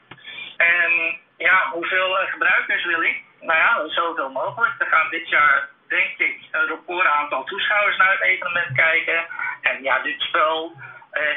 En 0.56 0.90
ja, 1.36 1.68
hoeveel 1.72 2.16
gebruikers 2.32 2.84
wil 2.84 3.02
ik? 3.02 3.22
Nou 3.40 3.58
ja, 3.58 3.88
zoveel 3.88 4.30
mogelijk. 4.30 4.74
Er 4.78 4.86
gaan 4.86 5.10
dit 5.10 5.28
jaar, 5.28 5.68
denk 5.88 6.18
ik, 6.18 6.36
een 6.50 6.66
record 6.66 7.06
aantal 7.06 7.44
toeschouwers 7.44 7.96
naar 7.96 8.10
het 8.10 8.22
evenement 8.22 8.72
kijken. 8.76 9.26
En 9.60 9.82
ja, 9.82 9.98
dit 9.98 10.20
spel 10.20 10.72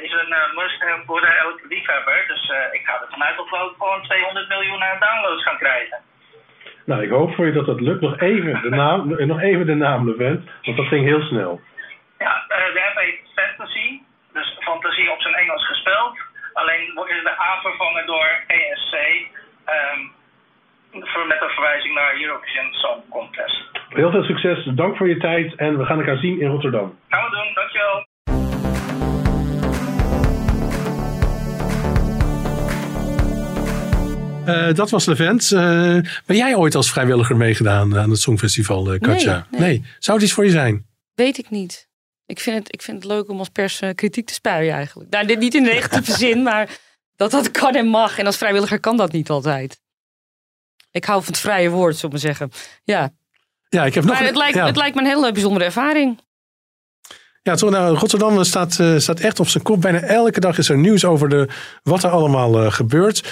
is 0.02 0.12
een 0.12 0.36
must-have 0.56 1.04
voor 1.06 1.22
elke 1.22 1.68
liefhebber. 1.68 2.26
Dus 2.28 2.52
ik 2.72 2.82
ga 2.86 2.94
er 3.02 3.08
vanuit 3.10 3.38
dat 3.38 3.50
we 3.50 3.58
ook 3.58 3.76
gewoon 3.78 4.04
200 4.04 4.48
miljoen 4.48 4.84
downloads 5.00 5.44
gaan 5.44 5.58
krijgen. 5.58 5.98
Nou, 6.86 7.04
ik 7.04 7.10
hoop 7.10 7.36
voor 7.36 7.46
je 7.46 7.52
dat 7.52 7.66
dat 7.66 7.82
lukt. 7.82 8.02
Nog 8.02 8.20
even 8.20 8.62
de 8.62 8.70
naam, 8.70 9.08
nog 9.34 9.42
even 9.42 9.66
de 9.66 9.76
naam 9.76 10.10
Levent, 10.10 10.50
want 10.64 10.78
dat 10.78 10.88
ging 10.88 11.06
heel 11.06 11.22
snel. 11.22 11.62
Ja, 12.18 12.46
eh, 12.48 12.74
de 12.74 12.84
app 12.88 12.98
heet 12.98 13.20
Fantasy. 13.36 14.02
Dus 14.34 14.58
fantasie 14.60 15.12
op 15.12 15.22
zijn 15.22 15.34
Engels 15.36 15.68
gespeld. 15.68 16.18
Alleen 16.54 16.92
wordt 16.96 17.12
is 17.12 17.24
de 17.24 17.40
A 17.40 17.60
vervangen 17.62 18.06
door 18.06 18.44
ESC. 18.48 18.94
ehm, 19.66 20.02
voor, 20.92 21.28
met 21.28 21.42
een 21.42 21.50
verwijzing 21.50 21.94
naar 21.94 22.22
Eurovision 22.22 22.74
Song 22.74 23.02
Contest. 23.10 23.64
Heel 23.90 24.12
veel 24.12 24.24
succes, 24.24 24.66
dank 24.66 24.98
voor 24.98 25.10
je 25.10 25.18
tijd 25.18 25.56
en 25.56 25.78
we 25.78 25.86
gaan 25.86 26.00
elkaar 26.00 26.18
zien 26.18 26.42
in 26.42 26.50
Rotterdam. 26.50 27.00
Gaan 27.08 27.24
we 27.24 27.30
doen, 27.30 27.54
dankjewel. 27.54 28.06
Eh, 34.46 34.74
dat 34.74 34.90
was 34.90 35.06
Levent. 35.06 35.52
Eh, 35.52 35.62
ben 36.26 36.36
jij 36.36 36.56
ooit 36.56 36.76
als 36.76 36.92
vrijwilliger 36.92 37.38
meegedaan 37.38 37.98
aan 37.98 38.10
het 38.10 38.20
Songfestival, 38.20 38.94
eh, 38.94 39.00
Katja? 39.00 39.48
Nee, 39.52 39.62
nee. 39.62 39.86
Zou 40.00 40.18
het 40.18 40.26
iets 40.26 40.36
voor 40.36 40.46
je 40.46 40.52
zijn? 40.52 40.86
Weet 41.16 41.38
ik 41.38 41.50
niet. 41.50 41.87
Ik 42.28 42.40
vind 42.40 42.58
het, 42.58 42.74
ik 42.74 42.82
vind 42.82 42.98
het 43.04 43.12
leuk 43.12 43.30
om 43.30 43.40
als 43.40 43.50
pers 43.50 43.82
eh, 43.82 43.90
kritiek 43.96 44.26
te 44.28 44.34
spuien 44.34 44.74
eigenlijk. 44.74 45.10
Nou, 45.10 45.26
dit 45.28 45.40
niet 45.40 45.56
in 45.56 45.64
negatieve 45.64 46.12
zin, 46.26 46.44
maar 46.44 46.70
dat 47.16 47.32
dat 47.32 47.52
kan 47.52 47.76
en 47.76 47.88
mag. 47.88 48.18
En 48.20 48.26
als 48.26 48.38
vrijwilliger 48.38 48.80
kan 48.80 48.98
dat 48.98 49.12
niet 49.12 49.30
altijd. 49.30 49.80
Ik 50.92 51.06
hou 51.06 51.24
van 51.24 51.32
het 51.34 51.42
vrije 51.42 51.70
woord, 51.70 51.96
zullen 51.96 52.16
we 52.16 52.22
maar 52.26 52.36
zeggen. 52.36 52.52
Ja, 52.84 53.14
Ja, 53.70 53.86
ik 53.86 53.94
heb 53.94 54.04
nog 54.04 54.12
maar 54.14 54.22
een- 54.22 54.28
het 54.28 54.38
lijkt, 54.38 54.56
ja. 54.56 54.66
het 54.66 54.76
lijkt 54.76 54.96
me 54.96 55.02
een 55.02 55.08
hele 55.08 55.32
bijzondere 55.32 55.66
ervaring. 55.66 56.20
Ja, 57.44 57.56
toch, 57.56 57.70
nou, 57.70 57.98
Rotterdam 57.98 58.44
staat, 58.44 58.80
eh, 58.80 58.98
staat 58.98 59.20
echt 59.20 59.40
op 59.40 59.48
zijn 59.48 59.64
kop. 59.64 59.82
Bijna 59.82 60.00
elke 60.00 60.40
dag 60.40 60.58
is 60.58 60.70
er 60.70 60.78
nieuws 60.78 61.06
over 61.06 61.30
de, 61.30 61.48
wat 61.84 62.04
er 62.04 62.10
allemaal 62.10 62.64
eh, 62.64 62.72
gebeurt. 62.72 63.28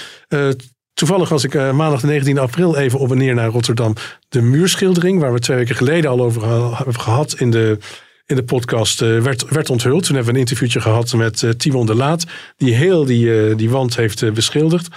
Toevallig 0.93 1.30
was 1.30 1.43
ik 1.43 1.54
maandag 1.54 2.02
de 2.02 2.08
19 2.08 2.38
april 2.38 2.78
even 2.78 3.00
op 3.00 3.12
en 3.12 3.18
neer 3.18 3.34
naar 3.34 3.48
Rotterdam. 3.50 3.93
De 4.30 4.41
muurschildering, 4.41 5.20
waar 5.20 5.34
we 5.34 5.39
twee 5.39 5.58
weken 5.58 5.76
geleden 5.76 6.10
al 6.12 6.22
over 6.22 6.48
hebben 6.76 7.00
gehad 7.00 7.34
in 7.39 7.52
de, 7.52 7.78
in 8.26 8.36
de 8.36 8.44
podcast, 8.44 9.02
eh, 9.02 9.20
werd, 9.20 9.50
werd 9.50 9.70
onthuld. 9.70 10.04
Toen 10.06 10.16
hebben 10.16 10.34
we 10.34 10.40
een 10.40 10.46
interviewtje 10.46 10.82
gehad 10.82 11.14
met 11.14 11.44
eh, 11.44 11.50
Timon 11.50 11.86
de 11.86 11.96
Laat, 11.96 12.26
die 12.58 12.74
heel 12.74 13.06
die, 13.06 13.50
eh, 13.50 13.58
die 13.58 13.70
wand 13.70 13.96
heeft 13.96 14.34
beschilderd. 14.34 14.88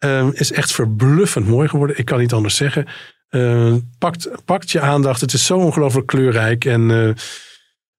Eh, 0.00 0.28
is 0.32 0.52
echt 0.52 0.72
verbluffend 0.72 1.46
mooi 1.46 1.68
geworden. 1.68 1.98
Ik 1.98 2.04
kan 2.04 2.18
niet 2.18 2.32
anders 2.32 2.56
zeggen. 2.56 2.86
Eh, 3.28 3.74
pakt, 3.98 4.30
pakt 4.44 4.70
je 4.70 4.80
aandacht. 4.80 5.20
Het 5.20 5.32
is 5.32 5.46
zo 5.46 5.58
ongelooflijk 5.58 6.06
kleurrijk. 6.06 6.64
En 6.64 7.16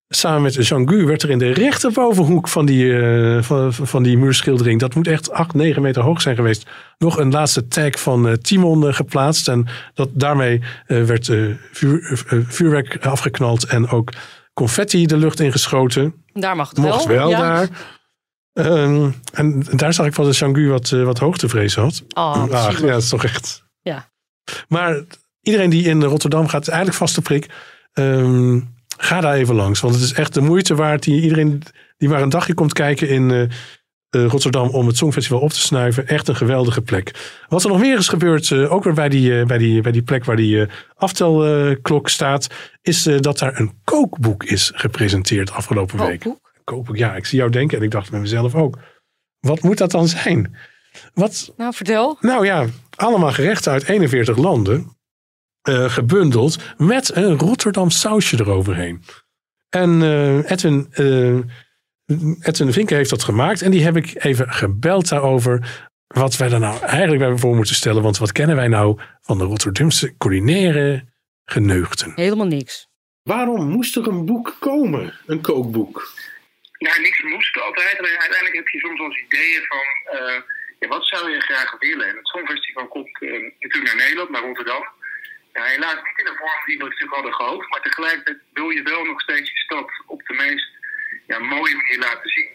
samen 0.07 0.41
met 0.41 0.67
Jean-Gu 0.67 1.05
werd 1.05 1.23
er 1.23 1.29
in 1.29 1.37
de 1.37 1.51
rechterbovenhoek 1.51 2.47
van 2.47 2.65
die, 2.65 2.93
van, 3.41 3.73
van 3.73 4.03
die 4.03 4.17
muurschildering, 4.17 4.79
dat 4.79 4.95
moet 4.95 5.07
echt 5.07 5.31
8, 5.31 5.53
9 5.53 5.81
meter 5.81 6.01
hoog 6.01 6.21
zijn 6.21 6.35
geweest, 6.35 6.69
nog 6.97 7.17
een 7.17 7.31
laatste 7.31 7.67
tag 7.67 7.99
van 7.99 8.37
Timon 8.41 8.93
geplaatst. 8.93 9.47
En 9.47 9.67
dat, 9.93 10.09
daarmee 10.13 10.61
werd 10.87 11.31
vuur, 11.71 12.23
vuurwerk 12.47 13.05
afgeknald 13.05 13.63
en 13.63 13.89
ook 13.89 14.11
confetti 14.53 15.05
de 15.05 15.17
lucht 15.17 15.39
ingeschoten. 15.39 16.23
Daar 16.33 16.55
mag 16.55 16.69
het 16.69 16.77
Mocht 16.77 17.05
wel. 17.05 17.17
wel 17.17 17.29
ja. 17.29 17.39
daar. 17.39 17.69
Ehm, 18.53 19.11
en 19.33 19.63
daar 19.71 19.93
zag 19.93 20.05
ik 20.05 20.15
wel 20.15 20.25
dat 20.25 20.37
Jean-Gu 20.37 20.67
wat, 20.67 20.91
eh, 20.91 21.03
wat 21.03 21.19
hoogtevrees 21.19 21.75
had. 21.75 22.03
Oh, 22.13 22.51
Ach, 22.51 22.63
zielig. 22.63 22.81
ja, 22.81 22.87
dat 22.87 23.01
is 23.01 23.09
toch 23.09 23.23
echt. 23.23 23.63
Ja. 23.81 24.09
Maar 24.67 25.01
iedereen 25.41 25.69
die 25.69 25.85
in 25.85 26.03
Rotterdam 26.03 26.47
gaat, 26.47 26.67
eigenlijk 26.67 26.97
vaste 26.97 27.21
prik. 27.21 27.49
Ehm, 27.93 28.59
ga 28.97 29.21
daar 29.21 29.33
even 29.33 29.55
langs. 29.55 29.79
Want 29.79 29.93
het 29.93 30.03
is 30.03 30.13
echt 30.13 30.33
de 30.33 30.41
moeite 30.41 30.75
waard. 30.75 31.03
Die, 31.03 31.21
iedereen 31.21 31.63
die 31.97 32.09
maar 32.09 32.21
een 32.21 32.29
dagje 32.29 32.53
komt 32.53 32.73
kijken 32.73 33.09
in 33.09 33.31
eh, 33.31 33.49
eh, 34.11 34.25
Rotterdam 34.25 34.69
om 34.69 34.87
het 34.87 34.97
Songfestival 34.97 35.39
op 35.39 35.49
te 35.49 35.59
snuiven. 35.59 36.07
Echt 36.07 36.27
een 36.27 36.35
geweldige 36.35 36.81
plek. 36.81 37.35
Wat 37.47 37.63
er 37.63 37.69
nog 37.69 37.79
meer 37.79 37.97
is 37.97 38.07
gebeurd, 38.07 38.51
eh, 38.51 38.71
ook 38.71 38.83
weer 38.83 38.93
bij 38.93 39.09
die, 39.09 39.39
eh, 39.39 39.45
bij, 39.45 39.57
die, 39.57 39.81
bij 39.81 39.91
die 39.91 40.01
plek 40.01 40.25
waar 40.25 40.35
die 40.35 40.67
aftelklok 40.95 42.09
staat, 42.09 42.47
is 42.81 43.03
dat 43.03 43.37
daar 43.37 43.59
een 43.59 43.73
kookboek 43.83 44.43
is 44.43 44.71
gepresenteerd 44.75 45.51
afgelopen 45.51 45.97
week. 45.97 46.19
Kookboek? 46.19 46.51
Kookboek, 46.63 46.97
ja. 46.97 47.15
Ik 47.15 47.25
zie 47.25 47.37
jou 47.37 47.51
denken 47.51 47.77
en 47.77 47.83
ik 47.83 47.91
dacht 47.91 48.11
bij 48.11 48.19
mezelf 48.19 48.55
ook. 48.55 48.77
Wat 49.39 49.61
moet 49.61 49.77
dat 49.77 49.91
dan 49.91 50.07
zijn? 50.07 50.55
Wat, 51.13 51.53
Nou, 51.57 51.73
vertel. 51.73 52.17
nou 52.21 52.45
ja, 52.45 52.65
allemaal 52.95 53.31
gerechten 53.31 53.71
uit 53.71 53.87
41 53.89 54.37
landen. 54.37 54.99
gebundeld 55.69 56.57
met 56.77 57.15
een 57.15 57.39
Rotterdam 57.39 57.89
sausje 57.89 58.39
eroverheen. 58.39 59.03
En 59.69 60.01
Edwin, 60.45 60.87
Edwin 62.41 62.73
Vinken 62.73 62.95
heeft 62.95 63.09
dat 63.09 63.23
gemaakt. 63.23 63.61
En 63.61 63.71
die 63.71 63.83
heb 63.83 63.95
ik 63.95 64.23
even 64.23 64.49
gebeld 64.49 65.09
daarover. 65.09 65.87
Wat 66.07 66.37
wij 66.37 66.49
daar 66.49 66.59
nou 66.59 66.83
eigenlijk 66.83 67.21
bij 67.21 67.37
voor 67.37 67.55
moeten 67.55 67.75
stellen. 67.75 68.03
Want 68.03 68.17
wat 68.17 68.31
kennen 68.31 68.55
wij 68.55 68.67
nou 68.67 68.99
van 69.21 69.37
de 69.37 69.43
Rotterdamse 69.43 70.17
culinaire 70.17 71.05
geneugten? 71.45 72.11
Helemaal 72.15 72.47
niks. 72.47 72.87
Waarom 73.23 73.69
moest 73.69 73.95
er 73.95 74.07
een 74.07 74.25
boek 74.25 74.55
komen? 74.59 75.13
Een 75.25 75.41
kookboek? 75.41 76.13
Nou, 76.77 77.01
niks 77.01 77.21
moest 77.23 77.61
altijd. 77.61 77.99
Alleen 77.99 78.19
uiteindelijk 78.19 78.55
heb 78.55 78.67
je 78.67 78.79
soms 78.79 78.99
wel 78.99 79.07
eens 79.07 79.23
ideeën 79.25 79.63
van... 79.67 79.87
eh, 80.17 80.41
ja, 80.79 80.87
wat 80.87 81.05
zou 81.07 81.31
je 81.31 81.39
graag 81.39 81.75
willen? 81.79 82.07
En 82.07 82.15
het 82.15 82.27
Songfestival 82.27 82.87
komt 82.87 83.21
eh, 83.21 83.31
natuurlijk 83.59 83.93
naar 83.93 84.03
Nederland, 84.03 84.29
naar 84.29 84.41
Rotterdam. 84.41 84.83
Ja, 85.53 85.63
helaas 85.63 85.95
niet 85.95 86.19
in 86.21 86.25
de 86.25 86.37
vorm 86.37 86.65
die 86.65 86.77
we 86.77 86.83
natuurlijk 86.83 87.13
hadden 87.13 87.33
gehoopt. 87.33 87.69
Maar 87.69 87.81
tegelijkertijd 87.81 88.39
wil 88.53 88.69
je 88.69 88.81
wel 88.81 89.03
nog 89.03 89.21
steeds 89.21 89.49
je 89.51 89.57
stad 89.57 89.89
op 90.05 90.21
de 90.27 90.33
meest 90.33 90.67
ja, 91.31 91.39
mooie 91.39 91.75
manier 91.75 91.99
laten 91.99 92.29
zien. 92.29 92.49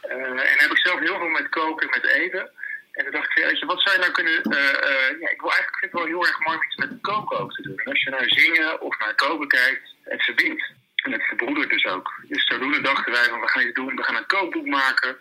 Eh, 0.00 0.50
en 0.50 0.58
heb 0.64 0.70
ik 0.70 0.86
zelf 0.86 0.98
heel 1.00 1.18
veel 1.18 1.28
met 1.28 1.48
koken 1.48 1.88
en 1.88 2.00
met 2.00 2.10
eten. 2.10 2.50
En 2.92 3.04
toen 3.04 3.12
dacht 3.12 3.38
ik, 3.38 3.44
weet 3.44 3.58
je, 3.58 3.66
wat 3.66 3.82
zou 3.82 3.94
je 3.94 4.00
nou 4.00 4.12
kunnen... 4.12 4.42
eh, 4.42 4.68
eh, 4.68 5.20
ja, 5.20 5.28
ik 5.30 5.40
wil 5.40 5.52
eigenlijk 5.52 5.78
vind 5.78 5.92
het 5.92 6.00
wel 6.00 6.10
heel 6.12 6.26
erg 6.26 6.38
mooi 6.44 6.56
om 6.56 6.64
iets 6.64 6.76
met 6.76 6.98
koken 7.00 7.38
ook 7.38 7.52
te 7.52 7.62
doen. 7.62 7.78
En 7.78 7.90
als 7.90 8.02
je 8.02 8.10
naar 8.10 8.28
zingen 8.28 8.80
of 8.80 8.98
naar 8.98 9.14
koken 9.14 9.48
kijkt, 9.48 9.94
het 10.02 10.22
verbindt. 10.22 10.72
En 10.94 11.12
het 11.12 11.22
verbroedert 11.22 11.70
dus 11.70 11.84
ook. 11.84 12.12
Dus 12.28 12.44
zodoende 12.44 12.80
dachten 12.80 13.12
wij 13.12 13.24
van, 13.24 13.40
we 13.40 13.48
gaan 13.48 13.66
iets 13.66 13.74
doen. 13.74 13.96
We 13.96 14.02
gaan 14.02 14.16
een 14.16 14.26
kookboek 14.26 14.66
maken 14.66 15.16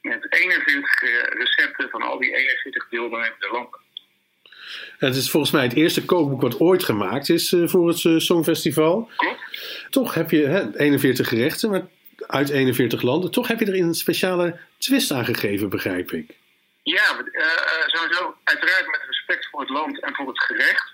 met 0.00 0.26
41 0.28 1.02
eh, 1.02 1.10
recepten 1.38 1.90
van 1.90 2.02
al 2.02 2.18
die 2.18 2.36
41 2.36 2.88
deelnemende 2.88 3.48
landen. 3.52 3.80
Het 4.98 5.16
is 5.16 5.30
volgens 5.30 5.52
mij 5.52 5.62
het 5.62 5.74
eerste 5.74 6.04
kookboek 6.04 6.40
wat 6.40 6.60
ooit 6.60 6.84
gemaakt 6.84 7.28
is 7.28 7.54
voor 7.64 7.88
het 7.88 8.22
Songfestival. 8.22 9.10
Toch 9.90 10.14
heb 10.14 10.30
je 10.30 10.46
hè, 10.46 10.76
41 10.76 11.28
gerechten 11.28 11.70
maar 11.70 11.86
uit 12.30 12.50
41 12.50 13.02
landen. 13.02 13.30
Toch 13.30 13.48
heb 13.48 13.58
je 13.58 13.66
er 13.66 13.74
een 13.74 13.94
speciale 13.94 14.58
twist 14.78 15.10
aan 15.10 15.24
gegeven, 15.24 15.68
begrijp 15.68 16.10
ik. 16.12 16.30
Ja, 16.82 17.06
eh, 17.32 17.46
sowieso 17.86 18.34
uiteraard 18.44 18.86
met 18.86 19.00
respect 19.06 19.48
voor 19.50 19.60
het 19.60 19.68
land 19.68 20.00
en 20.02 20.14
voor 20.14 20.28
het 20.28 20.42
gerecht. 20.42 20.92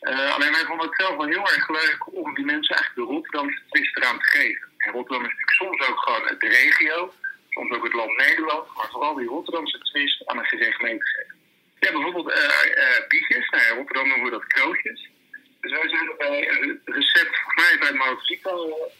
Eh, 0.00 0.34
alleen 0.34 0.52
wij 0.52 0.64
vonden 0.64 0.86
het 0.86 1.00
zelf 1.00 1.16
wel 1.16 1.26
heel 1.26 1.48
erg 1.54 1.68
leuk 1.68 2.14
om 2.14 2.34
die 2.34 2.44
mensen 2.44 2.76
eigenlijk 2.76 3.08
de 3.08 3.14
Rotterdamse 3.14 3.60
twist 3.70 3.96
eraan 3.96 4.18
te 4.18 4.24
geven. 4.24 4.68
En 4.76 4.92
Rotterdam 4.92 5.24
is 5.26 5.32
natuurlijk 5.32 5.62
soms 5.62 5.88
ook 5.88 6.00
gewoon 6.00 6.38
de 6.38 6.48
regio, 6.48 7.12
soms 7.50 7.70
ook 7.74 7.84
het 7.84 7.92
land 7.92 8.16
Nederland, 8.16 8.74
maar 8.76 8.88
vooral 8.90 9.14
die 9.14 9.28
Rotterdamse 9.28 9.78
twist 9.78 10.26
aan 10.26 10.38
een 10.38 10.44
gerecht 10.44 10.80
mee 10.80 10.98
te 10.98 11.06
geven. 11.06 11.34
Ja, 11.78 11.92
bijvoorbeeld 11.92 12.30
eh, 12.30 13.08
bietjes. 13.08 13.48
Nou, 13.48 13.76
Rotterdam 13.76 14.08
noemen 14.08 14.24
we 14.24 14.30
dat 14.30 14.46
krootjes. 14.46 15.08
Dus 15.60 15.72
wij 15.72 15.88
zijn 15.88 16.16
bij 16.18 16.48
een 16.50 16.80
recept, 16.84 17.36
volgens 17.40 17.78
mij 17.78 17.88
uit 17.88 17.94
Marokko, 17.94 18.90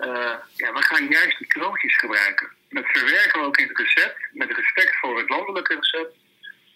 eh 0.00 0.34
ja, 0.56 0.72
we 0.72 0.82
gaan 0.82 1.06
juist 1.08 1.38
die 1.38 1.46
krootjes 1.46 1.98
gebruiken. 1.98 2.48
Dat 2.68 2.84
verwerken 2.86 3.40
we 3.40 3.46
ook 3.46 3.56
in 3.56 3.68
het 3.68 3.78
recept, 3.78 4.18
met 4.32 4.52
respect 4.52 4.96
voor 4.96 5.18
het 5.18 5.28
landelijke 5.28 5.74
recept. 5.74 6.14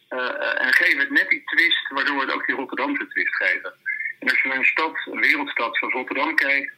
Eh, 0.09 0.19
eh, 0.19 0.67
en 0.67 0.75
geven 0.75 0.99
het 0.99 1.11
net 1.11 1.29
die 1.29 1.43
twist, 1.45 1.89
waardoor 1.89 2.17
we 2.17 2.25
het 2.25 2.35
ook 2.35 2.47
die 2.47 2.55
Rotterdamse 2.55 3.07
twist 3.09 3.37
geven. 3.37 3.73
En 4.19 4.29
als 4.31 4.43
je 4.43 4.49
naar 4.49 4.57
een 4.57 4.65
stad, 4.65 4.97
een 5.05 5.21
wereldstad 5.21 5.77
zoals 5.77 5.95
Rotterdam 5.95 6.35
kijkt, 6.35 6.73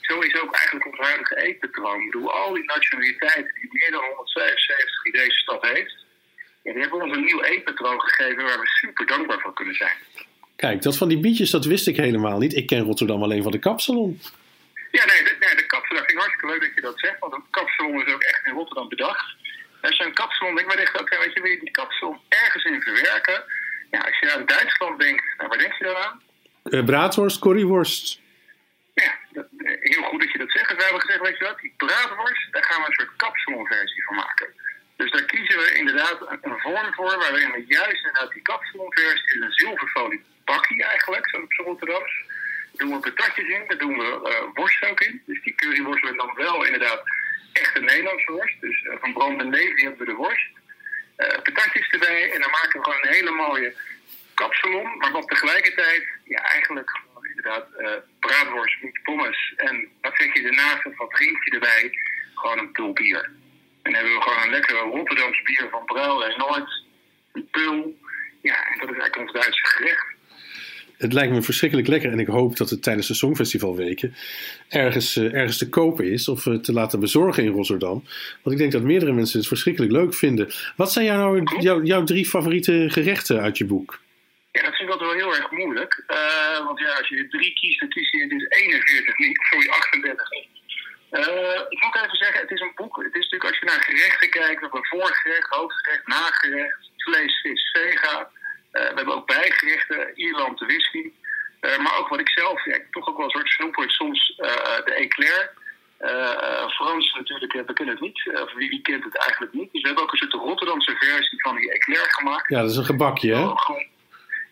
zo 0.00 0.18
is 0.18 0.40
ook 0.40 0.54
eigenlijk 0.54 0.86
ons 0.86 0.98
huidige 0.98 1.36
eetpatroon. 1.36 2.00
Ik 2.00 2.10
bedoel, 2.10 2.32
al 2.32 2.52
die 2.54 2.64
nationaliteiten 2.64 3.54
die 3.54 3.68
meer 3.72 3.90
dan 3.90 4.04
175 4.04 5.02
die 5.02 5.12
deze 5.12 5.38
stad 5.38 5.66
heeft, 5.66 6.06
ja, 6.62 6.72
die 6.72 6.80
hebben 6.80 7.02
ons 7.02 7.16
een 7.16 7.24
nieuw 7.24 7.42
eetpatroon 7.42 8.00
gegeven 8.00 8.44
waar 8.44 8.60
we 8.60 8.66
super 8.66 9.06
dankbaar 9.06 9.40
voor 9.40 9.54
kunnen 9.54 9.74
zijn. 9.74 9.96
Kijk, 10.56 10.82
dat 10.82 10.96
van 10.96 11.08
die 11.08 11.20
bietjes, 11.20 11.50
dat 11.50 11.64
wist 11.64 11.86
ik 11.86 11.96
helemaal 11.96 12.38
niet. 12.38 12.56
Ik 12.56 12.66
ken 12.66 12.84
Rotterdam 12.84 13.22
alleen 13.22 13.42
van 13.42 13.52
de 13.52 13.58
kapsalon. 13.58 14.20
Ja, 14.90 15.04
nee, 15.06 15.22
de, 15.24 15.36
nee, 15.40 15.56
de 15.56 15.66
kapsalon 15.66 16.04
vind 16.04 16.10
ik 16.10 16.18
hartstikke 16.18 16.37
leuk 16.48 16.60
dat 16.60 16.74
je 16.74 16.80
dat 16.80 17.00
zegt, 17.00 17.18
want 17.18 17.32
een 17.32 17.50
kapsalon 17.50 18.06
is 18.06 18.12
ook 18.14 18.22
echt 18.22 18.46
in 18.46 18.52
Rotterdam 18.52 18.88
bedacht. 18.88 19.36
Je 19.80 20.04
een 20.04 20.14
kapsalon 20.14 20.54
wij 20.54 20.76
dachten 20.76 21.00
ook, 21.00 21.08
weet 21.08 21.32
je, 21.34 21.40
wil 21.42 21.50
je 21.50 21.58
die 21.58 21.70
kapsalon 21.70 22.20
ergens 22.28 22.64
in 22.64 22.82
verwerken? 22.82 23.44
Ja, 23.90 24.00
als 24.00 24.18
je 24.18 24.32
aan 24.32 24.46
Duitsland 24.46 25.00
denkt, 25.00 25.24
nou, 25.36 25.48
waar 25.48 25.58
denk 25.58 25.72
je 25.72 25.84
dan 25.84 25.96
aan? 25.96 26.22
Eh, 26.62 26.84
braadworst, 26.84 27.38
curryworst. 27.38 28.20
Ja, 28.94 29.12
dat, 29.30 29.46
eh, 29.58 29.76
heel 29.80 30.02
goed 30.02 30.20
dat 30.20 30.32
je 30.32 30.38
dat 30.38 30.50
zegt. 30.50 30.68
Dus 30.68 30.76
wij 30.76 30.84
hebben 30.84 31.02
gezegd, 31.02 31.22
weet 31.22 31.38
je 31.38 31.44
wat, 31.44 31.58
die 31.58 31.74
braadworst, 31.76 32.52
daar 32.52 32.64
gaan 32.64 32.80
we 32.80 32.86
een 32.86 32.92
soort 32.92 33.16
kapsalonversie 33.16 34.04
van 34.04 34.16
maken. 34.16 34.48
Dus 34.96 35.10
daar 35.10 35.24
kiezen 35.24 35.58
we 35.58 35.74
inderdaad 35.74 36.18
een, 36.42 36.58
vorm 36.58 36.94
voor, 36.94 37.16
waarin 37.18 37.50
we 37.50 37.64
juist 37.66 38.04
inderdaad 38.04 38.32
die 38.32 38.42
kapsalonversie, 38.42 39.34
is 39.34 39.40
een 39.40 39.52
zilverfolie 39.52 40.24
bakkie 40.44 40.84
eigenlijk, 40.84 41.28
zo 41.28 41.36
op 41.36 41.52
Rotterdams. 41.66 42.24
Doen 42.78 42.90
we 42.90 43.10
patatjes 43.10 43.48
in, 43.48 43.64
daar 43.66 43.78
doen 43.78 43.98
we 43.98 44.30
eh, 44.30 44.54
worst 44.54 44.84
ook 44.84 45.00
in. 45.00 45.22
Dus 45.26 45.42
die 45.42 45.54
curryworst 45.54 46.02
wordt 46.02 46.18
dan 46.18 46.34
wel 46.34 46.64
inderdaad 46.64 47.02
echt 47.52 47.76
een 47.76 47.84
Nederlandse 47.84 48.32
worst. 48.32 48.60
Dus 48.60 48.82
eh, 48.82 48.96
van 49.00 49.12
Brand 49.12 49.40
en 49.40 49.50
Levi 49.50 49.82
hebben 49.82 49.98
we 49.98 50.12
de 50.12 50.14
worst. 50.14 50.48
Eh, 51.16 51.42
patatjes 51.42 51.88
erbij 51.88 52.32
en 52.32 52.40
dan 52.40 52.50
maken 52.50 52.78
we 52.78 52.84
gewoon 52.84 52.98
een 53.02 53.12
hele 53.12 53.30
mooie 53.30 53.74
kapsalon. 54.34 54.98
Maar 54.98 55.10
wat 55.10 55.28
tegelijkertijd, 55.28 56.08
ja 56.24 56.42
eigenlijk 56.42 56.90
gewoon 56.90 57.24
inderdaad 57.26 57.66
braadworst 58.20 58.82
met 58.82 59.02
pommes. 59.02 59.52
En 59.56 59.88
wat 60.00 60.16
zeg 60.16 60.34
je 60.34 60.42
ernaast 60.42 60.86
of 60.86 60.96
wat 60.96 61.10
drinkje 61.10 61.50
erbij? 61.50 61.90
Gewoon 62.34 62.58
een 62.58 62.72
pul 62.72 62.92
bier. 62.92 63.22
En 63.82 63.92
dan 63.92 63.94
hebben 63.94 64.14
we 64.14 64.22
gewoon 64.22 64.42
een 64.42 64.50
lekkere 64.50 64.78
Rotterdamse 64.78 65.42
bier 65.42 65.68
van 65.70 65.84
Brouw 65.84 66.22
en 66.22 66.38
Noord. 66.38 66.84
Een 67.32 67.48
pul. 67.50 67.98
Ja, 68.42 68.66
en 68.66 68.78
dat 68.78 68.90
is 68.90 68.98
eigenlijk 68.98 69.16
ons 69.16 69.32
Duitse 69.32 69.66
gerecht. 69.66 70.06
Het 70.98 71.12
lijkt 71.12 71.32
me 71.32 71.42
verschrikkelijk 71.42 71.88
lekker 71.88 72.12
en 72.12 72.18
ik 72.18 72.26
hoop 72.26 72.56
dat 72.56 72.70
het 72.70 72.82
tijdens 72.82 73.06
de 73.06 73.14
Songfestivalweken 73.14 74.14
ergens, 74.68 75.16
eh, 75.16 75.34
ergens 75.34 75.58
te 75.58 75.68
kopen 75.68 76.12
is 76.12 76.28
of 76.28 76.46
eh, 76.46 76.54
te 76.54 76.72
laten 76.72 77.00
bezorgen 77.00 77.44
in 77.44 77.52
Rotterdam. 77.52 78.04
Want 78.42 78.56
ik 78.56 78.58
denk 78.58 78.72
dat 78.72 78.82
meerdere 78.82 79.12
mensen 79.12 79.38
het 79.38 79.48
verschrikkelijk 79.48 79.92
leuk 79.92 80.14
vinden. 80.14 80.48
Wat 80.76 80.92
zijn 80.92 81.04
jou 81.04 81.82
jouw, 81.84 82.04
drie 82.04 82.26
favoriete 82.26 82.86
gerechten 82.90 83.40
uit 83.40 83.58
je 83.58 83.64
boek? 83.64 84.00
Ja, 84.52 84.62
dat 84.62 84.76
vind 84.76 84.92
ik 84.92 84.98
wel 84.98 85.12
heel 85.12 85.34
erg 85.34 85.50
moeilijk. 85.50 86.04
Eh, 86.06 86.64
want 86.64 86.78
ja, 86.78 86.92
als 86.94 87.08
je 87.08 87.28
drie 87.28 87.52
kiest, 87.54 87.80
dan 87.80 87.88
kies 87.88 88.10
je 88.10 88.28
dus 88.28 88.46
41 88.48 89.18
niet. 89.18 89.38
Sorry, 89.50 89.68
38 89.68 90.30
niet. 90.30 90.48
Eh, 91.10 91.60
ik 91.68 91.82
moet 91.82 91.96
even 91.96 92.16
zeggen, 92.16 92.40
het 92.40 92.50
is 92.50 92.60
een 92.60 92.72
boek. 92.74 92.96
Het 92.96 93.14
is 93.14 93.22
natuurlijk 93.22 93.50
als 93.50 93.58
je 93.58 93.66
naar 93.66 93.82
gerechten 93.82 94.30
kijkt, 94.30 94.60
we 94.60 94.66
hebben 94.66 94.86
voorgerecht, 94.86 95.48
hoofdgerecht, 95.48 96.06
nagerecht, 96.06 96.90
vlees, 96.96 97.40
vis, 97.40 97.70
vega. 97.72 98.30
Eh, 98.78 98.88
we 98.88 98.96
hebben 98.96 99.14
ook 99.14 99.26
bijgerechten, 99.26 100.10
Ierland, 100.14 100.58
de 100.58 100.66
whisky. 100.66 101.10
Eh, 101.60 101.78
maar 101.78 101.98
ook 101.98 102.08
wat 102.08 102.20
ik 102.20 102.28
zelf, 102.28 102.64
ja, 102.64 102.78
toch 102.90 103.08
ook 103.08 103.16
wel 103.16 103.24
een 103.24 103.30
soort 103.30 103.48
snoepert, 103.48 103.90
soms 103.90 104.34
eh, 104.36 104.84
de 104.84 104.94
eclair. 104.94 105.50
Eh, 105.98 106.68
Frans 106.68 107.12
natuurlijk, 107.12 107.52
we 107.52 107.72
kennen 107.72 107.94
het 107.94 108.04
niet. 108.04 108.24
Uh, 108.24 108.54
wie, 108.54 108.68
wie 108.68 108.82
kent 108.82 109.04
het 109.04 109.16
eigenlijk 109.16 109.52
niet. 109.52 109.72
Dus 109.72 109.80
we 109.80 109.86
hebben 109.86 110.04
ook 110.04 110.12
een 110.12 110.18
soort 110.18 110.32
Rotterdamse 110.32 110.96
versie 110.98 111.42
van 111.42 111.56
die 111.56 111.72
eclair 111.72 112.10
gemaakt. 112.10 112.48
Ja, 112.48 112.60
dat 112.60 112.70
is 112.70 112.76
een 112.76 112.84
gebakje, 112.84 113.34
hè? 113.34 113.42
Oh, 113.42 113.68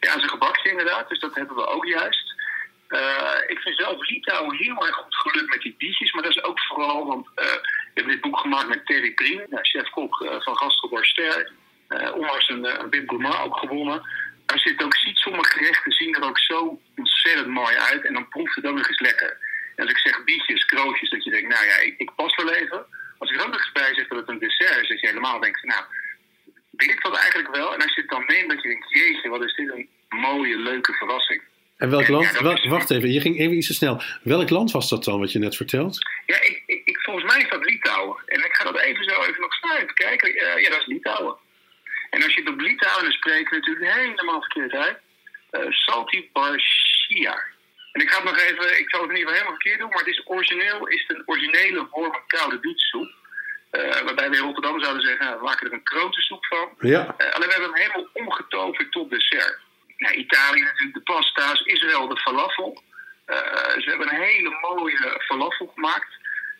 Ja, 0.01 0.09
dat 0.09 0.17
is 0.17 0.23
een 0.23 0.29
gebakje 0.29 0.71
inderdaad, 0.71 1.09
dus 1.09 1.21
dat 1.21 1.35
hebben 1.35 1.57
we 1.57 1.67
ook 1.67 1.87
juist. 1.87 2.35
Ik 3.47 3.59
vind 3.59 3.77
zelf 3.77 4.09
Litouwen 4.09 4.57
heel 4.57 4.87
erg 4.87 4.97
goed 4.97 5.17
gelukt 5.17 5.51
met 5.51 5.63
die 5.63 5.75
biertjes, 5.79 6.13
maar 6.13 6.23
dat 6.23 6.37
is 6.37 6.43
ook 6.43 6.61
vooral, 6.61 7.07
want 7.07 7.29
we 7.35 7.61
hebben 7.95 8.13
dit 8.13 8.21
boek 8.21 8.39
gemaakt 8.39 8.69
met 8.69 8.87
Terry 8.87 9.15
Priem, 9.15 9.43
ja, 9.51 9.59
chef-kok 9.63 10.17
van 10.39 10.57
Gastro 10.57 11.03
Ster. 11.03 11.53
Eh 11.89 12.15
onlangs 12.15 12.49
een, 12.49 12.65
eh, 12.65 12.79
een 12.83 12.91
Bib 12.91 13.09
Gourmand 13.09 13.39
ook 13.45 13.57
gewonnen. 13.57 14.03
Als 14.47 14.63
je 14.63 14.71
het 14.71 14.83
ook 14.85 14.97
ziet, 14.97 15.17
sommige 15.17 15.51
gerechten 15.51 15.93
zien 15.93 16.15
er 16.15 16.23
ook 16.29 16.39
zo 16.39 16.81
ontzettend 16.97 17.47
mooi 17.47 17.77
uit 17.77 18.05
en 18.05 18.13
dan 18.13 18.29
proeft 18.29 18.55
het 18.55 18.67
ook 18.67 18.77
nog 18.77 18.89
eens 18.89 19.01
lekker. 19.01 19.37
En 19.77 19.83
als 19.85 19.91
ik 19.91 19.99
zeg 19.99 20.25
bietjes, 20.25 20.65
krootjes, 20.65 21.11
dat 21.11 21.25
je 21.25 21.31
denkt, 21.31 21.49
nou 21.55 21.67
ja, 21.67 21.77
ik, 21.79 21.95
ik 21.99 22.11
pas 22.17 22.37
wel 22.37 22.53
even. 22.53 22.87
Als 23.19 23.31
ik 23.31 23.37
er 23.37 23.43
ook 23.47 23.53
nog 23.53 23.59
eens 23.61 23.73
bij 23.73 23.95
zeg 23.95 24.07
dat 24.09 24.19
het 24.19 24.29
een 24.29 24.39
dessert 24.39 24.83
is, 24.83 24.89
dat 24.89 25.01
je 25.01 25.07
helemaal 25.07 25.41
denkt, 25.41 25.63
nou, 25.65 25.83
wil 26.71 26.89
ik 26.89 27.03
dat 27.03 27.17
eigenlijk 27.17 27.55
wel? 27.57 27.75
En 27.75 27.83
als 27.83 27.95
je 27.95 28.01
het 28.01 28.11
dan 28.11 28.25
neemt, 28.27 28.51
dat 28.51 28.63
je 28.63 28.69
denkt, 28.69 28.91
jeetje, 28.93 29.29
wat 29.29 29.45
is 29.45 29.55
dit 29.55 29.71
een 29.73 29.89
mooie, 30.09 30.57
leuke 30.59 30.93
verrassing. 30.93 31.43
En 31.77 31.91
welk 31.91 32.09
land? 32.09 32.31
wel- 32.41 32.69
wacht 32.69 32.91
even, 32.91 33.13
je 33.13 33.21
ging 33.21 33.39
even 33.39 33.57
iets 33.57 33.67
te 33.67 33.75
snel. 33.75 34.03
Welk 34.23 34.51
land 34.51 34.71
was 34.71 34.89
dat 34.89 35.05
dan, 35.05 35.21
wat 35.21 35.33
je 35.33 35.39
net 35.39 35.57
vertelt? 35.57 35.99
Ja, 36.27 36.41
ik, 36.41 36.63
ik, 36.67 36.83
ik- 36.85 37.01
volgens 37.01 37.33
mij 37.33 37.43
is 37.43 37.49
dat 37.49 37.65
Litouwen. 37.65 38.23
En 38.27 38.45
ik 38.45 38.53
ga 38.55 38.65
dat 38.65 38.79
even 38.81 39.05
zo 39.05 39.21
even 39.23 39.41
nog 39.41 39.53
snel 39.55 39.77
even 39.77 39.95
kijken. 39.95 40.35
Eh, 40.37 40.63
ja, 40.63 40.71
dat 40.71 40.79
is 40.81 40.87
Litouwen. 40.87 41.37
En 42.11 42.23
als 42.23 42.35
je 42.35 42.41
het 42.41 42.51
op 42.51 42.61
Litouwen, 42.61 43.03
dan 43.03 43.13
spreek 43.13 43.49
je 43.49 43.55
natuurlijk 43.57 43.93
helemaal 43.93 44.41
verkeerd 44.41 44.73
uit. 44.73 44.99
Eh 45.51 45.67
Salty. 45.71 46.29
En 47.93 48.03
ik 48.03 48.11
ga 48.11 48.17
het 48.17 48.25
nog 48.25 48.39
even, 48.39 48.79
ik 48.79 48.91
zal 48.91 49.01
het 49.01 49.11
in 49.11 49.17
ieder 49.17 49.33
geval 49.33 49.33
helemaal 49.33 49.61
verkeerd 49.61 49.79
doen, 49.79 49.89
maar 49.89 49.99
het 49.99 50.15
is 50.15 50.23
origineel, 50.25 50.87
is 50.87 51.05
het 51.07 51.17
een 51.17 51.23
originele 51.27 51.87
vorm 51.91 52.17
koude 52.27 52.59
bietsoep. 52.59 53.11
Eh, 53.71 54.01
waarbij 54.05 54.31
we 54.31 54.37
in 54.37 54.43
Rotterdam 54.43 54.81
zouden 54.81 55.03
zeggen, 55.03 55.25
nou, 55.27 55.39
we 55.39 55.45
maken 55.45 55.67
er 55.67 55.73
een 55.73 55.83
krotensoep 55.83 56.47
van. 56.47 56.69
Ja. 56.79 57.15
Eh, 57.17 57.35
alleen 57.35 57.49
we 57.49 57.55
hebben 57.55 57.73
hem 57.73 57.83
helemaal 57.83 58.09
omgetoverd 58.13 58.93
tot 58.93 59.11
dessert. 59.11 59.59
Nou, 59.97 60.15
Italië 60.15 60.63
natuurlijk 60.63 60.95
de 60.95 61.13
pasta's, 61.13 61.61
Israël 61.61 62.09
de 62.09 62.21
falafel. 62.21 62.83
Ze 63.79 63.85
hebben 63.85 64.09
een 64.09 64.23
hele 64.23 64.59
mooie 64.61 65.21
falafel 65.27 65.73
gemaakt. 65.75 66.09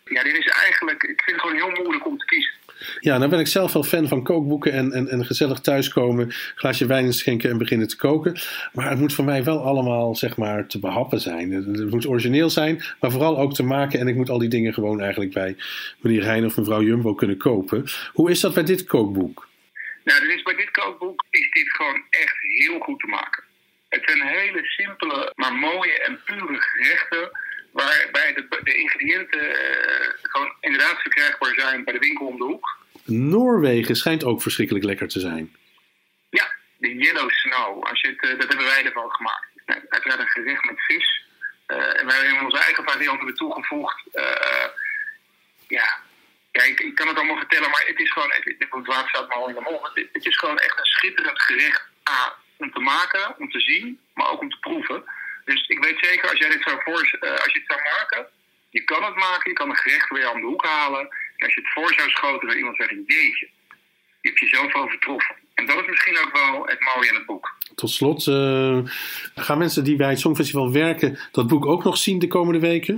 Ja, 0.05 0.23
dit 0.23 0.37
is 0.37 0.47
eigenlijk, 0.47 1.03
ik 1.03 1.23
vind 1.23 1.37
het 1.37 1.41
gewoon 1.41 1.57
heel 1.57 1.83
moeilijk 1.83 2.07
om 2.07 2.19
te 2.19 2.25
kiezen. 2.25 2.53
Ja, 3.01 3.19
nou 3.19 3.31
ben 3.31 3.39
ik 3.39 3.47
zelf 3.47 3.73
wel 3.73 3.83
fan 3.83 4.09
van 4.09 4.23
kookboeken 4.23 4.73
en, 4.73 5.09
en, 5.09 5.27
gezellig 5.27 5.61
thuiskomen, 5.61 6.33
glaasje 6.55 6.87
wijn 6.87 7.13
schenken 7.13 7.51
en 7.51 7.59
beginnen 7.59 7.89
te 7.89 7.97
koken. 7.97 8.37
Maar 8.73 8.91
het 8.91 8.99
moet 8.99 9.13
voor 9.13 9.25
mij 9.25 9.45
wel 9.45 9.65
allemaal, 9.65 10.15
zeg 10.15 10.37
maar, 10.37 10.67
te 10.67 10.79
behappen 10.79 11.21
zijn. 11.21 11.53
Het, 11.53 11.91
moet 11.91 12.07
origineel 12.07 12.51
zijn, 12.51 12.83
maar 13.01 13.11
vooral 13.11 13.39
ook 13.39 13.55
te 13.55 13.63
maken. 13.63 14.01
En 14.01 14.09
ik 14.09 14.15
moet 14.15 14.31
al 14.31 14.39
die 14.39 14.49
dingen 14.49 14.75
gewoon 14.75 15.01
eigenlijk 15.01 15.33
bij 15.33 15.57
meneer 16.01 16.23
Rijn 16.23 16.45
of 16.45 16.57
mevrouw 16.57 16.83
Jumbo 16.83 17.15
kunnen 17.15 17.37
kopen. 17.37 17.85
Hoe 18.13 18.31
is 18.31 18.41
dat 18.41 18.55
bij 18.55 18.65
dit 18.65 18.85
kookboek? 18.85 19.49
Nou, 20.05 20.35
is 20.35 20.43
bij 20.43 20.57
dit 20.57 20.71
kookboek 20.71 21.25
is 21.31 21.51
dit 21.51 21.71
gewoon 21.73 22.03
echt 22.11 22.37
heel 22.41 22.79
goed 22.79 23.01
te 23.01 23.07
maken. 23.07 23.45
Het 23.89 24.03
zijn 24.05 24.23
hele 24.23 24.65
simpele, 24.65 25.33
maar 25.35 25.53
mooie 25.53 26.03
en 26.03 26.21
pure 26.25 26.57
gerechten. 26.59 27.31
Waarbij 27.77 28.33
de, 28.35 28.61
de 28.63 28.75
ingrediënten 28.75 29.41
eh, 29.41 30.09
gewoon 30.23 30.53
inderdaad 30.61 31.01
verkrijgbaar 31.01 31.55
zijn 31.55 31.85
bij 31.85 31.93
de 31.93 31.99
winkel 31.99 32.27
om 32.27 32.37
de 32.37 32.45
hoek. 32.45 32.79
Noorwegen 33.05 33.97
schijnt 33.97 34.25
ook 34.25 34.43
verschrikkelijk 34.43 34.85
lekker 34.85 35.09
te 35.09 35.21
zijn. 35.21 35.57
Ja, 36.31 36.55
de 36.77 36.95
Yellow 36.95 37.31
Snow. 37.31 37.85
Als 37.85 38.01
je 38.01 38.09
het, 38.09 38.23
eh, 38.23 38.39
dat 38.39 38.49
hebben 38.49 38.67
wij 38.67 38.85
ervan 38.85 39.11
gemaakt. 39.11 39.47
Nou, 39.67 39.81
uiteraard 39.89 40.21
een 40.21 40.29
gerecht 40.29 40.65
met 40.65 40.85
vis. 40.85 41.25
Eh, 41.67 42.01
en 42.01 42.07
wij 42.07 42.17
hebben 42.17 42.45
onze 42.45 42.59
eigen 42.59 42.85
varianten 42.85 43.27
er 43.27 43.35
toegevoegd. 43.35 44.03
Ja, 45.69 46.01
ja 46.53 46.63
ik, 46.63 46.81
ik 46.81 46.95
kan 46.95 47.09
het 47.09 47.17
allemaal 47.17 47.37
vertellen, 47.37 47.71
maar 47.71 47.85
het 47.87 47.99
is 47.99 48.13
gewoon, 48.13 48.33
het, 48.33 48.87
water 48.87 49.09
staat 49.09 49.29
me 49.29 49.35
al 49.35 49.49
in 49.49 49.55
de 49.55 49.61
mond. 49.61 49.91
Het, 49.95 50.09
het 50.13 50.27
is 50.27 50.37
gewoon 50.37 50.59
echt 50.59 50.79
een 50.79 50.85
schitterend 50.85 51.43
gerecht 51.43 51.83
A, 52.11 52.35
om 52.57 52.73
te 52.73 52.81
maken, 52.81 53.35
om 53.39 53.51
te 53.51 53.61
zien, 53.61 54.01
maar 54.15 54.31
ook 54.31 54.41
om 54.41 54.51
te 54.51 54.59
proeven. 54.59 55.05
Dus 55.47 55.67
ik 55.67 55.85
weet 55.85 55.99
zeker, 56.01 56.31
als 56.31 56.39
jij 56.39 56.49
dit 56.49 56.63
zou, 56.63 56.77
voor, 56.85 57.17
eh, 57.21 57.31
als 57.31 57.53
je 57.53 57.59
het 57.63 57.71
zou 57.73 57.81
maken, 57.97 58.27
je 58.71 58.85
kan 58.85 59.03
het 59.05 59.15
maken, 59.15 59.51
je 59.51 59.57
kan 59.57 59.71
een 59.71 59.77
gerecht 59.77 60.09
weer 60.11 60.27
aan 60.27 60.41
de 60.41 60.47
hoek 60.47 60.65
halen. 60.65 61.01
En 61.37 61.45
als 61.47 61.55
je 61.55 61.61
het 61.61 61.73
voor 61.73 61.93
zou 61.95 62.11
schoten, 62.11 62.49
dan 62.49 62.57
iemand 62.57 62.77
zeggen, 62.77 63.05
jeetje, 63.07 63.49
je 64.21 64.29
hebt 64.29 64.39
je 64.39 64.57
zoveel 64.57 64.83
overtroffen. 64.83 65.35
En 65.55 65.67
dat 65.67 65.81
is 65.81 65.87
misschien 65.87 66.19
ook 66.19 66.33
wel 66.33 66.67
het 66.67 66.81
mooie 66.81 67.09
in 67.09 67.15
het 67.15 67.27
boek. 67.27 67.57
Tot 67.75 67.91
slot, 67.91 68.27
eh, 68.27 68.79
gaan 69.35 69.59
mensen 69.59 69.85
die 69.85 69.97
bij 69.97 70.09
het 70.09 70.21
Songfestival 70.21 70.73
werken 70.73 71.19
dat 71.33 71.47
boek 71.47 71.67
ook 71.67 71.85
nog 71.85 71.97
zien 71.97 72.19
de 72.19 72.29
komende 72.29 72.61
weken? 72.61 72.97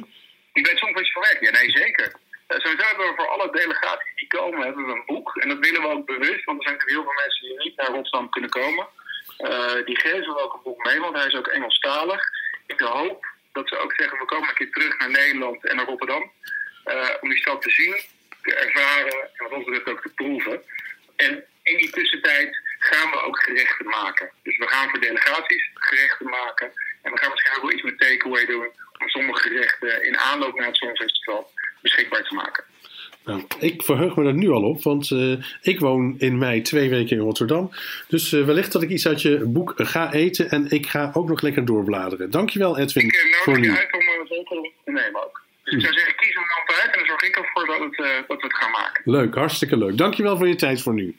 Die 0.53 0.62
bij 0.62 0.72
het 0.72 0.80
Songfestival 0.80 1.22
werken? 1.22 1.46
Ja, 1.46 1.53
nee, 1.53 1.70
zeker. 1.70 2.14
Eh, 2.46 2.59
sowieso 2.59 2.84
hebben 2.88 3.07
we 3.07 3.14
voor 3.16 3.28
alle 3.28 3.51
delegaties 3.53 4.14
die 4.14 4.26
komen, 4.26 4.61
hebben 4.61 4.86
we 4.86 4.92
een 4.92 5.07
boek. 5.07 5.36
En 5.36 5.49
dat 5.49 5.59
willen 5.59 5.80
we 5.80 5.88
ook 5.88 6.07
bewust, 6.07 6.44
want 6.44 6.59
er 6.59 6.64
zijn 6.66 6.74
natuurlijk 6.74 6.96
heel 6.96 7.03
veel 7.03 7.22
mensen 7.24 7.49
die 7.49 7.59
niet 7.59 7.76
naar 7.76 7.90
Rotterdam 7.90 8.28
kunnen 8.28 8.51
komen. 8.51 8.86
Eh, 9.39 9.84
die 9.84 9.99
geven 9.99 10.34
we 10.34 10.43
ook 10.43 10.55
een 10.55 10.62
boek 10.62 10.84
mee, 10.84 11.01
want 11.01 11.16
hij 11.16 11.26
is 11.26 11.34
ook 11.34 11.47
Engelstalig. 11.47 12.22
De 12.66 12.84
hoop 12.84 13.26
dat 13.53 13.68
ze 13.68 13.78
ook 13.78 13.93
zeggen, 13.97 14.18
we 14.18 14.24
komen 14.24 14.49
een 14.49 14.55
keer 14.55 14.70
terug 14.70 14.99
naar 14.99 15.11
Nederland 15.11 15.66
en 15.66 15.76
naar 15.76 15.86
Rotterdam. 15.86 16.32
eh, 16.84 17.09
om 17.20 17.28
die 17.28 17.39
stad 17.39 17.62
te 17.62 17.70
zien, 17.70 18.01
te 18.43 18.55
ervaren 18.55 19.22
en 19.22 19.43
wat 19.45 19.53
ons 19.53 19.64
betreft 19.64 19.89
ook 19.89 20.03
te 20.03 20.12
proeven. 20.14 20.62
En 21.16 21.45
in 21.62 21.76
die 21.76 21.91
tussentijd 21.91 22.57
gaan 22.78 23.11
we 23.11 23.22
ook 23.22 23.43
gerechten 23.43 23.86
maken. 23.86 24.30
Dus 24.43 24.57
we 24.59 24.68
gaan 24.68 24.89
voor 24.91 25.01
delegaties 25.01 25.70
gerechten 25.74 26.26
maken. 26.26 26.72
En 27.03 27.12
we 27.12 27.18
gaan 27.18 27.32
ook 27.32 27.62
wel 27.62 27.72
iets 27.72 27.82
met 27.82 27.99
takeaway 27.99 28.47
doen. 28.47 28.68
Om 28.99 29.09
sommige 29.09 29.41
gerechten 29.49 30.05
in 30.05 30.18
aanloop 30.18 30.55
naar 30.59 30.66
het 30.66 30.76
Songfestival 30.76 31.51
beschikbaar 31.80 32.22
te 32.22 32.34
maken. 32.34 32.64
Nou, 33.29 33.43
ik 33.59 33.83
verheug 33.83 34.16
me 34.16 34.24
er 34.24 34.35
nu 34.35 34.51
al 34.51 34.62
op, 34.62 34.83
want 34.83 35.11
eh, 35.11 35.33
ik 35.61 35.81
woon 35.81 36.14
in 36.18 36.39
mei 36.39 36.62
twee 36.62 36.89
weken 36.89 37.16
in 37.16 37.22
Rotterdam. 37.22 37.70
Dus 38.07 38.33
eh, 38.33 38.45
wellicht 38.45 38.72
dat 38.72 38.83
ik 38.83 38.91
iets 38.91 39.07
uit 39.09 39.22
je 39.22 39.39
boek 39.45 39.72
ga 39.76 40.12
eten 40.12 40.51
en 40.51 40.70
ik 40.70 40.87
ga 40.87 41.11
ook 41.14 41.29
nog 41.29 41.41
lekker 41.41 41.64
doorbladeren. 41.64 42.31
Dankjewel 42.31 42.79
Edwin 42.79 43.05
Ik 43.05 43.12
eh, 43.12 43.20
voor 43.43 43.53
nodig 43.53 43.66
je 43.66 43.70
nu. 43.70 43.79
uit 43.79 43.93
om 43.93 44.01
uh, 44.01 44.29
zeker 44.29 44.70
te 44.85 44.91
nemen 44.91 45.24
ook. 45.24 45.43
Dus 45.64 45.74
ik 45.74 45.81
zou 45.81 45.93
zeggen, 45.93 46.14
kies 46.16 46.35
een 46.35 46.43
land 46.57 46.81
uit 46.83 46.93
en 46.93 46.99
dan 46.99 47.07
zorg 47.07 47.22
ik 47.22 47.37
ervoor 47.37 47.66
dat, 47.66 47.79
het, 47.79 48.26
dat 48.29 48.41
we 48.41 48.47
het 48.47 48.57
gaan 48.57 48.70
maken. 48.70 49.03
Leuk, 49.05 49.35
hartstikke 49.35 49.76
leuk. 49.76 49.97
Dankjewel 49.97 50.37
voor 50.37 50.49
je 50.49 50.57
tijd 50.57 50.83
voor 50.83 50.95
nu. 50.95 51.14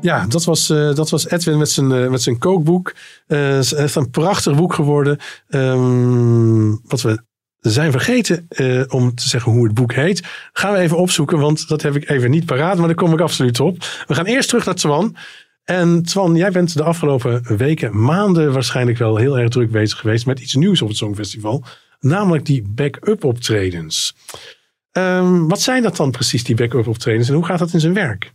Ja, 0.00 0.26
dat 0.26 0.44
was, 0.44 0.70
eh, 0.70 0.94
dat 0.94 1.10
was 1.10 1.28
Edwin 1.28 1.58
met 1.58 1.70
zijn, 1.70 1.92
eh, 1.92 2.08
met 2.08 2.22
zijn 2.22 2.38
kookboek. 2.38 2.94
Eh, 3.26 3.48
het 3.48 3.64
is 3.64 3.72
echt 3.72 3.94
een 3.94 4.10
prachtig 4.10 4.56
boek 4.56 4.74
geworden. 4.74 5.18
Ehm, 5.48 6.70
wat 6.84 7.02
we 7.02 7.22
zijn 7.60 7.90
vergeten 7.90 8.46
eh, 8.48 8.82
om 8.88 9.14
te 9.14 9.28
zeggen 9.28 9.52
hoe 9.52 9.64
het 9.64 9.74
boek 9.74 9.92
heet. 9.92 10.22
Gaan 10.52 10.72
we 10.72 10.78
even 10.78 10.96
opzoeken, 10.96 11.38
want 11.38 11.68
dat 11.68 11.82
heb 11.82 11.96
ik 11.96 12.10
even 12.10 12.30
niet 12.30 12.44
paraat. 12.46 12.78
Maar 12.78 12.86
daar 12.86 12.96
kom 12.96 13.12
ik 13.12 13.20
absoluut 13.20 13.60
op. 13.60 13.76
We 14.06 14.14
gaan 14.14 14.24
eerst 14.24 14.48
terug 14.48 14.64
naar 14.64 14.74
Twan. 14.74 15.16
En 15.64 16.02
Twan, 16.02 16.36
jij 16.36 16.50
bent 16.50 16.74
de 16.74 16.82
afgelopen 16.82 17.56
weken, 17.56 18.04
maanden 18.04 18.52
waarschijnlijk 18.52 18.98
wel 18.98 19.16
heel 19.16 19.38
erg 19.38 19.48
druk 19.48 19.70
bezig 19.70 19.98
geweest 19.98 20.26
met 20.26 20.40
iets 20.40 20.54
nieuws 20.54 20.82
op 20.82 20.88
het 20.88 20.96
Songfestival. 20.96 21.64
Namelijk 22.00 22.46
die 22.46 22.64
back-up 22.68 23.24
optredens. 23.24 24.16
Ehm, 24.92 25.46
wat 25.46 25.60
zijn 25.60 25.82
dat 25.82 25.96
dan 25.96 26.10
precies, 26.10 26.44
die 26.44 26.54
back-up 26.54 26.86
optredens? 26.86 27.28
En 27.28 27.34
hoe 27.34 27.44
gaat 27.44 27.58
dat 27.58 27.72
in 27.72 27.80
zijn 27.80 27.94
werk? 27.94 28.32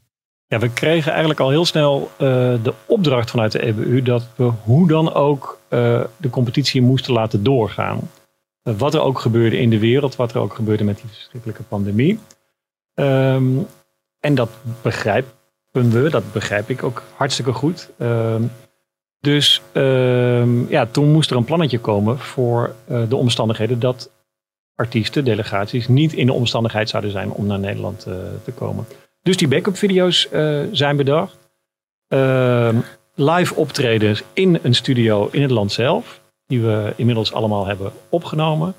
Ja, 0.47 0.59
we 0.59 0.69
kregen 0.73 1.11
eigenlijk 1.11 1.39
al 1.39 1.49
heel 1.49 1.65
snel 1.65 2.11
eh, 2.11 2.27
de 2.63 2.73
opdracht 2.85 3.29
vanuit 3.29 3.51
de 3.51 3.65
EBU 3.65 4.01
dat 4.01 4.27
we 4.35 4.43
hoe 4.43 4.87
dan 4.87 5.13
ook 5.13 5.59
eh, 5.67 6.03
de 6.17 6.29
competitie 6.29 6.81
moesten 6.81 7.13
laten 7.13 7.43
doorgaan. 7.43 8.09
Eh, 8.61 8.73
wat 8.77 8.93
er 8.93 9.01
ook 9.01 9.19
gebeurde 9.19 9.57
in 9.57 9.69
de 9.69 9.79
wereld, 9.79 10.15
wat 10.15 10.33
er 10.33 10.39
ook 10.39 10.53
gebeurde 10.53 10.83
met 10.83 10.97
die 10.97 11.09
verschrikkelijke 11.09 11.63
pandemie. 11.63 12.19
Ehm, 12.93 13.57
en 14.19 14.35
dat 14.35 14.49
begrijpen 14.81 15.31
we, 15.71 16.09
dat 16.09 16.31
begrijp 16.31 16.69
ik 16.69 16.83
ook 16.83 17.03
hartstikke 17.15 17.53
goed. 17.53 17.89
Ehm, 17.97 18.43
dus 19.19 19.61
ehm, 19.71 20.69
ja, 20.69 20.85
toen 20.85 21.11
moest 21.11 21.31
er 21.31 21.37
een 21.37 21.45
plannetje 21.45 21.79
komen 21.79 22.19
voor 22.19 22.75
de 23.09 23.15
omstandigheden 23.15 23.79
dat 23.79 24.11
artiesten, 24.75 25.25
delegaties 25.25 25.87
niet 25.87 26.13
in 26.13 26.25
de 26.25 26.33
omstandigheid 26.33 26.89
zouden 26.89 27.11
zijn 27.11 27.31
om 27.31 27.45
naar 27.45 27.59
Nederland 27.59 27.99
te 28.43 28.51
komen. 28.55 28.85
Dus 29.25 29.37
die 29.37 29.47
backup 29.47 29.77
video's 29.77 30.29
eh, 30.29 30.61
zijn 30.71 30.95
bedacht. 30.95 31.37
Ehm, 32.07 32.75
live 33.15 33.55
optredens 33.55 34.23
in 34.33 34.59
een 34.61 34.75
studio 34.75 35.29
in 35.31 35.41
het 35.41 35.51
land 35.51 35.71
zelf. 35.71 36.21
Die 36.47 36.61
we 36.61 36.93
inmiddels 36.95 37.33
allemaal 37.33 37.65
hebben 37.65 37.91
opgenomen. 38.09 38.73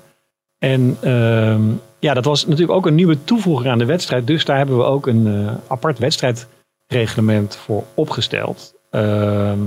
En 0.59 0.97
ehm, 1.01 1.61
ja, 1.99 2.13
dat 2.13 2.25
was 2.25 2.45
natuurlijk 2.45 2.71
ook 2.71 2.85
een 2.85 2.95
nieuwe 2.95 3.23
toevoeging 3.23 3.69
aan 3.69 3.77
de 3.77 3.85
wedstrijd. 3.85 4.27
Dus 4.27 4.45
daar 4.45 4.57
hebben 4.57 4.77
we 4.77 4.83
ook 4.83 5.07
een 5.07 5.27
eh, 5.27 5.53
apart 5.67 5.99
wedstrijdreglement 5.99 7.55
voor 7.55 7.83
opgesteld. 7.93 8.73
Ehm, 8.89 9.59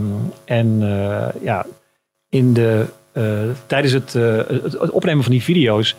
en 0.45 0.78
eh, 0.83 1.43
ja, 1.43 1.66
in 2.28 2.53
de, 2.53 2.87
tijdens 3.66 3.93
het, 3.93 4.12
het 4.12 4.91
opnemen 4.91 5.22
van 5.22 5.33
die 5.33 5.43
video's, 5.43 5.97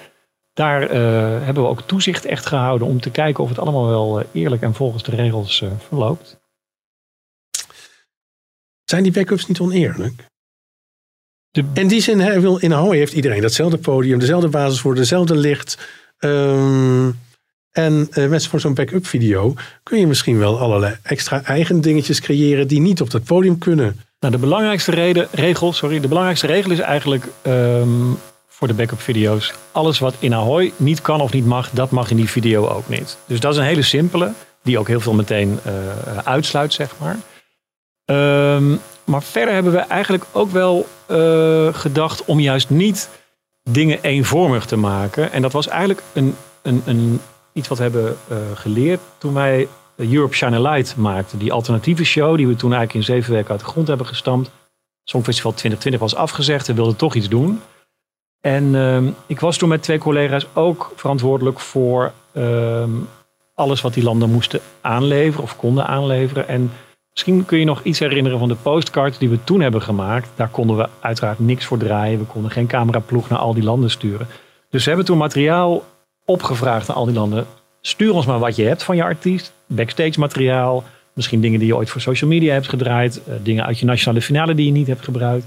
daar 0.53 0.81
eh, 0.89 1.45
hebben 1.45 1.63
we 1.63 1.69
ook 1.69 1.81
toezicht 1.81 2.25
echt 2.25 2.45
gehouden 2.45 2.87
om 2.87 3.01
te 3.01 3.09
kijken 3.09 3.43
of 3.43 3.49
het 3.49 3.59
allemaal 3.59 3.87
wel 3.87 4.19
eh, 4.19 4.25
eerlijk 4.31 4.61
en 4.61 4.73
volgens 4.73 5.03
de 5.03 5.15
regels 5.15 5.61
eh, 5.61 5.69
verloopt. 5.87 6.39
Zijn 8.83 9.03
die 9.03 9.11
backups 9.11 9.47
niet 9.47 9.59
oneerlijk? 9.59 10.29
In 11.73 11.87
die 11.87 12.01
zin, 12.01 12.19
hè, 12.19 12.39
wil- 12.39 12.57
in 12.57 12.73
Ahoy 12.73 12.97
heeft 12.97 13.13
iedereen 13.13 13.41
datzelfde 13.41 13.77
podium, 13.77 14.19
dezelfde 14.19 14.47
basiswoorden, 14.47 15.01
dezelfde 15.01 15.35
licht. 15.35 15.77
Ehm, 16.17 17.11
en 17.71 18.09
met 18.13 18.47
voor 18.47 18.59
zo'n 18.59 18.73
backup 18.73 19.05
video 19.05 19.53
kun 19.83 19.99
je 19.99 20.07
misschien 20.07 20.37
wel 20.37 20.59
allerlei 20.59 20.95
extra 21.03 21.43
eigen 21.43 21.81
dingetjes 21.81 22.19
creëren 22.21 22.67
die 22.67 22.79
niet 22.79 23.01
op 23.01 23.09
dat 23.09 23.23
podium 23.23 23.57
kunnen. 23.57 23.99
Nou, 24.19 24.33
de 24.33 24.39
belangrijkste 24.39 24.91
reden, 24.91 25.27
regel, 25.31 25.73
sorry, 25.73 25.99
de 25.99 26.07
belangrijkste 26.07 26.47
regel 26.47 26.71
is 26.71 26.79
eigenlijk 26.79 27.25
ehm, 27.41 28.11
voor 28.61 28.69
de 28.69 28.75
backup 28.75 29.01
video's. 29.01 29.53
Alles 29.71 29.99
wat 29.99 30.15
in 30.19 30.33
Ahoy 30.33 30.73
niet 30.75 31.01
kan 31.01 31.21
of 31.21 31.31
niet 31.31 31.45
mag, 31.45 31.69
dat 31.69 31.91
mag 31.91 32.09
in 32.09 32.15
die 32.15 32.29
video 32.29 32.67
ook 32.67 32.89
niet. 32.89 33.17
Dus 33.25 33.39
dat 33.39 33.51
is 33.51 33.57
een 33.57 33.63
hele 33.63 33.81
simpele, 33.81 34.31
die 34.63 34.79
ook 34.79 34.87
heel 34.87 34.99
veel 34.99 35.13
meteen 35.13 35.59
eh, 35.63 36.17
uitsluit, 36.17 36.73
zeg 36.73 36.93
maar. 36.97 37.17
Ehm, 38.05 38.75
maar 39.03 39.23
verder 39.23 39.53
hebben 39.53 39.71
we 39.71 39.77
eigenlijk 39.77 40.25
ook 40.31 40.51
wel 40.51 40.87
eh, 41.05 41.73
gedacht 41.73 42.25
om 42.25 42.39
juist 42.39 42.69
niet 42.69 43.09
dingen 43.69 43.99
eenvormig 44.01 44.65
te 44.65 44.77
maken. 44.77 45.31
En 45.31 45.41
dat 45.41 45.51
was 45.51 45.67
eigenlijk 45.67 46.01
een, 46.13 46.35
een, 46.61 46.81
een, 46.85 47.21
iets 47.53 47.67
wat 47.67 47.77
we 47.77 47.83
hebben 47.83 48.17
eh, 48.27 48.37
geleerd 48.53 48.99
toen 49.17 49.33
wij 49.33 49.67
Europe 49.95 50.35
Shine 50.35 50.55
a 50.55 50.71
Light 50.71 50.95
maakten. 50.95 51.39
Die 51.39 51.53
alternatieve 51.53 52.03
show 52.03 52.37
die 52.37 52.47
we 52.47 52.55
toen 52.55 52.73
eigenlijk 52.73 53.07
in 53.07 53.13
zeven 53.13 53.33
weken 53.33 53.51
uit 53.51 53.59
de 53.59 53.65
grond 53.65 53.87
hebben 53.87 54.07
gestampt. 54.07 54.51
Songfestival 55.03 55.51
2020 55.51 56.01
was 56.01 56.15
afgezegd. 56.15 56.67
We 56.67 56.73
wilden 56.73 56.95
toch 56.95 57.15
iets 57.15 57.29
doen. 57.29 57.61
En 58.41 58.75
ehm, 58.75 59.09
ik 59.27 59.39
was 59.39 59.57
toen 59.57 59.69
met 59.69 59.83
twee 59.83 59.97
collega's 59.97 60.47
ook 60.53 60.91
verantwoordelijk 60.95 61.59
voor 61.59 62.11
ehm, 62.31 62.89
alles 63.55 63.81
wat 63.81 63.93
die 63.93 64.03
landen 64.03 64.31
moesten 64.31 64.59
aanleveren 64.81 65.43
of 65.43 65.55
konden 65.55 65.87
aanleveren. 65.87 66.47
En 66.47 66.71
misschien 67.11 67.45
kun 67.45 67.59
je 67.59 67.65
nog 67.65 67.83
iets 67.83 67.99
herinneren 67.99 68.39
van 68.39 68.47
de 68.47 68.55
postcards 68.55 69.17
die 69.17 69.29
we 69.29 69.43
toen 69.43 69.61
hebben 69.61 69.81
gemaakt. 69.81 70.29
Daar 70.35 70.49
konden 70.49 70.77
we 70.77 70.89
uiteraard 70.99 71.39
niks 71.39 71.65
voor 71.65 71.77
draaien. 71.77 72.19
We 72.19 72.25
konden 72.25 72.51
geen 72.51 72.67
cameraploeg 72.67 73.29
naar 73.29 73.39
al 73.39 73.53
die 73.53 73.63
landen 73.63 73.89
sturen. 73.89 74.27
Dus 74.69 74.83
we 74.83 74.87
hebben 74.89 75.07
toen 75.07 75.17
materiaal 75.17 75.83
opgevraagd 76.25 76.89
aan 76.89 76.95
al 76.95 77.05
die 77.05 77.15
landen. 77.15 77.45
Stuur 77.81 78.13
ons 78.13 78.25
maar 78.25 78.39
wat 78.39 78.55
je 78.55 78.63
hebt 78.63 78.83
van 78.83 78.95
je 78.95 79.03
artiest. 79.03 79.53
Backstage 79.65 80.19
materiaal. 80.19 80.83
Misschien 81.13 81.41
dingen 81.41 81.59
die 81.59 81.67
je 81.67 81.75
ooit 81.75 81.89
voor 81.89 82.01
social 82.01 82.29
media 82.29 82.53
hebt 82.53 82.69
gedraaid. 82.69 83.21
eh, 83.23 83.33
dingen 83.43 83.65
uit 83.65 83.79
je 83.79 83.85
nationale 83.85 84.21
finale 84.21 84.55
die 84.55 84.65
je 84.65 84.71
niet 84.71 84.87
hebt 84.87 85.03
gebruikt. 85.03 85.45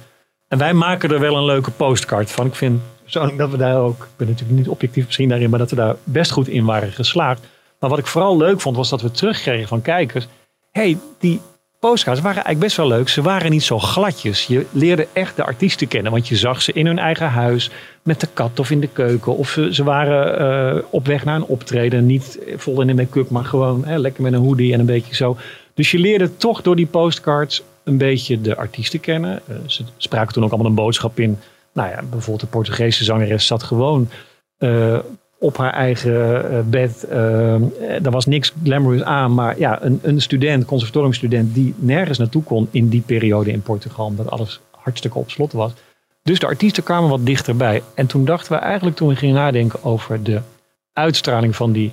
En 0.49 0.59
wij 0.59 0.75
maken 0.75 1.11
er 1.11 1.21
wel 1.21 1.37
een 1.37 1.45
leuke 1.45 1.71
postcard 1.71 2.31
van. 2.31 2.47
Ik 2.47 2.55
vind 2.55 2.81
persoonlijk 3.03 3.39
dat 3.39 3.51
we 3.51 3.57
daar 3.57 3.77
ook, 3.77 4.03
ik 4.03 4.17
ben 4.17 4.29
natuurlijk 4.29 4.59
niet 4.59 4.69
objectief 4.69 5.05
misschien 5.05 5.29
daarin, 5.29 5.51
maar 5.51 5.59
dat 5.59 5.71
we 5.71 5.77
daar 5.77 5.97
best 6.05 6.31
goed 6.31 6.49
in 6.49 6.65
waren 6.65 6.93
geslaagd. 6.93 7.41
Maar 7.79 7.91
wat 7.91 7.99
ik 7.99 8.07
vooral 8.07 8.37
leuk 8.37 8.61
vond, 8.61 8.77
was 8.77 8.89
dat 8.89 9.03
we 9.03 9.11
terugkregen 9.11 9.69
van 9.69 9.83
kijkers. 9.83 10.27
hey, 10.71 10.99
die 11.19 11.41
postcards 11.79 12.21
waren 12.21 12.45
eigenlijk 12.45 12.65
best 12.65 12.77
wel 12.77 12.99
leuk. 12.99 13.09
Ze 13.09 13.23
waren 13.23 13.51
niet 13.51 13.63
zo 13.63 13.79
gladjes. 13.79 14.47
Je 14.47 14.67
leerde 14.71 15.09
echt 15.13 15.37
de 15.37 15.45
artiesten 15.45 15.89
kennen, 15.89 16.13
want 16.13 16.29
je 16.29 16.37
zag 16.37 16.63
ze 16.63 16.73
in 16.73 16.87
hun 16.87 16.99
eigen 16.99 17.29
huis, 17.29 17.71
met 18.03 18.21
de 18.21 18.29
kat 18.35 18.61
of 18.61 18.71
in 18.71 18.81
de 18.81 18.89
keuken. 18.89 19.37
Of 19.37 19.59
ze, 19.71 19.85
waren 19.85 20.39
eh, 20.39 20.83
op 20.91 21.07
weg 21.07 21.25
naar 21.25 21.37
een 21.37 21.45
optreden, 21.45 22.07
niet 22.07 22.39
vol 22.57 22.81
in 22.81 22.87
de 22.87 22.95
make-up, 22.95 23.31
maar 23.31 23.45
gewoon 23.45 23.85
hè, 23.85 23.99
lekker 23.99 24.23
met 24.23 24.33
een 24.33 24.39
hoodie 24.39 24.73
en 24.73 24.81
een 24.81 24.87
beetje 24.87 25.15
zo. 25.15 25.37
Dus 25.75 25.91
je 25.91 25.99
leerde 25.99 26.37
toch 26.37 26.63
door 26.63 26.77
die 26.77 26.87
postcards 26.87 27.63
een 27.85 27.99
beetje 27.99 28.41
de 28.41 28.57
artiesten 28.57 29.01
kennen. 29.01 29.41
Eh, 29.47 29.57
ze 29.67 29.85
spraken 29.97 30.33
toen 30.33 30.45
ook 30.45 30.51
allemaal 30.51 30.71
een 30.71 30.77
boodschap 30.77 31.19
in. 31.19 31.39
Nou 31.73 31.89
ja, 31.91 32.03
bijvoorbeeld 32.03 32.41
de 32.41 32.47
Portugese 32.47 33.05
zangeres 33.05 33.47
zat 33.47 33.63
gewoon 33.63 34.09
eh, 34.59 34.99
op 35.39 35.57
haar 35.57 35.73
eigen 35.73 36.51
eh, 36.51 36.61
bed. 36.65 37.07
Uh, 37.11 38.05
er 38.05 38.11
was 38.11 38.27
niks 38.27 38.53
glamorous 38.63 39.03
aan, 39.03 39.35
maar 39.35 39.59
ja, 39.59 39.83
een, 39.83 39.99
een 40.03 40.21
student, 40.21 40.65
conservatoriumstudent, 40.65 41.55
die 41.55 41.75
nergens 41.77 42.19
naartoe 42.19 42.43
kon 42.43 42.69
in 42.71 42.89
die 42.89 43.01
periode 43.01 43.51
in 43.51 43.63
Portugal, 43.63 44.07
omdat 44.07 44.31
alles 44.31 44.61
hartstikke 44.71 45.19
op 45.19 45.31
slot 45.31 45.53
was. 45.53 45.73
Dus 46.23 46.39
de 46.39 46.47
artiesten 46.47 46.83
kwamen 46.83 47.11
wat 47.11 47.27
dichterbij. 47.27 47.83
En 47.95 48.07
toen 48.07 48.25
dachten 48.25 48.53
we 48.53 48.59
eigenlijk, 48.59 48.97
toen 48.97 49.09
we 49.09 49.17
gingen 49.17 49.35
nadenken 49.35 49.85
over 49.85 50.23
de 50.23 50.41
uitstraling 50.93 51.57
van 51.57 51.73
die 51.73 51.93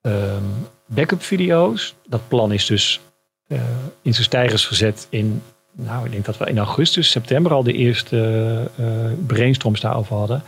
ehm, 0.00 0.42
backup 0.86 1.22
video's. 1.22 1.94
Dat 2.06 2.28
plan 2.28 2.52
is 2.52 2.66
dus 2.66 3.00
eh, 3.48 3.58
in 4.02 4.12
zijn 4.12 4.24
stijgers 4.24 4.66
gezet 4.66 5.06
in, 5.10 5.42
nou 5.72 6.04
ik 6.04 6.12
denk 6.12 6.24
dat 6.24 6.38
we 6.38 6.46
in 6.46 6.58
augustus, 6.58 7.10
september 7.10 7.52
al 7.52 7.62
de 7.62 7.72
eerste 7.72 8.70
eh, 8.76 8.84
brainstorms 9.26 9.80
daarover 9.80 10.16
hadden. 10.16 10.42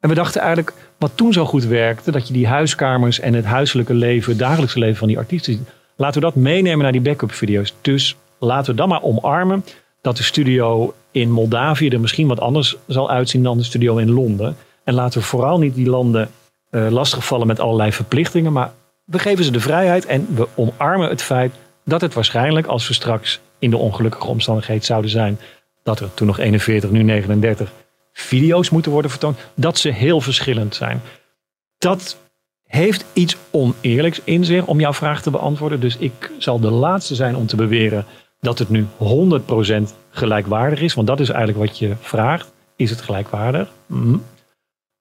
En 0.00 0.08
we 0.08 0.14
dachten 0.14 0.40
eigenlijk, 0.40 0.72
wat 0.98 1.12
toen 1.14 1.32
zo 1.32 1.44
goed 1.44 1.64
werkte, 1.64 2.10
dat 2.10 2.26
je 2.26 2.32
die 2.32 2.46
huiskamers 2.46 3.20
en 3.20 3.34
het 3.34 3.44
huiselijke 3.44 3.94
leven, 3.94 4.30
het 4.30 4.38
dagelijkse 4.38 4.78
leven 4.78 4.96
van 4.96 5.08
die 5.08 5.18
artiesten. 5.18 5.66
Laten 5.96 6.20
we 6.20 6.26
dat 6.26 6.34
meenemen 6.34 6.82
naar 6.82 6.92
die 6.92 7.00
backup 7.00 7.32
video's. 7.32 7.74
Dus 7.80 8.16
laten 8.38 8.70
we 8.70 8.76
dan 8.76 8.88
maar 8.88 9.02
omarmen 9.02 9.64
dat 10.00 10.16
de 10.16 10.22
studio 10.22 10.94
in 11.10 11.30
Moldavië 11.30 11.88
er 11.88 12.00
misschien 12.00 12.28
wat 12.28 12.40
anders 12.40 12.76
zal 12.86 13.10
uitzien 13.10 13.42
dan 13.42 13.56
de 13.56 13.64
studio 13.64 13.96
in 13.96 14.10
Londen. 14.10 14.56
En 14.84 14.94
laten 14.94 15.20
we 15.20 15.26
vooral 15.26 15.58
niet 15.58 15.74
die 15.74 15.88
landen 15.88 16.30
uh, 16.70 16.90
lastigvallen 16.90 17.46
met 17.46 17.60
allerlei 17.60 17.92
verplichtingen, 17.92 18.52
maar 18.52 18.72
we 19.04 19.18
geven 19.18 19.44
ze 19.44 19.50
de 19.50 19.60
vrijheid 19.60 20.06
en 20.06 20.26
we 20.34 20.48
omarmen 20.54 21.08
het 21.08 21.22
feit 21.22 21.54
dat 21.84 22.00
het 22.00 22.14
waarschijnlijk, 22.14 22.66
als 22.66 22.88
we 22.88 22.94
straks 22.94 23.40
in 23.58 23.70
de 23.70 23.76
ongelukkige 23.76 24.26
omstandigheid 24.26 24.84
zouden 24.84 25.10
zijn, 25.10 25.38
dat 25.82 26.00
er 26.00 26.14
toen 26.14 26.26
nog 26.26 26.38
41, 26.38 26.90
nu 26.90 27.02
39 27.02 27.72
video's 28.12 28.70
moeten 28.70 28.92
worden 28.92 29.10
vertoond, 29.10 29.38
dat 29.54 29.78
ze 29.78 29.90
heel 29.90 30.20
verschillend 30.20 30.74
zijn. 30.74 31.02
Dat 31.78 32.16
heeft 32.66 33.04
iets 33.12 33.36
oneerlijks 33.50 34.20
in 34.24 34.44
zich 34.44 34.66
om 34.66 34.80
jouw 34.80 34.92
vraag 34.92 35.22
te 35.22 35.30
beantwoorden. 35.30 35.80
Dus 35.80 35.96
ik 35.96 36.30
zal 36.38 36.60
de 36.60 36.70
laatste 36.70 37.14
zijn 37.14 37.36
om 37.36 37.46
te 37.46 37.56
beweren 37.56 38.06
dat 38.40 38.58
het 38.58 38.68
nu 38.68 38.86
100% 38.98 39.82
gelijkwaardig 40.10 40.80
is. 40.80 40.94
Want 40.94 41.06
dat 41.06 41.20
is 41.20 41.28
eigenlijk 41.28 41.66
wat 41.66 41.78
je 41.78 41.94
vraagt. 42.00 42.52
Is 42.76 42.90
het 42.90 43.00
gelijkwaardig? 43.00 43.68
Mm. 43.86 44.22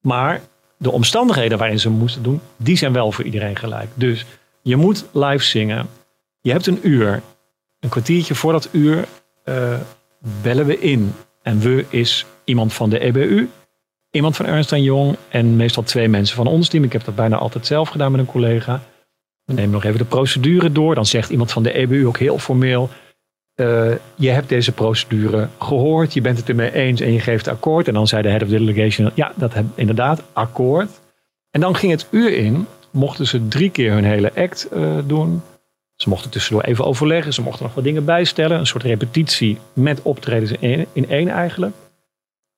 Maar 0.02 0.42
de 0.78 0.92
omstandigheden 0.92 1.58
waarin 1.58 1.80
ze 1.80 1.90
moesten 1.90 2.24
doen, 2.24 2.42
die 2.58 2.78
zijn 2.78 2.94
wel 2.94 3.12
voor 3.12 3.24
iedereen 3.24 3.56
gelijk. 3.56 3.90
Dus 3.94 4.26
je 4.62 4.76
moet 4.76 5.06
live 5.12 5.44
zingen. 5.44 5.88
Je 6.42 6.52
hebt 6.52 6.68
een 6.68 6.80
uur. 6.88 7.22
Een 7.80 7.90
kwartiertje 7.90 8.36
voor 8.36 8.52
dat 8.52 8.70
uur 8.72 9.08
uh, 9.46 9.80
bellen 10.42 10.66
we 10.66 10.80
in. 10.80 11.14
En 11.42 11.60
we 11.60 11.86
is 11.90 12.26
iemand 12.44 12.74
van 12.74 12.90
de 12.90 13.00
EBU, 13.00 13.50
iemand 14.12 14.36
van 14.36 14.46
Ernst 14.46 14.76
Jong 14.76 15.16
en 15.30 15.56
meestal 15.56 15.84
twee 15.84 16.08
mensen 16.08 16.36
van 16.36 16.48
ons 16.48 16.70
team. 16.70 16.84
Ik 16.84 16.92
heb 16.92 17.04
dat 17.04 17.16
bijna 17.16 17.38
altijd 17.38 17.66
zelf 17.66 17.90
gedaan 17.90 18.12
met 18.12 18.20
een 18.20 18.26
collega. 18.26 18.82
We 19.46 19.54
nemen 19.54 19.72
nog 19.72 19.84
even 19.84 19.98
de 19.98 20.06
procedure 20.06 20.72
door. 20.72 20.96
Dan 20.96 21.06
zegt 21.06 21.30
iemand 21.30 21.52
van 21.52 21.64
de 21.64 21.74
EBU 21.74 22.08
ook 22.08 22.18
heel 22.18 22.38
formeel. 22.38 22.90
Uh, 23.56 23.92
je 24.16 24.30
hebt 24.30 24.50
deze 24.50 24.72
procedure 24.72 25.48
gehoord, 25.60 26.14
je 26.14 26.22
bent 26.22 26.38
het 26.38 26.50
ermee 26.50 26.74
eens 26.74 27.02
en 27.02 27.14
je 27.14 27.20
geeft 27.20 27.48
akkoord. 27.48 27.88
En 27.88 27.94
dan 27.94 28.08
zei 28.08 28.22
de 28.22 28.30
head 28.30 28.44
of 28.44 28.50
delegation, 28.50 29.12
ja, 29.14 29.32
dat 29.36 29.54
heb 29.54 29.66
inderdaad, 29.76 30.24
akkoord. 30.34 31.00
En 31.50 31.62
dan 31.62 31.76
ging 31.76 31.92
het 31.92 32.08
uur 32.10 32.34
in, 32.34 32.68
mochten 32.92 33.28
ze 33.28 33.48
drie 33.48 33.70
keer 33.70 33.92
hun 33.92 34.04
hele 34.04 34.32
act 34.36 34.68
uh, 34.74 34.98
doen. 35.06 35.42
Ze 36.02 36.10
mochten 36.10 36.32
tussendoor 36.32 36.64
even 36.64 36.86
overleggen, 36.86 37.34
ze 37.34 37.42
mochten 37.42 37.64
nog 37.64 37.74
wat 37.74 37.84
dingen 37.84 38.06
bijstellen. 38.06 38.60
Een 38.60 38.68
soort 38.68 38.84
repetitie 38.84 39.58
met 39.74 40.02
optredens 40.02 40.52
in, 40.94 41.10
één 41.10 41.30
eigenlijk. 41.30 41.74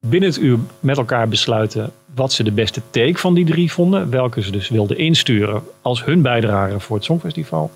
Binnen 0.06 0.30
het 0.30 0.40
uur 0.40 0.58
met 0.80 0.98
elkaar 0.98 1.28
besluiten 1.28 1.92
wat 2.16 2.32
ze 2.32 2.44
de 2.44 2.52
beste 2.52 2.82
take 2.90 3.18
van 3.18 3.34
die 3.34 3.46
drie 3.46 3.72
vonden. 3.72 4.10
Welke 4.10 4.42
ze 4.42 4.52
dus 4.52 4.70
wilden 4.70 4.98
insturen 4.98 5.64
als 5.82 6.06
hun 6.06 6.22
bijdrage 6.22 6.80
voor 6.80 6.96
het 6.96 7.06
Songfestival. 7.06 7.72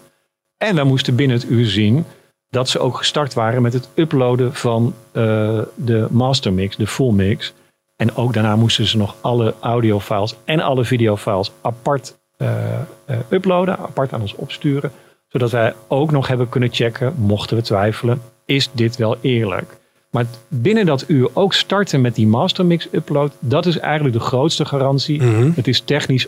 En 0.57 0.75
wij 0.75 0.83
moesten 0.83 1.15
binnen 1.15 1.37
het 1.37 1.49
uur 1.49 1.65
zien 1.65 2.05
dat 2.49 2.69
ze 2.69 2.79
ook 2.79 2.97
gestart 2.97 3.33
waren 3.33 3.61
met 3.61 3.73
het 3.73 3.89
uploaden 3.95 4.53
van 4.53 4.93
uh, 5.13 5.61
de 5.75 6.07
mastermix, 6.09 6.75
de 6.75 6.87
full 6.87 7.11
mix. 7.11 7.53
En 7.95 8.15
ook 8.15 8.33
daarna 8.33 8.55
moesten 8.55 8.85
ze 8.85 8.97
nog 8.97 9.15
alle 9.21 9.53
audiofiles 9.59 10.35
en 10.45 10.59
alle 10.59 10.85
videofiles 10.85 11.51
apart 11.61 12.15
uh, 12.37 12.49
uh, 13.09 13.17
uploaden, 13.29 13.77
apart 13.77 14.13
aan 14.13 14.21
ons 14.21 14.35
opsturen. 14.35 14.91
Zodat 15.27 15.51
wij 15.51 15.73
ook 15.87 16.11
nog 16.11 16.27
hebben 16.27 16.49
kunnen 16.49 16.73
checken, 16.73 17.13
mochten 17.17 17.57
we 17.57 17.63
twijfelen, 17.63 18.21
is 18.45 18.69
dit 18.71 18.95
wel 18.95 19.17
eerlijk? 19.21 19.77
Maar 20.11 20.25
binnen 20.47 20.85
dat 20.85 21.05
uur 21.07 21.29
ook 21.33 21.53
starten 21.53 22.01
met 22.01 22.15
die 22.15 22.27
mastermix 22.27 22.87
upload, 22.91 23.31
dat 23.39 23.65
is 23.65 23.79
eigenlijk 23.79 24.15
de 24.15 24.23
grootste 24.23 24.65
garantie. 24.65 25.21
Mm 25.21 25.35
-hmm. 25.35 25.51
Het 25.55 25.67
is 25.67 25.81
technisch 25.81 26.27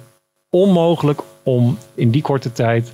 onmogelijk 0.50 1.22
om 1.44 1.78
in 1.96 2.10
die 2.10 2.22
korte 2.22 2.52
tijd 2.52 2.94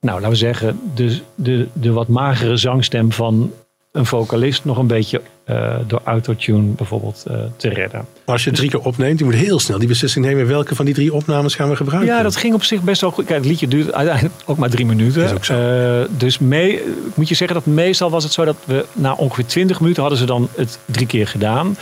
nou, 0.00 0.20
laten 0.20 0.30
we 0.30 0.36
zeggen, 0.36 0.80
de, 0.94 1.20
de, 1.34 1.68
de 1.72 1.92
wat 1.92 2.08
magere 2.08 2.56
zangstem 2.56 3.12
van 3.12 3.52
een 3.92 4.06
vocalist 4.06 4.64
nog 4.64 4.78
een 4.78 4.86
beetje 4.86 5.20
uh, 5.46 5.76
door 5.86 6.00
autotune 6.04 6.62
bijvoorbeeld 6.62 7.24
uh, 7.30 7.36
te 7.56 7.68
redden. 7.68 8.00
Maar 8.00 8.34
als 8.34 8.44
je 8.44 8.50
drie 8.50 8.70
keer 8.70 8.80
opneemt, 8.80 9.18
je 9.18 9.24
moet 9.24 9.34
heel 9.34 9.58
snel 9.58 9.78
die 9.78 9.88
beslissing 9.88 10.24
nemen 10.24 10.46
welke 10.46 10.74
van 10.74 10.84
die 10.84 10.94
drie 10.94 11.12
opnames 11.12 11.54
gaan 11.54 11.68
we 11.68 11.76
gebruiken. 11.76 12.14
Ja, 12.14 12.22
dat 12.22 12.36
ging 12.36 12.54
op 12.54 12.62
zich 12.62 12.82
best 12.82 13.00
wel 13.00 13.10
goed. 13.10 13.24
Kijk, 13.24 13.38
het 13.38 13.48
liedje 13.48 13.68
duurt 13.68 13.92
uiteindelijk 13.92 14.34
ook 14.44 14.56
maar 14.56 14.70
drie 14.70 14.86
minuten. 14.86 15.38
Uh, 15.50 16.18
dus 16.18 16.38
mee, 16.38 16.82
moet 17.14 17.28
je 17.28 17.34
zeggen 17.34 17.56
dat 17.56 17.66
meestal 17.66 18.10
was 18.10 18.24
het 18.24 18.32
zo 18.32 18.44
dat 18.44 18.56
we 18.64 18.84
na 18.92 19.12
ongeveer 19.12 19.46
twintig 19.46 19.80
minuten 19.80 20.02
hadden 20.02 20.20
ze 20.20 20.26
dan 20.26 20.48
het 20.54 20.78
drie 20.84 21.06
keer 21.06 21.26
gedaan. 21.26 21.76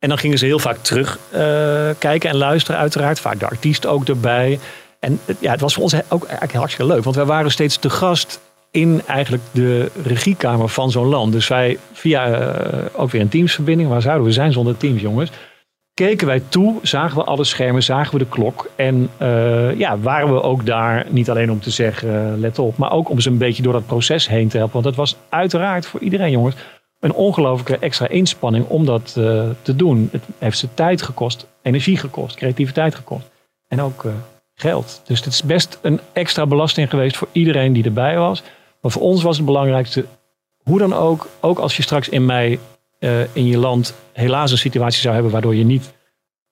En 0.00 0.08
dan 0.08 0.18
gingen 0.18 0.38
ze 0.38 0.44
heel 0.44 0.58
vaak 0.58 0.78
terug 0.78 1.18
eh, 1.30 1.40
kijken 1.98 2.30
en 2.30 2.36
luisteren, 2.36 2.80
uiteraard. 2.80 3.20
Vaak 3.20 3.40
de 3.40 3.46
artiest 3.46 3.86
ook 3.86 4.08
erbij. 4.08 4.58
En 5.00 5.20
ja, 5.38 5.50
het 5.50 5.60
was 5.60 5.74
voor 5.74 5.82
ons 5.82 5.94
ook 6.08 6.24
eigenlijk 6.24 6.52
hartstikke 6.52 6.92
leuk. 6.92 7.04
Want 7.04 7.16
wij 7.16 7.24
waren 7.24 7.50
steeds 7.50 7.76
te 7.76 7.90
gast 7.90 8.40
in 8.70 9.02
eigenlijk 9.06 9.42
de 9.52 9.90
regiekamer 10.02 10.68
van 10.68 10.90
zo'n 10.90 11.06
land. 11.06 11.32
Dus 11.32 11.48
wij 11.48 11.78
via 11.92 12.26
eh, 12.26 12.84
ook 12.92 13.10
weer 13.10 13.20
een 13.20 13.28
teamsverbinding. 13.28 13.88
Waar 13.88 14.02
zouden 14.02 14.26
we 14.26 14.32
zijn 14.32 14.52
zonder 14.52 14.76
teams, 14.76 15.00
jongens? 15.00 15.30
Keken 15.94 16.26
wij 16.26 16.42
toe, 16.48 16.78
zagen 16.82 17.16
we 17.16 17.24
alle 17.24 17.44
schermen, 17.44 17.82
zagen 17.82 18.12
we 18.12 18.18
de 18.18 18.30
klok. 18.30 18.70
En 18.76 19.10
eh, 19.16 19.78
ja, 19.78 19.98
waren 19.98 20.34
we 20.34 20.42
ook 20.42 20.66
daar 20.66 21.06
niet 21.08 21.30
alleen 21.30 21.50
om 21.50 21.60
te 21.60 21.70
zeggen, 21.70 22.32
eh, 22.32 22.38
let 22.38 22.58
op. 22.58 22.76
Maar 22.76 22.92
ook 22.92 23.08
om 23.08 23.20
ze 23.20 23.28
een 23.28 23.38
beetje 23.38 23.62
door 23.62 23.72
dat 23.72 23.86
proces 23.86 24.28
heen 24.28 24.48
te 24.48 24.56
helpen. 24.56 24.74
Want 24.74 24.86
het 24.86 24.96
was 24.96 25.16
uiteraard 25.28 25.86
voor 25.86 26.00
iedereen, 26.00 26.30
jongens, 26.30 26.54
een 27.00 27.12
ongelooflijke 27.12 27.78
extra 27.78 28.08
inspanning 28.08 28.66
om 28.66 28.84
dat 28.84 29.12
te 29.62 29.76
doen. 29.76 30.08
Het 30.12 30.22
heeft 30.38 30.58
ze 30.58 30.74
tijd 30.74 31.02
gekost, 31.02 31.46
energie 31.62 31.96
gekost, 31.96 32.36
creativiteit 32.36 32.94
gekost. 32.94 33.30
En 33.68 33.80
ook 33.80 34.04
geld. 34.54 35.02
Dus 35.04 35.24
het 35.24 35.32
is 35.32 35.42
best 35.42 35.78
een 35.82 36.00
extra 36.12 36.46
belasting 36.46 36.90
geweest 36.90 37.16
voor 37.16 37.28
iedereen 37.32 37.72
die 37.72 37.84
erbij 37.84 38.16
was. 38.16 38.42
Maar 38.80 38.90
voor 38.90 39.02
ons 39.02 39.22
was 39.22 39.36
het 39.36 39.46
belangrijkste, 39.46 40.04
hoe 40.62 40.78
dan 40.78 40.92
ook, 40.92 41.28
ook 41.40 41.58
als 41.58 41.76
je 41.76 41.82
straks 41.82 42.08
in 42.08 42.26
mei 42.26 42.58
eh, 42.98 43.34
in 43.34 43.46
je 43.46 43.58
land 43.58 43.94
helaas 44.12 44.50
een 44.50 44.58
situatie 44.58 45.00
zou 45.00 45.14
hebben 45.14 45.32
waardoor 45.32 45.54
je 45.54 45.64
niet 45.64 45.92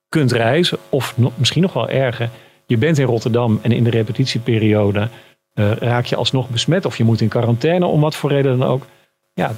kunt 0.09 0.33
reizen, 0.33 0.79
of 0.89 1.15
misschien 1.35 1.63
nog 1.63 1.73
wel 1.73 1.89
erger, 1.89 2.31
je 2.67 2.77
bent 2.77 2.99
in 2.99 3.07
Rotterdam 3.07 3.59
en 3.63 3.73
in 3.73 3.85
de 3.85 3.91
repetitieperiode 3.91 5.09
eh, 5.55 5.73
raak 5.73 6.05
je 6.05 6.17
alsnog 6.17 6.49
besmet 6.49 6.85
of 6.85 6.97
je 6.97 7.05
moet 7.05 7.21
in 7.21 7.29
quarantaine 7.29 7.87
om 7.87 8.01
wat 8.01 8.15
voor 8.15 8.31
reden 8.31 8.59
dan 8.59 8.69
ook. 8.69 8.87
Ja, 9.35 9.55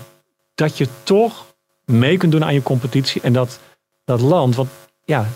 dat 0.54 0.78
je 0.78 0.86
toch 1.02 1.46
mee 1.84 2.16
kunt 2.16 2.32
doen 2.32 2.44
aan 2.44 2.54
je 2.54 2.62
competitie 2.62 3.20
en 3.20 3.32
dat 3.32 3.60
dat 4.04 4.20
land, 4.20 4.56
want 4.56 4.68
ja, 5.04 5.26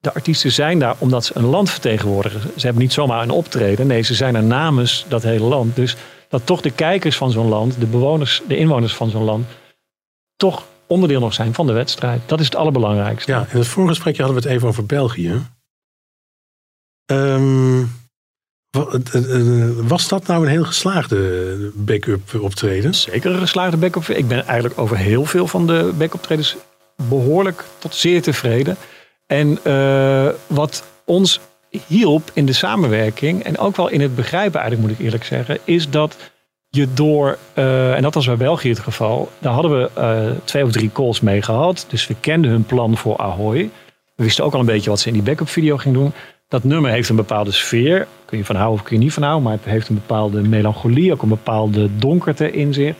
de 0.00 0.12
artiesten 0.12 0.52
zijn 0.52 0.78
daar 0.78 0.94
omdat 0.98 1.24
ze 1.24 1.36
een 1.36 1.44
land 1.44 1.70
vertegenwoordigen. 1.70 2.40
Ze 2.40 2.64
hebben 2.64 2.82
niet 2.82 2.92
zomaar 2.92 3.22
een 3.22 3.30
optreden. 3.30 3.86
Nee, 3.86 4.02
ze 4.02 4.14
zijn 4.14 4.34
er 4.34 4.42
namens 4.42 5.04
dat 5.08 5.22
hele 5.22 5.44
land. 5.44 5.76
Dus 5.76 5.96
dat 6.30 6.46
toch 6.46 6.60
de 6.60 6.70
kijkers 6.70 7.16
van 7.16 7.30
zo'n 7.30 7.48
land, 7.48 7.80
de 7.80 7.86
bewoners, 7.86 8.42
de 8.48 8.56
inwoners 8.56 8.94
van 8.94 9.10
zo'n 9.10 9.24
land, 9.24 9.46
toch 10.36 10.64
onderdeel 10.86 11.20
nog 11.20 11.34
zijn 11.34 11.54
van 11.54 11.66
de 11.66 11.72
wedstrijd. 11.72 12.20
Dat 12.26 12.40
is 12.40 12.44
het 12.44 12.56
allerbelangrijkste. 12.56 13.30
Ja, 13.32 13.46
in 13.50 13.58
het 13.58 13.66
vorige 13.68 13.92
gesprekje 13.92 14.22
hadden 14.22 14.42
we 14.42 14.48
het 14.48 14.56
even 14.56 14.68
over 14.68 14.86
België. 14.86 15.42
Ehm, 17.06 17.80
wa- 18.70 18.98
eh, 19.12 19.34
eh, 19.34 19.68
was 19.76 20.08
dat 20.08 20.26
nou 20.26 20.42
een 20.44 20.50
heel 20.50 20.64
geslaagde 20.64 21.70
backup 21.74 22.34
optreden? 22.40 22.94
Zeker 22.94 23.30
een 23.30 23.38
geslaagde 23.38 23.76
backup. 23.76 24.08
Ik 24.08 24.28
ben 24.28 24.46
eigenlijk 24.46 24.78
over 24.80 24.96
heel 24.96 25.24
veel 25.24 25.46
van 25.46 25.66
de 25.66 25.92
backup 25.98 26.22
traders 26.22 26.56
behoorlijk 27.08 27.64
tot 27.78 27.94
zeer 27.94 28.22
tevreden. 28.22 28.76
En 29.26 29.58
eh, 29.62 30.28
wat 30.46 30.84
ons 31.04 31.40
hielp 31.86 32.30
in 32.32 32.46
de 32.46 32.52
samenwerking 32.52 33.42
en 33.42 33.58
ook 33.58 33.76
wel 33.76 33.88
in 33.88 34.00
het 34.00 34.14
begrijpen 34.14 34.60
eigenlijk 34.60 34.88
moet 34.88 34.98
ik 34.98 35.04
eerlijk 35.04 35.24
zeggen, 35.24 35.58
is 35.64 35.90
dat 35.90 36.16
je 36.68 36.92
door, 36.94 37.38
eh, 37.52 37.94
en 37.94 38.02
dat 38.02 38.14
was 38.14 38.26
bij 38.26 38.36
België 38.36 38.68
het 38.68 38.78
geval, 38.78 39.30
daar 39.38 39.52
hadden 39.52 39.80
we 39.80 39.90
eh, 39.94 40.30
twee 40.44 40.64
of 40.64 40.72
drie 40.72 40.90
calls 40.92 41.20
mee 41.20 41.42
gehad. 41.42 41.86
Dus 41.88 42.06
we 42.06 42.14
kenden 42.20 42.50
hun 42.50 42.64
plan 42.64 42.96
voor 42.96 43.16
Ahoy. 43.16 43.70
We 44.16 44.24
wisten 44.24 44.44
ook 44.44 44.54
al 44.54 44.60
een 44.60 44.66
beetje 44.66 44.90
wat 44.90 45.00
ze 45.00 45.08
in 45.08 45.14
die 45.14 45.22
backup 45.22 45.48
video 45.48 45.76
ging 45.76 45.94
doen. 45.94 46.12
Dat 46.48 46.64
nummer 46.64 46.90
heeft 46.90 47.08
een 47.08 47.16
bepaalde 47.16 47.52
sfeer. 47.52 48.06
Kun 48.24 48.38
je 48.38 48.44
van 48.44 48.56
houden 48.56 48.78
of 48.80 48.86
kun 48.86 48.96
je 48.96 49.02
niet 49.02 49.12
van 49.12 49.22
houden. 49.22 49.42
Maar 49.42 49.52
het 49.52 49.64
heeft 49.64 49.88
een 49.88 49.94
bepaalde 49.94 50.42
melancholie, 50.42 51.12
ook 51.12 51.22
een 51.22 51.28
bepaalde 51.28 51.96
donkerte 51.96 52.50
in 52.50 52.74
zich. 52.74 52.96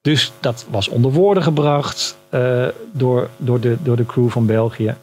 Dus 0.00 0.32
dat 0.40 0.66
was 0.70 0.88
onder 0.88 1.12
woorden 1.12 1.42
gebracht 1.42 2.16
eh, 2.28 2.66
door, 2.92 3.28
door, 3.36 3.60
de, 3.60 3.76
door 3.82 3.96
de 3.96 4.06
crew 4.06 4.28
van 4.28 4.46
België. 4.46 4.96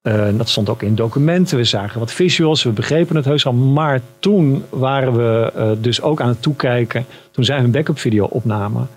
Eh, 0.00 0.28
dat 0.36 0.48
stond 0.48 0.68
ook 0.68 0.82
in 0.82 0.94
documenten. 0.94 1.56
We 1.56 1.64
zagen 1.64 1.98
wat 1.98 2.12
visuals. 2.12 2.62
We 2.62 2.70
begrepen 2.70 3.16
het 3.16 3.24
heus 3.24 3.46
al. 3.46 3.52
Maar 3.52 4.00
toen 4.18 4.64
waren 4.68 5.16
we 5.16 5.52
eh, 5.54 5.70
dus 5.78 6.02
ook 6.02 6.20
aan 6.20 6.28
het 6.28 6.42
toekijken. 6.42 7.06
Toen 7.30 7.44
zij 7.44 7.58
hun 7.58 7.70
backup 7.70 7.98
video 7.98 8.24
opnamen. 8.24 8.88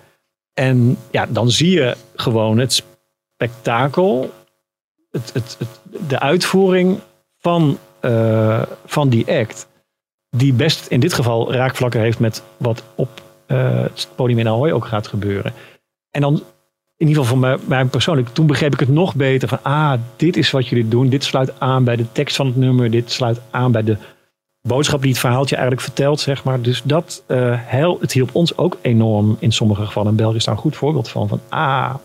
En 0.54 0.98
ja, 1.12 1.26
dan 1.26 1.52
zie 1.52 1.70
je 1.70 1.96
gewoon 2.16 2.58
het 2.58 2.84
spektakel. 3.36 4.34
Het, 5.12 5.34
het, 5.34 5.58
de 6.08 6.20
uitvoering 6.20 7.00
van, 7.40 7.78
eh, 8.00 8.62
van 8.86 9.10
die 9.10 9.28
act. 9.28 9.68
Die 10.30 10.54
best 10.54 10.88
in 10.88 11.00
dit 11.00 11.14
geval 11.14 11.54
raakvlakken 11.54 12.00
heeft 12.00 12.20
met 12.20 12.44
wat 12.58 12.84
op 12.96 13.22
het 13.46 14.08
podium 14.16 14.40
in 14.40 14.48
Ahoy 14.48 14.72
ook 14.72 14.86
gaat 14.86 15.08
gebeuren. 15.08 15.54
En 16.12 16.22
dan 16.22 16.44
in 17.04 17.10
ieder 17.10 17.24
geval 17.24 17.40
voor 17.40 17.60
mij, 17.68 17.86
persoonlijk, 17.86 18.30
toen 18.30 18.48
begreep 18.48 18.74
ik 18.74 18.80
het 18.80 18.90
nog 18.90 19.16
beter 19.16 19.48
van, 19.48 19.60
ah, 19.62 19.94
dit 20.16 20.38
is 20.38 20.52
wat 20.52 20.68
jullie 20.68 20.88
doen. 20.88 21.10
Dit 21.10 21.24
sluit 21.24 21.60
aan 21.60 21.84
bij 21.84 21.96
de 21.96 22.12
tekst 22.12 22.36
van 22.36 22.46
het 22.46 22.56
nummer. 22.56 22.92
Dit 22.92 23.12
sluit 23.12 23.42
aan 23.52 23.72
bij 23.72 23.84
de 23.84 23.98
boodschap 24.62 25.02
die 25.02 25.10
het 25.10 25.20
verhaaltje 25.20 25.56
eigenlijk 25.56 25.86
vertelt, 25.86 26.20
zeg 26.20 26.44
maar. 26.44 26.62
Dus 26.62 26.82
dat, 26.84 27.24
eh, 27.28 27.54
hel, 27.58 27.98
het 28.02 28.12
hielp 28.12 28.30
ons 28.36 28.58
ook 28.58 28.78
enorm 28.82 29.38
in 29.40 29.52
sommige 29.52 29.86
gevallen. 29.86 30.10
En 30.10 30.16
België 30.16 30.36
is 30.36 30.44
daar 30.44 30.54
een 30.54 30.62
goed 30.62 30.76
voorbeeld 30.76 31.10
van. 31.10 31.28
Van, 31.28 31.40
ah, 31.50 31.96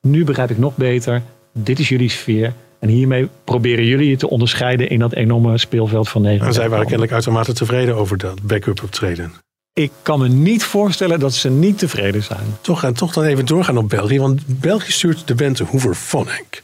nu 0.00 0.24
begrijp 0.24 0.50
ik 0.50 0.58
nog 0.58 0.76
beter. 0.76 1.22
Dit 1.52 1.78
is 1.78 1.88
jullie 1.88 2.10
sfeer. 2.10 2.52
En 2.78 2.88
hiermee 2.88 3.28
proberen 3.44 3.84
jullie 3.84 4.08
je 4.08 4.16
te 4.16 4.30
onderscheiden 4.30 4.88
in 4.88 4.98
dat 4.98 5.12
enorme 5.12 5.58
speelveld 5.58 6.08
van 6.08 6.22
Nederland. 6.22 6.54
En 6.54 6.60
zij 6.60 6.68
waren 6.68 6.84
kennelijk 6.84 7.12
uitermate 7.12 7.52
tevreden 7.52 7.96
over 7.96 8.18
dat 8.18 8.42
backup 8.42 8.82
optreden. 8.82 9.32
Ik 9.72 9.92
kan 10.02 10.18
me 10.18 10.28
niet 10.28 10.64
voorstellen 10.64 11.20
dat 11.20 11.34
ze 11.34 11.50
niet 11.50 11.78
tevreden 11.78 12.22
zijn. 12.22 12.56
Toch, 12.60 12.84
en 12.84 12.94
toch 12.94 13.12
dan 13.12 13.24
even 13.24 13.46
doorgaan 13.46 13.78
op 13.78 13.88
België. 13.88 14.20
Want 14.20 14.42
België 14.46 14.92
stuurt 14.92 15.26
de 15.26 15.34
band 15.34 15.58
Hoover 15.58 15.94
Phonic. 15.94 16.62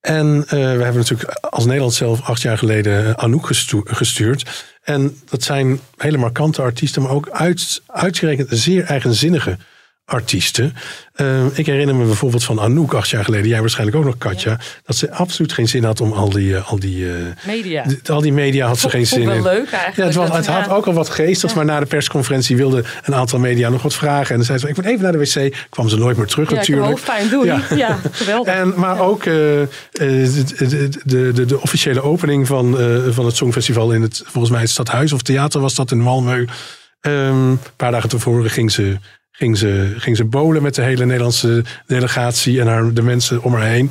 En 0.00 0.44
eh, 0.44 0.50
we 0.50 0.56
hebben 0.82 0.96
natuurlijk 0.96 1.30
als 1.40 1.64
Nederland 1.64 1.94
zelf 1.94 2.20
acht 2.22 2.42
jaar 2.42 2.58
geleden 2.58 3.18
Anouk 3.18 3.46
gestu- 3.46 3.82
gestuurd. 3.84 4.64
En 4.82 5.18
dat 5.30 5.42
zijn 5.42 5.80
hele 5.96 6.18
markante 6.18 6.62
artiesten, 6.62 7.02
maar 7.02 7.10
ook 7.10 7.30
uit, 7.30 7.82
uitgerekend 7.86 8.48
zeer 8.50 8.84
eigenzinnige 8.84 9.58
artiesten. 10.04 10.74
Eh, 11.14 11.58
ik 11.58 11.66
herinner 11.66 11.94
me 11.94 12.04
bijvoorbeeld 12.04 12.44
van 12.44 12.60
Anouk 12.60 12.92
acht 12.94 13.08
jaar 13.08 13.24
geleden, 13.24 13.48
jij 13.48 13.60
waarschijnlijk 13.60 13.96
ook 13.96 14.04
nog 14.04 14.18
Katja, 14.18 14.58
dat 14.84 14.96
ze 14.96 15.12
absoluut 15.12 15.52
geen 15.52 15.68
zin 15.68 15.84
had 15.84 16.00
om 16.00 16.12
al 16.12 16.30
die, 16.30 16.56
eh, 16.56 16.70
al 16.70 16.78
die, 16.78 17.08
eh, 17.10 17.16
Media. 17.46 17.84
al 18.06 18.20
die 18.20 18.32
media 18.32 18.66
had 18.66 18.78
ze 18.78 18.88
geen 18.90 19.06
zin 19.06 19.20
in. 19.20 19.42
leuk 19.42 19.70
eigenlijk, 19.70 19.96
Ja, 19.96 20.04
het, 20.04 20.14
was, 20.14 20.36
het 20.36 20.46
had 20.46 20.66
ja. 20.66 20.72
ook 20.72 20.86
al 20.86 20.92
wat 20.92 21.08
geestig, 21.08 21.54
maar 21.54 21.64
na 21.64 21.80
de 21.80 21.86
persconferentie 21.86 22.56
wilde 22.56 22.84
een 23.04 23.14
aantal 23.14 23.38
media 23.38 23.68
nog 23.68 23.82
wat 23.82 23.94
vragen. 23.94 24.30
En 24.30 24.36
dan 24.36 24.44
zei 24.44 24.58
ze, 24.58 24.68
ik 24.68 24.76
moet 24.76 24.84
even 24.84 25.02
naar 25.02 25.12
de 25.12 25.18
wc. 25.18 25.56
Kwam 25.70 25.88
ze 25.88 25.96
nooit 25.96 26.16
meer 26.16 26.26
terug 26.26 26.50
Ja, 26.50 26.60
ik 26.60 26.66
heb 26.66 26.76
natuurlijk. 26.76 26.98
hoofdpijn, 26.98 27.28
doei. 27.28 27.52
Ja, 27.76 27.98
geweldig. 28.12 28.54
En, 28.54 28.72
maar 28.76 29.00
ook 29.00 29.24
de, 29.24 29.68
de, 29.92 30.88
de, 31.04 31.44
de, 31.46 31.60
officiële 31.60 32.02
opening 32.02 32.46
van, 32.46 32.78
van 33.10 33.26
het 33.26 33.36
Songfestival 33.36 33.92
in 33.92 34.02
het, 34.02 34.22
volgens 34.24 34.52
mij 34.52 34.60
het 34.60 34.70
Stadhuis 34.70 35.12
of 35.12 35.22
Theater 35.22 35.60
was 35.60 35.74
dat 35.74 35.90
in 35.90 36.00
Malmö. 36.00 36.52
Ehm, 37.00 37.50
een 37.50 37.58
paar 37.76 37.90
dagen 37.90 38.08
tevoren 38.08 38.50
ging 38.50 38.72
ze, 38.72 38.98
ging, 39.36 39.58
ze, 39.58 39.94
ging 39.96 40.16
ze 40.16 40.24
bolen 40.24 40.62
met 40.62 40.74
de 40.74 40.82
hele 40.82 41.04
Nederlandse 41.04 41.64
delegatie 41.86 42.60
en 42.60 42.66
haar, 42.66 42.92
de 42.92 43.02
mensen 43.02 43.42
om 43.42 43.54
haar 43.54 43.66
heen. 43.68 43.90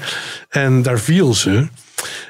En 0.50 0.82
daar 0.82 1.00
viel 1.00 1.34
ze. 1.34 1.68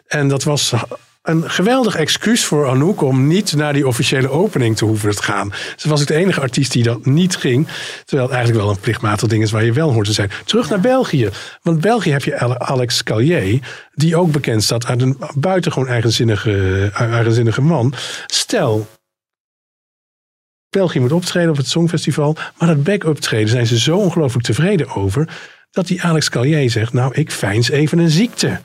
En 0.07 0.27
dat 0.27 0.43
was 0.43 0.73
een 1.21 1.49
geweldig 1.49 1.95
excuus 1.95 2.45
voor 2.45 2.67
Anouk 2.67 3.01
om 3.01 3.27
niet 3.27 3.55
naar 3.55 3.73
die 3.73 3.87
officiële 3.87 4.29
opening 4.29 4.77
te 4.77 4.85
hoeven 4.85 5.15
te 5.15 5.23
gaan. 5.23 5.53
Ze 5.75 5.89
was 5.89 6.01
ook 6.01 6.07
de 6.07 6.15
enige 6.15 6.41
artiest 6.41 6.71
die 6.71 6.83
dat 6.83 7.05
niet 7.05 7.35
ging. 7.35 7.67
Terwijl 8.05 8.27
het 8.27 8.35
eigenlijk 8.37 8.65
wel 8.65 8.75
een 8.75 8.81
plichtmatig 8.81 9.29
ding 9.29 9.43
is 9.43 9.51
waar 9.51 9.63
je 9.63 9.73
wel 9.73 9.93
hoort 9.93 10.05
te 10.05 10.13
zijn. 10.13 10.31
Terug 10.45 10.69
naar 10.69 10.79
België. 10.79 11.29
Want 11.61 11.81
België 11.81 12.11
heb 12.11 12.23
je 12.23 12.39
Ale- 12.39 12.59
Alex 12.59 13.03
Callier, 13.03 13.59
die 13.93 14.15
ook 14.15 14.31
bekend 14.31 14.63
staat 14.63 14.85
uit 14.85 15.01
een 15.01 15.17
buitengewoon 15.35 15.87
eigenzinnige, 15.87 16.89
eigenzinnige 16.93 17.61
man. 17.61 17.93
Stel, 18.27 18.87
België 20.73 20.99
moet 20.99 21.11
optreden 21.11 21.49
op 21.49 21.57
het 21.57 21.67
Songfestival. 21.67 22.35
Maar 22.57 22.67
dat 22.67 22.83
back-up 22.83 23.17
treden 23.17 23.49
zijn 23.49 23.65
ze 23.67 23.79
zo 23.79 23.97
ongelooflijk 23.97 24.45
tevreden 24.45 24.95
over. 24.95 25.27
Dat 25.71 25.87
die 25.87 26.03
Alex 26.03 26.29
Callier 26.29 26.69
zegt, 26.69 26.93
nou 26.93 27.13
ik 27.13 27.31
feins 27.31 27.69
even 27.69 27.99
een 27.99 28.09
ziekte. 28.09 28.59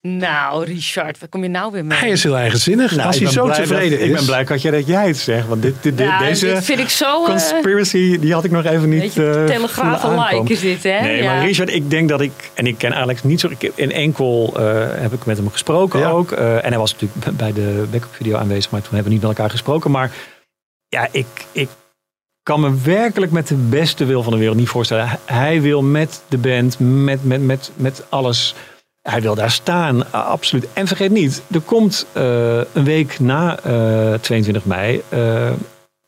Nou, 0.00 0.64
Richard, 0.64 1.18
waar 1.18 1.28
kom 1.28 1.42
je 1.42 1.48
nou 1.48 1.72
weer 1.72 1.84
mee? 1.84 1.98
Hij 1.98 2.10
is 2.10 2.22
heel 2.22 2.36
eigenzinnig. 2.36 2.90
Nou, 2.94 3.06
Als 3.06 3.16
ik 3.16 3.22
hij 3.22 3.32
ben 3.34 3.42
zo 3.42 3.44
blij 3.46 3.60
tevreden 3.60 3.90
dat, 3.90 3.98
is. 4.00 4.06
Ik 4.08 4.14
ben 4.14 4.24
blij 4.24 4.44
Katja, 4.44 4.70
dat 4.70 4.86
jij 4.86 5.06
het 5.06 5.16
zegt. 5.16 5.46
Want 5.48 5.62
dit, 5.62 5.74
dit, 5.80 5.96
dit- 5.98 6.06
Ja, 6.06 6.18
deze 6.18 6.46
dit 6.46 6.64
vind 6.64 6.78
ik 6.78 6.88
zo, 6.88 7.22
eh, 7.24 7.30
conspiracy, 7.30 8.18
die 8.18 8.32
had 8.32 8.44
ik 8.44 8.50
nog 8.50 8.64
even 8.64 8.88
niet 8.88 9.00
Beetje 9.00 9.30
eh, 9.30 9.44
telegraaf 9.44 10.30
like 10.32 10.52
is 10.52 10.60
dit, 10.60 10.82
hè? 10.82 11.00
Nee, 11.00 11.22
Ja. 11.22 11.34
maar 11.34 11.44
Richard, 11.46 11.72
ik 11.74 11.90
denk 11.90 12.08
dat 12.08 12.20
ik... 12.20 12.32
En 12.54 12.66
ik 12.66 12.78
ken 12.78 12.94
Alex 12.94 13.22
niet 13.22 13.40
zo... 13.40 13.48
Ik, 13.58 13.72
in 13.74 13.92
enkel 13.92 14.54
eh 14.56 14.84
heb 14.92 15.12
ik 15.12 15.24
met 15.24 15.36
hem 15.36 15.50
gesproken 15.50 16.06
ook. 16.06 16.32
eh, 16.32 16.54
en 16.64 16.68
hij 16.68 16.78
was 16.78 16.92
natuurlijk 16.92 17.36
bij 17.36 17.52
de 17.52 17.84
backup 17.90 18.14
video 18.14 18.36
aanwezig. 18.36 18.70
Maar 18.70 18.80
toen 18.82 18.94
hebben 18.94 19.08
we 19.12 19.18
niet 19.18 19.26
met 19.28 19.36
elkaar 19.36 19.50
gesproken. 19.50 19.90
Maar 19.90 20.10
ja, 20.96 21.08
ik... 21.12 21.26
ik 21.52 21.68
kan 22.42 22.60
me 22.60 22.80
werkelijk 22.82 23.32
met 23.32 23.48
de 23.48 23.54
beste 23.54 24.04
wil 24.04 24.22
van 24.22 24.32
de 24.32 24.38
wereld 24.38 24.56
niet 24.56 24.68
voorstellen. 24.68 25.18
Hij- 25.24 25.60
wil 25.60 25.82
met 25.82 26.22
de 26.28 26.38
band, 26.38 26.78
met, 26.78 27.24
met, 27.24 27.42
met, 27.42 27.70
met 27.76 28.04
alles. 28.08 28.54
Hij 29.02 29.20
wil 29.20 29.34
daar 29.34 29.50
staan, 29.50 30.12
absoluut. 30.12 30.66
En 30.72 30.86
vergeet 30.86 31.10
niet, 31.10 31.42
er 31.50 31.60
komt 31.60 32.06
eh, 32.12 32.56
een 32.72 32.84
week 32.84 33.18
na 33.18 33.58
eh, 33.58 34.14
22 34.14 34.64
mei 34.64 35.02
eh, 35.08 35.52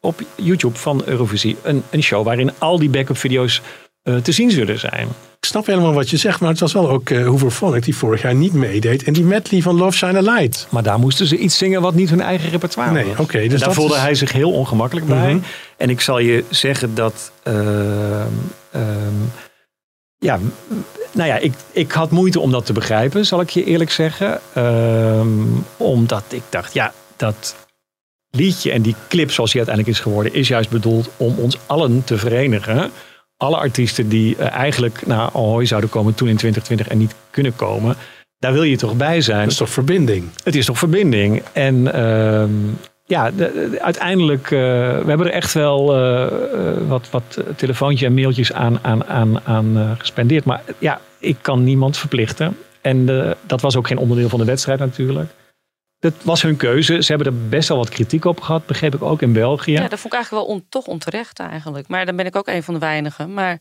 op 0.00 0.20
YouTube 0.34 0.78
van 0.78 1.02
Eurovisie 1.04 1.56
een, 1.62 1.82
een 1.90 2.02
show 2.02 2.24
waarin 2.24 2.52
al 2.58 2.78
die 2.78 2.90
backup 2.90 3.16
video's 3.16 3.58
eh, 3.58 3.87
te 4.16 4.32
zien 4.32 4.50
zullen 4.50 4.78
zijn. 4.78 5.08
Ik 5.40 5.44
snap 5.44 5.66
helemaal 5.66 5.92
wat 5.92 6.10
je 6.10 6.16
zegt, 6.16 6.40
maar 6.40 6.50
het 6.50 6.60
was 6.60 6.72
wel 6.72 6.88
ook 6.88 7.10
uh, 7.10 7.26
Hoover 7.26 7.80
die 7.80 7.96
vorig 7.96 8.22
jaar 8.22 8.34
niet 8.34 8.52
meedeed. 8.52 9.02
En 9.02 9.12
die 9.12 9.24
medley 9.24 9.62
van 9.62 9.76
Love 9.76 9.96
Shine 9.96 10.18
a 10.18 10.20
Light. 10.20 10.66
Maar 10.70 10.82
daar 10.82 10.98
moesten 10.98 11.26
ze 11.26 11.36
iets 11.36 11.58
zingen 11.58 11.80
wat 11.80 11.94
niet 11.94 12.10
hun 12.10 12.20
eigen 12.20 12.50
repertoire 12.50 12.92
nee, 12.92 13.04
was. 13.04 13.18
oké. 13.18 13.38
dus 13.38 13.52
en 13.52 13.58
daar 13.58 13.72
voelde 13.72 13.94
is- 13.94 14.00
hij 14.00 14.14
zich 14.14 14.32
heel 14.32 14.52
ongemakkelijk 14.52 15.06
bij. 15.06 15.34
Mhm. 15.34 15.44
En 15.76 15.90
ik 15.90 16.00
zal 16.00 16.18
je 16.18 16.44
zeggen 16.50 16.94
dat... 16.94 17.32
ehm, 17.42 18.26
ehm, 18.70 19.14
ja, 20.18 20.38
nou 21.12 21.28
ja, 21.28 21.36
ik, 21.36 21.52
ik 21.72 21.92
had 21.92 22.10
moeite 22.10 22.40
om 22.40 22.50
dat 22.50 22.66
te 22.66 22.72
begrijpen, 22.72 23.26
zal 23.26 23.40
ik 23.40 23.50
je 23.50 23.64
eerlijk 23.64 23.90
zeggen. 23.90 24.40
Ehm, 24.52 25.28
omdat 25.76 26.24
ik 26.28 26.42
dacht, 26.48 26.74
ja, 26.74 26.92
dat 27.16 27.56
liedje 28.30 28.70
en 28.70 28.82
die 28.82 28.94
clip 29.08 29.30
zoals 29.30 29.50
die 29.50 29.60
uiteindelijk 29.60 29.96
is 29.96 30.02
geworden... 30.02 30.34
is 30.34 30.48
juist 30.48 30.70
bedoeld 30.70 31.10
om 31.16 31.38
ons 31.38 31.58
allen 31.66 32.04
te 32.04 32.18
verenigen. 32.18 32.90
Alle 33.38 33.56
artiesten 33.56 34.08
die 34.08 34.36
eh, 34.36 34.52
eigenlijk 34.52 35.06
naar 35.06 35.30
Ahoy 35.32 35.66
zouden 35.66 35.90
komen 35.90 36.14
toen 36.14 36.28
in 36.28 36.36
2020 36.36 36.88
en 36.88 36.98
niet 36.98 37.14
kunnen 37.30 37.56
komen... 37.56 37.96
Daar 38.38 38.52
wil 38.52 38.62
je 38.62 38.76
toch 38.76 38.96
bij 38.96 39.20
zijn. 39.20 39.42
Dat 39.42 39.50
is 39.50 39.56
toch 39.56 39.68
verbinding? 39.70 40.28
Het 40.44 40.54
is 40.54 40.66
toch 40.66 40.78
verbinding. 40.78 41.42
En 41.52 41.92
ehm, 41.92 42.50
ja, 43.06 43.30
de- 43.30 43.68
de- 43.70 43.82
uiteindelijk, 43.82 44.50
uh, 44.50 44.58
we 44.98 45.04
hebben 45.06 45.26
er 45.26 45.32
echt 45.32 45.52
wel 45.52 45.96
uh, 45.98 46.26
uh, 46.54 46.88
wat, 46.88 47.08
wat 47.10 47.38
telefoontjes 47.56 48.08
en 48.08 48.14
mailtjes 48.14 48.52
aan, 48.52 48.78
aan, 48.82 49.04
aan, 49.04 49.40
aan 49.44 49.94
gespendeerd. 49.98 50.44
Maar 50.44 50.62
ja, 50.78 51.00
ik 51.18 51.36
kan 51.40 51.64
niemand 51.64 51.96
verplichten. 51.96 52.56
En 52.80 53.06
dat 53.46 53.60
was 53.60 53.76
ook 53.76 53.86
geen 53.86 53.98
onderdeel 53.98 54.28
van 54.28 54.38
de 54.38 54.44
wedstrijd 54.44 54.78
natuurlijk. 54.78 55.30
Dat 55.98 56.14
was 56.22 56.42
hun 56.42 56.56
keuze. 56.56 57.02
Ze 57.02 57.12
hebben 57.12 57.32
er 57.32 57.48
best 57.48 57.68
wel 57.68 57.78
wat 57.78 57.88
kritiek 57.88 58.24
op 58.24 58.40
gehad, 58.40 58.66
begreep 58.66 58.94
ik 58.94 59.02
ook 59.02 59.22
in 59.22 59.32
België. 59.32 59.72
Ja, 59.72 59.88
dat 59.88 60.00
vond 60.00 60.04
ik 60.04 60.12
eigenlijk 60.12 60.46
wel 60.46 60.54
on, 60.54 60.66
toch 60.68 60.86
onterecht 60.86 61.38
eigenlijk. 61.38 61.88
Maar 61.88 62.06
dan 62.06 62.16
ben 62.16 62.26
ik 62.26 62.36
ook 62.36 62.46
een 62.46 62.62
van 62.62 62.74
de 62.74 62.80
weinigen. 62.80 63.34
Maar 63.34 63.60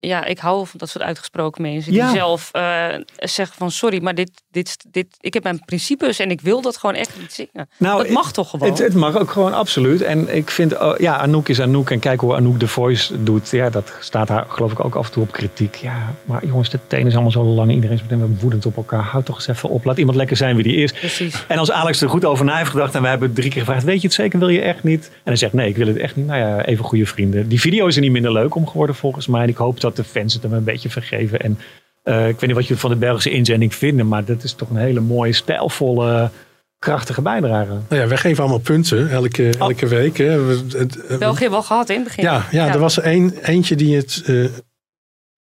ja, 0.00 0.24
ik 0.24 0.38
hou 0.38 0.66
van 0.66 0.78
dat 0.78 0.88
soort 0.88 1.04
uitgesproken 1.04 1.62
mensen. 1.62 1.92
Ja. 1.92 2.06
Die 2.06 2.16
zelf 2.16 2.50
uh, 2.52 2.86
zeggen 3.16 3.56
van 3.56 3.70
sorry, 3.70 4.02
maar 4.02 4.14
dit, 4.14 4.30
dit, 4.50 4.76
dit, 4.90 5.06
ik 5.20 5.34
heb 5.34 5.42
mijn 5.42 5.64
principes 5.64 6.18
en 6.18 6.30
ik 6.30 6.40
wil 6.40 6.60
dat 6.60 6.76
gewoon 6.76 6.94
echt 6.94 7.18
niet 7.20 7.32
zingen. 7.32 7.68
Nou, 7.76 8.02
dat 8.02 8.12
mag 8.12 8.32
toch 8.32 8.50
gewoon? 8.50 8.68
Het, 8.68 8.78
het, 8.78 8.94
mag 8.94 9.18
ook 9.18 9.30
gewoon, 9.30 9.54
absoluut. 9.54 10.02
En 10.02 10.36
ik 10.36 10.50
vind, 10.50 10.72
uh, 10.72 10.94
ja, 10.98 11.16
Anouk 11.16 11.48
is 11.48 11.60
Anouk. 11.60 11.90
En 11.90 11.98
kijk 11.98 12.20
hoe 12.20 12.34
Anouk 12.34 12.60
de 12.60 12.68
voice 12.68 13.22
doet. 13.22 13.50
Ja, 13.50 13.70
dat 13.70 13.92
staat 14.00 14.28
haar 14.28 14.44
geloof 14.48 14.72
ik 14.72 14.84
ook 14.84 14.94
af 14.94 15.06
en 15.06 15.12
toe 15.12 15.22
op 15.22 15.32
kritiek. 15.32 15.74
Ja, 15.74 16.14
maar 16.24 16.46
jongens, 16.46 16.70
de 16.70 16.78
teen 16.86 17.06
is 17.06 17.12
allemaal 17.12 17.30
zo 17.30 17.42
lang. 17.42 17.72
Iedereen 17.72 17.96
is 17.96 18.02
meteen 18.02 18.38
woedend 18.40 18.66
op 18.66 18.76
elkaar. 18.76 19.02
Houd 19.02 19.24
toch 19.24 19.36
eens 19.36 19.48
even 19.48 19.68
op. 19.68 19.84
Laat 19.84 19.98
iemand 19.98 20.16
lekker 20.16 20.36
zijn 20.36 20.54
wie 20.54 20.64
die 20.64 20.76
is. 20.76 20.92
Precies. 20.92 21.44
En 21.48 21.58
als 21.58 21.70
Alex 21.70 22.00
er 22.00 22.08
goed 22.08 22.24
over 22.24 22.44
na 22.44 22.56
heeft 22.56 22.70
gedacht 22.70 22.94
en 22.94 23.00
wij 23.00 23.10
hebben 23.10 23.32
drie 23.32 23.50
keer 23.50 23.60
gevraagd, 23.60 23.84
weet 23.84 24.00
je 24.00 24.06
het 24.06 24.16
zeker, 24.16 24.38
wil 24.38 24.48
je 24.48 24.60
echt 24.60 24.82
niet? 24.82 25.06
En 25.06 25.20
hij 25.24 25.36
zegt, 25.36 25.52
nee, 25.52 25.68
ik 25.68 25.76
wil 25.76 25.86
het 25.86 25.96
echt 25.96 26.16
niet. 26.16 26.26
Nou 26.26 26.38
ja, 26.38 26.64
even 26.64 26.84
goede 26.84 27.06
vrienden. 27.06 27.48
Die 27.48 27.60
video 27.60 27.86
is 27.86 27.96
er 27.96 28.02
niet 28.02 28.12
minder 28.12 28.32
leuk 28.32 28.54
om 28.54 28.68
geworden 28.68 28.94
volgens 28.94 29.26
mij. 29.26 29.42
En 29.42 29.48
ik 29.48 29.56
hoop 29.56 29.80
dat 29.80 29.87
de 29.96 30.04
fans 30.04 30.34
het 30.34 30.42
hem 30.42 30.52
een 30.52 30.64
beetje 30.64 30.90
vergeven. 30.90 31.40
En 31.40 31.58
uh, 32.04 32.28
ik 32.28 32.40
weet 32.40 32.46
niet 32.46 32.56
wat 32.58 32.66
je 32.66 32.76
van 32.76 32.90
de 32.90 32.96
Belgische 32.96 33.30
inzending 33.30 33.74
vinden, 33.74 34.08
maar 34.08 34.24
dat 34.24 34.42
is 34.42 34.52
toch 34.52 34.70
een 34.70 34.76
hele 34.76 35.00
mooie, 35.00 35.32
stijlvolle, 35.32 36.30
krachtige 36.78 37.22
bijdrage. 37.22 37.72
Nou 37.88 38.02
ja, 38.02 38.06
wij 38.06 38.16
geven 38.16 38.42
allemaal 38.42 38.58
punten 38.58 39.10
elke, 39.10 39.52
Oh. 39.58 39.60
elke 39.60 39.86
week. 39.86 40.16
Hè. 40.16 40.44
We, 40.44 40.78
het, 40.78 41.18
België 41.18 41.48
wel 41.48 41.62
gehad 41.62 41.88
in 41.88 41.94
het 41.94 42.04
begin. 42.04 42.24
Ja, 42.24 42.46
ja, 42.50 42.66
ja. 42.66 42.72
er 42.72 42.78
was 42.78 42.96
er 42.96 43.06
een, 43.06 43.38
eentje 43.42 43.76
die 43.76 43.96
het 43.96 44.22
uh, 44.26 44.48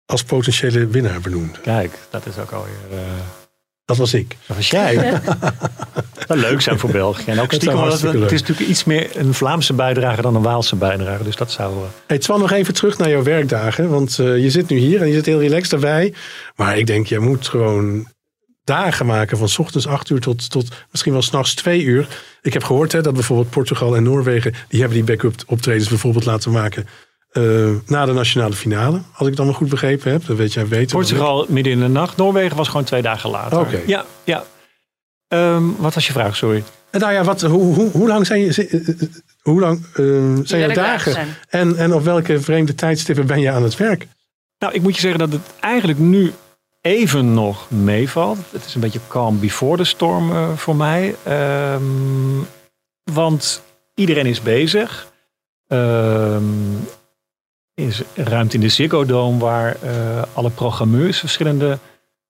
als 0.06 0.24
potentiële 0.24 0.88
winnaar 0.88 1.22
benoemde. 1.22 1.60
Kijk, 1.60 1.98
dat 2.10 2.26
is 2.26 2.38
ook 2.38 2.52
alweer... 2.52 2.74
Uh... 2.92 3.00
Dat 3.86 3.98
was 3.98 4.14
ik. 4.14 4.38
Dat 4.48 4.56
was 4.56 4.70
jij. 4.70 4.96
dat 6.28 6.38
zou 6.38 6.52
leuk 6.52 6.62
zijn 6.62 6.80
voor 6.80 6.90
België. 6.92 7.32
En 7.32 7.40
ook 7.40 7.54
stiekem, 7.54 7.80
het, 7.80 8.02
het 8.02 8.32
is 8.32 8.42
natuurlijk 8.42 8.70
iets 8.70 8.84
meer 8.84 9.10
een 9.14 9.34
Vlaamse 9.34 9.74
bijdrage 9.74 10.22
dan 10.22 10.36
een 10.36 10.42
Waalse 10.42 10.76
bijdrage. 10.76 11.24
Dus 11.24 11.36
dat 11.36 11.52
zou... 11.52 11.76
Uh... 11.76 11.82
Hey, 12.08 12.18
Twan, 12.18 12.40
nog 12.40 12.52
even 12.52 12.74
terug 12.74 12.98
naar 12.98 13.10
jouw 13.10 13.24
werkdagen. 13.24 13.90
Want 13.90 14.18
uh, 14.18 14.44
je 14.44 14.50
zit 14.50 14.70
nu 14.70 14.78
hier 14.78 15.02
en 15.02 15.08
je 15.08 15.14
zit 15.14 15.26
heel 15.26 15.40
relaxed 15.40 15.74
erbij. 15.74 16.14
Maar 16.56 16.78
ik 16.78 16.88
denk, 16.88 17.08
je 17.08 17.20
moet 17.20 17.48
gewoon 17.48 18.08
dagen 18.64 19.06
maken 19.06 19.38
van 19.38 19.50
s 19.50 19.60
ochtends 19.60 19.88
8 19.88 20.10
uur 20.10 20.20
tot, 20.20 20.50
tot 20.50 20.68
misschien 20.92 21.14
wel 21.14 21.22
s'nachts 21.22 21.54
2 21.54 21.84
uur. 21.84 22.08
Ik 22.42 22.54
heb 22.54 22.64
gehoord 22.64 22.92
hè, 22.92 23.02
dat 23.02 23.14
bijvoorbeeld 23.14 23.50
Portugal 23.50 23.96
en 23.96 24.04
Noorwegen... 24.04 24.54
die 24.68 24.80
hebben 24.80 24.98
die 24.98 25.16
backup 25.16 25.36
optredens 25.48 25.90
bijvoorbeeld 25.90 26.26
laten 26.26 26.52
maken... 26.52 26.88
Uh, 27.38 27.70
na 27.86 28.06
de 28.06 28.14
nationale 28.14 28.54
finale, 28.54 29.02
als 29.14 29.28
ik 29.28 29.36
dan 29.36 29.46
wel 29.46 29.56
goed 29.56 29.70
begrepen 29.70 30.12
heb. 30.12 30.26
Dat 30.26 30.38
weet 30.38 30.54
jij 30.54 30.66
beter. 30.66 30.98
Portugal 30.98 31.46
midden 31.50 31.74
in 31.74 31.80
de 31.80 31.88
nacht. 31.88 32.18
Noorwegen 32.18 32.58
was 32.58 32.68
gewoon 32.68 32.84
twee 32.84 33.02
dagen 33.02 33.30
later. 33.30 33.60
Oké. 33.60 33.68
Okay. 33.68 33.84
Ja, 33.88 34.06
ja. 34.24 34.44
Um, 35.28 35.76
wat 35.78 35.94
was 35.94 36.08
je 36.08 36.12
vraag, 36.12 36.36
sorry? 36.36 36.64
Nou 36.92 37.14
ja, 37.14 37.24
wat, 37.24 37.42
hoe, 37.42 37.74
hoe, 37.74 37.90
hoe 37.92 38.08
lang 38.08 38.26
zijn, 38.26 38.42
je, 38.42 39.10
hoe 39.42 39.60
lang, 39.60 39.86
uh, 39.96 40.38
zijn 40.44 40.62
jouw 40.62 40.74
dagen? 40.74 41.12
Zijn. 41.12 41.28
En, 41.50 41.78
en 41.78 41.94
op 41.94 42.04
welke 42.04 42.42
vreemde 42.42 42.76
tijdstippen 42.76 43.28
ben 43.28 43.40
je 43.40 43.52
aan 43.52 43.64
het 43.64 43.78
werk? 43.78 44.08
Nou, 44.60 44.74
ik 44.74 44.82
moet 44.82 44.96
je 44.96 45.02
zeggen 45.02 45.20
dat 45.20 45.32
het 45.32 45.42
eigenlijk 45.60 46.00
nu 46.00 46.34
even 46.82 47.34
nog 47.34 47.72
meevalt. 47.72 48.38
Het 48.52 48.66
is 48.66 48.76
een 48.76 48.82
beetje 48.82 49.00
calm 49.08 49.40
before 49.40 49.78
the 49.78 49.84
storm 49.84 50.32
uh, 50.32 50.50
voor 50.56 50.76
mij. 50.76 51.16
Um, 51.74 52.48
want 53.04 53.62
iedereen 53.96 54.26
is 54.26 54.42
bezig. 54.42 55.12
Um, 55.68 56.88
is 57.74 58.02
ruimte 58.16 58.56
in 58.56 58.62
de 58.62 58.70
Ziggo 58.70 59.06
Dome 59.06 59.40
waar 59.40 59.78
uh, 59.84 60.24
alle 60.34 60.50
programmeurs 60.50 61.20
verschillende 61.20 61.80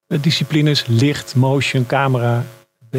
disciplines, 0.08 0.86
licht, 0.86 1.36
motion, 1.36 1.86
camera 1.86 2.46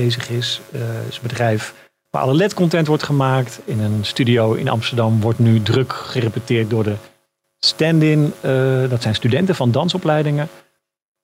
bezig 0.03 0.31
is. 0.31 0.61
Uh, 0.75 0.81
is 1.09 1.17
een 1.17 1.23
bedrijf 1.23 1.75
waar 2.11 2.23
alle 2.23 2.35
LED-content 2.35 2.87
wordt 2.87 3.03
gemaakt. 3.03 3.61
In 3.65 3.81
een 3.81 4.05
studio 4.05 4.53
in 4.53 4.69
Amsterdam 4.69 5.21
wordt 5.21 5.39
nu 5.39 5.63
druk 5.63 5.93
gerepeteerd 5.93 6.71
door 6.71 6.85
de 6.85 6.97
stand-in. 7.59 8.33
Uh, 8.45 8.91
dat 8.91 9.03
zijn 9.03 9.15
studenten 9.15 9.55
van 9.55 9.71
dansopleidingen. 9.71 10.49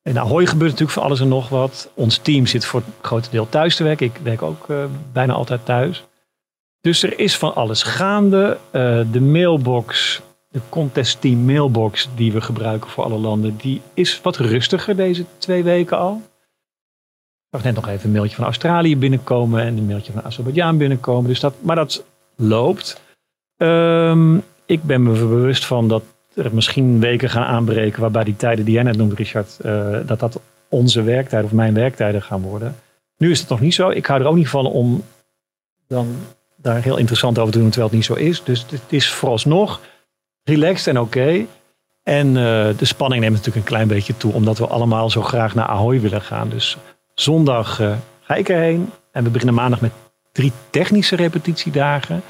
In 0.02 0.18
Ahoy 0.18 0.46
gebeurt 0.46 0.70
natuurlijk 0.70 0.98
van 0.98 1.02
alles 1.02 1.20
en 1.20 1.28
nog 1.28 1.48
wat. 1.48 1.90
Ons 1.94 2.18
team 2.18 2.46
zit 2.46 2.64
voor 2.64 2.80
het 2.80 2.94
grote 3.02 3.30
deel 3.30 3.48
thuis 3.48 3.76
te 3.76 3.84
werken. 3.84 4.06
Ik 4.06 4.16
werk 4.22 4.42
ook 4.42 4.68
uh, 4.68 4.84
bijna 5.12 5.32
altijd 5.32 5.64
thuis. 5.64 6.04
Dus 6.80 7.02
er 7.02 7.18
is 7.18 7.36
van 7.36 7.54
alles 7.54 7.82
gaande. 7.82 8.58
De 9.12 9.20
mailbox, 9.20 10.20
de 10.50 10.60
contest 10.68 11.20
team 11.20 11.44
mailbox 11.44 12.08
die 12.14 12.32
we 12.32 12.40
gebruiken 12.40 12.90
voor 12.90 13.04
alle 13.04 13.18
landen, 13.18 13.56
die 13.56 13.80
is 13.94 14.20
wat 14.22 14.36
rustiger 14.36 14.96
deze 14.96 15.24
twee 15.38 15.62
weken 15.62 15.98
al. 15.98 16.22
Zag 17.52 17.62
net 17.62 17.74
nog 17.74 17.88
even 17.88 18.04
een 18.04 18.12
mailtje 18.12 18.36
van 18.36 18.44
Australië 18.44 18.96
binnenkomen 18.96 19.62
en 19.62 19.76
een 19.76 19.86
mailtje 19.86 20.12
van 20.12 20.22
Azerbeidzjan 20.22 20.76
binnenkomen. 20.76 21.28
Dus 21.28 21.40
dat, 21.40 21.54
maar 21.60 21.76
dat 21.76 22.04
loopt. 22.36 23.00
Um, 23.56 24.42
ik 24.66 24.82
ben 24.82 25.02
me 25.02 25.10
bewust 25.10 25.64
van 25.64 25.88
dat 25.88 26.02
er 26.34 26.54
misschien 26.54 27.00
weken 27.00 27.30
gaan 27.30 27.44
aanbreken 27.44 28.00
waarbij 28.00 28.24
die 28.24 28.36
tijden 28.36 28.64
die 28.64 28.74
jij 28.74 28.82
net 28.82 28.96
noemt, 28.96 29.12
Richard, 29.12 29.58
uh, 29.64 29.98
dat 30.06 30.20
dat 30.20 30.40
onze 30.68 31.02
werktijden 31.02 31.48
of 31.48 31.56
mijn 31.56 31.74
werktijden 31.74 32.22
gaan 32.22 32.42
worden. 32.42 32.76
Nu 33.16 33.30
is 33.30 33.40
het 33.40 33.48
nog 33.48 33.60
niet 33.60 33.74
zo. 33.74 33.90
Ik 33.90 34.06
hou 34.06 34.20
er 34.20 34.26
ook 34.26 34.36
niet 34.36 34.48
van 34.48 34.66
om 34.66 35.04
dan 35.86 36.16
daar 36.56 36.82
heel 36.82 36.96
interessant 36.96 37.38
over 37.38 37.52
te 37.52 37.58
doen, 37.58 37.70
terwijl 37.70 37.88
het 37.88 37.96
niet 37.96 38.06
zo 38.06 38.14
is. 38.14 38.42
Dus 38.42 38.66
het 38.70 38.82
is 38.88 39.10
vooralsnog 39.10 39.80
relaxed 40.44 40.86
en 40.86 41.00
oké. 41.00 41.46
En 42.02 42.26
uh, 42.26 42.34
de 42.76 42.84
spanning 42.84 43.20
neemt 43.20 43.36
natuurlijk 43.36 43.66
een 43.66 43.72
klein 43.72 43.88
beetje 43.88 44.16
toe, 44.16 44.32
omdat 44.32 44.58
we 44.58 44.66
allemaal 44.66 45.10
zo 45.10 45.22
graag 45.22 45.54
naar 45.54 45.66
Ahoy 45.66 46.00
willen 46.00 46.22
gaan. 46.22 46.48
Dus 46.48 46.76
zondag 47.22 47.80
uh, 47.80 47.92
ga 48.20 48.34
ik 48.34 48.48
erheen 48.48 48.90
en 49.12 49.24
we 49.24 49.30
beginnen 49.30 49.54
maandag 49.54 49.80
met 49.80 49.92
drie 50.32 50.52
technische 50.70 51.16
repetitiedagen. 51.16 52.22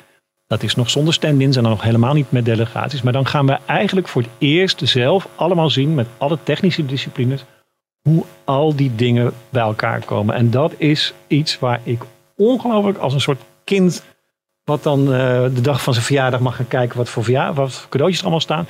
Dat 0.46 0.62
is 0.62 0.74
nog 0.74 0.90
zonder 0.90 1.14
stand-ins 1.14 1.56
en 1.56 1.62
dan 1.62 1.72
nog 1.72 1.82
helemaal 1.82 2.14
niet 2.14 2.30
met 2.30 2.44
delegaties. 2.44 3.02
Maar 3.02 3.12
dan 3.12 3.26
gaan 3.26 3.46
we 3.46 3.58
eigenlijk 3.66 4.08
voor 4.08 4.22
het 4.22 4.30
eerst 4.38 4.80
zelf 4.84 5.28
allemaal 5.34 5.70
zien 5.70 5.94
met 5.94 6.06
alle 6.18 6.38
technische 6.42 6.86
disciplines 6.86 7.44
hoe 8.02 8.24
al 8.44 8.76
die 8.76 8.94
dingen 8.94 9.32
bij 9.48 9.62
elkaar 9.62 10.04
komen. 10.04 10.34
En 10.34 10.50
dat 10.50 10.72
is 10.76 11.14
iets 11.26 11.58
waar 11.58 11.80
ik 11.82 12.02
ongelooflijk 12.36 12.98
als 12.98 13.14
een 13.14 13.20
soort 13.20 13.42
kind 13.64 14.02
wat 14.64 14.82
dan 14.82 15.00
uh, 15.00 15.06
de 15.42 15.60
dag 15.60 15.82
van 15.82 15.92
zijn 15.92 16.04
verjaardag 16.04 16.40
mag 16.40 16.56
gaan 16.56 16.68
kijken 16.68 16.96
wat 16.96 17.08
voor, 17.08 17.24
verjaardag, 17.24 17.56
wat 17.56 17.72
voor 17.72 17.88
cadeautjes 17.88 18.18
er 18.18 18.24
allemaal 18.24 18.40
staan. 18.40 18.66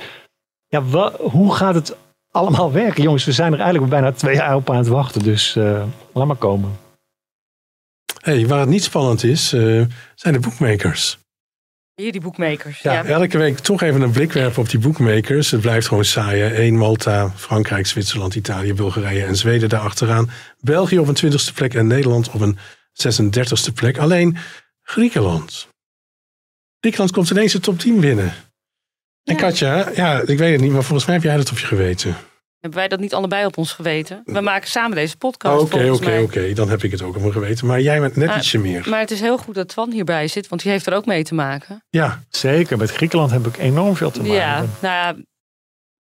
Ja, 0.67 0.81
hoe 1.19 1.55
gaat 1.55 1.75
het 1.75 1.95
allemaal 2.33 2.71
werken? 2.71 3.03
Jongens, 3.03 3.25
we 3.25 3.31
zijn 3.31 3.53
er 3.53 3.59
eigenlijk 3.59 3.89
bijna 3.89 4.11
twee 4.11 4.35
jaar 4.35 4.55
op 4.55 4.69
aan 4.69 4.77
het 4.77 4.87
wachten. 4.87 5.23
Dus 5.23 5.55
uh, 5.55 5.83
laat 6.13 6.27
maar 6.27 6.35
komen. 6.35 6.71
Hey, 8.21 8.47
waar 8.47 8.59
het 8.59 8.69
niet 8.69 8.83
spannend 8.83 9.23
is, 9.23 9.53
uh, 9.53 9.85
zijn 10.15 10.33
de 10.33 10.39
boekmakers. 10.39 11.17
Hier 11.95 12.11
die 12.11 12.21
boekmakers. 12.21 12.79
Ja, 12.81 12.93
Ja, 12.93 13.05
elke 13.05 13.37
week 13.37 13.59
toch 13.59 13.81
even 13.81 14.01
een 14.01 14.11
blik 14.11 14.31
werpen 14.31 14.61
op 14.61 14.69
die 14.69 14.79
boekmakers. 14.79 15.51
Het 15.51 15.61
blijft 15.61 15.87
gewoon 15.87 16.05
saai. 16.05 16.41
Eén 16.41 16.77
Malta, 16.77 17.31
Frankrijk, 17.35 17.87
Zwitserland, 17.87 18.35
Italië, 18.35 18.73
Bulgarije 18.73 19.25
en 19.25 19.35
Zweden 19.35 19.69
daarachteraan. 19.69 20.29
België 20.59 20.99
op 20.99 21.07
een 21.07 21.13
twintigste 21.13 21.53
plek 21.53 21.73
en 21.73 21.87
Nederland 21.87 22.31
op 22.31 22.41
een 22.41 22.57
36e 23.07 23.73
plek. 23.73 23.97
Alleen 23.97 24.37
Griekenland. 24.81 25.67
Griekenland 26.79 27.11
komt 27.11 27.29
ineens 27.29 27.51
de 27.51 27.59
top 27.59 27.79
10 27.79 27.99
binnen. 27.99 28.33
En 29.23 29.35
Katja, 29.35 29.89
ja, 29.95 30.19
ik 30.25 30.37
weet 30.37 30.51
het 30.51 30.61
niet, 30.61 30.71
maar 30.71 30.83
volgens 30.83 31.05
mij 31.05 31.15
heb 31.15 31.23
jij 31.23 31.37
dat 31.37 31.51
op 31.51 31.59
je 31.59 31.65
geweten. 31.65 32.15
Hebben 32.59 32.79
wij 32.79 32.87
dat 32.87 32.99
niet 32.99 33.13
allebei 33.13 33.45
op 33.45 33.57
ons 33.57 33.71
geweten? 33.71 34.21
We 34.25 34.41
maken 34.41 34.69
samen 34.69 34.95
deze 34.95 35.17
podcast. 35.17 35.61
Oké, 35.61 35.69
volgens 35.69 35.97
oké, 35.99 36.09
mij. 36.09 36.21
oké. 36.21 36.53
Dan 36.53 36.69
heb 36.69 36.83
ik 36.83 36.91
het 36.91 37.01
ook 37.01 37.15
op 37.15 37.21
me 37.21 37.31
geweten. 37.31 37.67
Maar 37.67 37.81
jij 37.81 37.99
bent 37.99 38.15
net 38.15 38.27
Maar- 38.27 38.37
ietsje 38.37 38.57
meer. 38.57 38.89
Maar 38.89 38.99
het 38.99 39.11
is 39.11 39.19
heel 39.19 39.37
goed 39.37 39.55
dat 39.55 39.67
Twan 39.67 39.91
hierbij 39.91 40.27
zit, 40.27 40.47
want 40.47 40.61
die 40.61 40.71
heeft 40.71 40.85
er 40.85 40.93
ook 40.93 41.05
mee 41.05 41.23
te 41.23 41.33
maken. 41.33 41.83
Ja, 41.89 42.23
Zeker, 42.29 42.77
met 42.77 42.91
Griekenland 42.91 43.31
heb 43.31 43.45
ik 43.47 43.57
enorm 43.57 43.95
veel 43.95 44.11
te 44.11 44.19
maken. 44.19 44.33
Ja, 44.35 44.57
nou 44.59 44.67
ja, 44.81 45.15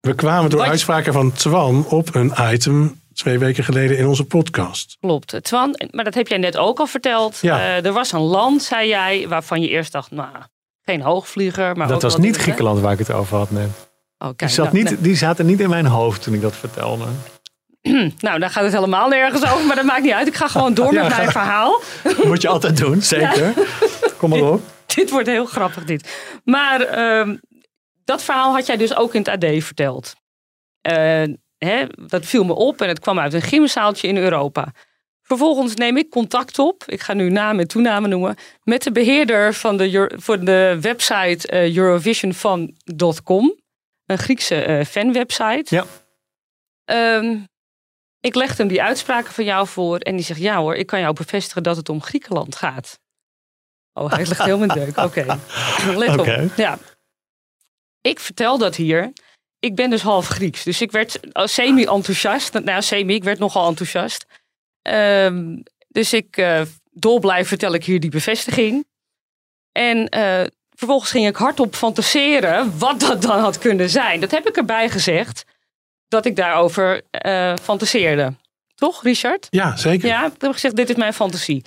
We 0.00 0.14
kwamen 0.14 0.50
door 0.50 0.58
Wat- 0.60 0.68
uitspraken 0.68 1.12
van 1.12 1.32
Twan 1.32 1.86
op 1.86 2.14
een 2.14 2.32
item 2.52 3.00
twee 3.14 3.38
weken 3.38 3.64
geleden 3.64 3.98
in 3.98 4.06
onze 4.06 4.24
podcast. 4.24 4.96
Klopt. 5.00 5.44
Twan, 5.44 5.80
maar 5.90 6.04
dat 6.04 6.14
heb 6.14 6.28
jij 6.28 6.38
net 6.38 6.56
ook 6.56 6.78
al 6.78 6.86
verteld. 6.86 7.38
Ja. 7.40 7.58
Eh, 7.60 7.84
er 7.84 7.92
was 7.92 8.12
een 8.12 8.20
land, 8.20 8.62
zei 8.62 8.88
jij, 8.88 9.28
waarvan 9.28 9.60
je 9.60 9.68
eerst 9.68 9.92
dacht, 9.92 10.10
nou, 10.10 10.28
geen 10.88 11.00
hoogvlieger. 11.00 11.76
Maar 11.76 11.88
dat 11.88 12.02
was 12.02 12.16
niet 12.16 12.36
Griekenland 12.36 12.80
waar 12.80 12.92
ik 12.92 12.98
het 12.98 13.12
over 13.12 13.36
had 13.36 13.50
net. 13.50 13.68
Oh, 14.18 14.28
Die, 14.36 14.48
zat 14.48 14.72
nou, 14.72 14.84
niet, 14.84 14.96
die 15.04 15.16
zaten 15.16 15.46
niet 15.46 15.60
in 15.60 15.68
mijn 15.68 15.86
hoofd 15.86 16.22
toen 16.22 16.34
ik 16.34 16.40
dat 16.40 16.56
vertelde. 16.56 17.04
nee. 17.82 18.14
nou, 18.26 18.38
daar 18.38 18.50
gaat 18.50 18.64
het 18.64 18.72
helemaal 18.72 19.08
nergens 19.08 19.52
over, 19.52 19.66
maar 19.66 19.76
dat 19.76 19.84
maakt 19.84 20.02
niet 20.02 20.12
uit. 20.12 20.26
Ik 20.26 20.34
ga 20.34 20.48
gewoon 20.48 20.74
door 20.74 20.92
Ja, 20.94 21.02
met 21.02 21.16
mijn 21.16 21.30
verhaal. 21.30 21.80
Moet 22.24 22.42
je 22.42 22.48
altijd 22.48 22.76
doen, 22.76 23.02
zeker. 23.02 23.52
Kom 24.16 24.30
maar 24.30 24.42
op. 24.42 24.62
dit 24.94 25.10
wordt 25.10 25.28
heel 25.28 25.44
grappig, 25.46 25.84
dit. 25.84 26.08
Maar 26.44 26.80
ehm, 26.80 27.36
dat 28.04 28.22
verhaal 28.22 28.52
had 28.52 28.66
jij 28.66 28.76
dus 28.76 28.96
ook 28.96 29.14
in 29.14 29.22
het 29.24 29.44
AD 29.44 29.64
verteld. 29.64 30.14
Eh, 30.80 31.22
hè, 31.58 31.84
dat 32.06 32.26
viel 32.26 32.44
me 32.44 32.54
op 32.54 32.80
en 32.80 32.88
het 32.88 33.00
kwam 33.00 33.18
uit 33.18 33.32
een 33.32 33.42
gymzaaltje 33.42 34.08
in 34.08 34.16
Europa. 34.16 34.72
Vervolgens 35.28 35.74
neem 35.74 35.96
ik 35.96 36.10
contact 36.10 36.58
op, 36.58 36.84
ik 36.86 37.00
ga 37.00 37.12
nu 37.12 37.30
namen 37.30 37.60
en 37.60 37.68
toenamen 37.68 38.10
noemen, 38.10 38.36
met 38.62 38.82
de 38.82 38.92
beheerder 38.92 39.54
van 39.54 39.76
de, 39.76 40.12
voor 40.16 40.44
de 40.44 40.78
website 40.80 41.48
eh, 41.48 41.76
eurovisionfan.com, 41.76 43.54
een 44.06 44.18
Griekse 44.18 44.62
eh, 44.62 44.84
fanwebsite. 44.84 45.74
Ja. 45.74 45.86
Ehm, 46.84 47.38
ik 48.20 48.34
legde 48.34 48.56
hem 48.56 48.68
die 48.68 48.82
uitspraken 48.82 49.32
van 49.32 49.44
jou 49.44 49.66
voor 49.66 49.98
en 49.98 50.16
die 50.16 50.24
zegt, 50.24 50.40
ja 50.40 50.56
hoor, 50.56 50.74
ik 50.74 50.86
kan 50.86 51.00
jou 51.00 51.14
bevestigen 51.14 51.62
dat 51.62 51.76
het 51.76 51.88
om 51.88 52.02
Griekenland 52.02 52.56
gaat. 52.56 52.98
Oh, 53.92 54.10
hij 54.10 54.26
ligt 54.26 54.42
heel 54.42 54.58
mijn 54.58 54.70
deuk. 54.70 54.96
Oké. 55.06 55.38
Let 55.96 56.18
op. 56.18 56.56
Ja. 56.56 56.78
Ik 58.00 58.20
vertel 58.20 58.58
dat 58.58 58.76
hier. 58.76 59.12
Ik 59.58 59.74
ben 59.74 59.90
dus 59.90 60.02
half 60.02 60.26
Grieks. 60.26 60.62
Dus 60.62 60.80
ik 60.80 60.90
werd 60.90 61.20
eh, 61.20 61.46
semi-enthousiast. 61.46 62.52
Nou, 62.52 62.82
semi, 62.82 63.14
ik 63.14 63.24
werd 63.24 63.38
nogal 63.38 63.68
enthousiast. 63.68 64.26
Ehm, 64.82 65.56
dus 65.88 66.12
ik 66.12 66.36
eh 66.36 66.60
dolblij 67.00 67.44
vertel 67.44 67.74
ik 67.74 67.84
hier 67.84 68.00
die 68.00 68.10
bevestiging. 68.10 68.86
En 69.72 70.08
eh, 70.08 70.44
vervolgens 70.74 71.10
ging 71.10 71.26
ik 71.26 71.36
hardop 71.36 71.74
fantaseren 71.74 72.78
wat 72.78 73.00
dat 73.00 73.22
dan 73.22 73.38
had 73.38 73.58
kunnen 73.58 73.90
zijn. 73.90 74.20
Dat 74.20 74.30
heb 74.30 74.48
ik 74.48 74.56
erbij 74.56 74.90
gezegd. 74.90 75.44
Dat 76.08 76.26
ik 76.26 76.36
daarover 76.36 77.02
eh, 77.10 77.54
fantaseerde. 77.62 78.34
Toch, 78.74 79.02
Richard? 79.02 79.46
Ja, 79.50 79.76
zeker. 79.76 80.08
Ja, 80.08 80.26
ik 80.26 80.32
heb 80.38 80.52
gezegd, 80.52 80.76
dit 80.76 80.90
is 80.90 80.96
mijn 80.96 81.14
fantasie. 81.14 81.64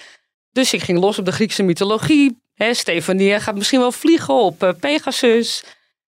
Dus 0.52 0.74
ik 0.74 0.82
ging 0.82 1.00
los 1.00 1.20
op 1.20 1.26
de 1.26 1.32
Griekse 1.32 1.64
mythologie. 1.64 2.42
Hè, 2.54 2.74
Stefania 2.74 3.40
gaat 3.40 3.56
misschien 3.56 3.80
wel 3.80 3.92
vliegen 3.92 4.34
op 4.34 4.76
Pegasus. 4.80 5.64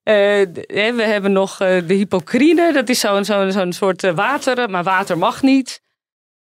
We 0.04 0.93
hebben 0.97 1.32
nog 1.32 1.58
de 1.58 1.84
hypocrine. 1.88 2.74
Dat 2.74 2.89
is 2.89 2.99
zo'n 2.99 3.26
zo'n 3.26 3.52
zo'n 3.52 3.74
soort 3.74 4.02
water, 4.02 4.70
maar 4.70 4.84
water 4.84 5.18
mag 5.18 5.41
niet. 5.41 5.82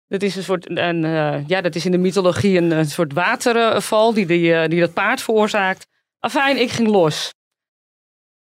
Dat 0.09 0.23
is 0.23 0.37
een 0.37 0.43
soort, 0.43 0.71
een, 0.71 1.05
eh, 1.05 1.47
ja, 1.47 1.61
dat 1.61 1.75
is 1.75 1.85
in 1.85 1.91
de 1.91 1.99
mythologie 1.99 2.59
een, 2.59 2.87
soort 2.87 3.13
waterval 3.13 4.15
die, 4.15 4.27
die, 4.27 4.55
eh, 4.55 4.69
die 4.69 4.81
dat 4.81 4.93
paard 4.93 5.23
veroorzaakt. 5.23 5.87
Afijn, 6.19 6.61
ik 6.61 6.71
ging 6.71 6.89
los. 6.89 7.35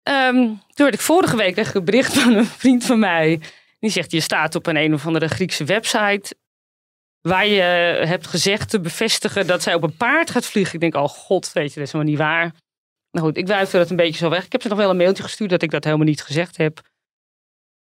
Ehm, 0.03 0.35
toen 0.35 0.85
werd 0.85 0.93
ik 0.93 0.99
vorige 0.99 1.35
week 1.35 1.57
een 1.57 1.85
bericht 1.85 2.13
van 2.19 2.35
een 2.35 2.45
vriend 2.45 2.85
van 2.85 2.99
mij. 2.99 3.39
Die 3.79 3.89
zegt, 3.89 4.11
je 4.11 4.19
staat 4.19 4.55
op 4.55 4.67
een 4.67 4.75
een 4.75 4.93
of 4.93 5.05
andere 5.05 5.27
Griekse 5.27 5.63
website 5.63 6.35
waar 7.21 7.47
je 7.47 7.61
hebt 8.05 8.27
gezegd 8.27 8.69
te 8.69 8.79
bevestigen 8.79 9.47
dat 9.47 9.61
zij 9.61 9.73
op 9.73 9.83
een 9.83 9.97
paard 9.97 10.31
gaat 10.31 10.45
vliegen. 10.45 10.73
Ik 10.73 10.79
denk, 10.79 10.95
oh 10.95 11.09
god, 11.09 11.53
weet 11.53 11.73
je, 11.73 11.79
dat 11.79 11.87
is 11.87 11.91
helemaal 11.91 12.13
niet 12.13 12.21
waar. 12.21 12.53
Nou 13.11 13.25
goed, 13.25 13.37
ik 13.37 13.47
wuifde 13.47 13.77
dat 13.77 13.89
een 13.89 13.95
beetje 13.95 14.17
zo 14.17 14.29
weg. 14.29 14.45
Ik 14.45 14.51
heb 14.51 14.61
ze 14.61 14.67
nog 14.67 14.77
wel 14.77 14.89
een 14.89 14.97
mailtje 14.97 15.23
gestuurd 15.23 15.49
dat 15.49 15.61
ik 15.61 15.71
dat 15.71 15.83
helemaal 15.83 16.05
niet 16.05 16.21
gezegd 16.21 16.57
heb. 16.57 16.81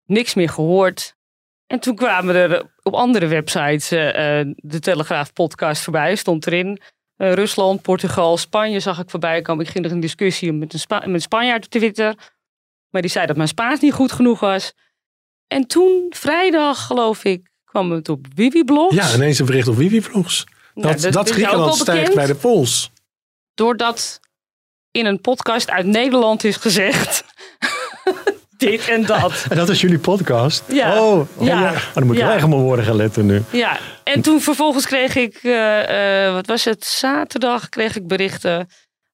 Niks 0.05 0.33
meer 0.33 0.49
gehoord. 0.49 1.15
En 1.67 1.79
toen 1.79 1.95
kwamen 1.95 2.35
er 2.35 2.71
op 2.81 2.93
andere 2.93 3.27
websites 3.27 3.91
eh, 3.91 4.39
eh, 4.39 4.47
de 4.55 4.79
Telegraaf 4.79 5.33
podcast 5.33 5.83
voorbij. 5.83 6.15
Stond 6.15 6.47
erin 6.47 6.81
eh, 7.15 7.33
Rusland, 7.33 7.81
Portugal, 7.81 8.37
Spanje 8.37 8.79
zag 8.79 8.99
ik 8.99 9.09
voorbij 9.09 9.41
komen. 9.41 9.65
Ik 9.65 9.71
ging 9.71 9.85
er 9.85 9.91
een 9.91 9.99
discussie 9.99 10.53
met 10.53 10.73
een, 10.73 10.79
Spa 10.79 10.99
met 10.99 11.13
een 11.13 11.21
Spanjaard 11.21 11.65
op 11.65 11.71
Twitter. 11.71 12.15
Maar 12.89 13.01
die 13.01 13.11
zei 13.11 13.25
dat 13.25 13.35
mijn 13.35 13.47
Spaans 13.47 13.79
niet 13.79 13.93
goed 13.93 14.11
genoeg 14.11 14.39
was. 14.39 14.73
En 15.47 15.67
toen, 15.67 16.05
vrijdag 16.09 16.85
geloof 16.85 17.23
ik, 17.23 17.49
kwam 17.63 17.91
het 17.91 18.09
op 18.09 18.25
Wiwi-blogs. 18.35 18.95
Ja, 18.95 19.13
ineens 19.13 19.39
een 19.39 19.45
bericht 19.45 19.67
op 19.67 19.75
Wiwi-vlogs. 19.75 20.43
Nou, 20.73 20.93
Dat, 20.93 21.01
dat 21.01 21.13
dat 21.13 21.29
Griekenland 21.29 21.75
stijgt 21.75 22.15
bij 22.15 22.25
de 22.25 22.35
pols. 22.35 22.91
Doordat 23.53 24.19
in 24.91 25.05
een 25.05 25.21
podcast 25.21 25.69
uit 25.69 25.85
Nederland 25.85 26.43
is 26.43 26.55
gezegd... 26.55 27.23
dit 28.69 28.87
en 28.89 29.05
dat. 29.05 29.45
En 29.49 29.57
dat 29.57 29.69
is 29.69 29.81
jullie 29.81 29.99
podcast? 29.99 30.63
Ja. 30.67 31.01
Oh, 31.03 31.27
Ja. 31.39 31.59
ja. 31.61 31.71
Oh, 31.71 31.93
dan 31.93 32.05
moet 32.05 32.17
Ja. 32.17 32.25
wel 32.25 32.33
echt 32.35 32.43
op 32.43 32.49
mijn 32.49 32.61
woorden 32.61 32.85
gaan 32.85 32.95
letten 32.95 33.25
nu. 33.25 33.43
Ja, 33.51 33.77
en 34.03 34.21
toen 34.21 34.41
vervolgens 34.41 34.85
kreeg 34.85 35.15
ik, 35.15 35.39
eh, 35.43 36.25
eh, 36.27 36.33
wat 36.33 36.47
was 36.47 36.63
het, 36.63 36.85
zaterdag 36.85 37.69
kreeg 37.69 37.95
ik 37.95 38.07
berichten. 38.07 38.67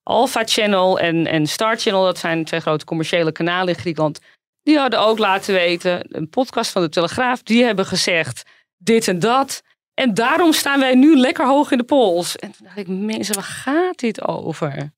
Alpha 0.04 0.42
Channel 0.46 1.00
en, 1.00 1.28
en 1.28 1.48
Star 1.48 1.78
Channel, 1.78 2.04
dat 2.04 2.18
zijn 2.18 2.46
twee 2.46 2.60
grote 2.60 2.86
commerciele 2.86 3.32
kanalen 3.32 3.74
in 3.74 3.80
Griekenland. 3.80 4.20
Die 4.64 4.78
hadden 4.78 5.00
ook 5.00 5.18
laten 5.18 5.54
weten, 5.54 6.00
een 6.10 6.30
podcast 6.30 6.72
van 6.72 6.82
de 6.82 6.90
Telegraaf, 6.90 7.44
die 7.44 7.64
hebben 7.64 7.86
gezegd 7.86 8.44
dit 8.78 9.08
en 9.08 9.20
dat. 9.20 9.62
En 9.94 10.14
daarom 10.14 10.54
staan 10.54 10.80
wij 10.80 10.96
nu 10.96 11.18
lekker 11.18 11.46
hoog 11.48 11.72
in 11.72 11.78
de 11.78 11.84
pols. 11.84 12.36
En 12.36 12.52
toen 12.52 12.66
dacht 12.66 12.78
ik, 12.78 12.88
mensen, 12.88 13.36
waar 13.36 13.44
gaat 13.44 14.00
dit 14.00 14.28
over? 14.28 14.92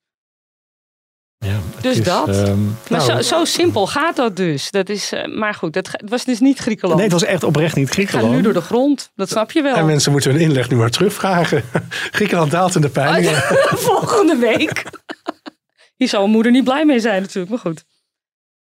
Dus 1.82 1.98
is, 1.98 2.04
dat. 2.06 2.28
ehm, 2.28 2.64
maar 2.64 2.76
nou, 2.90 3.02
zo, 3.02 3.22
zo 3.22 3.46
simpel 3.46 3.88
gaat 3.88 4.16
dat 4.16 4.36
dus. 4.36 4.72
Dat 4.72 4.90
is, 4.90 5.12
eh, 5.12 5.26
maar 5.38 5.54
goed, 5.54 5.74
dat, 5.74 5.88
het 5.92 6.10
was 6.10 6.26
dus 6.26 6.40
niet 6.40 6.60
Griekenland. 6.60 7.00
Nee, 7.00 7.10
het 7.10 7.20
was 7.20 7.30
echt 7.30 7.44
oprecht 7.44 7.76
niet 7.76 7.88
Ik 7.88 7.94
ga 7.94 8.02
nu 8.02 8.08
Griekenland. 8.08 8.44
door 8.44 8.54
de 8.54 8.62
grond, 8.62 9.12
dat 9.16 9.30
snap 9.30 9.52
je 9.52 9.62
wel. 9.62 9.76
En 9.76 9.86
mensen 9.86 10.12
moeten 10.12 10.32
hun 10.32 10.40
inleg 10.40 10.70
nu 10.70 10.76
maar 10.76 10.90
terugvragen. 10.90 11.64
Griekenland 12.12 12.52
daalt 12.52 12.76
in 12.76 12.82
de 12.82 12.90
peilingen. 12.90 13.36
Volgende 13.90 14.36
week. 14.36 14.84
Hier 15.98 16.08
zal 16.08 16.20
mijn 16.22 16.32
moeder 16.32 16.52
niet 16.52 16.64
blij 16.64 16.86
mee 16.86 17.00
zijn 17.00 17.22
natuurlijk, 17.22 17.50
maar 17.50 17.60
goed. 17.60 17.84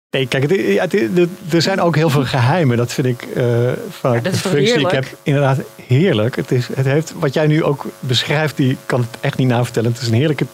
Nee, 0.09 0.27
kijk, 0.27 0.43
het, 0.49 0.59
ja, 0.61 0.81
het- 0.81 0.91
het- 0.91 1.53
er 1.53 1.61
zijn 1.61 1.81
ook 1.81 1.95
heel 1.95 2.09
veel 2.09 2.25
geheimen. 2.25 2.77
Dat 2.77 2.93
vind 2.93 3.07
ik 3.07 3.21
eh 3.21 3.71
van 3.89 4.13
dat 4.13 4.23
de 4.23 4.31
functie 4.39 4.75
die 4.77 4.85
ik 4.85 4.91
heb 4.91 5.05
inderdaad 5.23 5.57
heerlijk. 5.87 6.35
Het, 6.35 6.51
is, 6.51 6.67
het 6.73 6.85
heeft, 6.85 7.13
wat 7.19 7.33
jij 7.33 7.47
nu 7.47 7.63
ook 7.63 7.85
beschrijft, 7.99 8.57
die 8.57 8.77
kan 8.85 8.99
het 9.01 9.09
echt 9.21 9.37
niet 9.37 9.47
navertellen. 9.47 9.91
Het 9.91 10.01
is 10.01 10.07
een 10.07 10.13
heerlijke 10.13 10.45
Ja, 10.45 10.49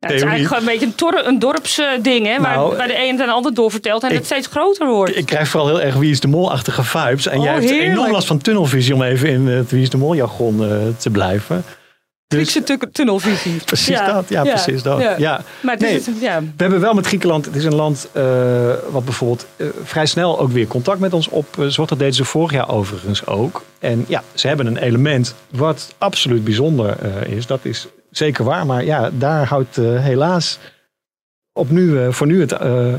het 0.00 0.10
is 0.10 0.22
eigenlijk 0.22 0.46
gewoon 0.54 0.62
een 0.62 0.68
beetje 0.78 0.86
een, 0.86 0.94
tor- 0.94 1.26
een 1.26 1.38
dorpsding, 1.38 2.26
hè, 2.26 2.40
waar, 2.40 2.56
Nou, 2.56 2.76
waar 2.76 2.86
de 2.86 2.96
een 3.02 3.10
het 3.12 3.20
aan 3.20 3.26
de 3.26 3.32
ander 3.32 3.54
doorvertelt 3.54 4.02
en 4.02 4.08
ik- 4.10 4.14
het 4.16 4.24
steeds 4.24 4.46
groter 4.46 4.86
wordt. 4.86 5.16
Ik 5.16 5.26
krijg 5.26 5.48
vooral 5.48 5.68
heel 5.68 5.80
erg 5.82 5.94
Wie 5.94 6.10
is 6.10 6.20
de 6.20 6.28
Mol-achtige 6.28 6.84
vibes. 6.84 7.26
En 7.26 7.38
Oh, 7.38 7.44
jij 7.44 7.52
hebt 7.52 7.64
heerlijk. 7.64 7.90
enorm 7.90 8.10
last 8.10 8.26
van 8.26 8.38
tunnelvisie 8.38 8.94
om 8.94 9.02
even 9.02 9.28
in 9.28 9.46
het 9.46 9.70
Wie 9.70 9.82
is 9.82 9.90
de 9.90 9.96
Mol-jargon 9.96 10.64
eh, 10.64 10.70
te 10.98 11.10
blijven. 11.10 11.64
Griekse 12.28 12.62
tu- 12.62 12.78
tunnelvisie. 12.92 13.56
Precies 13.64 13.98
dat, 14.06 14.28
ja, 14.28 14.42
precies 14.42 14.82
dat. 14.82 15.00
Ja. 15.18 15.40
Maar 15.60 15.72
het 15.74 15.82
Nee. 15.82 15.94
is, 15.94 16.06
ja, 16.20 16.40
We 16.40 16.46
hebben 16.56 16.80
wel 16.80 16.94
met 16.94 17.06
Griekenland, 17.06 17.44
het 17.44 17.56
is 17.56 17.64
een 17.64 17.74
land 17.74 18.08
eh, 18.12 18.22
wat 18.90 19.04
bijvoorbeeld 19.04 19.46
eh, 19.56 19.66
vrij 19.84 20.06
snel 20.06 20.38
ook 20.40 20.50
weer 20.50 20.66
contact 20.66 21.00
met 21.00 21.12
ons 21.12 21.28
op 21.28 21.46
zocht. 21.68 21.88
Dat 21.88 21.98
deden 21.98 22.14
ze 22.14 22.24
vorig 22.24 22.52
jaar 22.52 22.68
overigens 22.70 23.26
ook. 23.26 23.62
En 23.78 24.04
ja, 24.08 24.22
ze 24.34 24.46
hebben 24.48 24.66
een 24.66 24.76
element 24.76 25.34
wat 25.50 25.94
absoluut 25.98 26.44
bijzonder 26.44 26.96
eh, 26.98 27.36
is. 27.36 27.46
Dat 27.46 27.60
is 27.62 27.86
zeker 28.10 28.44
waar, 28.44 28.66
maar 28.66 28.84
ja, 28.84 29.10
daar 29.12 29.46
houdt 29.46 29.78
eh, 29.78 29.84
helaas 30.02 30.58
op 31.52 31.70
nu, 31.70 31.98
eh, 32.02 32.12
voor 32.12 32.26
nu 32.26 32.40
het... 32.40 32.52
eh 32.52 32.92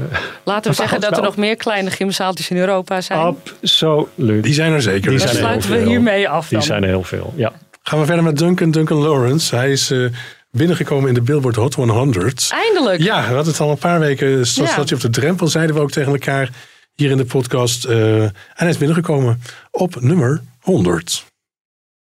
laten 0.43 0.71
we 0.71 0.77
zeggen 0.83 1.01
dat 1.01 1.17
er 1.17 1.23
nog 1.23 1.37
meer 1.37 1.55
kleine 1.55 1.91
gymzaaltjes 1.91 2.49
in 2.49 2.57
Europa 2.57 3.01
zijn. 3.01 3.19
Absoluut. 3.19 4.43
Die 4.43 4.53
zijn 4.53 4.71
er 4.73 4.81
zeker. 4.81 5.09
Die 5.09 5.19
zijn 5.19 5.29
er 5.29 5.35
heel 5.35 5.45
sluiten 5.45 5.69
we 5.71 5.77
veel. 5.77 5.87
hiermee 5.87 6.29
af 6.29 6.47
Die 6.47 6.57
dan. 6.57 6.67
zijn 6.67 6.83
er 6.83 6.89
heel 6.89 7.03
veel, 7.03 7.33
ja. 7.35 7.51
Gaan 7.83 7.99
we 7.99 8.05
verder 8.05 8.23
met 8.23 8.37
Duncan, 8.37 8.71
Duncan 8.71 8.97
Lawrence. 8.97 9.55
Hij 9.55 9.71
is 9.71 9.91
eh, 9.91 10.05
binnengekomen 10.51 11.07
in 11.07 11.13
de 11.13 11.21
Billboard 11.21 11.55
Hot 11.55 11.73
100. 11.73 12.49
Eindelijk. 12.51 13.01
Ja, 13.01 13.19
we 13.27 13.33
hadden 13.33 13.51
het 13.51 13.61
al 13.61 13.69
een 13.69 13.77
paar 13.77 13.99
weken. 13.99 14.29
Ja. 14.37 14.43
zat 14.43 14.67
hij 14.67 14.93
op 14.93 14.99
de 15.01 15.09
drempel, 15.09 15.47
zeiden 15.47 15.75
we 15.75 15.81
ook 15.81 15.91
tegen 15.91 16.11
elkaar 16.11 16.49
hier 16.95 17.11
in 17.11 17.17
de 17.17 17.25
podcast. 17.25 17.85
eh, 17.85 18.23
en 18.23 18.31
hij 18.53 18.69
is 18.69 18.77
binnengekomen 18.77 19.41
op 19.71 20.01
nummer 20.01 20.41
100. 20.59 21.25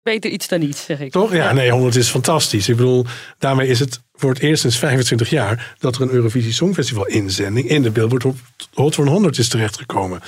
Beter 0.03 0.31
iets 0.31 0.49
dan 0.49 0.61
niets, 0.61 0.85
zeg 0.85 1.01
ik. 1.01 1.11
Toch? 1.13 1.33
Ja, 1.35 1.53
nee, 1.53 1.71
100 1.71 1.97
is 1.97 2.09
fantastisch. 2.09 2.69
Ik 2.69 2.77
bedoel, 2.77 3.05
daarmee 3.39 3.69
is 3.69 3.81
het 3.81 4.01
voor 4.13 4.31
het 4.31 4.39
eerst 4.39 4.61
sinds 4.61 4.79
25 4.79 5.31
jaar 5.31 5.75
dat 5.79 5.97
er 5.97 6.03
een 6.03 6.11
Eurovisie 6.11 6.53
Songfestival 6.53 7.07
inzending 7.07 7.69
in 7.69 7.83
de 7.83 7.91
Billboard 7.91 8.23
Hot- 8.23 8.37
Hot 8.75 8.95
100 8.95 9.39
is 9.39 9.49
terechtgekomen. 9.49 10.21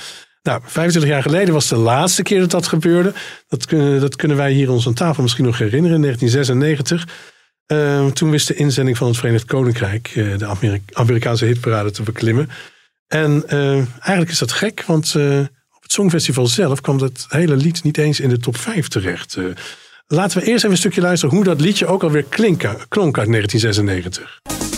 Nou, 0.43 0.61
25 0.65 1.11
jaar 1.11 1.21
geleden 1.21 1.53
was 1.53 1.67
de 1.67 1.75
laatste 1.75 2.23
keer 2.23 2.39
dat 2.39 2.51
dat 2.51 2.67
gebeurde. 2.67 3.13
Dat 3.47 3.65
kunnen, 3.65 3.99
dat 3.99 4.15
kunnen 4.15 4.37
wij 4.37 4.51
hier 4.51 4.71
ons 4.71 4.87
aan 4.87 4.93
tafel 4.93 5.21
misschien 5.23 5.45
nog 5.45 5.57
herinneren, 5.57 5.95
in 5.95 6.01
1996. 6.01 7.07
Eh, 7.65 8.05
toen 8.07 8.29
wist 8.31 8.47
de 8.47 8.53
inzending 8.55 8.97
van 8.97 9.07
het 9.07 9.17
Verenigd 9.17 9.45
Koninkrijk 9.45 10.11
eh, 10.15 10.37
de 10.37 10.45
Amerika- 10.45 10.93
Amerikaanse 11.01 11.45
hitparade 11.45 11.91
te 11.91 12.03
beklimmen. 12.03 12.49
En 13.07 13.43
eh, 13.47 13.73
eigenlijk 13.75 14.29
is 14.29 14.37
dat 14.39 14.51
gek, 14.51 14.83
want 14.87 15.15
eh, 15.15 15.39
Songfestival 15.93 16.47
zelf 16.47 16.81
kwam 16.81 16.97
dat 16.97 17.25
hele 17.29 17.55
lied 17.55 17.83
niet 17.83 17.97
eens 17.97 18.19
in 18.19 18.29
de 18.29 18.37
top 18.37 18.57
5 18.57 18.87
terecht. 18.87 19.35
Eh, 19.35 19.43
laten 20.07 20.39
we 20.39 20.45
eerst 20.45 20.57
even 20.57 20.71
een 20.71 20.77
stukje 20.77 21.01
luisteren 21.01 21.35
hoe 21.35 21.43
dat 21.43 21.61
liedje 21.61 21.85
ook 21.85 22.03
alweer 22.03 22.23
klinka, 22.23 22.75
klonk 22.87 23.17
uit 23.17 23.29
1996. 23.29 24.72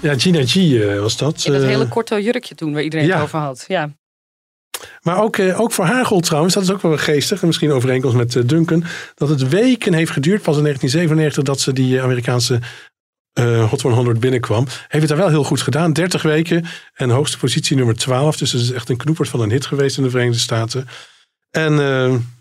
Ja, 0.00 0.18
Gina 0.18 0.46
G 0.46 0.56
eh, 0.56 1.00
was 1.00 1.16
dat. 1.16 1.44
In 1.44 1.52
dat 1.52 1.62
Eh, 1.62 1.68
hele 1.68 1.88
korte 1.88 2.22
jurkje 2.22 2.54
toen, 2.54 2.72
waar 2.72 2.82
iedereen 2.82 3.06
ja. 3.06 3.14
het 3.14 3.22
over 3.22 3.38
had. 3.38 3.64
Ja. 3.68 3.90
Maar 5.02 5.22
ook, 5.22 5.36
eh, 5.36 5.60
ook 5.60 5.72
voor 5.72 5.84
Hagel 5.84 6.20
trouwens, 6.20 6.54
dat 6.54 6.62
is 6.62 6.70
ook 6.70 6.82
wel 6.82 6.96
geestig. 6.96 7.40
En 7.40 7.46
misschien 7.46 7.72
overeenkomst 7.72 8.16
met 8.16 8.48
Duncan. 8.48 8.84
Dat 9.14 9.28
het 9.28 9.48
weken 9.48 9.94
heeft 9.94 10.10
geduurd, 10.10 10.42
pas 10.42 10.56
in 10.56 10.62
1997, 10.62 11.42
dat 11.44 11.60
ze 11.60 11.72
die 11.72 12.02
Amerikaanse 12.02 12.58
eh, 13.32 13.68
Hot 13.70 13.80
100 13.80 14.20
binnenkwam. 14.20 14.64
Heeft 14.66 14.90
het 14.90 15.08
daar 15.08 15.16
wel 15.16 15.28
heel 15.28 15.44
goed 15.44 15.60
gedaan. 15.60 15.92
30 15.92 16.22
weken 16.22 16.64
en 16.94 17.10
hoogste 17.10 17.38
positie 17.38 17.76
nummer 17.76 17.96
12. 17.96 18.36
Dus 18.36 18.52
het 18.52 18.60
is 18.62 18.72
echt 18.72 18.88
een 18.88 18.96
knoepert 18.96 19.28
van 19.28 19.40
een 19.40 19.50
hit 19.50 19.66
geweest 19.66 19.96
in 19.96 20.02
de 20.02 20.10
Verenigde 20.10 20.40
Staten. 20.40 20.88
En 21.50 21.74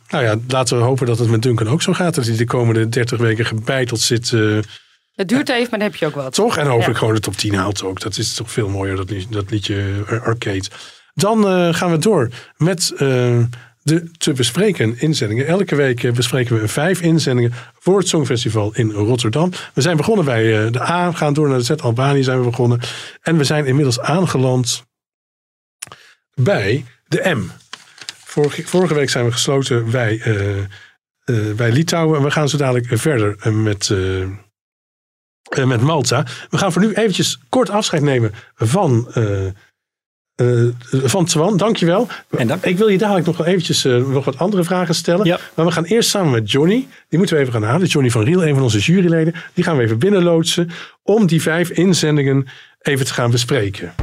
nou 0.10 0.24
ja, 0.24 0.36
laten 0.48 0.78
we 0.78 0.84
hopen 0.84 1.06
dat 1.06 1.20
het 1.20 1.30
met 1.30 1.42
Duncan 1.42 1.68
ook 1.68 1.82
zo 1.82 1.94
gaat. 1.94 2.16
Dat 2.16 2.26
hij 2.26 2.38
de 2.38 2.46
komende 2.46 2.90
30 2.90 3.20
weken 3.20 3.46
gebeiteld 3.46 4.00
zit. 4.00 4.34
Het 5.20 5.28
duurt 5.28 5.50
even, 5.50 5.62
maar 5.70 5.80
dan 5.80 5.88
heb 5.90 5.96
je 5.96 6.06
ook 6.06 6.16
wat. 6.16 6.34
toch? 6.34 6.58
En 6.58 6.66
hopelijk 6.66 6.92
Ja. 6.92 6.98
gewoon 6.98 7.14
de 7.14 7.20
top 7.20 7.36
10 7.36 7.56
haalt 7.56 7.84
ook. 7.84 8.00
Dat 8.00 8.18
is 8.18 8.34
toch 8.34 8.52
veel 8.52 8.70
mooier, 8.70 8.96
dat, 8.96 9.10
lied- 9.10 9.32
dat 9.32 9.52
liedje 9.52 10.04
eh, 10.08 10.22
Arcade. 10.22 10.64
Dan 11.14 11.48
eh, 11.48 11.74
gaan 11.74 11.92
we 11.92 11.98
door 11.98 12.30
met 12.58 12.92
eh, 12.98 13.00
de 13.84 14.12
te 14.18 14.34
bespreken 14.34 15.00
inzendingen. 15.00 15.48
Elke 15.48 15.76
week 15.76 16.14
bespreken 16.14 16.62
we 16.62 16.68
vijf 16.68 17.02
inzendingen 17.02 17.54
voor 17.80 17.98
het 17.98 18.08
Songfestival 18.08 18.76
in 18.76 18.92
Rotterdam. 18.92 19.52
We 19.74 19.82
zijn 19.82 19.98
begonnen 19.98 20.26
bij 20.26 20.72
de 20.72 20.82
A, 20.82 21.12
gaan 21.12 21.34
door 21.34 21.50
naar 21.50 21.58
de 21.58 21.64
Z. 21.64 21.72
Albanië 21.72 22.24
zijn 22.24 22.40
we 22.40 22.46
begonnen. 22.50 22.80
En 23.22 23.38
we 23.38 23.44
zijn 23.44 23.66
inmiddels 23.66 24.00
aangeland 24.00 24.84
bij 26.34 26.86
de 27.08 27.36
M. 27.36 27.42
Vorige, 28.26 28.64
vorige 28.68 28.94
week 28.94 29.10
zijn 29.10 29.26
we 29.26 29.32
gesloten 29.32 29.92
bij, 29.92 30.22
bij 31.56 31.72
Litouwen. 31.72 32.18
En 32.18 32.24
we 32.24 32.32
gaan 32.32 32.50
zo 32.50 32.58
dadelijk 32.58 32.88
verder 32.92 33.54
met... 33.54 33.94
eh, 35.50 35.66
met 35.66 35.82
Malta. 35.82 36.26
We 36.50 36.58
gaan 36.58 36.72
voor 36.72 36.82
nu 36.82 36.94
eventjes 36.94 37.40
kort 37.50 37.70
afscheid 37.70 38.02
nemen 38.02 38.32
van, 38.56 39.08
eh 39.14 39.48
eh, 40.36 40.64
van 40.92 41.26
Twan. 41.26 41.58
Dankjewel. 41.58 42.08
Ik 42.62 42.78
wil 42.78 42.88
je 42.88 42.98
dadelijk 42.98 43.26
nog 43.26 43.38
wel 43.38 43.48
eventjes 43.48 43.84
nog 43.84 44.26
wat 44.26 44.38
andere 44.38 44.64
vragen 44.64 44.96
stellen. 44.96 45.40
Maar 45.56 45.66
we 45.66 45.72
gaan 45.72 45.84
eerst 45.84 46.10
samen 46.10 46.32
met 46.32 46.52
Johnny. 46.52 46.88
Die 47.10 47.18
moeten 47.18 47.36
we 47.36 47.42
even 47.42 47.54
gaan 47.54 47.64
halen. 47.64 47.88
Johnny 47.88 48.12
van 48.12 48.24
Riel, 48.24 48.46
een 48.46 48.54
van 48.54 48.64
onze 48.64 48.80
juryleden. 48.80 49.34
Die 49.54 49.64
gaan 49.64 49.78
we 49.78 49.84
even 49.84 50.00
binnenloodsen. 50.00 50.70
Om 51.04 51.28
die 51.28 51.42
vijf 51.42 51.70
inzendingen 51.70 52.48
even 52.82 53.06
te 53.06 53.14
gaan 53.14 53.32
bespreken. 53.32 53.94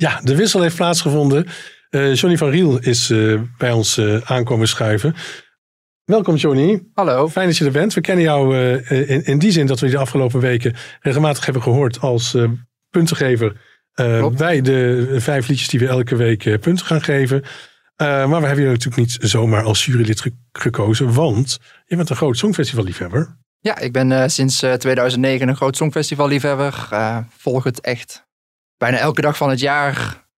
Ja, 0.00 0.20
de 0.22 0.36
wissel 0.36 0.62
heeft 0.62 0.76
plaatsgevonden. 0.76 1.46
Eh, 1.90 2.14
Johnny 2.14 2.38
van 2.38 2.50
Riel 2.50 2.78
is 2.78 3.10
eh, 3.10 3.40
bij 3.58 3.72
ons 3.72 3.96
eh, 3.98 4.16
aankomen 4.30 4.68
schuiven. 4.68 5.14
Welkom 6.04 6.34
Johnny. 6.36 6.82
Hallo. 6.94 7.28
Fijn 7.28 7.46
dat 7.46 7.56
je 7.56 7.64
er 7.64 7.70
bent. 7.70 7.94
We 7.94 8.00
kennen 8.00 8.24
jou 8.24 8.56
in, 8.88 9.24
in 9.24 9.38
die 9.38 9.50
zin 9.50 9.66
dat 9.66 9.80
we 9.80 9.86
je 9.86 9.92
de 9.92 9.98
afgelopen 9.98 10.40
weken 10.40 10.74
regelmatig 11.00 11.44
hebben 11.44 11.62
gehoord 11.62 12.00
als 12.00 12.36
puntengever 12.90 13.60
bij 14.36 14.60
de 14.60 15.14
vijf 15.20 15.48
liedjes 15.48 15.68
die 15.68 15.80
we 15.80 15.86
elke 15.88 16.16
week 16.16 16.60
punten 16.60 16.86
gaan 16.86 17.02
geven. 17.02 17.42
Maar 17.96 18.40
we 18.40 18.46
hebben 18.46 18.64
je 18.64 18.70
natuurlijk 18.70 18.96
niet 18.96 19.16
zomaar 19.20 19.62
als 19.62 19.84
jurylid 19.86 20.20
ge- 20.20 20.36
gekozen, 20.52 21.12
want 21.12 21.58
je 21.86 21.96
bent 21.96 22.10
een 22.10 22.16
groot 22.16 22.36
songfestivalliefhebber. 22.36 23.38
Ja, 23.60 23.78
ik 23.78 23.92
ben 23.92 24.30
sinds 24.30 24.62
eh, 24.62 24.72
2009 24.72 25.48
een 25.48 25.56
groot 25.56 25.76
songfestivalliefhebber. 25.76 26.86
Eh 26.90 27.18
volg 27.36 27.64
het 27.64 27.80
echt 27.80 28.26
bijna 28.76 28.98
elke 28.98 29.20
dag 29.20 29.36
van 29.36 29.50
het 29.50 29.60
jaar. 29.60 30.28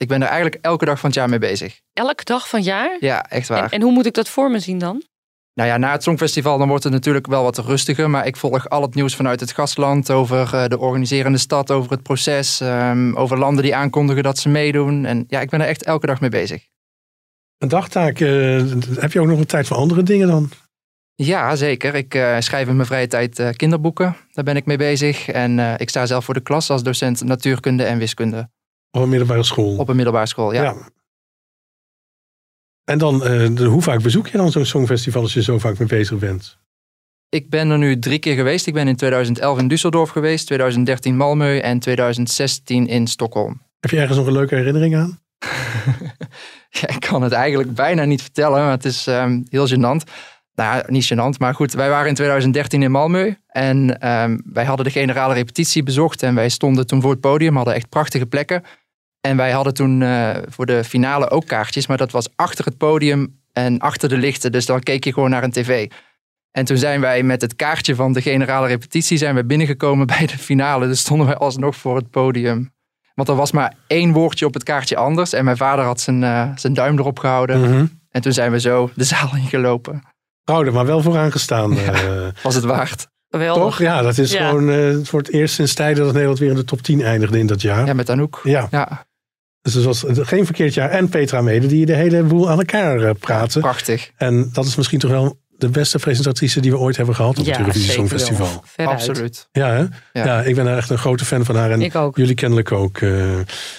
Ik 0.00 0.08
ben 0.08 0.22
er 0.22 0.28
eigenlijk 0.28 0.64
elke 0.64 0.84
dag 0.84 0.98
van 1.00 1.08
het 1.08 1.18
jaar 1.18 1.28
mee 1.28 1.38
bezig. 1.38 1.80
Elke 1.92 2.24
dag 2.24 2.48
van 2.48 2.58
het 2.58 2.68
jaar? 2.68 2.96
Ja, 3.00 3.24
echt 3.28 3.48
waar. 3.48 3.64
En, 3.64 3.70
en 3.70 3.82
hoe 3.82 3.92
moet 3.92 4.06
ik 4.06 4.14
dat 4.14 4.28
voor 4.28 4.50
me 4.50 4.58
zien 4.58 4.78
dan? 4.78 5.02
Nou 5.54 5.68
ja, 5.68 5.76
na 5.76 5.92
het 5.92 6.02
Songfestival 6.02 6.58
dan 6.58 6.68
wordt 6.68 6.84
het 6.84 6.92
natuurlijk 6.92 7.26
wel 7.26 7.42
wat 7.42 7.58
rustiger. 7.58 8.10
Maar 8.10 8.26
ik 8.26 8.36
volg 8.36 8.68
al 8.68 8.82
het 8.82 8.94
nieuws 8.94 9.16
vanuit 9.16 9.40
het 9.40 9.52
gastland 9.52 10.10
over 10.10 10.54
eh, 10.54 10.64
de 10.66 10.78
organiserende 10.78 11.38
stad, 11.38 11.70
over 11.70 11.90
het 11.90 12.02
proces, 12.02 12.60
ehm, 12.60 13.14
over 13.14 13.38
landen 13.38 13.62
die 13.62 13.74
aankondigen 13.74 14.22
dat 14.22 14.38
ze 14.38 14.48
meedoen. 14.48 15.04
En 15.04 15.24
ja, 15.28 15.40
ik 15.40 15.50
ben 15.50 15.60
er 15.60 15.66
echt 15.66 15.84
elke 15.84 16.06
dag 16.06 16.20
mee 16.20 16.30
bezig. 16.30 16.66
Een 17.58 17.68
dagtaak, 17.68 18.20
eh, 18.20 18.62
heb 18.94 19.12
je 19.12 19.20
ook 19.20 19.26
nog 19.26 19.38
een 19.38 19.46
tijd 19.46 19.66
voor 19.66 19.76
andere 19.76 20.02
dingen 20.02 20.28
dan? 20.28 20.50
Ja, 21.22 21.56
zeker. 21.56 21.94
Ik 21.94 22.14
eh, 22.14 22.36
schrijf 22.38 22.68
in 22.68 22.76
mijn 22.76 22.86
vrije 22.86 23.06
tijd 23.06 23.38
eh, 23.38 23.48
kinderboeken. 23.50 24.16
Daar 24.32 24.44
ben 24.44 24.56
ik 24.56 24.66
mee 24.66 24.76
bezig. 24.76 25.28
En 25.28 25.58
eh, 25.58 25.74
ik 25.76 25.88
sta 25.88 26.06
zelf 26.06 26.24
voor 26.24 26.34
de 26.34 26.40
klas 26.40 26.70
als 26.70 26.82
docent 26.82 27.22
natuurkunde 27.22 27.84
en 27.84 27.98
wiskunde. 27.98 28.50
Op 28.90 29.02
een 29.02 29.08
middelbare 29.08 29.42
school? 29.42 29.76
Op 29.76 29.88
een 29.88 29.96
middelbare 29.96 30.26
school, 30.26 30.52
ja. 30.52 30.62
Ja. 30.62 30.74
En 32.84 32.98
dan, 32.98 33.24
eh, 33.24 33.48
de, 33.54 33.64
hoe 33.64 33.82
vaak 33.82 34.02
bezoek 34.02 34.26
je 34.28 34.36
dan 34.36 34.50
zo'n 34.50 34.64
songfestival 34.64 35.22
als 35.22 35.34
je 35.34 35.42
zo 35.42 35.58
vaak 35.58 35.78
mee 35.78 35.88
bezig 35.88 36.18
bent? 36.18 36.58
Ik 37.28 37.50
ben 37.50 37.70
er 37.70 37.78
nu 37.78 37.98
drie 37.98 38.18
keer 38.18 38.34
geweest. 38.34 38.66
Ik 38.66 38.74
ben 38.74 38.88
in 38.88 38.96
2011 38.96 39.58
in 39.58 39.72
Düsseldorf 39.72 40.12
geweest, 40.12 40.46
2013 40.46 41.14
Malmö 41.14 41.62
en 41.62 41.78
2016 41.78 42.86
in 42.86 43.06
Stockholm. 43.06 43.62
Heb 43.80 43.90
je 43.90 43.98
ergens 43.98 44.18
nog 44.18 44.26
een 44.26 44.32
leuke 44.32 44.54
herinnering 44.54 44.96
aan? 44.96 45.18
Ja, 46.70 46.88
ik 46.88 47.00
kan 47.00 47.22
het 47.22 47.32
eigenlijk 47.32 47.74
bijna 47.74 48.04
niet 48.04 48.22
vertellen, 48.22 48.58
maar 48.58 48.70
het 48.70 48.84
is 48.84 49.06
ehm, 49.06 49.40
heel 49.48 49.68
gênant. 49.68 50.10
Nou, 50.54 50.82
niet 50.86 51.12
gênant, 51.12 51.38
maar 51.38 51.54
goed. 51.54 51.72
Wij 51.72 51.88
waren 51.88 52.08
in 52.08 52.14
2013 52.14 52.82
in 52.82 52.90
Malmö 52.90 53.34
en 53.46 54.00
ehm, 54.00 54.38
wij 54.44 54.64
hadden 54.64 54.84
de 54.84 54.90
generale 54.92 55.34
repetitie 55.34 55.82
bezocht. 55.82 56.22
En 56.22 56.34
wij 56.34 56.48
stonden 56.48 56.86
toen 56.86 57.00
voor 57.00 57.10
het 57.10 57.20
podium, 57.20 57.56
hadden 57.56 57.74
echt 57.74 57.88
prachtige 57.88 58.26
plekken. 58.26 58.62
En 59.20 59.36
wij 59.36 59.50
hadden 59.50 59.74
toen 59.74 60.02
eh, 60.02 60.30
voor 60.48 60.66
de 60.66 60.84
finale 60.84 61.30
ook 61.30 61.46
kaartjes, 61.46 61.86
maar 61.86 61.96
dat 61.96 62.10
was 62.10 62.28
achter 62.36 62.64
het 62.64 62.76
podium 62.76 63.38
en 63.52 63.78
achter 63.78 64.08
de 64.08 64.16
lichten. 64.16 64.52
Dus 64.52 64.66
dan 64.66 64.80
keek 64.80 65.04
je 65.04 65.12
gewoon 65.12 65.30
naar 65.30 65.42
een 65.42 65.50
tv. 65.52 65.90
En 66.50 66.64
toen 66.64 66.76
zijn 66.76 67.00
wij 67.00 67.22
met 67.22 67.40
het 67.40 67.56
kaartje 67.56 67.94
van 67.94 68.12
de 68.12 68.20
generale 68.22 68.66
repetitie 68.66 69.18
zijn 69.18 69.34
we 69.34 69.44
binnengekomen 69.44 70.06
bij 70.06 70.26
de 70.26 70.38
finale. 70.38 70.86
Dus 70.86 71.00
stonden 71.00 71.26
wij 71.26 71.36
alsnog 71.36 71.76
voor 71.76 71.96
het 71.96 72.10
podium. 72.10 72.72
Want 73.14 73.28
er 73.28 73.34
was 73.34 73.52
maar 73.52 73.74
één 73.86 74.12
woordje 74.12 74.46
op 74.46 74.54
het 74.54 74.62
kaartje 74.62 74.96
anders. 74.96 75.32
En 75.32 75.44
mijn 75.44 75.56
vader 75.56 75.84
had 75.84 76.00
zijn, 76.00 76.24
eh, 76.24 76.48
zijn 76.54 76.74
duim 76.74 76.98
erop 76.98 77.18
gehouden. 77.18 77.60
Mhm. 77.60 77.86
En 78.10 78.20
toen 78.22 78.32
zijn 78.32 78.50
we 78.52 78.60
zo 78.60 78.90
de 78.94 79.04
zaal 79.04 79.30
ingelopen. 79.36 80.02
Er 80.44 80.72
maar 80.72 80.86
wel 80.86 81.02
vooraan 81.02 81.32
gestaan. 81.32 81.76
eh, 81.78 82.28
Was 82.42 82.54
het 82.54 82.64
waard? 82.64 83.06
toch? 83.30 83.78
Ja, 83.78 84.02
dat 84.02 84.18
is 84.18 84.32
Ja. 84.32 84.48
gewoon 84.48 84.70
eh, 84.70 84.96
voor 85.02 85.18
het 85.18 85.32
eerst 85.32 85.54
sinds 85.54 85.74
tijden 85.74 86.02
dat 86.04 86.12
Nederland 86.12 86.38
weer 86.38 86.50
in 86.50 86.56
de 86.56 86.64
top 86.64 86.80
10 86.82 87.02
eindigde 87.02 87.38
in 87.38 87.46
dat 87.46 87.60
jaar. 87.62 87.86
Ja, 87.86 87.92
met 87.92 88.10
Anouk. 88.10 88.40
Ja. 88.44 88.68
ja. 88.70 89.06
Dus 89.62 89.74
het 89.74 89.84
was 89.84 90.04
geen 90.08 90.44
verkeerd 90.44 90.74
jaar. 90.74 90.90
En 90.90 91.08
Petra 91.08 91.40
Mede, 91.40 91.66
die 91.66 91.86
de 91.86 91.94
hele 91.94 92.22
boel 92.22 92.50
aan 92.50 92.58
elkaar 92.58 93.02
eh, 93.02 93.10
praten. 93.20 93.60
prachtig. 93.60 94.10
En 94.16 94.48
dat 94.52 94.64
is 94.64 94.76
misschien 94.76 94.98
toch 94.98 95.10
wel 95.10 95.38
de 95.58 95.68
beste 95.68 95.98
presentatrice 95.98 96.60
die 96.60 96.70
we 96.70 96.78
ooit 96.78 96.96
hebben 96.96 97.14
gehad 97.14 97.38
op 97.38 97.46
het 97.46 97.58
Eurovisie 97.58 97.90
Songfestival. 97.90 98.64
Absoluut. 98.76 99.48
Ja, 99.52 99.70
hè? 99.72 99.78
Ja. 99.78 99.88
Ja. 100.12 100.42
ik 100.42 100.54
ben 100.54 100.64
daar 100.64 100.76
echt 100.76 100.90
een 100.90 100.98
grote 100.98 101.24
fan 101.24 101.44
van 101.44 101.56
haar. 101.56 101.70
En 101.70 101.82
Ik 101.82 101.94
ook. 101.94 102.16
jullie 102.16 102.34
kennelijk 102.34 102.72
ook. 102.72 102.98
eh. 102.98 103.10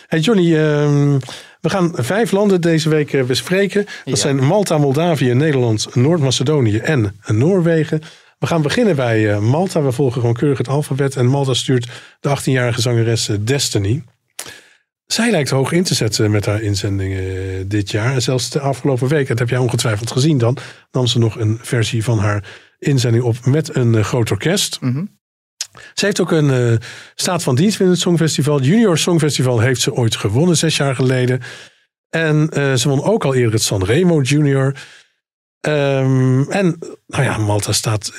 Hey 0.08 0.20
Johnny, 0.20 0.56
ehm, 0.58 1.18
we 1.62 1.70
gaan 1.70 1.92
vijf 1.96 2.32
landen 2.32 2.62
deze 2.62 2.90
week 2.90 3.14
eh, 3.14 3.24
bespreken. 3.24 3.84
Dat 3.86 3.92
Ja. 4.04 4.16
zijn 4.16 4.36
Malta, 4.46 4.78
Moldavië, 4.78 5.34
Nederland, 5.34 5.96
Noord-Macedonië 5.96 6.78
en 6.78 7.16
Noorwegen. 7.28 8.02
We 8.40 8.48
gaan 8.48 8.62
beginnen 8.62 8.96
bij 8.96 9.40
Malta. 9.40 9.82
We 9.82 9.92
volgen 9.92 10.20
gewoon 10.20 10.36
keurig 10.36 10.58
het 10.58 10.68
alfabet. 10.68 11.16
En 11.16 11.26
Malta 11.26 11.54
stuurt 11.54 11.88
de 12.20 12.30
18-jarige 12.30 12.82
zangeres 12.82 13.30
Destiny. 13.40 14.04
Zij 15.12 15.32
lijkt 15.32 15.50
hoog 15.50 15.72
in 15.72 15.84
te 15.84 15.96
zetten 15.96 16.32
met 16.32 16.46
haar 16.46 16.62
inzendingen 16.62 17.20
eh, 17.20 17.64
dit 17.68 17.92
jaar. 17.92 18.14
En 18.14 18.22
zelfs 18.22 18.50
de 18.50 18.60
afgelopen 18.60 19.08
week, 19.08 19.28
dat 19.28 19.40
heb 19.40 19.50
jij 19.50 19.58
ongetwijfeld 19.58 20.12
gezien 20.12 20.38
dan, 20.38 20.58
nam 20.92 21.08
ze 21.08 21.20
nog 21.20 21.40
een 21.40 21.60
versie 21.62 22.04
van 22.04 22.20
haar 22.20 22.44
inzending 22.80 23.24
op 23.24 23.46
met 23.46 23.76
een 23.76 23.96
eh, 23.96 24.04
groot 24.04 24.32
orkest. 24.32 24.80
Ze 25.94 26.06
heeft 26.06 26.22
ook 26.22 26.32
een 26.32 26.52
eh, 26.52 26.78
staat 27.16 27.44
van 27.44 27.56
dienst 27.56 27.78
binnen 27.78 27.96
het 27.96 28.04
Songfestival. 28.04 28.62
Junior 28.62 28.98
Songfestival 28.98 29.60
heeft 29.60 29.82
ze 29.82 29.94
ooit 29.94 30.16
gewonnen, 30.16 30.58
zes 30.58 30.78
jaar 30.78 30.96
geleden. 30.96 31.42
En 32.10 32.50
ze 32.78 32.90
won 32.90 33.04
ook 33.04 33.26
al 33.26 33.36
eerder 33.36 33.54
het 33.54 33.64
Sanremo 33.64 34.22
Junior. 34.22 34.76
Ehm, 35.60 36.42
en 36.50 36.78
nou 37.08 37.24
ja, 37.24 37.38
Malta 37.38 37.72
staat 37.72 38.14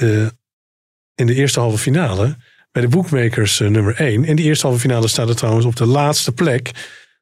in 1.14 1.27
de 1.27 1.35
eerste 1.35 1.60
halve 1.60 1.78
finale 1.78 2.36
bij 2.73 2.82
de 2.82 2.89
bookmakers 2.89 3.61
eh, 3.61 3.69
nummer 3.69 3.97
1. 3.97 4.24
In 4.24 4.36
die 4.36 4.44
eerste 4.44 4.66
halve 4.66 4.81
finale 4.81 5.09
staat 5.09 5.28
het 5.28 5.36
trouwens 5.36 5.66
op 5.66 5.77
de 5.77 5.86
laatste 5.86 6.32
plek. 6.32 6.70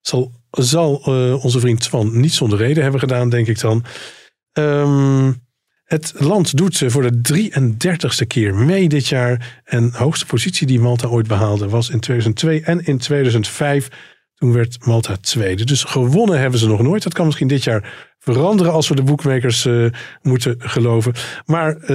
Zal, 0.00 0.32
zal 0.50 1.02
eh, 1.04 1.44
onze 1.44 1.60
vriend 1.60 1.80
Twan 1.80 2.20
niet 2.20 2.32
zonder 2.32 2.58
reden 2.58 2.82
hebben 2.82 3.00
gedaan, 3.00 3.28
denk 3.28 3.46
ik 3.46 3.60
dan. 3.60 3.84
Ehm, 4.52 5.32
het 5.84 6.12
land 6.18 6.56
doet 6.56 6.82
voor 6.86 7.02
de 7.02 7.20
33ste 7.22 8.26
keer 8.26 8.54
mee 8.54 8.88
dit 8.88 9.08
jaar. 9.08 9.60
En 9.64 9.90
de 9.90 9.96
hoogste 9.96 10.26
positie 10.26 10.66
die 10.66 10.80
Malta 10.80 11.06
ooit 11.06 11.26
behaalde 11.26 11.68
was 11.68 11.90
in 11.90 12.00
2002 12.00 12.62
en 12.62 12.84
in 12.84 12.98
2005. 12.98 13.88
Toen 14.40 14.52
werd 14.52 14.86
Malta 14.86 15.16
tweede. 15.16 15.64
Dus 15.64 15.84
gewonnen 15.84 16.40
hebben 16.40 16.58
ze 16.58 16.68
nog 16.68 16.82
nooit. 16.82 17.02
Dat 17.02 17.14
kan 17.14 17.26
misschien 17.26 17.48
dit 17.48 17.64
jaar 17.64 18.14
veranderen 18.18 18.72
als 18.72 18.88
we 18.88 18.94
de 18.94 19.02
boekmakers 19.02 19.64
eh, 19.64 19.86
moeten 20.22 20.56
geloven. 20.58 21.14
Maar 21.44 21.76
eh, 21.76 21.86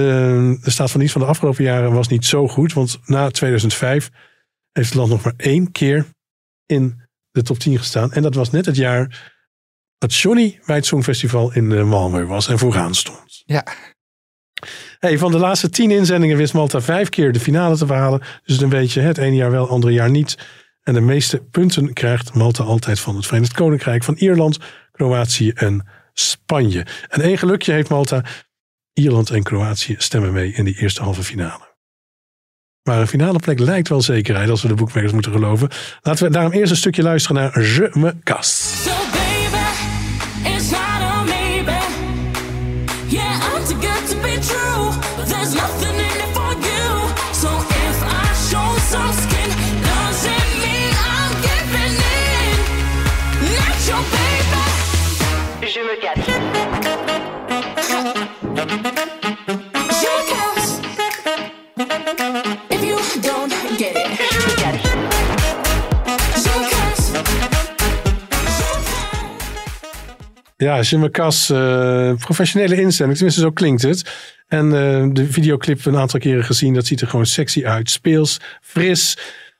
de 0.60 0.70
staat 0.70 0.90
van 0.90 0.98
dienst 1.00 1.14
van 1.14 1.22
de 1.22 1.28
afgelopen 1.28 1.64
jaren 1.64 1.92
was 1.92 2.08
niet 2.08 2.24
zo 2.24 2.48
goed. 2.48 2.72
Want 2.72 2.98
na 3.04 3.30
2005 3.30 4.10
heeft 4.72 4.88
het 4.88 4.98
land 4.98 5.10
nog 5.10 5.24
maar 5.24 5.34
één 5.36 5.72
keer 5.72 6.06
in 6.66 7.02
de 7.30 7.42
top 7.42 7.58
10 7.58 7.78
gestaan. 7.78 8.12
En 8.12 8.22
dat 8.22 8.34
was 8.34 8.50
net 8.50 8.66
het 8.66 8.76
jaar 8.76 9.32
dat 9.98 10.14
Johnny 10.14 10.60
bij 10.66 10.76
het 10.76 10.86
Songfestival 10.86 11.52
in 11.52 11.72
eh, 11.72 11.84
Malmö 11.84 12.26
was 12.26 12.48
en 12.48 12.58
vooraan 12.58 12.94
stond. 12.94 13.42
Ja. 13.44 13.66
Hey, 14.98 15.18
van 15.18 15.30
de 15.30 15.38
laatste 15.38 15.70
tien 15.70 15.90
inzendingen 15.90 16.36
wist 16.36 16.54
Malta 16.54 16.80
vijf 16.80 17.08
keer 17.08 17.32
de 17.32 17.40
finale 17.40 17.76
te 17.76 17.86
behalen. 17.86 18.22
Dus 18.44 18.60
een 18.60 18.68
beetje 18.68 19.00
het 19.00 19.18
ene 19.18 19.36
jaar 19.36 19.50
wel, 19.50 19.62
het 19.62 19.70
andere 19.70 19.92
jaar 19.92 20.10
niet. 20.10 20.36
En 20.86 20.94
de 20.94 21.00
meeste 21.00 21.38
punten 21.38 21.92
krijgt 21.92 22.34
Malta 22.34 22.64
altijd 22.64 23.00
van 23.00 23.16
het 23.16 23.26
Verenigd 23.26 23.52
Koninkrijk, 23.52 24.04
van 24.04 24.14
Ierland, 24.14 24.58
Kroatië 24.92 25.50
en 25.50 25.86
Spanje. 26.12 26.86
En 27.08 27.20
één 27.20 27.38
gelukje 27.38 27.72
heeft 27.72 27.88
Malta. 27.88 28.24
Ierland 28.92 29.30
en 29.30 29.42
Kroatië 29.42 29.94
stemmen 29.98 30.32
mee 30.32 30.52
in 30.52 30.64
die 30.64 30.78
eerste 30.78 31.02
halve 31.02 31.22
finale. 31.22 31.74
Maar 32.82 33.00
een 33.00 33.06
finale 33.06 33.38
plek 33.38 33.58
lijkt 33.58 33.88
wel 33.88 34.02
zekerheid 34.02 34.50
als 34.50 34.62
we 34.62 34.68
de 34.68 34.74
boekmakers 34.74 35.12
moeten 35.12 35.32
geloven. 35.32 35.68
Laten 36.02 36.26
we 36.26 36.32
daarom 36.32 36.52
eerst 36.52 36.70
een 36.70 36.76
stukje 36.76 37.02
luisteren 37.02 37.42
naar 37.42 37.60
Je 37.60 37.90
me 37.92 38.14
casse. 38.22 39.15
Ja, 70.56 70.80
Je 70.82 70.98
me 70.98 71.10
casse, 71.10 71.54
eh, 71.54 72.24
professionele 72.24 72.80
inzending. 72.80 73.16
Tenminste, 73.16 73.40
zo 73.40 73.50
klinkt 73.50 73.82
het. 73.82 74.14
En 74.46 74.64
eh, 74.64 75.06
de 75.12 75.26
videoclip 75.26 75.84
een 75.84 75.96
aantal 75.96 76.20
keren 76.20 76.44
gezien. 76.44 76.74
Dat 76.74 76.86
ziet 76.86 77.00
er 77.00 77.08
gewoon 77.08 77.26
sexy 77.26 77.64
uit. 77.64 77.90
Speels, 77.90 78.40
fris. 78.60 79.18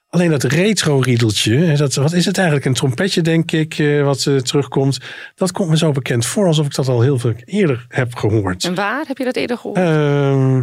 Alleen 0.08 0.30
dat 0.30 0.42
retro-riedeltje, 0.42 1.56
hè, 1.56 1.76
dat, 1.76 1.94
wat 1.94 2.12
is 2.12 2.24
het 2.24 2.36
eigenlijk? 2.36 2.66
Een 2.66 2.74
trompetje, 2.74 3.22
denk 3.22 3.52
ik, 3.52 3.78
eh, 3.78 4.02
wat 4.02 4.22
terugkomt. 4.42 4.98
Dat 5.34 5.52
komt 5.52 5.68
me 5.68 5.76
zo 5.76 5.92
bekend 5.92 6.26
voor, 6.26 6.46
alsof 6.46 6.66
ik 6.66 6.74
dat 6.74 6.88
al 6.88 7.00
heel 7.00 7.18
veel 7.18 7.34
eerder 7.44 7.84
heb 7.88 8.14
gehoord. 8.14 8.64
En 8.64 8.74
waar 8.74 9.04
heb 9.06 9.18
je 9.18 9.24
dat 9.24 9.36
eerder 9.36 9.58
gehoord? 9.58 9.78
Ehm 9.78 10.62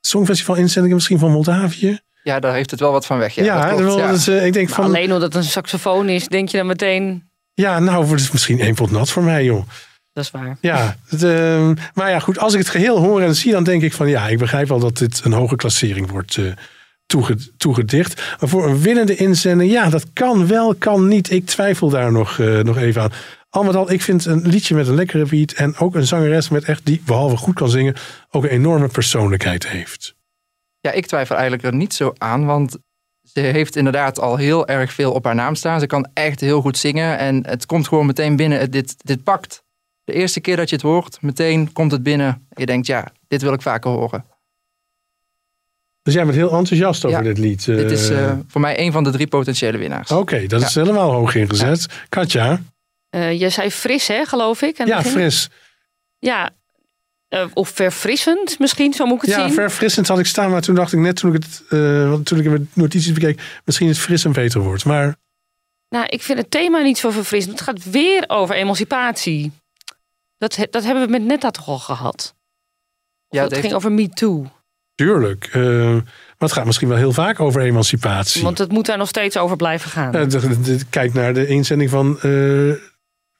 Songfestival 0.00 0.54
inzendingen 0.54 0.96
misschien 0.96 1.18
van 1.18 1.30
Moldavië? 1.30 1.98
Ja, 2.22 2.40
daar 2.40 2.54
heeft 2.54 2.70
het 2.70 2.80
wel 2.80 2.92
wat 2.92 3.06
van 3.06 3.18
weg. 3.18 3.34
Ja, 3.34 3.44
Ja, 3.44 3.54
dat 3.54 3.68
klopt, 3.68 3.82
wel, 3.82 3.98
ja. 3.98 4.06
dat 4.06 4.16
is, 4.16 4.28
eh, 4.28 4.46
ik 4.46 4.52
denk 4.52 4.66
Maar 4.66 4.76
van... 4.76 4.84
Alleen 4.84 5.12
omdat 5.12 5.22
het 5.22 5.34
een 5.34 5.44
saxofoon 5.44 6.08
is, 6.08 6.28
denk 6.28 6.48
je 6.48 6.56
dan 6.56 6.66
meteen, 6.66 7.29
Ja, 7.60 7.78
nou, 7.78 8.06
wordt 8.06 8.22
het 8.22 8.32
misschien 8.32 8.60
één 8.60 8.74
pot 8.74 8.90
nat 8.90 9.10
voor 9.10 9.22
mij, 9.22 9.44
joh. 9.44 9.66
dat 10.12 10.24
is 10.24 10.30
waar. 10.30 10.56
Ja, 10.60 10.96
het, 11.08 11.22
ehm, 11.22 11.74
maar 11.94 12.10
ja, 12.10 12.18
goed, 12.18 12.38
als 12.38 12.52
ik 12.52 12.58
het 12.58 12.68
geheel 12.68 12.98
hoor 12.98 13.20
en 13.20 13.34
zie, 13.34 13.52
dan 13.52 13.64
denk 13.64 13.82
ik 13.82 13.92
van 13.92 14.08
ja, 14.08 14.28
ik 14.28 14.38
begrijp 14.38 14.68
wel 14.68 14.78
dat 14.78 14.96
dit 14.98 15.20
een 15.24 15.32
hoge 15.32 15.56
klassering 15.56 16.10
wordt 16.10 16.36
eh, 16.36 16.44
toege- 17.06 17.52
toegedicht. 17.56 18.22
Maar 18.40 18.48
voor 18.48 18.66
een 18.68 18.80
winnende 18.80 19.16
inzending, 19.16 19.70
ja, 19.72 19.88
dat 19.90 20.06
kan 20.12 20.46
wel, 20.46 20.74
kan 20.74 21.08
niet. 21.08 21.30
Ik 21.30 21.46
twijfel 21.46 21.88
daar 21.88 22.12
nog, 22.12 22.38
eh, 22.38 22.58
nog 22.58 22.76
even 22.76 23.02
aan. 23.02 23.12
Al 23.50 23.62
met 23.64 23.74
al, 23.74 23.90
ik 23.90 24.02
vind 24.02 24.24
een 24.24 24.48
liedje 24.48 24.74
met 24.74 24.88
een 24.88 24.94
lekkere 24.94 25.24
beat 25.26 25.52
en 25.52 25.76
ook 25.76 25.94
een 25.94 26.06
zangeres 26.06 26.48
met 26.48 26.64
echt 26.64 26.86
die, 26.86 27.02
behalve 27.06 27.36
goed 27.36 27.54
kan 27.54 27.70
zingen, 27.70 27.94
ook 28.30 28.42
een 28.44 28.50
enorme 28.50 28.88
persoonlijkheid 28.88 29.68
heeft. 29.68 30.14
Ja, 30.80 30.90
ik 30.90 31.06
twijfel 31.06 31.34
eigenlijk 31.36 31.64
er 31.64 31.74
niet 31.74 31.94
zo 31.94 32.12
aan, 32.18 32.46
want 32.46 32.76
ze 33.32 33.40
heeft 33.40 33.76
inderdaad 33.76 34.18
al 34.20 34.36
heel 34.36 34.66
erg 34.66 34.92
veel 34.92 35.12
op 35.12 35.24
haar 35.24 35.34
naam 35.34 35.54
staan. 35.54 35.80
Ze 35.80 35.86
kan 35.86 36.08
echt 36.14 36.40
heel 36.40 36.60
goed 36.60 36.78
zingen 36.78 37.18
en 37.18 37.46
het 37.46 37.66
komt 37.66 37.88
gewoon 37.88 38.06
meteen 38.06 38.36
binnen. 38.36 38.58
Het- 38.58 38.72
Dit, 38.72 38.94
dit 38.98 39.24
pakt. 39.24 39.62
De 40.04 40.12
eerste 40.12 40.40
keer 40.40 40.56
dat 40.56 40.68
je 40.68 40.74
het 40.76 40.84
hoort, 40.84 41.22
meteen 41.22 41.72
komt 41.72 41.92
het 41.92 42.02
binnen. 42.02 42.46
Je 42.50 42.66
denkt, 42.66 42.86
ja, 42.86 43.06
dit 43.28 43.42
wil 43.42 43.52
ik 43.52 43.62
vaker 43.62 43.90
horen. 43.90 44.24
Dus 46.02 46.14
jij 46.14 46.24
bent 46.24 46.36
heel 46.36 46.50
enthousiast 46.56 47.04
over 47.04 47.18
Ja, 47.18 47.24
dit 47.24 47.38
lied. 47.38 47.64
dit 47.64 47.90
is 47.90 48.08
eh. 48.10 48.24
eh, 48.24 48.38
voor 48.46 48.60
mij 48.60 48.78
een 48.80 48.92
van 48.92 49.04
de 49.04 49.10
drie 49.10 49.26
potentiële 49.26 49.78
winnaars. 49.78 50.10
Oké, 50.10 50.46
dat 50.46 50.62
is 50.62 50.74
helemaal 50.74 51.12
hoog 51.12 51.34
ingezet. 51.34 51.86
Katja? 52.08 52.60
Eh 53.10 53.38
jij 53.38 53.50
zei 53.50 53.70
fris, 53.70 54.06
hè, 54.06 54.24
geloof 54.24 54.62
ik? 54.62 54.76
Ja, 54.86 54.96
begin? 54.96 55.10
fris. 55.12 55.48
Ja, 56.18 56.50
eh, 57.30 57.46
of 57.54 57.68
verfrissend 57.68 58.58
misschien, 58.58 58.92
zo 58.92 59.04
moet 59.06 59.14
ik 59.16 59.20
het 59.28 59.30
Ja, 59.30 59.44
zien. 59.46 59.54
verfrissend 59.54 60.08
had 60.08 60.18
ik 60.18 60.26
staan, 60.26 60.50
maar 60.50 60.60
toen 60.62 60.74
dacht 60.74 60.92
ik 60.92 60.98
net 60.98 61.16
toen 61.16 61.34
ik 61.34 61.42
het, 61.42 61.62
eh, 61.68 62.14
toen 62.14 62.38
ik 62.38 62.44
mijn 62.44 62.70
notities 62.72 63.12
bekeek, 63.12 63.60
misschien 63.64 63.88
het 63.88 63.98
fris 63.98 64.24
een 64.24 64.32
beter 64.32 64.60
woord. 64.60 64.84
Maar 64.84 65.16
Nou, 65.88 66.06
ik 66.06 66.22
vind 66.22 66.38
het 66.38 66.50
thema 66.50 66.82
niet 66.82 66.98
zo 66.98 67.10
verfrissend. 67.10 67.58
Het 67.58 67.68
gaat 67.68 67.90
weer 67.90 68.24
over 68.26 68.54
emancipatie. 68.54 69.52
Dat, 70.38 70.58
dat 70.70 70.84
hebben 70.84 71.04
we 71.04 71.10
met 71.10 71.22
Netta 71.22 71.50
toch 71.50 71.68
al 71.68 71.78
gehad? 71.78 72.34
Ja, 73.28 73.42
het 73.42 73.56
ging 73.56 73.72
over 73.74 73.92
Me 73.92 74.08
Too. 74.08 74.46
tuurlijk. 74.94 75.48
eh, 75.52 75.62
maar 75.92 76.48
het 76.48 76.52
gaat 76.52 76.64
misschien 76.64 76.88
wel 76.88 76.96
heel 76.96 77.12
vaak 77.12 77.40
over 77.40 77.60
emancipatie. 77.62 78.42
Want 78.42 78.58
het 78.58 78.72
moet 78.72 78.86
daar 78.86 78.98
nog 78.98 79.08
steeds 79.08 79.36
over 79.36 79.56
blijven 79.56 79.90
gaan. 79.90 80.12
De- 80.12 80.26
de- 80.60 80.80
kijk 80.90 81.12
naar 81.14 81.34
de 81.34 81.46
inzending 81.46 81.90
van, 81.90 82.20
eh, 82.20 82.72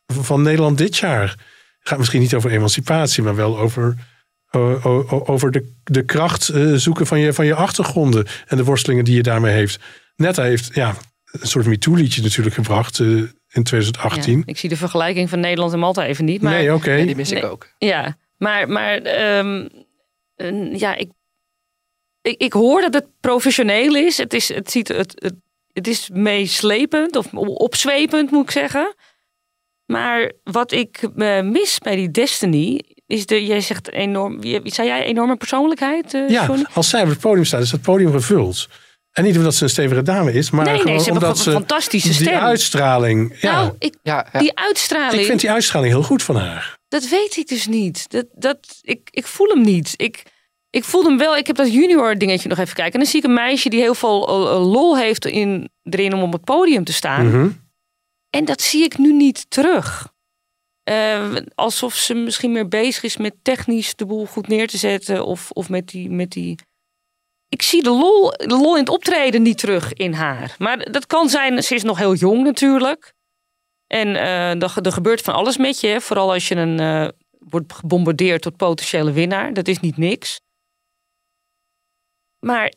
van 0.06 0.42
Nederland 0.42 0.78
dit 0.78 0.96
jaar. 0.96 1.34
Het 1.90 1.98
gaat 1.98 2.08
misschien 2.08 2.30
niet 2.30 2.34
over 2.38 2.50
emancipatie, 2.58 3.22
maar 3.22 3.34
wel 3.34 3.58
over, 3.58 3.94
o- 4.50 5.22
over 5.26 5.50
de, 5.50 5.72
de 5.84 6.04
kracht 6.04 6.48
eh, 6.48 6.72
zoeken 6.74 7.06
van 7.06 7.18
je, 7.18 7.32
van 7.32 7.46
je 7.46 7.54
achtergronden 7.54 8.26
en 8.46 8.56
de 8.56 8.64
worstelingen 8.64 9.04
die 9.04 9.14
je 9.14 9.22
daarmee 9.22 9.52
heeft. 9.54 9.80
Netta 10.16 10.42
heeft 10.42 10.74
ja, 10.74 10.94
een 11.24 11.46
soort 11.48 11.66
MeToo-liedje 11.66 12.22
natuurlijk 12.22 12.54
gebracht 12.54 12.98
eh, 13.00 13.06
in 13.48 13.62
2018. 13.62 14.36
Ja, 14.38 14.42
ik 14.46 14.58
zie 14.58 14.68
de 14.68 14.76
vergelijking 14.76 15.28
van 15.30 15.40
Nederland 15.40 15.72
en 15.72 15.78
Malta 15.78 16.04
even 16.06 16.24
niet. 16.24 16.42
Maar, 16.42 16.52
Nee, 16.52 16.74
oké. 16.74 16.90
Nee, 16.90 17.06
die 17.06 17.16
mis 17.16 17.30
ik 17.30 17.42
Nee. 17.42 17.50
ook. 17.50 17.68
Ja, 17.78 18.16
maar, 18.36 18.68
maar 18.68 18.96
ehm, 18.96 19.68
eh, 20.34 20.78
ja, 20.78 20.94
ik, 20.94 21.10
ik, 22.22 22.40
ik 22.40 22.52
hoor 22.52 22.80
dat 22.80 22.94
het 22.94 23.06
professioneel 23.20 23.94
is. 23.94 24.16
Het 24.18 24.34
is, 24.34 24.54
het 24.54 24.70
ziet, 24.70 24.88
het, 24.88 25.12
het, 25.18 25.34
het 25.72 25.86
is 25.86 26.08
meeslepend 26.12 27.16
of 27.16 27.34
opzwepend, 27.34 28.30
moet 28.30 28.44
ik 28.44 28.50
zeggen. 28.50 28.94
Maar 29.90 30.32
wat 30.44 30.72
ik 30.72 30.98
eh, 31.16 31.40
mis 31.42 31.78
bij 31.78 31.96
die 31.96 32.10
Destiny 32.10 32.80
is 33.06 33.26
de, 33.26 33.46
jij 33.46 33.60
zegt 33.60 33.90
enorm, 33.92 34.40
wie- 34.40 34.60
zei 34.64 34.88
jij 34.88 35.04
enorme 35.04 35.36
persoonlijkheid? 35.36 36.14
eh, 36.14 36.28
Ja, 36.28 36.46
Johnny? 36.46 36.64
als 36.74 36.88
zij 36.88 37.02
op 37.02 37.08
het 37.08 37.18
podium 37.20 37.44
staat, 37.44 37.62
is 37.62 37.72
het 37.72 37.82
podium 37.82 38.12
gevuld. 38.12 38.68
En 39.12 39.24
niet 39.24 39.36
omdat 39.36 39.54
ze 39.54 39.62
een 39.64 39.70
stevige 39.70 40.02
dame 40.02 40.32
is, 40.32 40.50
maar 40.50 40.64
Nee, 40.64 40.74
nee, 40.74 40.82
gewoon 40.82 40.98
ze 41.00 41.04
hebben 41.04 41.22
omdat 41.28 41.38
gewoon 41.42 41.52
ze 41.54 41.60
een 41.60 41.66
fantastische 41.68 42.08
die 42.08 42.16
stem. 42.16 42.38
uitstraling. 42.38 43.36
Ja, 43.40 43.52
Nou, 43.52 43.72
ik, 43.78 43.94
Ja, 44.02 44.26
ja. 44.32 44.38
die 44.38 44.58
uitstraling. 44.58 45.20
ik 45.20 45.26
vind 45.26 45.40
die 45.40 45.50
uitstraling 45.50 45.92
heel 45.92 46.02
goed 46.02 46.22
van 46.22 46.36
haar. 46.36 46.78
Dat 46.88 47.08
weet 47.08 47.36
ik 47.36 47.48
dus 47.48 47.66
niet. 47.66 48.10
Dat, 48.10 48.26
dat, 48.34 48.58
ik, 48.82 49.00
ik 49.10 49.26
voel 49.26 49.46
hem 49.48 49.60
niet. 49.62 49.92
Ik, 49.96 50.22
ik 50.70 50.84
voel 50.84 51.04
hem 51.04 51.18
wel. 51.18 51.36
Ik 51.36 51.46
heb 51.46 51.56
dat 51.56 51.72
junior 51.72 52.18
dingetje 52.18 52.48
nog 52.48 52.58
even 52.58 52.74
kijken. 52.74 52.92
En 52.92 53.00
dan 53.00 53.08
zie 53.08 53.18
ik 53.20 53.24
een 53.26 53.34
meisje 53.34 53.68
die 53.68 53.80
heel 53.80 53.94
veel 53.94 54.28
eh, 54.28 54.70
lol 54.72 54.98
heeft 54.98 55.26
in, 55.26 55.70
erin 55.82 56.14
om 56.14 56.22
op 56.22 56.32
het 56.32 56.44
podium 56.44 56.84
te 56.84 56.92
staan. 56.92 57.26
Mhm. 57.28 57.48
En 58.30 58.44
dat 58.44 58.60
zie 58.60 58.84
ik 58.84 58.98
nu 58.98 59.12
niet 59.12 59.50
terug. 59.50 60.12
Eh, 60.82 61.36
alsof 61.54 61.94
ze 61.94 62.14
misschien 62.14 62.52
meer 62.52 62.68
bezig 62.68 63.02
is 63.02 63.16
met 63.16 63.34
technisch 63.42 63.94
de 63.94 64.06
boel 64.06 64.26
goed 64.26 64.48
neer 64.48 64.68
te 64.68 64.76
zetten. 64.76 65.26
Of, 65.26 65.50
of 65.50 65.68
met, 65.68 65.88
die, 65.88 66.10
met 66.10 66.30
die. 66.30 66.58
Ik 67.48 67.62
zie 67.62 67.82
de 67.82 67.90
lol, 67.90 68.30
de 68.30 68.46
lol 68.46 68.74
in 68.74 68.80
het 68.80 68.88
optreden 68.88 69.42
niet 69.42 69.58
terug 69.58 69.92
in 69.92 70.12
haar. 70.12 70.54
Maar 70.58 70.92
dat 70.92 71.06
kan 71.06 71.28
zijn, 71.28 71.62
ze 71.62 71.74
is 71.74 71.82
nog 71.82 71.98
heel 71.98 72.14
jong 72.14 72.42
natuurlijk. 72.42 73.12
En 73.86 74.16
eh, 74.16 74.62
er, 74.62 74.92
gebeurt 74.92 75.20
van 75.20 75.34
alles 75.34 75.56
met 75.56 75.80
je. 75.80 75.86
hè. 75.86 76.00
Vooral 76.00 76.32
als 76.32 76.48
je 76.48 76.54
een, 76.54 76.80
eh, 76.80 77.08
wordt 77.38 77.72
gebombardeerd 77.72 78.42
tot 78.42 78.56
potentiële 78.56 79.12
winnaar. 79.12 79.52
Dat 79.52 79.68
is 79.68 79.80
niet 79.80 79.96
niks. 79.96 80.40
Maar 82.38 82.72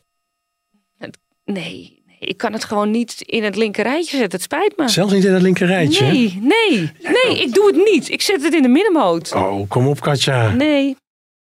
nee, 1.43 2.02
ik 2.25 2.37
kan 2.37 2.53
het 2.53 2.63
gewoon 2.63 2.91
niet 2.91 3.21
in 3.21 3.43
het 3.43 3.55
linker 3.55 3.83
rijtje 3.83 4.17
zetten. 4.17 4.31
Het 4.39 4.41
spijt 4.41 4.77
me. 4.77 4.89
Zelfs 4.89 5.13
niet 5.13 5.23
in 5.25 5.33
het 5.33 5.41
linker 5.41 5.67
rijtje. 5.67 6.05
Nee, 6.05 6.39
nee, 6.41 6.91
nee, 7.01 7.41
ik 7.41 7.53
doe 7.53 7.65
het 7.67 7.75
niet. 7.91 8.09
Ik 8.09 8.21
zet 8.21 8.43
het 8.43 8.53
in 8.53 8.61
de 8.61 8.67
middenmoot. 8.67 9.33
Oh, 9.33 9.69
kom 9.69 9.87
op, 9.87 9.99
Katja. 10.01 10.49
Nee, 10.51 10.95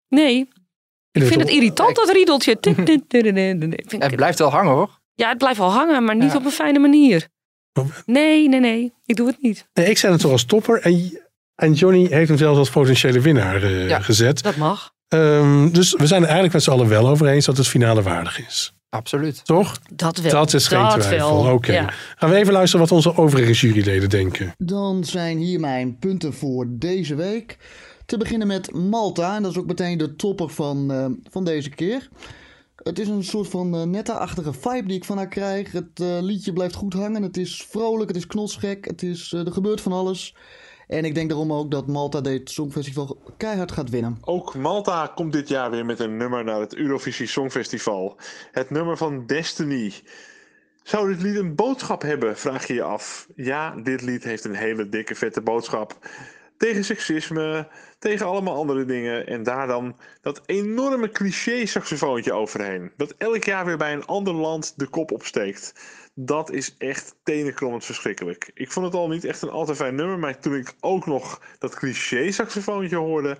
nee. 0.09 0.47
Ik 1.11 1.23
vind 1.23 1.39
het 1.41 1.49
irritant, 1.49 1.95
dat 1.95 2.09
riedeltje. 2.11 2.57
Het 2.61 3.93
ik- 3.93 4.15
blijft 4.15 4.39
wel 4.39 4.49
hangen 4.51 4.71
hoor. 4.73 4.99
Ja, 5.15 5.29
het 5.29 5.37
blijft 5.37 5.57
wel 5.59 5.71
hangen, 5.71 6.03
maar 6.03 6.15
niet 6.15 6.31
Ja. 6.31 6.37
op 6.37 6.45
een 6.45 6.51
fijne 6.51 6.79
manier. 6.79 7.27
Nee, 8.05 8.49
nee, 8.49 8.59
nee. 8.59 8.93
Ik 9.05 9.15
doe 9.15 9.27
het 9.27 9.41
niet. 9.41 9.67
Nee, 9.73 9.89
ik 9.89 9.97
zet 9.97 10.11
het 10.11 10.19
toch 10.21 10.31
als 10.31 10.45
topper. 10.45 10.81
En, 10.81 11.21
en 11.55 11.73
Johnny 11.73 12.07
heeft 12.09 12.27
hem 12.29 12.37
zelfs 12.37 12.57
als 12.59 12.69
potentiële 12.69 13.19
winnaar 13.19 13.63
eh, 13.63 13.87
Ja. 13.89 13.99
gezet. 13.99 14.43
Dat 14.43 14.55
mag. 14.55 14.91
Ehm, 15.07 15.69
dus 15.71 15.93
we 15.93 16.07
zijn 16.07 16.19
er 16.21 16.25
eigenlijk 16.25 16.53
met 16.53 16.63
z'n 16.63 16.71
allen 16.71 16.87
wel 16.87 17.07
over 17.09 17.27
eens 17.27 17.45
dat 17.45 17.57
het 17.57 17.67
finale 17.67 18.01
waardig 18.01 18.47
is. 18.47 18.73
Absoluut. 18.91 19.45
Toch? 19.45 19.79
Dat 19.93 20.17
wel. 20.17 20.31
Dat 20.31 20.53
is 20.53 20.67
geen 20.67 20.83
Dat 20.83 21.01
twijfel. 21.01 21.53
Oké. 21.53 21.73
Ja. 21.73 21.93
Gaan 22.15 22.29
we 22.29 22.35
even 22.35 22.53
luisteren 22.53 22.85
wat 22.87 22.95
onze 22.95 23.17
overige 23.17 23.51
juryleden 23.51 24.09
denken. 24.09 24.53
Dan 24.57 25.03
zijn 25.03 25.37
hier 25.37 25.59
mijn 25.59 25.97
punten 25.99 26.33
voor 26.33 26.65
deze 26.69 27.15
week. 27.15 27.57
Te 28.05 28.17
beginnen 28.17 28.47
met 28.47 28.73
Malta. 28.73 29.35
En 29.35 29.41
dat 29.41 29.51
is 29.51 29.57
ook 29.57 29.65
meteen 29.65 29.97
de 29.97 30.15
topper 30.15 30.49
van, 30.49 30.91
eh, 30.91 31.05
van 31.29 31.43
deze 31.43 31.69
keer. 31.69 32.09
Het 32.83 32.99
is 32.99 33.07
een 33.07 33.23
soort 33.23 33.47
van 33.47 33.75
eh, 33.75 33.83
netta-achtige 33.83 34.53
vibe 34.53 34.87
die 34.87 34.97
ik 34.97 35.05
van 35.05 35.17
haar 35.17 35.27
krijg. 35.27 35.71
Het 35.71 35.99
eh, 35.99 36.17
liedje 36.21 36.53
blijft 36.53 36.75
goed 36.75 36.93
hangen. 36.93 37.21
Het 37.21 37.37
is 37.37 37.65
vrolijk, 37.69 38.07
het 38.07 38.17
is 38.17 38.27
knotsgek. 38.27 38.85
Het 38.85 39.03
is, 39.03 39.33
eh, 39.33 39.45
er 39.45 39.51
gebeurt 39.51 39.81
van 39.81 39.91
alles. 39.91 40.35
En 40.91 41.05
ik 41.05 41.15
denk 41.15 41.29
daarom 41.29 41.53
ook 41.53 41.71
dat 41.71 41.87
Malta 41.87 42.21
dit 42.21 42.49
Songfestival 42.49 43.17
keihard 43.37 43.71
gaat 43.71 43.89
winnen. 43.89 44.17
Ook 44.21 44.55
Malta 44.55 45.11
komt 45.15 45.33
dit 45.33 45.47
jaar 45.47 45.71
weer 45.71 45.85
met 45.85 45.99
een 45.99 46.17
nummer 46.17 46.43
naar 46.43 46.59
het 46.59 46.75
Eurovisie 46.75 47.27
Songfestival. 47.27 48.17
Het 48.51 48.69
nummer 48.69 48.97
van 48.97 49.25
Destiny. 49.25 49.93
Zou 50.83 51.07
dit 51.07 51.21
lied 51.21 51.35
een 51.35 51.55
boodschap 51.55 52.01
hebben, 52.01 52.37
vraag 52.37 52.67
je 52.67 52.73
je 52.73 52.83
af. 52.83 53.27
Ja, 53.35 53.75
dit 53.75 54.01
lied 54.01 54.23
heeft 54.23 54.43
een 54.43 54.55
hele 54.55 54.89
dikke 54.89 55.15
vette 55.15 55.41
boodschap. 55.41 55.97
Tegen 56.57 56.85
seksisme, 56.85 57.67
tegen 58.01 58.25
allemaal 58.25 58.55
andere 58.55 58.85
dingen. 58.85 59.27
En 59.27 59.43
daar 59.43 59.67
dan 59.67 59.95
dat 60.21 60.41
enorme 60.45 61.09
cliché 61.09 61.65
saxofoontje 61.65 62.33
overheen. 62.33 62.91
Dat 62.97 63.13
elk 63.17 63.43
jaar 63.43 63.65
weer 63.65 63.77
bij 63.77 63.93
een 63.93 64.05
ander 64.05 64.33
land 64.33 64.73
de 64.75 64.87
kop 64.87 65.11
opsteekt. 65.11 65.73
Dat 66.13 66.51
is 66.51 66.75
echt 66.77 67.15
tenenkrommend 67.23 67.85
verschrikkelijk. 67.85 68.51
Ik 68.53 68.71
vond 68.71 68.85
het 68.85 68.95
al 68.95 69.07
niet 69.07 69.25
echt 69.25 69.41
een 69.41 69.49
al 69.49 69.65
te 69.65 69.75
fijn 69.75 69.95
nummer. 69.95 70.19
Maar 70.19 70.39
toen 70.39 70.55
ik 70.55 70.73
ook 70.79 71.05
nog 71.05 71.41
dat 71.59 71.75
cliché 71.75 72.31
saxofoontje 72.31 72.95
hoorde. 72.95 73.37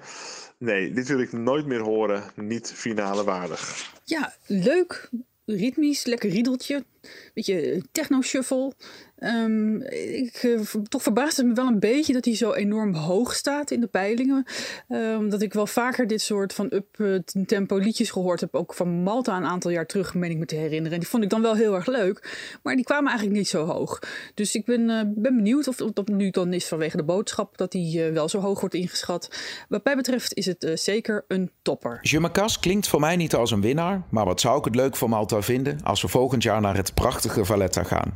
Nee, 0.58 0.94
dit 0.94 1.08
wil 1.08 1.20
ik 1.20 1.32
nooit 1.32 1.66
meer 1.66 1.82
horen. 1.82 2.24
Niet 2.36 2.74
finale 2.76 3.24
waardig. 3.24 3.92
Ja, 4.04 4.34
leuk. 4.46 5.10
Ritmisch, 5.46 6.06
lekker 6.06 6.30
riedeltje. 6.30 6.86
Beetje 7.34 7.84
techno-shuffle. 7.92 8.74
Ehm, 9.22 9.76
ik, 9.82 10.34
eh, 10.34 10.60
toch 10.88 11.04
verbaast 11.04 11.38
het 11.38 11.46
me 11.46 11.54
wel 11.54 11.68
een 11.68 11.80
beetje 11.80 12.14
dat 12.14 12.26
hij 12.26 12.36
zo 12.36 12.54
enorm 12.54 12.94
hoog 12.94 13.36
staat 13.36 13.72
in 13.72 13.80
de 13.80 13.88
peilingen. 13.88 14.46
Ehm, 14.88 15.30
dat 15.30 15.42
ik 15.42 15.54
wel 15.54 15.68
vaker 15.68 16.08
dit 16.08 16.22
soort 16.22 16.54
van 16.54 16.74
up-tempo 16.74 17.78
liedjes 17.78 18.12
gehoord 18.12 18.40
heb. 18.40 18.56
Ook 18.56 18.74
van 18.74 18.90
Malta 18.90 19.38
een 19.38 19.46
aantal 19.46 19.72
jaar 19.72 19.86
terug, 19.86 20.14
meen 20.14 20.32
ik 20.32 20.38
me 20.38 20.46
te 20.46 20.56
herinneren. 20.56 20.92
En 20.92 21.00
die 21.00 21.08
vond 21.08 21.24
ik 21.24 21.30
dan 21.30 21.42
wel 21.42 21.56
heel 21.56 21.76
erg 21.76 21.88
leuk. 21.88 22.38
Maar 22.64 22.76
die 22.76 22.84
kwamen 22.84 23.08
eigenlijk 23.08 23.38
niet 23.38 23.48
zo 23.48 23.66
hoog. 23.66 24.00
Dus 24.34 24.56
ik 24.56 24.66
ben, 24.66 24.90
eh, 24.90 25.02
ben 25.06 25.36
benieuwd 25.36 25.68
of 25.68 25.82
of 25.82 25.92
dat 25.92 26.08
nu 26.08 26.30
dan 26.30 26.54
is 26.54 26.68
vanwege 26.68 26.98
de 26.98 27.04
boodschap 27.04 27.58
dat 27.58 27.74
hij 27.74 28.08
eh, 28.08 28.14
wel 28.14 28.30
zo 28.30 28.40
hoog 28.40 28.60
wordt 28.60 28.76
ingeschat. 28.76 29.30
Wat 29.70 29.84
mij 29.84 29.96
betreft 29.96 30.34
is 30.34 30.46
het 30.46 30.64
eh, 30.64 30.76
zeker 30.76 31.26
een 31.28 31.52
topper. 31.62 32.00
Je 32.02 32.20
Macas 32.20 32.60
klinkt 32.60 32.88
voor 32.88 33.00
mij 33.00 33.16
niet 33.16 33.36
als 33.36 33.52
een 33.52 33.62
winnaar, 33.62 34.02
maar 34.10 34.26
wat 34.26 34.42
zou 34.42 34.58
ik 34.58 34.66
het 34.66 34.76
leuk 34.76 34.96
voor 34.96 35.10
Malta 35.10 35.42
vinden 35.42 35.80
als 35.84 36.02
we 36.02 36.08
volgend 36.08 36.44
jaar 36.44 36.62
naar 36.62 36.76
het 36.76 36.94
prachtige 36.94 37.46
Valletta 37.46 37.84
gaan. 37.84 38.16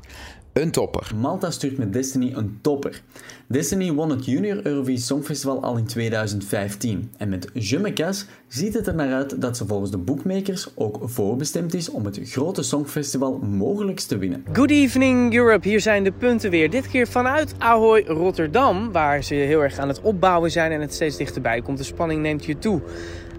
Een 0.55 0.71
topper. 0.71 1.11
Malta 1.15 1.51
stuurt 1.51 1.77
met 1.77 1.93
Destiny 1.93 2.33
een 2.35 2.57
topper. 2.61 3.01
Destiny 3.47 3.91
won 3.91 4.09
het 4.09 4.25
Junior 4.25 4.59
Eurovisie 4.63 5.05
Songfestival 5.05 5.63
al 5.63 5.77
in 5.77 5.85
2015. 5.85 7.11
En 7.17 7.29
met 7.29 7.49
Je 7.53 7.79
me 7.79 7.93
Casse 7.93 8.25
ziet 8.47 8.73
het 8.73 8.87
er 8.87 8.95
naar 8.95 9.13
uit 9.13 9.41
dat 9.41 9.57
ze 9.57 9.65
volgens 9.65 9.91
de 9.91 9.97
boekmakers 9.97 10.67
ook 10.75 10.99
voorbestemd 11.03 11.73
is 11.73 11.89
om 11.89 12.05
het 12.05 12.19
grote 12.23 12.63
Songfestival 12.63 13.37
mogelijk 13.37 13.99
te 13.99 14.17
winnen. 14.17 14.43
Good 14.53 14.69
evening 14.69 15.33
Europe, 15.35 15.67
hier 15.67 15.81
zijn 15.81 16.03
de 16.03 16.11
punten 16.11 16.49
weer. 16.49 16.69
Dit 16.69 16.87
keer 16.87 17.07
vanuit 17.07 17.53
Ahoy 17.57 18.03
Rotterdam, 18.07 18.91
waar 18.91 19.23
ze 19.23 19.33
heel 19.33 19.63
erg 19.63 19.77
aan 19.77 19.87
het 19.87 20.01
opbouwen 20.01 20.51
zijn 20.51 20.71
en 20.71 20.81
het 20.81 20.93
steeds 20.93 21.17
dichterbij 21.17 21.61
komt. 21.61 21.77
De 21.77 21.83
spanning 21.83 22.21
neemt 22.21 22.45
je 22.45 22.57
toe. 22.57 22.81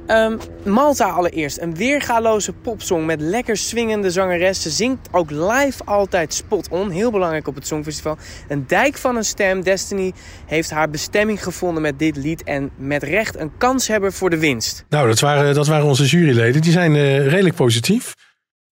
Ehm, 0.07 0.37
Malta 0.65 1.09
allereerst, 1.09 1.61
een 1.61 1.75
weergaloze 1.75 2.53
popsong 2.53 3.07
met 3.07 3.21
lekker 3.21 3.57
swingende 3.57 4.11
zangeres. 4.11 4.63
Ze 4.63 4.71
zingt 4.71 5.09
ook 5.11 5.31
live 5.31 5.85
altijd 5.85 6.35
spot 6.35 6.69
on, 6.69 6.91
heel 6.91 7.11
belangrijk 7.11 7.49
op 7.49 7.55
het 7.55 7.67
Songfestival. 7.67 8.17
Een 8.49 8.65
dijk 8.67 8.97
van 8.97 9.17
een 9.17 9.25
stem, 9.25 9.63
Destiny 9.63 10.13
heeft 10.47 10.71
haar 10.71 10.91
bestemming 10.91 11.43
gevonden 11.43 11.83
met 11.83 11.99
dit 11.99 12.17
lied 12.17 12.43
en 12.43 12.71
met 12.77 13.03
recht 13.03 13.37
een 13.37 13.57
kanshebber 13.59 14.13
voor 14.13 14.31
de 14.31 14.39
winst. 14.39 14.85
Nou, 14.89 15.09
dat 15.09 15.21
waren, 15.21 15.55
dat 15.55 15.67
waren 15.67 15.87
onze 15.87 16.05
juryleden. 16.05 16.63
Die 16.63 16.73
zijn 16.73 16.95
eh, 16.95 17.27
redelijk 17.27 17.55
positief. 17.55 18.15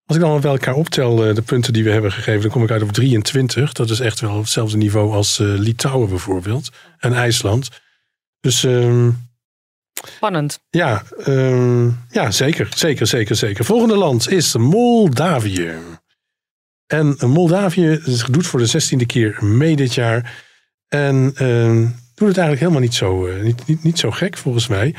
Als 0.06 0.16
ik 0.16 0.22
dan 0.22 0.40
bij 0.40 0.50
elkaar 0.50 0.74
optel 0.74 1.26
eh, 1.26 1.34
de 1.34 1.42
punten 1.42 1.72
die 1.72 1.84
we 1.84 1.90
hebben 1.90 2.12
gegeven, 2.12 2.40
dan 2.40 2.50
kom 2.50 2.62
ik 2.62 2.70
uit 2.70 2.82
op 2.82 2.92
23. 2.92 3.72
Dat 3.72 3.90
is 3.90 4.00
echt 4.00 4.20
wel 4.20 4.38
hetzelfde 4.38 4.76
niveau 4.76 5.12
als 5.12 5.38
eh, 5.38 5.46
Litouwen 5.46 6.08
bijvoorbeeld. 6.08 6.70
En 6.98 7.12
IJsland. 7.12 7.68
Dus 8.40 8.64
ehm, 8.64 9.10
Spannend. 10.02 10.60
ja, 10.70 11.02
ehm, 11.24 11.86
ja, 12.10 12.30
zeker, 12.30 12.68
zeker, 12.76 13.06
zeker, 13.06 13.36
zeker. 13.36 13.64
Volgende 13.64 13.96
land 13.96 14.30
is 14.30 14.56
Moldavië. 14.56 15.72
En 16.86 17.16
Moldavië 17.20 18.00
doet 18.30 18.46
voor 18.46 18.60
de 18.60 18.66
zestiende 18.66 19.06
keer 19.06 19.44
mee 19.44 19.76
dit 19.76 19.94
jaar. 19.94 20.42
En 20.88 21.32
ehm, 21.34 21.80
doet 22.14 22.28
het 22.28 22.38
eigenlijk 22.38 22.60
helemaal 22.60 22.80
niet 22.80 22.94
zo, 22.94 23.26
eh, 23.26 23.42
niet, 23.42 23.66
niet, 23.66 23.82
niet 23.82 23.98
zo 23.98 24.10
gek 24.10 24.36
volgens 24.36 24.66
mij. 24.66 24.94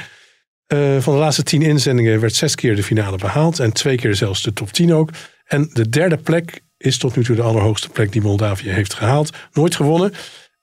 Eh, 0.67 0.97
van 0.99 1.13
de 1.13 1.19
laatste 1.19 1.43
tien 1.43 1.61
inzendingen 1.61 2.19
werd 2.19 2.35
zes 2.35 2.55
keer 2.55 2.76
de 2.76 2.84
finale 2.84 3.17
behaald. 3.17 3.59
En 3.59 3.73
twee 3.73 3.97
keer 3.97 4.15
zelfs 4.15 4.43
de 4.43 4.53
top 4.53 4.72
10 4.72 4.93
ook. 4.93 5.09
En 5.45 5.69
de 5.73 5.89
derde 5.89 6.17
plek 6.17 6.61
is 6.77 6.97
tot 6.97 7.15
nu 7.15 7.23
toe 7.23 7.35
de 7.35 7.41
allerhoogste 7.41 7.89
plek 7.89 8.11
die 8.11 8.22
Moldavië 8.22 8.69
heeft 8.69 8.93
gehaald. 8.93 9.30
Nooit 9.53 9.76
gewonnen. 9.76 10.13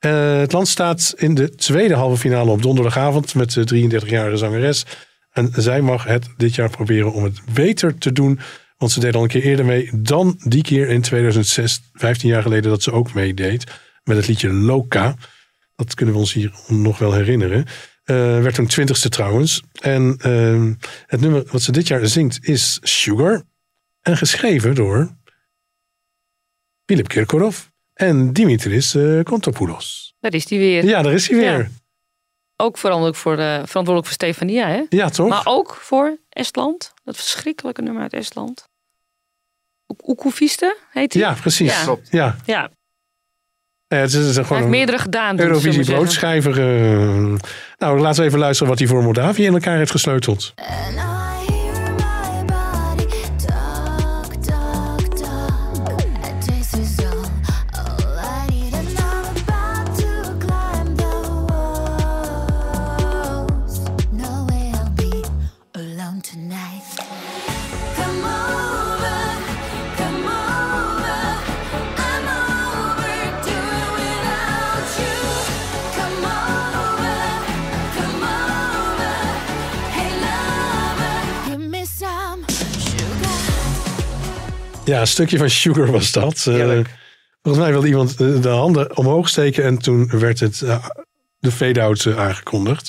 Eh, 0.02 0.38
het 0.38 0.52
land 0.52 0.68
staat 0.68 1.14
in 1.16 1.34
de 1.34 1.54
tweede 1.54 1.94
halve 1.94 2.16
finale 2.16 2.50
op 2.50 2.62
donderdagavond 2.62 3.34
met 3.34 3.52
de 3.52 3.64
33-jarige 3.64 4.36
zangeres. 4.36 4.84
En 5.30 5.52
zij 5.56 5.80
mag 5.80 6.04
het 6.04 6.28
dit 6.36 6.54
jaar 6.54 6.70
proberen 6.70 7.12
om 7.12 7.24
het 7.24 7.40
beter 7.54 7.98
te 7.98 8.12
doen. 8.12 8.40
Want 8.76 8.92
ze 8.92 9.00
deed 9.00 9.14
al 9.14 9.22
een 9.22 9.28
keer 9.28 9.42
eerder 9.42 9.64
mee 9.64 9.90
dan 9.94 10.40
die 10.44 10.62
keer 10.62 10.88
in 10.88 11.00
2006, 11.00 11.80
15 11.92 12.28
jaar 12.28 12.42
geleden, 12.42 12.70
dat 12.70 12.82
ze 12.82 12.92
ook 12.92 13.14
meedeed. 13.14 13.64
Met 14.04 14.16
het 14.16 14.28
liedje 14.28 14.52
Loka. 14.52 15.14
Dat 15.76 15.94
kunnen 15.94 16.14
we 16.14 16.20
ons 16.20 16.32
hier 16.32 16.52
nog 16.66 16.98
wel 16.98 17.12
herinneren. 17.12 17.64
Eh, 18.04 18.16
werd 18.16 18.54
toen 18.54 18.66
twintigste 18.66 19.08
trouwens. 19.08 19.62
En 19.80 20.16
ehm, 20.18 20.74
het 21.06 21.20
nummer 21.20 21.44
wat 21.50 21.62
ze 21.62 21.72
dit 21.72 21.88
jaar 21.88 22.06
zingt 22.06 22.38
is 22.40 22.78
Sugar. 22.82 23.42
En 24.00 24.16
geschreven 24.16 24.74
door 24.74 25.16
Philip 26.86 27.08
Kirkorov 27.08 27.70
en 28.02 28.32
Dimitris 28.32 28.94
eh, 28.94 29.22
Kontopoulos. 29.22 30.14
Daar 30.20 30.34
is 30.34 30.46
die 30.46 30.58
weer. 30.58 30.84
Ja, 30.84 31.02
daar 31.02 31.12
is 31.12 31.28
hij 31.28 31.38
weer. 31.38 31.58
Ja. 31.58 31.68
Ook 32.56 32.78
verantwoordelijk 32.78 33.16
voor, 33.16 33.36
de, 33.36 33.52
verantwoordelijk 33.64 34.04
voor 34.06 34.14
Stefania, 34.14 34.68
hè? 34.68 34.82
Ja, 34.88 35.08
toch? 35.08 35.28
Maar 35.28 35.42
ook 35.44 35.74
voor 35.80 36.18
Estland. 36.28 36.92
Dat 37.04 37.16
verschrikkelijke 37.16 37.82
nummer 37.82 38.02
uit 38.02 38.12
Estland. 38.12 38.68
Oek- 39.88 40.08
Oekhoefiste 40.08 40.76
heet 40.90 41.12
hij? 41.12 41.22
Ja, 41.22 41.32
precies. 41.40 41.72
Ja. 41.78 41.82
Klopt. 41.84 42.08
Ja. 42.10 42.36
ja. 42.46 42.70
Ja, 43.88 43.98
het 43.98 44.08
is, 44.08 44.14
het 44.14 44.24
is 44.28 44.34
Hij 44.34 44.44
gewoon 44.44 44.58
heeft 44.58 44.70
meerdere 44.74 44.98
gedaan. 44.98 45.36
dus, 45.36 45.44
Eurovisie 45.46 45.84
broodschrijver. 45.84 46.52
eh. 46.60 47.38
nou, 47.78 47.98
laten 48.00 48.20
we 48.22 48.26
even 48.28 48.38
luisteren 48.38 48.68
wat 48.70 48.78
hij 48.78 48.88
voor 48.88 49.02
Moldavië 49.02 49.44
in 49.44 49.52
elkaar 49.54 49.76
heeft 49.76 49.90
gesleuteld. 49.90 50.54
Ja, 84.84 85.00
een 85.00 85.06
stukje 85.06 85.38
van 85.38 85.50
Sugar 85.50 85.90
was 85.90 86.12
dat. 86.12 86.46
Eh, 86.48 86.80
volgens 87.42 87.64
mij 87.64 87.70
wilde 87.72 87.86
iemand 87.86 88.10
eh, 88.20 88.42
de 88.42 88.48
handen 88.48 88.96
omhoog 88.96 89.28
steken 89.28 89.64
en 89.64 89.78
toen 89.78 90.08
werd 90.18 90.40
het 90.40 90.62
eh, 90.62 90.86
de 91.38 91.50
fade-out 91.52 92.06
aangekondigd. 92.16 92.88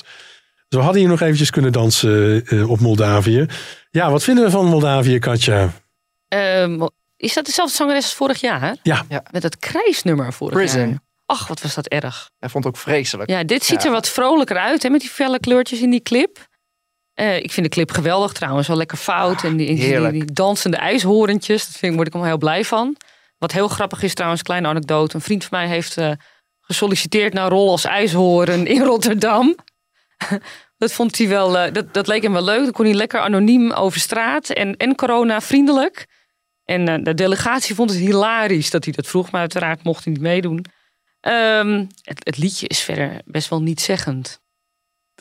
Dus 0.68 0.78
we 0.78 0.84
hadden 0.84 1.00
hier 1.00 1.10
nog 1.10 1.20
eventjes 1.20 1.50
kunnen 1.50 1.72
dansen 1.72 2.46
eh, 2.46 2.70
op 2.70 2.80
Moldavië. 2.80 3.46
Ja, 3.90 4.10
wat 4.10 4.22
vinden 4.24 4.44
we 4.44 4.50
van 4.50 4.66
Moldavië, 4.66 5.18
Katja? 5.18 5.72
Ehm, 6.28 6.86
is 7.16 7.34
dat 7.34 7.44
dezelfde 7.46 7.74
zangeres 7.76 8.02
als 8.04 8.14
vorig 8.14 8.40
jaar? 8.40 8.76
Ja. 8.82 9.04
Met 9.30 9.42
het 9.42 9.56
krijsnummer 9.58 10.32
vorig 10.32 10.54
Prison. 10.54 10.88
jaar. 10.88 10.98
Ach, 11.26 11.48
wat 11.48 11.62
was 11.62 11.74
dat 11.74 11.86
erg. 11.86 12.30
Hij 12.38 12.48
vond 12.48 12.64
het 12.64 12.74
ook 12.74 12.80
vreselijk. 12.80 13.30
Ja, 13.30 13.44
dit 13.44 13.64
ziet 13.64 13.80
Ja. 13.82 13.86
er 13.88 13.92
wat 13.94 14.08
vrolijker 14.08 14.56
uit 14.58 14.82
hè, 14.82 14.88
met 14.90 15.00
die 15.00 15.10
felle 15.10 15.40
kleurtjes 15.40 15.80
in 15.80 15.90
die 15.90 16.02
clip. 16.02 16.38
Eh, 17.14 17.36
ik 17.36 17.52
vind 17.52 17.66
de 17.66 17.72
clip 17.72 17.90
geweldig 17.90 18.32
trouwens, 18.32 18.68
wel 18.68 18.76
lekker 18.76 18.98
fout. 18.98 19.44
en 19.44 19.56
die, 19.56 20.10
die, 20.10 20.24
dansende 20.24 20.76
ijshoorntjes, 20.76 21.66
dat 21.66 21.76
vind 21.76 21.90
ik, 21.90 21.94
word 21.94 22.06
ik 22.06 22.14
allemaal 22.14 22.32
heel 22.32 22.40
blij 22.40 22.64
van. 22.64 22.96
Wat 23.38 23.52
heel 23.52 23.68
grappig 23.68 24.02
is 24.02 24.14
trouwens, 24.14 24.42
kleine 24.42 24.68
anekdote. 24.68 25.14
Een 25.14 25.20
vriend 25.20 25.44
van 25.44 25.58
mij 25.58 25.68
heeft 25.68 25.96
eh, 25.96 26.10
gesolliciteerd 26.60 27.32
naar 27.32 27.44
een 27.44 27.50
rol 27.50 27.70
als 27.70 27.84
ijshoorn 27.84 28.66
in 28.66 28.82
Rotterdam. 28.82 29.54
dat 30.78 30.92
vond 30.92 31.18
hij 31.18 31.28
wel, 31.28 31.58
eh, 31.58 31.72
dat, 31.72 31.94
dat 31.94 32.06
leek 32.06 32.22
hem 32.22 32.32
wel 32.32 32.44
leuk. 32.44 32.62
Dan 32.62 32.72
kon 32.72 32.84
hij 32.84 32.94
lekker 32.94 33.20
anoniem 33.20 33.72
over 33.72 34.00
straat 34.00 34.48
en, 34.48 34.76
en 34.76 34.94
corona 34.94 35.40
vriendelijk. 35.40 36.06
En 36.64 37.02
de 37.02 37.14
delegatie 37.14 37.74
vond 37.74 37.90
het 37.90 37.98
hilarisch 37.98 38.70
dat 38.70 38.84
hij 38.84 38.92
dat 38.92 39.06
vroeg, 39.06 39.30
maar 39.30 39.40
uiteraard 39.40 39.84
mocht 39.84 40.04
hij 40.04 40.12
niet 40.12 40.22
meedoen. 40.22 40.64
Ehm, 41.20 41.86
het, 42.02 42.24
het 42.24 42.38
liedje 42.38 42.66
is 42.66 42.80
verder 42.80 43.20
best 43.24 43.48
wel 43.48 43.62
niet 43.62 43.80
zeggend. 43.80 44.42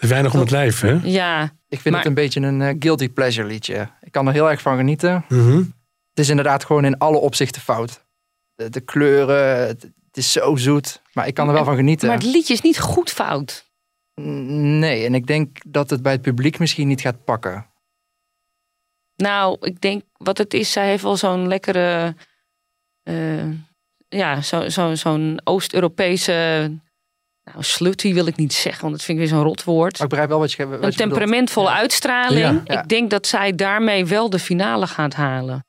Weinig 0.07 0.33
om 0.33 0.39
het 0.39 0.51
lijf, 0.51 0.79
hè? 0.81 0.99
Ja. 1.03 1.43
Ik 1.43 1.79
vind 1.79 1.83
maar- 1.83 1.97
het 1.97 2.05
een 2.05 2.13
beetje 2.13 2.39
een 2.41 2.61
eh, 2.61 2.75
guilty 2.79 3.09
pleasure 3.09 3.47
liedje. 3.47 3.89
Ik 4.01 4.11
kan 4.11 4.27
er 4.27 4.33
heel 4.33 4.49
erg 4.49 4.61
van 4.61 4.77
genieten. 4.77 5.25
Mhm. 5.29 5.57
Het 6.09 6.19
is 6.19 6.29
inderdaad 6.29 6.65
gewoon 6.65 6.85
in 6.85 6.97
alle 6.97 7.17
opzichten 7.17 7.61
fout. 7.61 8.05
De, 8.55 8.69
de 8.69 8.81
kleuren, 8.81 9.67
het- 9.67 9.91
Het 10.13 10.23
is 10.23 10.31
zo 10.31 10.55
zoet, 10.55 11.01
maar 11.13 11.27
ik 11.27 11.33
kan 11.33 11.47
er 11.47 11.53
wel 11.53 11.63
van 11.63 11.75
genieten. 11.75 12.07
Maar 12.07 12.17
het 12.17 12.25
liedje 12.25 12.53
is 12.53 12.61
niet 12.61 12.79
goed 12.79 13.09
fout. 13.09 13.71
Nee, 14.21 15.05
en 15.05 15.15
ik 15.15 15.27
denk 15.27 15.57
dat 15.67 15.89
het 15.89 16.01
bij 16.01 16.11
het 16.11 16.21
publiek 16.21 16.59
misschien 16.59 16.87
niet 16.87 17.01
gaat 17.01 17.23
pakken. 17.23 17.65
Nou, 19.15 19.57
ik 19.61 19.81
denk 19.81 20.03
wat 20.17 20.37
het 20.37 20.53
is, 20.53 20.71
zij 20.71 20.87
heeft 20.87 21.03
wel 21.03 21.17
zo'n 21.17 21.47
lekkere, 21.47 22.15
eh, 23.03 23.49
ja, 24.07 24.41
zo, 24.41 24.69
zo, 24.69 24.95
zo'n 24.95 25.41
Oost-Europese, 25.43 26.71
nou, 27.43 27.57
slutty 27.63 28.13
wil 28.13 28.27
ik 28.27 28.35
niet 28.35 28.53
zeggen, 28.53 28.81
want 28.81 28.93
dat 28.93 29.03
vind 29.03 29.19
ik 29.19 29.23
weer 29.27 29.33
zo'n 29.33 29.43
rot 29.45 29.63
woord. 29.63 29.93
Maar 29.93 30.01
ik 30.03 30.09
begrijp 30.09 30.29
wel 30.29 30.39
wat 30.39 30.51
je, 30.51 30.67
wat 30.67 30.79
je 30.79 30.85
Een 30.85 30.93
temperamentvolle 30.93 31.69
uitstraling. 31.69 32.39
Ja. 32.39 32.61
Ja. 32.65 32.81
Ik 32.81 32.89
denk 32.89 33.09
dat 33.09 33.27
zij 33.27 33.55
daarmee 33.55 34.05
wel 34.05 34.29
de 34.29 34.39
finale 34.39 34.87
gaat 34.87 35.13
halen. 35.13 35.65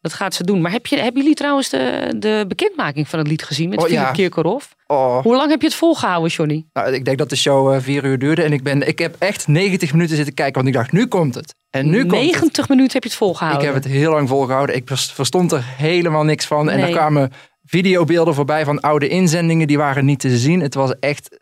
Dat 0.00 0.12
gaat 0.12 0.34
ze 0.34 0.44
doen. 0.44 0.60
Maar 0.60 0.72
heb 0.72 0.86
je, 0.86 0.96
hebben 0.98 1.20
jullie 1.22 1.36
trouwens 1.36 1.68
de, 1.68 2.14
de 2.18 2.44
bekendmaking 2.48 3.08
van 3.08 3.18
het 3.18 3.28
lied 3.28 3.42
gezien 3.42 3.68
met 3.68 3.78
Oh, 3.78 3.84
Philip 3.84 4.00
ja. 4.02 4.10
Kirkorov? 4.10 4.64
Oh. 4.86 5.22
Hoe 5.22 5.36
lang 5.36 5.50
heb 5.50 5.60
je 5.60 5.66
het 5.66 5.76
volgehouden, 5.76 6.30
Johnny? 6.30 6.64
Nou, 6.72 6.92
ik 6.92 7.04
denk 7.04 7.18
dat 7.18 7.28
de 7.28 7.36
show 7.36 7.72
eh, 7.74 7.80
vier 7.80 8.04
uur 8.04 8.18
duurde 8.18 8.42
en 8.42 8.52
ik, 8.52 8.62
ben, 8.62 8.88
ik 8.88 8.98
heb 8.98 9.16
echt 9.18 9.48
90 9.48 9.92
minuten 9.92 10.16
zitten 10.16 10.34
kijken, 10.34 10.54
want 10.54 10.66
ik 10.66 10.74
dacht, 10.74 10.92
nu 10.92 11.06
komt 11.06 11.34
het. 11.34 11.54
En 11.70 11.90
nu 11.90 12.00
komt 12.00 12.10
het. 12.12 12.20
90 12.20 12.68
minuten 12.68 12.92
heb 12.92 13.02
je 13.02 13.08
het 13.08 13.18
Ik 13.18 13.24
volgehouden. 13.24 13.64
heb 13.66 13.74
het 13.74 13.84
heel 13.92 14.10
lang 14.10 14.28
volgehouden. 14.28 14.76
Ik 14.76 14.82
vers- 14.88 15.12
verstond 15.12 15.52
er 15.52 15.62
helemaal 15.64 16.24
niks 16.24 16.46
van. 16.46 16.70
En 16.70 16.76
Nee. 16.76 16.86
er 16.86 16.92
kwamen 16.92 17.32
videobeelden 17.70 18.34
voorbij 18.34 18.64
van 18.64 18.80
oude 18.80 19.08
inzendingen. 19.08 19.66
Die 19.66 19.78
waren 19.78 20.04
niet 20.04 20.20
te 20.20 20.38
zien. 20.38 20.60
Het 20.60 20.74
was 20.74 20.94
echt 21.00 21.38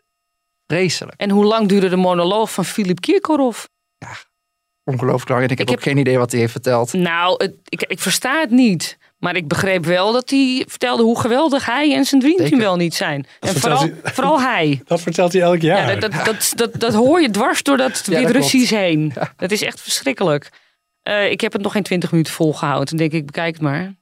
vreselijk. 0.67 1.19
En 1.19 1.29
hoe 1.29 1.45
lang 1.45 1.67
duurde 1.67 1.89
de 1.89 1.95
monoloog 1.95 2.51
van 2.51 2.65
Philip 2.65 3.01
Kirkorov? 3.01 3.63
Ongelooflijk 4.83 5.29
lang. 5.29 5.43
En 5.43 5.49
ik 5.49 5.57
heb 5.57 5.67
Ik 5.69 5.73
ook 5.75 5.81
geen 5.81 5.97
idee 5.97 6.17
wat 6.17 6.31
hij 6.31 6.39
heeft 6.39 6.51
verteld. 6.51 6.93
Nou, 6.93 7.35
het, 7.43 7.55
ik, 7.63 7.83
ik 7.83 7.99
versta 7.99 8.39
het 8.39 8.49
niet. 8.51 8.97
Maar 9.17 9.35
ik 9.35 9.47
begreep 9.47 9.85
wel 9.85 10.11
dat 10.13 10.29
hij 10.29 10.65
vertelde 10.67 11.03
hoe 11.03 11.19
geweldig 11.19 11.65
hij 11.65 11.95
en 11.95 12.05
zijn 12.05 12.21
dreamteam 12.21 12.49
Zeker. 12.49 12.63
wel 12.63 12.75
niet 12.75 12.93
zijn. 12.93 13.25
En 13.39 13.55
vooral, 13.55 13.79
hij- 13.79 13.93
vooral 14.03 14.41
hij. 14.41 14.81
Dat 14.85 15.01
vertelt 15.01 15.33
hij 15.33 15.41
elk 15.41 15.61
jaar. 15.61 15.93
Ja, 15.93 15.99
dat, 15.99 16.11
dat, 16.11 16.25
dat, 16.25 16.53
dat, 16.55 16.79
dat 16.79 16.93
hoor 16.93 17.21
je 17.21 17.29
dwars 17.29 17.63
door 17.63 17.77
dat 17.77 18.01
Ja, 18.05 18.11
dat 18.13 18.21
Wit-Russisch 18.23 18.71
heen. 18.71 19.13
Dat 19.37 19.51
is 19.51 19.61
echt 19.61 19.81
verschrikkelijk. 19.81 20.49
Eh, 21.01 21.31
ik 21.31 21.41
heb 21.41 21.53
het 21.53 21.61
nog 21.61 21.71
geen 21.71 21.83
20 21.83 22.11
minuten 22.11 22.33
volgehouden. 22.33 22.87
Toen 22.87 22.97
denk 22.97 23.11
ik, 23.11 23.25
bekijk 23.25 23.53
het 23.53 23.61
maar. 23.63 23.95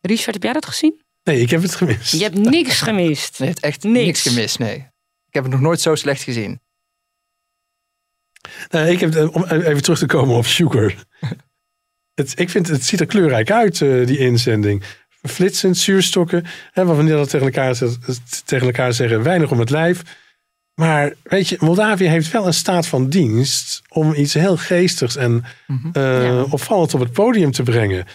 Richard, 0.00 0.34
heb 0.34 0.42
jij 0.42 0.52
dat 0.52 0.66
gezien? 0.66 1.00
Nee, 1.22 1.40
ik 1.40 1.50
heb 1.50 1.62
het 1.62 1.74
gemist. 1.74 2.12
Je 2.12 2.22
hebt 2.22 2.34
niks 2.38 2.80
gemist. 2.80 3.38
Nee, 3.40 3.48
het 3.48 3.60
echt 3.60 3.82
Niks. 3.82 4.04
niks 4.04 4.22
gemist. 4.22 4.58
Nee. 4.58 4.74
Ik 5.26 5.34
heb 5.34 5.42
het 5.42 5.52
nog 5.52 5.60
nooit 5.60 5.80
zo 5.80 5.94
slecht 5.94 6.22
gezien. 6.22 6.60
Nou, 8.70 8.86
ik 8.88 9.00
heb, 9.00 9.14
eh, 9.14 9.34
om 9.34 9.44
even 9.44 9.82
terug 9.82 9.98
te 9.98 10.06
komen 10.06 10.36
op 10.36 10.46
Sugar. 10.46 10.94
Het, 12.14 12.38
ik 12.38 12.50
vind, 12.50 12.68
het 12.68 12.84
ziet 12.84 13.00
er 13.00 13.06
kleurrijk 13.06 13.50
uit, 13.50 13.80
eh, 13.82 14.06
die 14.06 14.18
inzending. 14.18 14.84
Flitsend, 15.22 15.76
zuurstokken. 15.78 16.44
Hè, 16.72 16.84
waarvan 16.84 17.04
die 17.04 17.14
dat 17.14 17.30
tegen 17.30 17.46
elkaar, 17.46 17.74
zegt- 17.74 18.42
tegen 18.46 18.66
elkaar 18.66 18.92
zeggen, 18.92 19.22
weinig 19.22 19.50
om 19.50 19.58
het 19.58 19.70
lijf. 19.70 20.02
Maar 20.74 21.14
weet 21.22 21.48
je, 21.48 21.56
Moldavië 21.60 22.04
heeft 22.04 22.30
wel 22.30 22.46
een 22.46 22.54
staat 22.54 22.86
van 22.86 23.08
dienst 23.08 23.82
om 23.88 24.14
iets 24.14 24.34
heel 24.34 24.56
geestigs 24.56 25.16
en 25.16 25.44
eh, 25.92 26.52
opvallend 26.52 26.94
op 26.94 27.00
het 27.00 27.12
podium 27.12 27.50
te 27.52 27.62
brengen. 27.62 28.06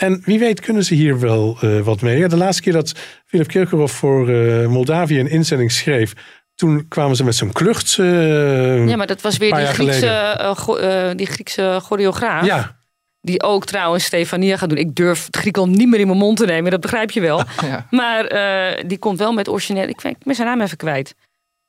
En 0.00 0.22
wie 0.24 0.38
weet 0.38 0.60
kunnen 0.60 0.84
ze 0.84 0.94
hier 0.94 1.20
wel 1.20 1.56
eh, 1.60 1.80
wat 1.80 2.00
mee. 2.00 2.18
Ja, 2.18 2.28
de 2.28 2.36
laatste 2.36 2.62
keer 2.62 2.72
dat 2.72 2.92
Philip 3.26 3.46
Kirkorov 3.46 3.92
voor 3.92 4.28
eh, 4.28 4.66
Moldavië 4.66 5.20
een 5.20 5.30
inzending 5.30 5.72
schreef, 5.72 6.12
toen 6.54 6.88
kwamen 6.88 7.16
ze 7.16 7.24
met 7.24 7.34
zo'n 7.34 7.52
klucht. 7.52 7.96
eh, 7.98 8.88
Ja, 8.88 8.96
maar 8.96 9.06
dat 9.06 9.20
was 9.20 9.36
weer 9.36 9.54
die 9.54 9.66
Griekse, 9.66 10.38
go- 10.56 11.14
die 11.14 11.26
Griekse 11.26 11.78
choreograaf. 11.82 12.44
Ja. 12.46 12.78
Die 13.20 13.42
ook 13.42 13.66
trouwens 13.66 14.04
Stefania 14.04 14.56
gaat 14.56 14.68
doen. 14.68 14.78
Ik 14.78 14.94
durf 14.94 15.26
het 15.26 15.36
Griekenland 15.36 15.76
niet 15.76 15.88
meer 15.88 16.00
in 16.00 16.06
mijn 16.06 16.18
mond 16.18 16.36
te 16.36 16.46
nemen, 16.46 16.70
dat 16.70 16.80
begrijp 16.80 17.10
je 17.10 17.20
wel. 17.20 17.42
Ja. 17.66 17.86
Maar 17.90 18.24
eh, 18.24 18.84
die 18.86 18.98
komt 18.98 19.18
wel 19.18 19.32
met 19.32 19.48
originele. 19.48 19.86
Ik, 19.88 20.02
ik 20.02 20.16
ben 20.24 20.34
zijn 20.34 20.48
naam 20.48 20.60
even 20.60 20.76
kwijt. 20.76 21.14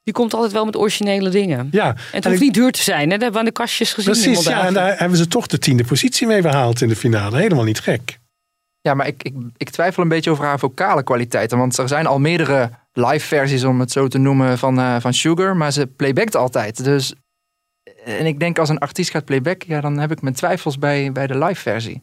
Die 0.03 0.13
komt 0.13 0.33
altijd 0.33 0.51
wel 0.51 0.65
met 0.65 0.75
originele 0.77 1.29
dingen. 1.29 1.67
Ja, 1.71 1.87
En 1.87 1.95
het 1.95 2.05
en 2.11 2.21
hoeft 2.23 2.35
ik- 2.35 2.39
niet 2.41 2.53
duur 2.53 2.71
te 2.71 2.81
zijn. 2.83 3.01
Hè? 3.01 3.07
Dat 3.17 3.21
hebben 3.21 3.31
we 3.31 3.39
aan 3.39 3.45
de 3.45 3.51
kastjes 3.51 3.93
gezien. 3.93 4.13
in 4.13 4.21
Precies, 4.21 4.45
ja, 4.45 4.65
en 4.65 4.73
daar 4.73 4.97
hebben 4.99 5.17
ze 5.17 5.27
toch 5.27 5.47
de 5.47 5.57
tiende 5.57 5.83
positie 5.83 6.27
mee 6.27 6.41
behaald 6.41 6.81
in 6.81 6.87
de 6.87 6.95
finale. 6.95 7.37
Helemaal 7.37 7.63
niet 7.63 7.79
gek. 7.79 8.19
Ja, 8.81 8.93
maar 8.93 9.07
ik, 9.07 9.23
ik, 9.23 9.33
ik 9.57 9.69
twijfel 9.69 10.03
een 10.03 10.09
beetje 10.09 10.31
over 10.31 10.45
haar 10.45 10.59
vocale 10.59 11.03
kwaliteiten. 11.03 11.57
Want 11.57 11.77
er 11.77 11.87
zijn 11.87 12.05
al 12.05 12.19
meerdere 12.19 12.69
live 12.93 13.25
versies, 13.27 13.63
om 13.63 13.79
het 13.79 13.91
zo 13.91 14.07
te 14.07 14.17
noemen, 14.17 14.57
van, 14.57 14.79
eh, 14.79 14.95
van 14.99 15.13
Sugar. 15.13 15.57
Maar 15.57 15.71
ze 15.71 15.87
playbackt 15.87 16.35
altijd. 16.35 16.83
Dus, 16.83 17.13
en 18.05 18.25
ik 18.25 18.39
denk 18.39 18.59
als 18.59 18.69
een 18.69 18.79
artiest 18.79 19.11
gaat 19.11 19.25
playbacken, 19.25 19.69
ja, 19.69 19.81
dan 19.81 19.97
heb 19.97 20.11
ik 20.11 20.21
mijn 20.21 20.35
twijfels 20.35 20.77
bij, 20.77 21.11
bij 21.11 21.27
de 21.27 21.37
live 21.37 21.61
versie. 21.61 22.01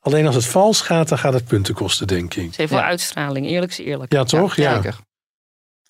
Alleen 0.00 0.26
als 0.26 0.34
het 0.34 0.46
vals 0.46 0.80
gaat, 0.80 1.08
dan 1.08 1.18
gaat 1.18 1.32
het 1.32 1.44
punten 1.44 1.74
kosten, 1.74 2.06
denk 2.06 2.34
ik. 2.34 2.54
Ze 2.54 2.60
heeft 2.60 2.72
wel 2.72 2.80
uitstraling, 2.80 3.46
eerlijk 3.46 3.72
is 3.72 3.78
eerlijk. 3.78 4.12
Ja, 4.12 4.24
toch? 4.24 4.56
Ja. 4.56 4.74
Zeker. 4.74 4.98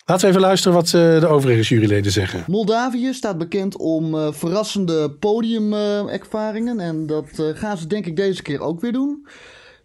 Laten 0.09 0.25
we 0.25 0.31
even 0.31 0.47
luisteren 0.47 0.77
wat 0.77 0.87
eh, 0.87 1.21
de 1.21 1.27
overige 1.27 1.75
juryleden 1.75 2.13
zeggen. 2.13 2.45
Moldavië 2.47 3.13
staat 3.13 3.39
bekend 3.39 3.77
om 3.77 4.15
eh, 4.15 4.33
verrassende 4.33 5.11
podiumervaringen. 5.11 6.81
en 6.81 7.07
dat 7.07 7.39
eh, 7.39 7.47
gaan 7.55 7.79
ze 7.79 7.87
denk 7.87 8.07
ik 8.07 8.17
deze 8.17 8.43
keer 8.43 8.61
ook 8.61 8.81
weer 8.81 8.93
doen. 8.93 9.27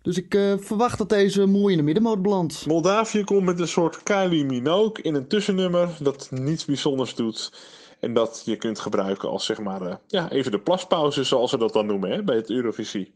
Dus 0.02 0.18
ik 0.18 0.36
eh, 0.36 0.54
verwacht 0.58 0.98
dat 0.98 1.10
deze 1.10 1.46
mooi 1.46 1.72
in 1.72 1.78
de 1.78 1.84
middenmoot 1.84 2.22
belandt. 2.22 2.66
Moldavië 2.66 3.24
komt 3.24 3.46
met 3.46 3.60
een 3.60 3.68
soort 3.68 4.04
Kylie 4.04 4.46
Minogue 4.46 5.04
in 5.04 5.16
een 5.16 5.28
tussennummer 5.28 5.90
dat 6.00 6.28
niets 6.32 6.66
bijzonders 6.66 7.16
doet. 7.16 7.52
En 8.00 8.14
dat 8.14 8.42
je 8.46 8.56
kunt 8.56 8.80
gebruiken 8.80 9.30
als 9.30 9.46
zeg 9.46 9.60
maar, 9.60 9.82
eh, 9.82 9.96
ja, 10.08 10.32
even 10.32 10.52
de 10.52 10.60
plaspauze 10.60 11.24
zoals 11.24 11.50
ze 11.50 11.58
dat 11.58 11.74
dan 11.74 11.86
noemen 11.86 12.12
hè, 12.12 12.24
bij 12.24 12.36
het 12.36 12.50
Eurovisie. 12.50 13.14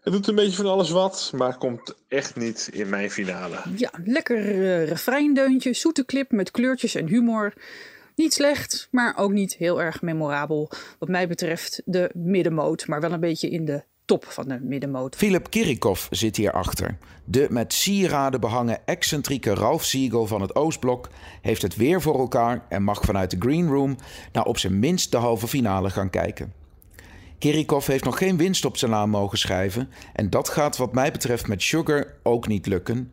Het 0.00 0.12
doet 0.12 0.26
een 0.26 0.34
beetje 0.34 0.56
van 0.56 0.66
alles 0.66 0.90
wat, 0.90 1.32
maar 1.34 1.58
komt 1.58 1.94
echt 2.08 2.36
niet 2.36 2.68
in 2.72 2.88
mijn 2.88 3.10
finale. 3.10 3.56
Ja, 3.76 3.90
lekker 4.04 4.36
eh 4.36 4.88
refreindeuntje, 4.88 5.74
zoete 5.74 6.04
clip 6.04 6.30
met 6.30 6.50
kleurtjes 6.50 6.94
en 6.94 7.06
humor. 7.06 7.52
Niet 8.14 8.32
slecht, 8.32 8.88
maar 8.90 9.16
ook 9.16 9.32
niet 9.32 9.54
heel 9.54 9.82
erg 9.82 10.02
memorabel. 10.02 10.70
Wat 10.98 11.08
mij 11.08 11.28
betreft 11.28 11.82
de 11.84 12.10
middenmoot, 12.14 12.86
maar 12.86 13.00
wel 13.00 13.12
een 13.12 13.20
beetje 13.20 13.50
in 13.50 13.64
de 13.64 13.82
top 14.06 14.24
van 14.24 14.48
de 14.48 14.58
middenmoot. 14.60 15.16
Philip 15.16 15.50
Kirikov 15.50 16.06
zit 16.10 16.36
hierachter. 16.36 16.98
De 17.24 17.46
met 17.50 17.72
sieraden 17.72 18.40
behangen 18.40 18.86
excentrieke 18.86 19.54
Ralph 19.54 19.84
Siegel 19.84 20.26
van 20.26 20.40
het 20.40 20.54
Oostblok 20.54 21.08
heeft 21.40 21.62
het 21.62 21.76
weer 21.76 22.02
voor 22.02 22.18
elkaar 22.18 22.64
en 22.68 22.82
mag 22.82 23.02
vanuit 23.02 23.30
de 23.30 23.36
Green 23.38 23.68
Room 23.68 23.96
naar 24.32 24.44
op 24.44 24.58
zijn 24.58 24.78
minst 24.78 25.10
de 25.10 25.16
halve 25.16 25.48
finale 25.48 25.90
gaan 25.90 26.10
kijken. 26.10 26.52
Kirikov 27.38 27.86
heeft 27.86 28.04
nog 28.04 28.18
geen 28.18 28.36
winst 28.36 28.64
op 28.64 28.76
zijn 28.76 28.90
naam 28.90 29.10
mogen 29.10 29.38
schrijven 29.38 29.90
en 30.12 30.30
dat 30.30 30.48
gaat 30.48 30.76
wat 30.76 30.92
mij 30.92 31.12
betreft 31.12 31.48
met 31.48 31.62
Sugar 31.62 32.06
ook 32.22 32.48
niet 32.48 32.66
lukken. 32.66 33.12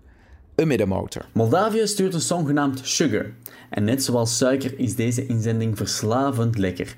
Een 0.55 0.67
middenmotor. 0.67 1.25
Moldavië 1.31 1.87
stuurt 1.87 2.13
een 2.13 2.21
song 2.21 2.45
genaamd 2.45 2.79
Sugar. 2.83 3.25
En 3.69 3.83
net 3.83 4.03
zoals 4.03 4.37
suiker 4.37 4.79
is 4.79 4.95
deze 4.95 5.25
inzending 5.25 5.77
verslavend 5.77 6.57
lekker. 6.57 6.95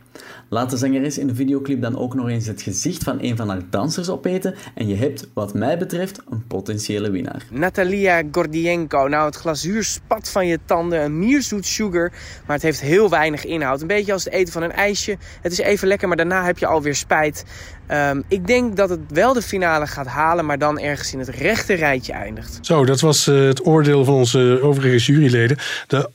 Laat 0.50 0.70
de 0.70 0.78
zangeres 0.78 1.18
in 1.18 1.28
de 1.28 1.36
videoclip 1.36 1.82
dan 1.82 1.98
ook 1.98 2.14
nog 2.14 2.30
eens 2.30 2.48
het 2.48 2.62
gezicht 2.62 3.04
van 3.04 3.18
een 3.22 3.36
van 3.36 3.50
haar 3.50 3.62
dansers 3.70 4.10
opeten 4.10 4.56
en 4.74 4.88
je 4.88 4.96
hebt, 4.96 5.28
wat 5.34 5.54
mij 5.54 5.78
betreft, 5.78 6.22
een 6.30 6.48
potentiële 6.48 7.10
winnaar. 7.10 7.46
Natalia 7.52 8.24
Gordienko. 8.32 9.08
Nou, 9.08 9.26
het 9.26 9.36
glazuur 9.36 9.84
spat 9.84 10.30
van 10.30 10.48
je 10.48 10.60
tanden. 10.66 11.04
Een 11.04 11.20
mierzoet 11.20 11.66
sugar. 11.66 12.12
Maar 12.46 12.56
het 12.56 12.66
heeft 12.66 12.82
heel 12.82 13.10
weinig 13.10 13.46
inhoud. 13.46 13.82
Een 13.82 13.88
beetje 13.88 14.14
als 14.14 14.24
het 14.24 14.34
eten 14.34 14.54
van 14.54 14.64
een 14.64 14.72
ijsje. 14.72 15.18
Het 15.42 15.52
is 15.52 15.58
even 15.58 15.88
lekker, 15.88 16.08
maar 16.08 16.18
daarna 16.18 16.46
heb 16.46 16.58
je 16.58 16.68
alweer 16.68 16.96
spijt. 16.96 17.46
Ehm, 17.88 18.22
ik 18.28 18.48
denk 18.48 18.76
dat 18.76 18.90
het 18.90 19.00
wel 19.08 19.34
de 19.34 19.42
finale 19.42 19.88
gaat 19.88 20.08
halen. 20.08 20.46
Maar 20.46 20.58
dan 20.58 20.80
ergens 20.80 21.14
in 21.14 21.20
het 21.20 21.30
rechte 21.30 21.74
rijtje 21.74 22.14
eindigt. 22.14 22.58
Zo, 22.62 22.86
dat 22.86 23.00
was 23.00 23.28
eh, 23.28 23.36
het 23.36 23.66
oordeel 23.66 24.06
van 24.06 24.14
onze 24.14 24.60
overige 24.62 24.98
juryleden. 24.98 25.58
De, 25.88 26.10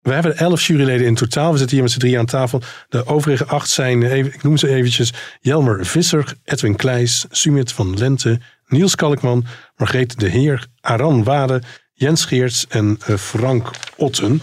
we 0.00 0.12
hebben 0.12 0.36
elf 0.36 0.62
juryleden 0.62 1.06
in 1.06 1.14
totaal. 1.14 1.52
We 1.52 1.58
zitten 1.58 1.74
hier 1.74 1.84
met 1.84 1.92
z'n 1.92 1.98
drie 1.98 2.18
aan 2.18 2.26
tafel. 2.26 2.60
De 2.88 3.06
overige 3.06 3.44
acht 3.44 3.70
zijn, 3.70 4.02
ik 4.02 4.42
noem 4.42 4.56
ze 4.56 4.68
eventjes... 4.68 5.12
Jelmer 5.40 5.86
Visser, 5.86 6.34
Edwin 6.44 6.76
Kleijs, 6.76 7.26
Sumit 7.30 7.72
van 7.72 7.98
Lente... 7.98 8.40
Niels 8.66 8.94
Kalkman, 8.94 9.44
Margreet 9.76 10.20
de 10.20 10.28
Heer, 10.28 10.66
Aran 10.80 11.24
Wade... 11.24 11.62
Jens 11.94 12.24
Geerts 12.24 12.66
en 12.68 12.98
eh, 13.06 13.16
Frank 13.16 13.70
Otten. 13.96 14.42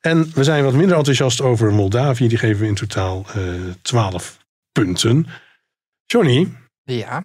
En 0.00 0.30
we 0.34 0.44
zijn 0.44 0.64
wat 0.64 0.74
minder 0.74 0.96
enthousiast 0.96 1.40
over 1.40 1.72
Moldavië. 1.72 2.28
Die 2.28 2.38
geven 2.38 2.60
we 2.60 2.66
in 2.66 2.74
totaal 2.74 3.26
eh 3.34 3.42
12 3.82 4.38
punten. 4.72 5.26
Johnny, 6.12 6.48
Ja, 6.82 7.24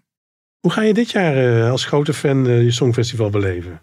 hoe 0.60 0.72
ga 0.72 0.82
je 0.82 0.94
dit 0.94 1.12
jaar 1.12 1.36
eh, 1.36 1.72
als 1.72 1.86
grote 1.86 2.14
fan 2.14 2.48
eh, 2.48 2.64
je 2.64 2.72
Songfestival 2.72 3.30
beleven? 3.30 3.82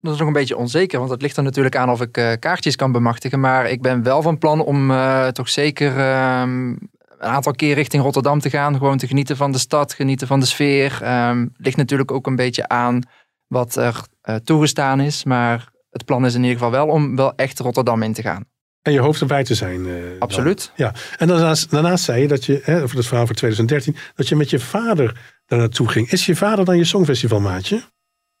dat 0.00 0.12
is 0.12 0.18
nog 0.18 0.28
een 0.28 0.34
beetje 0.34 0.56
onzeker, 0.56 0.98
want 0.98 1.10
het 1.10 1.22
ligt 1.22 1.36
er 1.36 1.42
natuurlijk 1.42 1.76
aan 1.76 1.90
of 1.90 2.00
ik 2.00 2.16
eh, 2.16 2.32
kaartjes 2.38 2.76
kan 2.76 2.92
bemachtigen. 2.92 3.40
Maar 3.40 3.70
ik 3.70 3.82
ben 3.82 4.02
wel 4.02 4.22
van 4.22 4.38
plan 4.38 4.60
om 4.60 4.92
toch 5.32 5.48
zeker 5.48 5.98
ehm, 5.98 6.68
een 6.68 6.78
aantal 7.18 7.52
keer 7.52 7.74
richting 7.74 8.02
Rotterdam 8.02 8.40
te 8.40 8.50
gaan. 8.50 8.76
Gewoon 8.76 8.98
te 8.98 9.06
genieten 9.06 9.36
van 9.36 9.52
de 9.52 9.58
stad, 9.58 9.92
genieten 9.92 10.26
van 10.26 10.40
de 10.40 10.46
sfeer. 10.46 10.98
Ehm 11.02 11.46
ligt 11.56 11.76
natuurlijk 11.76 12.10
ook 12.10 12.26
een 12.26 12.36
beetje 12.36 12.68
aan 12.68 13.02
wat 13.46 13.76
er 13.76 14.06
toegestaan 14.44 15.00
is. 15.00 15.24
Maar 15.24 15.68
het 15.90 16.04
plan 16.04 16.26
is 16.26 16.34
in 16.34 16.42
ieder 16.42 16.56
geval 16.56 16.70
wel 16.70 16.86
om 16.86 17.16
wel 17.16 17.34
echt 17.34 17.58
Rotterdam 17.58 18.02
in 18.02 18.12
te 18.12 18.22
gaan. 18.22 18.44
En 18.86 18.92
je 18.92 19.00
hoopt 19.00 19.20
erbij 19.20 19.44
te 19.44 19.54
zijn. 19.54 19.84
dan. 19.84 19.94
Absoluut. 20.18 20.72
Ja, 20.76 20.92
en 21.16 21.26
daarnaast, 21.26 21.70
daarnaast 21.70 22.04
zei 22.04 22.20
je 22.20 22.28
dat 22.28 22.44
je, 22.44 22.60
hè, 22.62 22.82
over 22.82 22.96
het 22.96 23.06
verhaal 23.06 23.26
voor 23.26 23.34
2013, 23.34 23.96
dat 24.14 24.28
je 24.28 24.36
met 24.36 24.50
je 24.50 24.58
vader 24.58 25.20
daar 25.46 25.58
naartoe 25.58 25.88
ging. 25.88 26.10
Is 26.10 26.26
je 26.26 26.36
vader 26.36 26.64
dan 26.64 26.76
je 26.76 26.84
Songfestivalmaatje? 26.84 27.82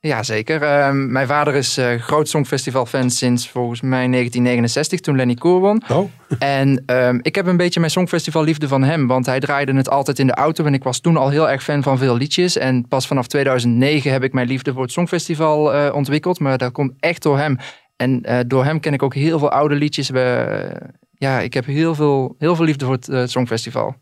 Ja, 0.00 0.22
zeker. 0.22 0.62
Ehm, 0.62 1.12
mijn 1.12 1.26
vader 1.26 1.54
is 1.54 1.76
eh, 1.76 2.00
groot 2.00 2.28
Songfestival-fan 2.28 3.10
sinds 3.10 3.48
volgens 3.48 3.80
mij 3.80 4.06
1969, 4.06 5.00
toen 5.00 5.16
Lenny 5.16 5.34
Koer 5.34 5.60
won. 5.60 5.82
Oh. 5.88 6.10
En 6.38 6.82
ehm, 6.86 7.18
ik 7.22 7.34
heb 7.34 7.46
een 7.46 7.56
beetje 7.56 7.80
mijn 7.80 7.92
Songfestival-liefde 7.92 8.68
van 8.68 8.82
hem, 8.82 9.06
want 9.06 9.26
hij 9.26 9.40
draaide 9.40 9.74
het 9.74 9.90
altijd 9.90 10.18
in 10.18 10.26
de 10.26 10.34
auto. 10.34 10.64
En 10.64 10.74
ik 10.74 10.82
was 10.82 11.00
toen 11.00 11.16
al 11.16 11.28
heel 11.28 11.50
erg 11.50 11.62
fan 11.62 11.82
van 11.82 11.98
veel 11.98 12.16
liedjes. 12.16 12.56
En 12.56 12.88
pas 12.88 13.06
vanaf 13.06 13.26
2009 13.26 14.12
heb 14.12 14.22
ik 14.22 14.32
mijn 14.32 14.48
liefde 14.48 14.72
voor 14.72 14.82
het 14.82 14.92
Songfestival 14.92 15.74
eh, 15.74 15.94
ontwikkeld. 15.94 16.40
Maar 16.40 16.58
dat 16.58 16.72
komt 16.72 16.92
echt 17.00 17.22
door 17.22 17.38
hem. 17.38 17.58
En 17.96 18.22
eh, 18.22 18.38
door 18.46 18.64
hem 18.64 18.80
ken 18.80 18.92
ik 18.92 19.02
ook 19.02 19.14
heel 19.14 19.38
veel 19.38 19.50
oude 19.50 19.74
liedjes. 19.74 20.08
We, 20.10 20.20
eh, 20.20 20.88
ja, 21.10 21.40
ik 21.40 21.54
heb 21.54 21.64
heel 21.64 21.94
veel, 21.94 22.34
heel 22.38 22.56
veel 22.56 22.64
liefde 22.64 22.84
voor 22.84 22.94
het 22.94 23.08
eh, 23.08 23.22
Songfestival. 23.26 23.94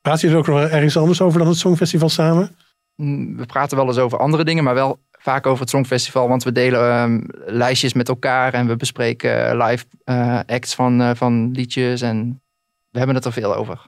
Praat 0.00 0.20
je 0.20 0.28
er 0.28 0.36
ook 0.36 0.46
nog 0.46 0.60
ergens 0.60 0.96
anders 0.96 1.20
over 1.20 1.38
dan 1.38 1.48
het 1.48 1.56
Songfestival 1.58 2.08
samen? 2.08 2.56
Mm, 2.96 3.36
We 3.36 3.46
praten 3.46 3.76
wel 3.76 3.86
eens 3.86 3.98
over 3.98 4.18
andere 4.18 4.44
dingen, 4.44 4.64
maar 4.64 4.74
wel 4.74 4.98
vaak 5.10 5.46
over 5.46 5.60
het 5.60 5.70
Songfestival. 5.70 6.28
Want 6.28 6.42
we 6.44 6.52
delen 6.52 6.80
ehm, 6.90 7.20
lijstjes 7.56 7.92
met 7.92 8.08
elkaar 8.08 8.54
en 8.54 8.66
we 8.66 8.76
bespreken 8.76 9.56
live 9.56 9.84
eh, 10.04 10.40
acts 10.46 10.74
van, 10.74 11.00
eh, 11.00 11.10
van 11.14 11.50
liedjes. 11.52 12.00
En 12.00 12.42
we 12.90 12.98
hebben 12.98 13.16
het 13.16 13.24
er 13.24 13.32
veel 13.32 13.54
over. 13.54 13.84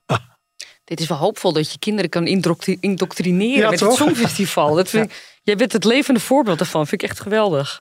Dit 0.84 1.00
is 1.00 1.08
wel 1.08 1.18
hoopvol 1.18 1.52
dat 1.52 1.72
je 1.72 1.78
kinderen 1.78 2.10
kan 2.10 2.26
indoctri- 2.26 2.76
indoctrineren 2.80 3.62
Ja, 3.62 3.70
met 3.70 3.78
toch? 3.78 3.88
het 3.88 3.96
Songfestival. 3.98 4.74
Dat 4.74 4.88
vind 4.94 5.04
ik, 5.04 5.38
Jij 5.42 5.56
bent 5.56 5.72
het 5.72 5.84
levende 5.84 6.20
voorbeeld 6.20 6.58
daarvan. 6.58 6.86
Vind 6.86 7.02
ik 7.02 7.08
echt 7.08 7.20
geweldig. 7.20 7.80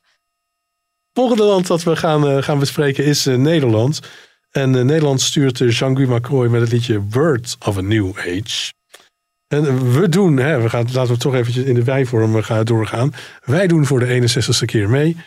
Volgende 1.14 1.44
land 1.44 1.68
dat 1.68 1.84
we 1.84 1.96
gaan, 1.96 2.28
eh, 2.28 2.44
gaan 2.44 2.60
bespreken 2.60 3.06
is 3.06 3.26
eh, 3.26 3.36
Nederland. 3.36 4.00
En 4.52 4.76
eh, 4.76 4.84
Nederland 4.84 5.22
stuurt 5.22 5.60
uh, 5.60 5.72
Jean-Guy 5.72 6.08
Macroy 6.08 6.48
met 6.48 6.62
het 6.62 6.72
liedje 6.72 7.02
Word 7.10 7.56
of 7.66 7.78
a 7.78 7.82
New 7.82 8.18
Age. 8.18 8.74
En 9.48 9.92
we 10.00 10.10
doen, 10.10 10.38
hè, 10.38 10.62
we 10.62 10.70
gaan, 10.70 10.88
laten 10.94 11.14
we 11.14 11.20
toch 11.20 11.34
eventjes 11.34 11.66
in 11.66 11.76
de 11.76 11.84
wijvorm 11.84 12.44
gaan 12.44 12.66
doorgaan. 12.66 13.14
Wij 13.44 13.68
doen 13.68 13.86
voor 13.86 14.00
de 14.00 14.06
61ste 14.06 14.66
keer 14.66 14.90
mee. 14.90 15.18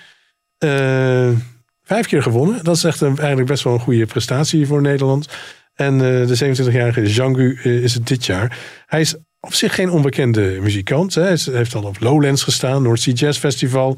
Vijf 1.83 2.07
keer 2.07 2.23
gewonnen. 2.23 2.65
Dat 2.65 2.77
is 2.77 2.85
echt 2.85 3.01
een, 3.01 3.19
eigenlijk 3.19 3.49
best 3.49 3.65
wel 3.65 3.73
een 3.73 3.81
goede 3.81 4.07
prestatie 4.07 4.67
voor 4.67 4.81
Nederland. 4.81 5.29
En 5.77 5.99
de 5.99 6.55
27-jarige 6.57 7.03
Jean-Guy 7.03 7.59
eh, 7.63 7.83
is 7.83 7.95
het 7.95 8.07
dit 8.07 8.27
jaar. 8.27 8.59
Hij 8.87 9.01
is 9.01 9.15
op 9.41 9.55
zich 9.55 9.75
geen 9.75 9.91
onbekende 9.91 10.59
muzikant. 10.61 11.15
Hè. 11.15 11.23
Hij 11.23 11.39
heeft 11.45 11.75
al 11.75 11.83
op 11.83 12.01
Lowlands 12.01 12.43
gestaan, 12.43 12.83
North 12.83 13.01
Sea 13.01 13.15
Jazz 13.15 13.39
Festival. 13.39 13.97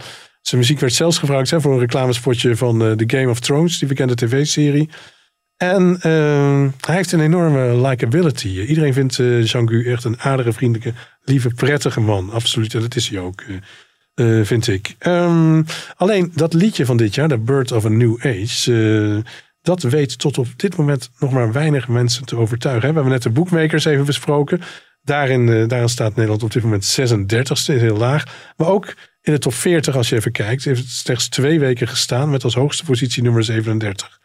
Zijn 0.49 0.61
muziek 0.61 0.81
werd 0.81 0.93
zelfs 0.93 1.19
gebruikt 1.19 1.51
hè, 1.51 1.61
voor 1.61 1.73
een 1.73 1.79
reclamespotje 1.79 2.57
van 2.57 2.85
eh, 2.85 2.93
The 2.93 3.17
Game 3.17 3.31
of 3.31 3.41
Thrones, 3.41 3.79
die 3.79 3.89
bekende 3.89 4.15
tv-serie. 4.15 4.89
En 5.57 5.97
eh, 6.01 6.67
hij 6.81 6.95
heeft 6.95 7.13
een 7.13 7.21
enorme 7.21 7.89
likability. 7.89 8.49
Iedereen 8.49 8.93
vindt 8.93 9.19
eh 9.19 9.45
Jean-Guy 9.45 9.87
echt 9.87 10.05
een 10.05 10.21
aardige, 10.21 10.53
vriendelijke, 10.53 10.99
lieve, 11.25 11.49
prettige 11.49 12.01
man. 12.01 12.31
Absoluut, 12.31 12.75
en 12.75 12.81
dat 12.81 12.97
is 12.97 13.09
hij 13.09 13.21
ook, 13.21 13.43
eh, 14.15 14.41
vind 14.43 14.69
ik. 14.69 14.95
Ehm, 14.99 15.63
alleen 15.97 16.33
dat 16.35 16.53
liedje 16.53 16.87
van 16.87 16.97
dit 16.97 17.15
jaar, 17.15 17.29
The 17.29 17.39
Bird 17.39 17.73
of 17.73 17.85
a 17.85 17.89
New 17.89 18.17
Age... 18.27 19.25
dat 19.63 19.83
weet 19.83 20.19
tot 20.19 20.39
op 20.39 20.49
dit 20.57 20.77
moment 20.77 21.11
nog 21.19 21.33
maar 21.33 21.53
weinig 21.53 21.89
mensen 21.89 22.25
te 22.25 22.37
overtuigen. 22.37 22.89
We 22.89 22.95
hebben 22.95 23.13
net 23.13 23.23
de 23.23 23.31
boekmakers 23.31 23.85
even 23.85 24.05
besproken. 24.05 24.61
Daarin, 25.03 25.69
daarin 25.69 25.89
staat 25.89 26.15
Nederland 26.15 26.43
op 26.43 26.53
dit 26.53 26.63
moment 26.63 26.99
36e, 27.01 27.53
is 27.53 27.67
heel 27.67 27.97
laag. 27.97 28.25
Maar 28.57 28.69
ook 28.69 28.95
in 29.29 29.35
de 29.35 29.41
top 29.41 29.55
40, 29.55 29.97
als 29.97 30.09
je 30.09 30.17
even 30.17 30.33
kijkt, 30.33 30.65
heeft 30.65 30.81
het 30.81 30.89
slechts 30.89 31.29
twee 31.29 31.61
weken 31.61 31.89
gestaan 31.89 32.31
met 32.31 32.45
als 32.45 32.55
hoogste 32.55 32.85
positie 32.85 33.23
nummer 33.23 33.45
37. 33.45 34.19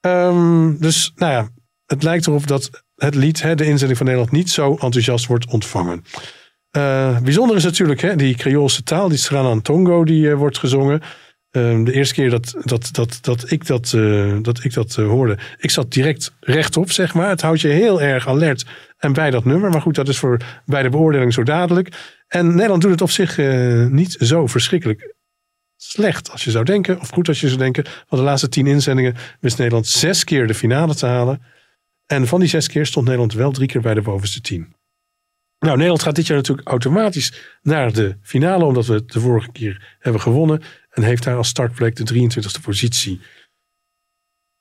Ehm, 0.00 0.76
dus 0.78 1.12
nou 1.14 1.32
ja, 1.32 1.48
het 1.86 2.02
lijkt 2.02 2.26
erop 2.26 2.46
dat 2.46 2.70
het 2.94 3.14
lied, 3.14 3.42
hè, 3.42 3.54
de 3.54 3.64
inzending 3.64 3.98
van 3.98 4.06
Nederland, 4.06 4.32
niet 4.32 4.50
zo 4.50 4.70
enthousiast 4.70 5.26
wordt 5.26 5.46
ontvangen. 5.46 6.04
Eh, 6.70 7.18
bijzonder 7.18 7.56
is 7.56 7.64
natuurlijk 7.64 8.00
hè, 8.00 8.16
die 8.16 8.36
Creoolse 8.36 8.82
taal, 8.82 9.08
die 9.08 9.18
Sranan 9.18 9.62
Tongo, 9.62 10.04
die 10.04 10.30
eh, 10.30 10.36
wordt 10.36 10.58
gezongen. 10.58 11.02
Ehm, 11.56 11.84
de 11.84 11.92
eerste 11.92 12.14
keer 12.14 12.30
dat, 12.30 12.54
dat, 12.64 12.88
dat, 12.92 13.18
dat 13.20 13.50
ik 13.50 13.66
dat, 13.66 13.92
eh, 13.92 14.36
dat, 14.42 14.64
ik 14.64 14.74
dat 14.74 14.96
eh, 14.98 15.06
hoorde, 15.06 15.38
ik 15.58 15.70
zat 15.70 15.92
direct 15.92 16.32
rechtop, 16.40 16.90
zeg 16.90 17.14
maar. 17.14 17.28
Het 17.28 17.40
houdt 17.40 17.60
je 17.60 17.68
heel 17.68 18.02
erg 18.02 18.28
alert 18.28 18.64
en 18.98 19.12
bij 19.12 19.30
dat 19.30 19.44
nummer. 19.44 19.70
Maar 19.70 19.80
goed, 19.80 19.94
dat 19.94 20.08
is 20.08 20.18
voor 20.18 20.40
bij 20.64 20.82
de 20.82 20.88
beoordeling 20.88 21.32
zo 21.32 21.42
dadelijk. 21.42 22.16
En 22.28 22.54
Nederland 22.54 22.82
doet 22.82 22.90
het 22.90 23.00
op 23.00 23.10
zich 23.10 23.38
eh, 23.38 23.86
niet 23.86 24.16
zo 24.18 24.46
verschrikkelijk 24.46 25.14
slecht 25.76 26.30
als 26.30 26.44
je 26.44 26.50
zou 26.50 26.64
denken. 26.64 27.00
Of 27.00 27.08
goed 27.08 27.28
als 27.28 27.40
je 27.40 27.46
zou 27.46 27.58
denken. 27.58 27.84
Van 28.06 28.18
de 28.18 28.24
laatste 28.24 28.48
tien 28.48 28.66
inzendingen 28.66 29.14
wist 29.40 29.58
Nederland 29.58 29.86
zes 29.86 30.24
keer 30.24 30.46
de 30.46 30.54
finale 30.54 30.94
te 30.94 31.06
halen. 31.06 31.42
En 32.06 32.26
van 32.26 32.40
die 32.40 32.48
zes 32.48 32.68
keer 32.68 32.86
stond 32.86 33.04
Nederland 33.04 33.32
wel 33.32 33.52
drie 33.52 33.68
keer 33.68 33.80
bij 33.80 33.94
de 33.94 34.02
bovenste 34.02 34.40
tien. 34.40 34.74
Nou, 35.58 35.74
Nederland 35.74 36.02
gaat 36.02 36.14
dit 36.14 36.26
jaar 36.26 36.36
natuurlijk 36.36 36.68
automatisch 36.68 37.58
naar 37.62 37.92
de 37.92 38.16
finale, 38.22 38.64
omdat 38.64 38.86
we 38.86 38.94
het 38.94 39.12
de 39.12 39.20
vorige 39.20 39.52
keer 39.52 39.96
hebben 39.98 40.20
gewonnen. 40.20 40.62
En 40.96 41.02
heeft 41.02 41.22
daar 41.22 41.36
als 41.36 41.48
startplek 41.48 41.96
de 41.96 42.14
23e 42.14 42.62
positie. 42.62 43.20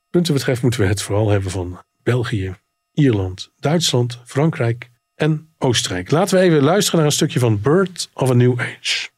Punten 0.09 0.33
betreft 0.33 0.61
moeten 0.61 0.79
we 0.79 0.85
het 0.85 1.01
vooral 1.01 1.29
hebben 1.29 1.51
van 1.51 1.83
België, 2.03 2.55
Ierland, 2.93 3.51
Duitsland, 3.59 4.19
Frankrijk 4.25 4.89
en 5.15 5.53
Oostenrijk. 5.57 6.11
Laten 6.11 6.37
we 6.37 6.43
even 6.43 6.63
luisteren 6.63 6.97
naar 6.97 7.07
een 7.07 7.15
stukje 7.15 7.39
van 7.39 7.61
Bird 7.61 8.09
of 8.13 8.29
a 8.29 8.33
New 8.33 8.59
Age. 8.59 9.09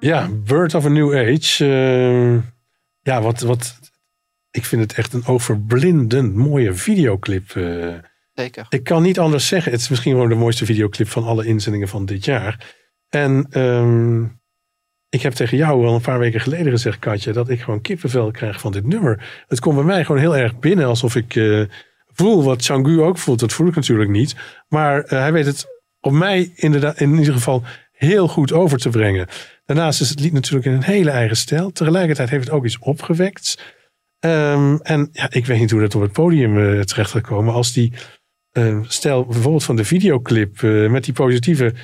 Ja, 0.00 0.28
Bird 0.44 0.74
of 0.74 0.84
a 0.84 0.88
New 0.88 1.14
Age. 1.14 1.64
eh, 1.64 2.50
ja, 3.02 3.22
wat, 3.22 3.40
wat. 3.40 3.78
Ik 4.50 4.64
vind 4.64 4.82
het 4.82 4.92
echt 4.92 5.12
een 5.12 5.26
overblindend 5.26 6.34
mooie 6.34 6.72
videoclip. 6.74 7.50
eh. 7.50 7.94
Zeker. 8.34 8.66
Ik 8.68 8.84
kan 8.84 9.02
niet 9.02 9.18
anders 9.18 9.46
zeggen. 9.46 9.72
Het 9.72 9.80
is 9.80 9.88
misschien 9.88 10.12
gewoon 10.12 10.28
de 10.28 10.34
mooiste 10.34 10.64
videoclip 10.64 11.08
van 11.08 11.24
alle 11.24 11.46
inzendingen 11.46 11.88
van 11.88 12.06
dit 12.06 12.24
jaar. 12.24 12.74
En 13.08 13.46
ehm, 13.50 14.22
ik 15.08 15.22
heb 15.22 15.32
tegen 15.32 15.56
jou 15.56 15.86
al 15.86 15.94
een 15.94 16.00
paar 16.00 16.18
weken 16.18 16.40
geleden 16.40 16.72
gezegd, 16.72 16.98
Katja, 16.98 17.32
dat 17.32 17.48
ik 17.48 17.60
gewoon 17.60 17.80
kippenvel 17.80 18.30
krijg 18.30 18.60
van 18.60 18.72
dit 18.72 18.86
nummer. 18.86 19.42
Het 19.46 19.60
komt 19.60 19.74
bij 19.76 19.84
mij 19.84 20.04
gewoon 20.04 20.20
heel 20.20 20.36
erg 20.36 20.58
binnen, 20.58 20.86
alsof 20.86 21.16
ik 21.16 21.36
eh, 21.36 21.62
voel 22.06 22.42
wat 22.44 22.64
Changu 22.64 23.00
ook 23.00 23.18
voelt. 23.18 23.40
Dat 23.40 23.52
voel 23.52 23.66
ik 23.66 23.74
natuurlijk 23.74 24.10
niet. 24.10 24.36
Maar 24.68 25.02
hij 25.06 25.32
weet 25.32 25.46
het 25.46 25.66
op 26.00 26.12
mij 26.12 26.52
inderdaad, 26.54 27.00
in 27.00 27.18
ieder 27.18 27.34
geval 27.34 27.62
heel 27.98 28.28
goed 28.28 28.52
over 28.52 28.78
te 28.78 28.88
brengen. 28.88 29.26
Daarnaast 29.64 30.00
is 30.00 30.10
het 30.10 30.20
lied 30.20 30.32
natuurlijk 30.32 30.66
in 30.66 30.72
een 30.72 30.82
hele 30.82 31.10
eigen 31.10 31.36
stijl. 31.36 31.70
Tegelijkertijd 31.70 32.30
heeft 32.30 32.44
het 32.44 32.52
ook 32.52 32.64
iets 32.64 32.78
opgewekts. 32.78 33.58
Ehm, 34.18 34.76
en 34.82 35.08
ja, 35.12 35.30
ik 35.30 35.46
weet 35.46 35.58
niet 35.58 35.70
hoe 35.70 35.80
dat 35.80 35.94
op 35.94 36.00
het 36.00 36.12
podium 36.12 36.58
eh, 36.58 36.80
terecht 36.80 37.10
gaat 37.10 37.22
komen. 37.22 37.54
Als 37.54 37.72
die 37.72 37.92
eh, 38.50 38.78
stijl 38.82 39.26
bijvoorbeeld 39.26 39.64
van 39.64 39.76
de 39.76 39.84
videoclip 39.84 40.62
eh, 40.62 40.90
met 40.90 41.04
die 41.04 41.14
positieve 41.14 41.74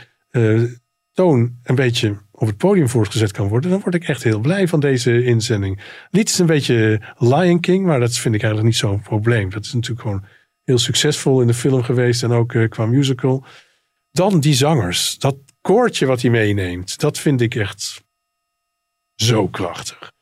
toon 1.12 1.59
een 1.62 1.74
beetje 1.74 2.16
op 2.31 2.47
het 2.47 2.57
podium 2.57 2.89
voortgezet 2.89 3.32
kan 3.32 3.49
worden, 3.49 3.70
dan 3.70 3.81
word 3.81 3.95
ik 3.95 4.09
echt 4.09 4.23
heel 4.23 4.41
blij 4.41 4.69
van 4.69 4.81
deze 4.81 5.24
inzending. 5.24 5.81
Lied 6.11 6.28
is 6.28 6.39
een 6.39 6.47
beetje 6.47 7.01
Lion 7.19 7.61
King, 7.61 7.86
maar 7.86 8.01
dat 8.01 8.16
vind 8.16 8.35
ik 8.35 8.43
eigenlijk 8.43 8.73
niet 8.73 8.81
zo'n 8.81 9.01
probleem. 9.01 9.51
Dat 9.51 9.65
is 9.65 9.73
natuurlijk 9.73 10.01
gewoon 10.01 10.24
heel 10.65 10.78
succesvol 10.78 11.41
in 11.41 11.47
de 11.47 11.55
film 11.55 11.82
geweest 11.82 12.23
en 12.23 12.31
ook 12.31 12.57
qua 12.69 12.86
musical. 12.86 13.45
Dan 14.11 14.41
die 14.41 14.55
zangers, 14.55 15.19
dat 15.19 15.36
koortje 15.65 16.07
wat 16.07 16.20
hij 16.20 16.31
meeneemt, 16.31 16.99
dat 16.99 17.19
vind 17.19 17.41
ik 17.41 17.55
echt 17.55 18.05
zo 19.15 19.49
krachtig. 19.49 20.12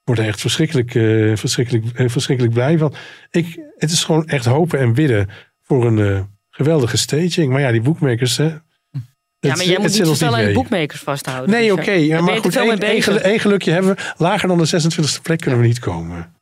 Ik 0.00 0.08
word 0.08 0.18
er 0.18 0.26
echt 0.26 0.40
verschrikkelijk, 0.40 0.94
eh, 0.94 1.36
verschrikkelijk, 1.36 1.98
eh, 1.98 2.08
verschrikkelijk 2.08 2.54
blij 2.54 2.78
van. 2.78 2.94
Ik, 3.30 3.60
het 3.76 3.90
is 3.90 4.04
gewoon 4.04 4.26
echt 4.26 4.44
hopen 4.44 4.78
en 4.78 4.94
bidden 4.94 5.28
voor 5.62 5.86
een 5.86 5.98
eh, 5.98 6.22
geweldige 6.50 6.96
staging. 6.96 7.52
Maar 7.52 7.60
ja, 7.60 7.70
die 7.70 7.80
boekmakers, 7.80 8.36
hè. 8.36 8.44
Ja, 8.44 9.56
maar 9.56 9.64
jij 9.64 9.78
moet 9.78 9.98
niet 9.98 10.16
snel 10.16 10.36
aan 10.36 10.44
de 10.44 10.52
boekmakers 10.52 11.00
vasthouden. 11.00 11.50
Nee, 11.50 11.72
oké. 11.72 11.90
ja, 11.90 12.20
maar 12.20 12.36
goed, 12.36 12.56
één, 12.56 13.40
gelukje 13.40 13.70
hebben 13.70 13.96
we. 13.96 14.12
Lager 14.16 14.48
dan 14.48 14.58
de 14.58 14.66
26e 14.66 15.22
plek 15.22 15.40
kunnen 15.40 15.60
we 15.60 15.66
niet 15.66 15.78
komen. 15.78 16.34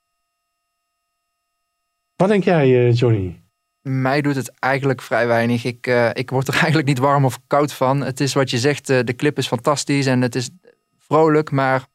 Wat 2.16 2.28
denk 2.28 2.44
jij, 2.44 2.90
Johnny? 2.90 3.39
Mij 3.82 4.20
doet 4.20 4.34
het 4.34 4.58
eigenlijk 4.58 5.02
vrij 5.02 5.26
weinig. 5.26 5.64
Ik, 5.64 5.86
eh, 5.86 6.10
ik 6.12 6.30
word 6.30 6.48
er 6.48 6.54
eigenlijk 6.62 6.86
niet 6.86 6.98
warm 6.98 7.24
of 7.24 7.38
koud 7.46 7.72
van. 7.72 8.00
Het 8.00 8.20
is 8.20 8.34
wat 8.34 8.50
je 8.50 8.58
zegt, 8.58 8.90
eh, 8.90 8.98
de 9.04 9.16
clip 9.16 9.38
is 9.38 9.46
fantastisch 9.46 10.06
en 10.06 10.20
het 10.20 10.34
is 10.34 10.50
vrolijk, 10.98 11.50
maar 11.50 11.86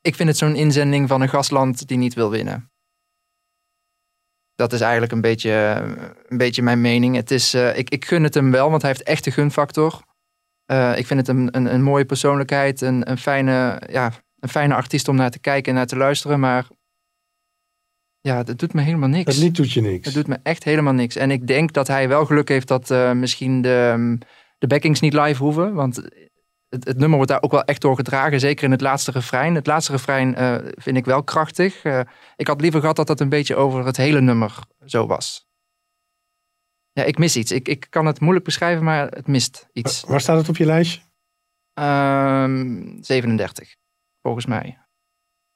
ik 0.00 0.14
vind 0.14 0.28
het 0.28 0.38
zo'n 0.38 0.56
inzending 0.56 1.08
van 1.08 1.20
een 1.20 1.28
gastland 1.28 1.86
die 1.86 1.98
niet 1.98 2.14
wil 2.14 2.30
winnen. 2.30 2.70
Dat 4.54 4.72
is 4.72 4.80
eigenlijk 4.80 5.12
een 5.12 5.20
beetje, 5.20 5.50
eh, 5.50 6.06
een 6.28 6.38
beetje 6.38 6.62
mijn 6.62 6.80
mening. 6.80 7.16
Het 7.16 7.30
is, 7.30 7.54
ik, 7.54 7.90
ik 7.90 8.04
gun 8.04 8.22
het 8.22 8.34
hem 8.34 8.50
wel, 8.50 8.70
want 8.70 8.82
hij 8.82 8.90
heeft 8.90 9.02
echt 9.02 9.24
de 9.24 9.30
gunfactor. 9.30 10.02
Ik 10.96 11.06
vind 11.06 11.20
het 11.20 11.28
een, 11.28 11.56
een, 11.56 11.74
een 11.74 11.82
mooie 11.82 12.04
persoonlijkheid, 12.04 12.80
een, 12.80 13.10
een 13.10 13.18
fijne, 13.18 13.82
ja, 13.90 14.12
een 14.38 14.48
fijne 14.48 14.74
artiest 14.74 15.08
om 15.08 15.16
naar 15.16 15.30
te 15.30 15.38
kijken 15.38 15.72
en 15.72 15.78
naar 15.78 15.86
te 15.86 15.96
luisteren. 15.96 16.40
Maar 16.40 16.66
ja, 18.22 18.42
dat 18.42 18.58
doet 18.58 18.72
me 18.72 18.80
helemaal 18.80 19.08
niks. 19.08 19.34
Het 19.34 19.42
lied 19.42 19.56
doet 19.56 19.72
je 19.72 19.80
niks. 19.80 20.04
Het 20.04 20.14
doet 20.14 20.26
me 20.26 20.38
echt 20.42 20.64
helemaal 20.64 20.92
niks. 20.92 21.16
En 21.16 21.30
ik 21.30 21.46
denk 21.46 21.72
dat 21.72 21.88
hij 21.88 22.08
wel 22.08 22.26
geluk 22.26 22.48
heeft 22.48 22.68
dat 22.68 22.90
eh, 22.90 23.12
misschien 23.12 23.62
de, 23.62 23.90
ehm, 23.92 24.16
de 24.58 24.66
backings 24.66 25.00
niet 25.00 25.12
live 25.12 25.42
hoeven. 25.42 25.74
Want 25.74 25.96
het, 26.68 26.84
het 26.84 26.98
nummer 26.98 27.16
wordt 27.16 27.30
daar 27.30 27.42
ook 27.42 27.50
wel 27.50 27.64
echt 27.64 27.80
door 27.80 27.96
gedragen. 27.96 28.40
Zeker 28.40 28.64
in 28.64 28.70
het 28.70 28.80
laatste 28.80 29.10
refrein. 29.10 29.54
Het 29.54 29.66
laatste 29.66 29.92
refrein 29.92 30.34
eh, 30.34 30.56
vind 30.74 30.96
ik 30.96 31.04
wel 31.04 31.24
krachtig. 31.24 31.82
Eh, 31.82 32.00
ik 32.36 32.46
had 32.46 32.60
liever 32.60 32.80
gehad 32.80 32.96
dat 32.96 33.06
dat 33.06 33.20
een 33.20 33.28
beetje 33.28 33.56
over 33.56 33.86
het 33.86 33.96
hele 33.96 34.20
nummer 34.20 34.58
zo 34.84 35.06
was. 35.06 35.46
Ja, 36.92 37.02
ik 37.02 37.18
mis 37.18 37.36
iets. 37.36 37.52
Ik, 37.52 37.68
ik 37.68 37.86
kan 37.90 38.06
het 38.06 38.20
moeilijk 38.20 38.44
beschrijven, 38.44 38.84
maar 38.84 39.08
het 39.08 39.26
mist 39.26 39.68
iets. 39.72 40.02
Waar 40.02 40.20
staat 40.20 40.38
het 40.38 40.48
op 40.48 40.56
je 40.56 40.64
lijstje? 40.64 41.00
Ehm 41.74 42.82
37, 43.00 43.76
volgens 44.22 44.46
mij. 44.46 44.81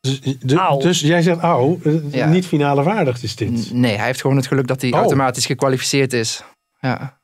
Dus, 0.07 0.39
de- 0.41 0.77
dus 0.81 1.01
jij 1.01 1.23
zegt, 1.23 1.41
auw, 1.41 1.79
eh, 1.85 2.13
Ja. 2.13 2.27
niet 2.29 2.47
finale 2.47 2.83
waardig 2.83 3.23
is 3.23 3.37
dit. 3.37 3.73
Nee, 3.73 3.97
hij 3.97 4.07
heeft 4.07 4.21
gewoon 4.21 4.37
het 4.37 4.47
geluk 4.47 4.67
dat 4.67 4.81
hij 4.81 4.93
Oh. 4.93 4.99
automatisch 4.99 5.47
gekwalificeerd 5.47 6.13
is. 6.13 6.43
Ja. 6.81 7.21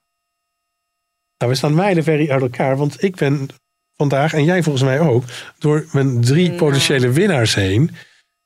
Nou, 1.39 1.51
we 1.53 1.55
staan 1.55 1.75
mijlenver 1.75 2.31
uit 2.31 2.43
elkaar, 2.43 2.77
want 2.77 3.03
ik 3.03 3.17
ben 3.17 3.49
vandaag, 3.97 4.33
en 4.35 4.45
jij 4.45 4.63
volgens 4.63 4.85
mij 4.85 5.01
ook, 5.01 5.25
door 5.59 5.87
mijn 5.93 6.21
drie 6.21 6.47
Nou. 6.47 6.59
potentiële 6.59 7.11
winnaars 7.11 7.55
heen. 7.55 7.91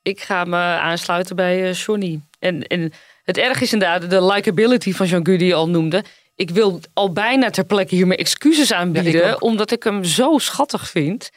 Ik 0.03 0.21
ga 0.21 0.45
me 0.45 0.57
aansluiten 0.57 1.37
bij 1.37 1.69
eh 1.69 1.75
Johnny. 1.75 2.21
En, 2.39 2.63
en 2.63 2.93
het 3.23 3.37
erg 3.39 3.61
is 3.61 3.73
inderdaad 3.73 4.11
de 4.11 4.25
likability 4.25 4.93
van 4.93 5.07
Jean-Guy 5.07 5.37
die 5.37 5.47
je 5.47 5.55
al 5.55 5.69
noemde. 5.69 6.05
Ik 6.35 6.51
wil 6.51 6.81
al 6.93 7.13
bijna 7.13 7.51
ter 7.51 7.65
plekke 7.65 7.95
hier 7.95 8.07
mijn 8.07 8.19
excuses 8.19 8.73
aanbieden, 8.73 9.43
omdat 9.43 9.71
ik 9.71 9.83
hem 9.83 10.05
zo 10.05 10.39
schattig 10.39 10.89
vind. 10.89 11.31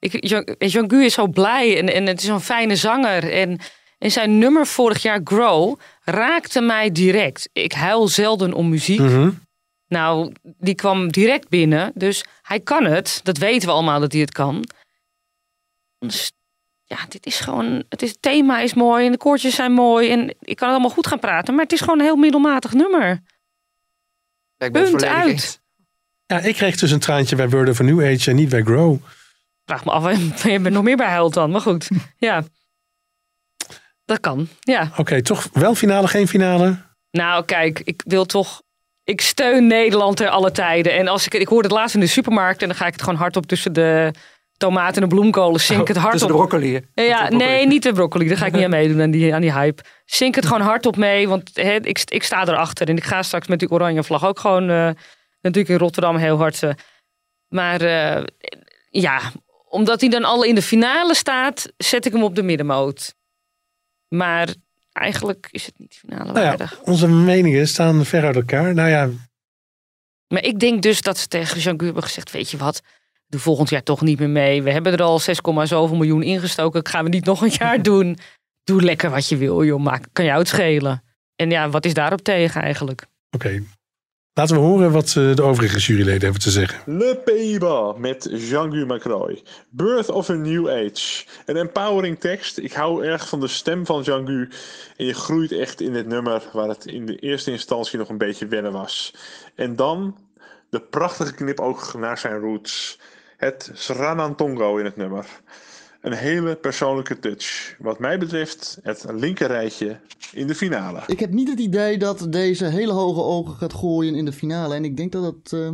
Ik, 0.00 0.26
Jean- 0.26 0.56
Jean-Guy 0.58 1.04
is 1.04 1.14
zo 1.14 1.26
blij 1.26 1.78
en, 1.78 1.92
en 1.92 2.06
het 2.06 2.22
is 2.22 2.28
een 2.28 2.40
fijne 2.40 2.76
zanger. 2.76 3.32
En, 3.32 3.58
en 3.98 4.10
zijn 4.10 4.38
nummer 4.38 4.66
vorig 4.66 5.02
jaar, 5.02 5.20
Grow, 5.24 5.78
raakte 6.04 6.60
mij 6.60 6.92
direct. 6.92 7.48
Ik 7.52 7.72
huil 7.72 8.08
zelden 8.08 8.52
om 8.52 8.68
muziek. 8.68 9.00
Mhm. 9.00 9.30
Nou, 9.86 10.32
die 10.42 10.74
kwam 10.74 11.08
direct 11.10 11.48
binnen. 11.48 11.92
Dus 11.94 12.24
hij 12.42 12.60
kan 12.60 12.84
het. 12.84 13.20
Dat 13.22 13.38
weten 13.38 13.68
we 13.68 13.74
allemaal 13.74 14.00
dat 14.00 14.12
hij 14.12 14.20
het 14.20 14.32
kan. 14.32 14.64
Dus 15.98 16.32
ja, 16.84 16.98
dit 17.08 17.26
is 17.26 17.40
gewoon. 17.40 17.84
Het, 17.88 18.02
is, 18.02 18.10
het 18.10 18.22
thema 18.22 18.60
is 18.60 18.74
mooi 18.74 19.06
en 19.06 19.12
de 19.12 19.18
koortjes 19.18 19.54
zijn 19.54 19.72
mooi. 19.72 20.10
En 20.10 20.28
ik 20.28 20.56
kan 20.56 20.68
het 20.68 20.76
allemaal 20.76 20.90
goed 20.90 21.06
gaan 21.06 21.18
praten. 21.18 21.54
Maar 21.54 21.62
het 21.62 21.72
is 21.72 21.80
gewoon 21.80 21.98
een 21.98 22.04
heel 22.04 22.16
middelmatig 22.16 22.72
nummer. 22.72 23.10
Ik 24.56 24.72
ben 24.72 24.90
Punt 24.90 25.04
uit. 25.04 25.28
eens. 25.28 25.58
Ja, 26.26 26.38
ik 26.38 26.54
kreeg 26.54 26.76
dus 26.76 26.90
een 26.90 26.98
traantje 26.98 27.36
bij 27.36 27.48
Word 27.48 27.68
of 27.68 27.80
a 27.80 27.82
New 27.82 28.04
Age 28.14 28.30
en 28.30 28.36
niet 28.36 28.48
bij 28.48 28.62
Grow. 28.62 28.98
Vraag 29.70 29.84
me 29.84 29.90
af 29.90 30.12
je 30.42 30.60
bent 30.60 30.74
nog 30.74 30.82
meer 30.82 30.96
bij 30.96 31.06
huilt 31.06 31.34
dan. 31.34 31.50
Maar 31.50 31.60
goed, 31.60 31.88
ja. 32.18 32.42
Dat 34.04 34.20
kan, 34.20 34.48
ja. 34.60 34.90
Oké, 34.96 35.22
toch 35.22 35.48
wel 35.52 35.74
finale, 35.74 36.08
geen 36.08 36.28
finale? 36.28 36.76
Nou, 37.10 37.44
kijk, 37.44 37.80
ik 37.84 38.02
wil 38.06 38.24
toch. 38.24 38.62
Ik 39.04 39.20
steun 39.20 39.66
Nederland 39.66 40.16
ter 40.16 40.28
alle 40.28 40.50
tijden. 40.50 40.92
En 40.92 41.08
als 41.08 41.26
ik, 41.26 41.34
ik 41.34 41.48
hoorde 41.48 41.68
het 41.68 41.76
laatst 41.76 41.94
in 41.94 42.00
de 42.00 42.06
supermarkt 42.06 42.62
en 42.62 42.68
dan 42.68 42.76
ga 42.76 42.86
ik 42.86 42.92
het 42.92 43.02
gewoon 43.02 43.18
hardop 43.18 43.46
tussen 43.46 43.72
de 43.72 44.12
tomaten 44.56 45.02
en 45.02 45.08
de 45.08 45.14
bloemkolen. 45.14 45.60
Zink 45.60 45.88
het 45.88 45.96
hardop. 45.96 46.12
tussen 46.12 46.28
de 46.28 46.34
broccoli? 46.34 46.80
Ja, 46.94 47.28
de 47.28 47.36
nee, 47.36 47.66
niet 47.66 47.82
de 47.82 47.92
broccoli. 47.92 48.28
Daar 48.28 48.36
ga 48.36 48.46
ik 48.46 48.52
niet 48.52 48.64
aan 48.64 48.70
meedoen 48.70 49.00
aan 49.02 49.10
die, 49.10 49.34
aan 49.34 49.40
die 49.40 49.52
hype. 49.52 49.82
Zink 50.04 50.34
het 50.34 50.46
gewoon 50.46 50.60
hardop 50.60 50.96
mee, 50.96 51.28
want 51.28 51.50
hè, 51.54 51.74
ik, 51.74 52.02
ik 52.04 52.22
sta 52.22 52.42
erachter. 52.42 52.88
En 52.88 52.96
ik 52.96 53.04
ga 53.04 53.22
straks 53.22 53.46
met 53.46 53.58
die 53.58 53.70
oranje 53.70 54.02
vlag 54.02 54.24
ook 54.26 54.38
gewoon 54.38 54.70
eh, 54.70 54.90
natuurlijk 55.40 55.74
in 55.74 55.78
Rotterdam 55.78 56.16
heel 56.16 56.36
hard. 56.36 56.62
eh. 56.62 56.70
maar 57.48 57.80
eh, 57.80 58.24
ja, 58.90 59.20
omdat 59.70 60.00
hij 60.00 60.10
dan 60.10 60.24
al 60.24 60.44
in 60.44 60.54
de 60.54 60.62
finale 60.62 61.14
staat, 61.14 61.72
zet 61.76 62.06
ik 62.06 62.12
hem 62.12 62.22
op 62.22 62.34
de 62.34 62.42
middenmoot. 62.42 63.14
Maar 64.08 64.54
eigenlijk 64.92 65.48
is 65.50 65.66
het 65.66 65.78
niet 65.78 65.94
finale 65.94 66.24
Nou 66.24 66.38
ja, 66.38 66.44
waardig. 66.46 66.80
onze 66.80 67.08
meningen 67.08 67.68
staan 67.68 68.04
ver 68.04 68.24
uit 68.24 68.36
elkaar. 68.36 68.74
Nou 68.74 68.88
ja, 68.88 69.10
Maar 70.28 70.44
ik 70.44 70.58
denk 70.58 70.82
dus 70.82 71.02
dat 71.02 71.18
ze 71.18 71.26
tegen 71.28 71.58
Jean-Guy 71.60 71.84
hebben 71.86 72.02
gezegd: 72.04 72.30
Weet 72.30 72.50
je 72.50 72.56
wat, 72.56 72.82
doe 73.26 73.40
volgend 73.40 73.70
jaar 73.70 73.82
toch 73.82 74.00
niet 74.00 74.18
meer 74.18 74.28
mee. 74.30 74.62
We 74.62 74.70
hebben 74.72 74.92
er 74.92 75.02
al 75.02 75.18
6, 75.18 75.38
zoveel 75.62 75.96
miljoen 75.96 76.22
ingestoken. 76.22 76.86
Gaan 76.86 77.04
we 77.04 77.10
niet 77.10 77.24
nog 77.24 77.42
een 77.42 77.52
jaar 77.58 77.82
doen? 77.90 78.18
Doe 78.64 78.82
lekker 78.82 79.10
wat 79.10 79.28
je 79.28 79.36
wil, 79.36 79.64
joh. 79.64 79.80
Maak, 79.80 80.04
kan 80.12 80.24
jou 80.24 80.38
het 80.38 80.48
schelen. 80.48 81.02
En 81.36 81.50
ja, 81.50 81.70
wat 81.70 81.84
is 81.84 81.94
daarop 81.94 82.20
tegen 82.20 82.62
eigenlijk? 82.62 83.06
oké. 83.30 83.62
Laten 84.40 84.56
we 84.56 84.62
horen 84.62 84.92
wat 84.92 85.14
eh, 85.16 85.34
de 85.34 85.42
overige 85.42 85.78
juryleden 85.78 86.22
hebben 86.22 86.40
te 86.40 86.50
zeggen. 86.50 86.96
Le 86.98 87.16
Pays-Bas 87.24 87.94
met 87.98 88.28
Jean-Guy 88.30 88.84
Macroy. 88.84 89.42
Birth 89.68 90.08
of 90.08 90.30
a 90.30 90.32
New 90.32 90.68
Age. 90.68 91.24
Een 91.46 91.56
empowering 91.56 92.20
tekst. 92.20 92.58
Ik 92.58 92.72
hou 92.72 93.04
erg 93.04 93.28
van 93.28 93.40
de 93.40 93.48
stem 93.48 93.86
van 93.86 94.02
Jean-Guy. 94.02 94.48
En 94.96 95.06
je 95.06 95.14
groeit 95.14 95.52
echt 95.52 95.80
in 95.80 95.92
dit 95.92 96.06
nummer 96.06 96.42
waar 96.52 96.68
het 96.68 96.86
in 96.86 97.06
de 97.06 97.16
eerste 97.16 97.50
instantie 97.50 97.98
nog 97.98 98.08
een 98.08 98.18
beetje 98.18 98.46
wennen 98.46 98.72
was. 98.72 99.14
En 99.54 99.76
dan 99.76 100.16
de 100.70 100.80
prachtige 100.80 101.34
knipoog 101.34 101.94
naar 101.94 102.18
zijn 102.18 102.38
roots. 102.38 102.98
Het 103.36 103.70
Sranantongo 103.74 104.76
in 104.76 104.84
het 104.84 104.96
nummer. 104.96 105.26
Een 106.00 106.12
hele 106.12 106.56
persoonlijke 106.56 107.18
touch. 107.18 107.76
Wat 107.78 107.98
mij 107.98 108.18
betreft 108.18 108.78
het 108.82 109.04
linker 109.10 109.46
rijtje 109.46 110.00
in 110.32 110.46
de 110.46 110.54
finale. 110.54 111.02
Ik 111.06 111.20
heb 111.20 111.30
niet 111.30 111.48
het 111.48 111.60
idee 111.60 111.98
dat 111.98 112.26
deze 112.30 112.64
hele 112.64 112.92
hoge 112.92 113.22
ogen 113.22 113.54
gaat 113.54 113.74
gooien 113.74 114.14
in 114.14 114.24
de 114.24 114.32
finale. 114.32 114.74
En 114.74 114.84
ik 114.84 114.96
denk 114.96 115.12
dat 115.12 115.24
het 115.24 115.52
eh, 115.52 115.70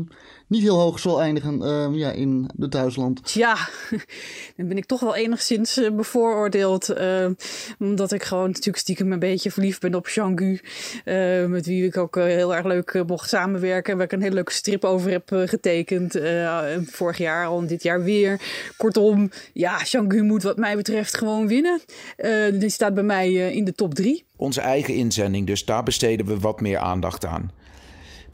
niet 0.46 0.62
heel 0.62 0.78
hoog 0.78 0.98
zal 0.98 1.20
eindigen 1.22 1.62
eh, 1.62 1.88
ja, 1.92 2.10
in 2.10 2.50
de 2.54 2.68
thuisland. 2.68 3.32
Ja, 3.32 3.56
dan 4.56 4.68
ben 4.68 4.76
ik 4.76 4.84
toch 4.86 5.00
wel 5.00 5.14
enigszins 5.16 5.76
eh, 5.76 5.90
bevooroordeeld. 5.90 6.88
eh, 6.88 7.26
omdat 7.78 8.12
ik 8.12 8.22
gewoon 8.22 8.46
natuurlijk 8.46 8.76
stiekem 8.78 9.12
een 9.12 9.18
beetje 9.18 9.50
verliefd 9.50 9.80
ben 9.80 9.94
op 9.94 10.08
Jean-Gu. 10.08 10.58
eh, 11.04 11.44
met 11.44 11.66
wie 11.66 11.84
ik 11.84 11.96
ook 11.96 12.16
eh, 12.16 12.24
heel 12.24 12.54
erg 12.54 12.64
leuk 12.66 12.90
eh, 12.90 13.02
mocht 13.06 13.28
samenwerken. 13.28 13.90
En 13.92 13.96
waar 13.98 14.06
ik 14.06 14.12
een 14.12 14.22
hele 14.22 14.34
leuke 14.34 14.52
strip 14.52 14.84
over 14.84 15.10
heb 15.10 15.30
getekend. 15.44 16.14
eh, 16.14 16.64
vorig 16.86 17.18
jaar 17.18 17.46
al 17.46 17.58
en 17.58 17.66
dit 17.66 17.82
jaar 17.82 18.02
weer. 18.02 18.40
Kortom, 18.76 19.30
ja, 19.52 19.82
Jean-Gu 19.84 20.22
moet 20.22 20.42
wat 20.42 20.56
mij 20.56 20.76
betreft 20.76 21.16
gewoon 21.16 21.48
winnen. 21.48 21.80
Eh, 22.16 22.30
die 22.52 22.68
staat 22.68 22.94
bij 22.94 23.02
mij 23.02 23.26
eh, 23.28 23.54
in 23.54 23.64
de 23.64 23.72
top 23.74 23.94
drie. 23.94 24.24
Onze 24.36 24.60
eigen 24.60 24.94
inzending, 24.94 25.46
dus 25.46 25.64
daar 25.64 25.82
besteden 25.82 26.26
we 26.26 26.38
wat 26.38 26.60
meer 26.60 26.78
aandacht 26.78 27.24
aan. 27.26 27.50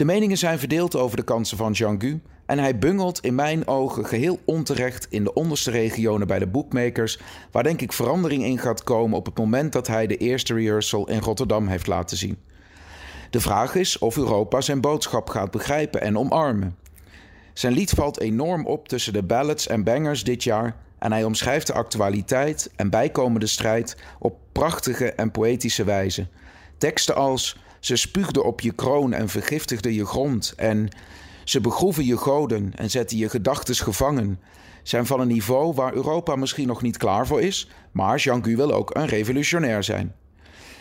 De 0.02 0.08
meningen 0.08 0.38
zijn 0.38 0.58
verdeeld 0.58 0.96
over 0.96 1.16
de 1.16 1.22
kansen 1.22 1.56
van 1.56 1.72
Jean-Gu. 1.72 2.20
En 2.46 2.58
hij 2.58 2.78
bungelt 2.78 3.20
in 3.20 3.34
mijn 3.34 3.66
ogen 3.66 4.06
geheel 4.06 4.38
onterecht 4.44 5.06
in 5.10 5.24
de 5.24 5.34
onderste 5.34 5.70
regionen 5.70 6.26
bij 6.26 6.38
de 6.38 6.46
bookmakers, 6.46 7.18
waar 7.50 7.62
denk 7.62 7.80
ik 7.80 7.92
verandering 7.92 8.44
in 8.44 8.58
gaat 8.58 8.84
komen 8.84 9.16
op 9.16 9.26
het 9.26 9.38
moment 9.38 9.72
dat 9.72 9.86
hij 9.86 10.06
de 10.06 10.16
eerste 10.16 10.54
rehearsal 10.54 11.08
in 11.08 11.18
Rotterdam 11.18 11.66
heeft 11.66 11.86
laten 11.86 12.16
zien. 12.16 12.38
De 13.30 13.40
vraag 13.40 13.74
is 13.74 13.98
of 13.98 14.16
Europa 14.16 14.60
zijn 14.60 14.80
boodschap 14.80 15.28
gaat 15.28 15.50
begrijpen 15.50 16.00
en 16.00 16.18
omarmen. 16.18 16.76
Zijn 17.52 17.72
lied 17.72 17.90
valt 17.90 18.20
enorm 18.20 18.66
op 18.66 18.88
tussen 18.88 19.12
de 19.12 19.22
ballads 19.22 19.66
en 19.66 19.84
bangers 19.84 20.24
dit 20.24 20.44
jaar 20.44 20.76
en 20.98 21.12
hij 21.12 21.24
omschrijft 21.24 21.66
de 21.66 21.72
actualiteit 21.72 22.70
en 22.76 22.90
bijkomende 22.90 23.46
strijd 23.46 23.96
op 24.18 24.38
prachtige 24.52 25.12
en 25.12 25.30
poëtische 25.30 25.84
wijze. 25.84 26.26
Teksten 26.78 27.14
als 27.14 27.61
ze 27.82 27.96
spuugden 27.96 28.44
op 28.44 28.60
je 28.60 28.72
kroon 28.72 29.12
en 29.12 29.28
vergiftigden 29.28 29.92
je 29.92 30.06
grond 30.06 30.52
en 30.56 30.88
ze 31.44 31.60
begroeven 31.60 32.04
je 32.04 32.16
goden 32.16 32.72
en 32.76 32.90
zetten 32.90 33.16
je 33.18 33.28
gedachtes 33.28 33.80
gevangen 33.80 34.40
zijn 34.82 35.06
van 35.06 35.20
een 35.20 35.28
niveau 35.28 35.74
waar 35.74 35.94
Europa 35.94 36.36
misschien 36.36 36.66
nog 36.66 36.82
niet 36.82 36.96
klaar 36.96 37.26
voor 37.26 37.40
is, 37.40 37.68
maar 37.92 38.18
Jean-Guy 38.18 38.56
wil 38.56 38.72
ook 38.72 38.94
een 38.94 39.06
revolutionair 39.06 39.82
zijn. 39.82 40.14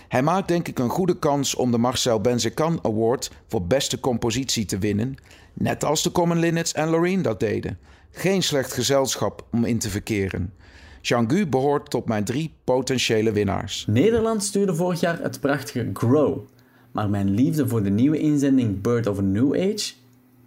Hij 0.07 0.23
maakt 0.23 0.48
denk 0.48 0.68
ik 0.68 0.80
een 0.80 0.90
goede 0.90 1.19
kans 1.19 1.56
om 1.56 1.72
de 1.72 1.78
Marcel 1.78 2.22
Benzekan 2.22 2.80
Award 2.82 3.32
voor 3.48 3.64
beste 3.64 3.99
compositie 3.99 4.65
te 4.65 4.78
winnen, 4.78 5.15
net 5.53 5.84
als 5.84 6.03
de 6.03 6.11
Common 6.11 6.40
Linnets 6.40 6.73
en 6.73 6.90
Loreen 6.90 7.22
dat 7.22 7.40
deden. 7.40 7.80
Geen 8.11 8.44
slecht 8.44 8.73
gezelschap 8.73 9.45
om 9.52 9.65
in 9.65 9.80
te 9.80 9.90
verkeren. 9.90 10.53
Jean-Guy 11.02 11.49
behoort 11.49 11.90
tot 11.90 12.06
mijn 12.06 12.23
drie 12.23 12.53
potentiële 12.64 13.32
winnaars. 13.32 13.86
Nederland 13.88 14.44
stuurde 14.44 14.76
vorig 14.76 14.99
jaar 14.99 15.19
het 15.22 15.40
prachtige 15.40 15.90
Grow. 15.94 16.40
Maar 16.91 17.09
mijn 17.09 17.30
liefde 17.30 17.68
voor 17.68 17.84
de 17.84 17.89
nieuwe 17.89 18.19
inzending 18.19 18.81
Bird 18.81 19.07
of 19.07 19.18
a 19.18 19.22
New 19.22 19.53
Age, 19.53 19.93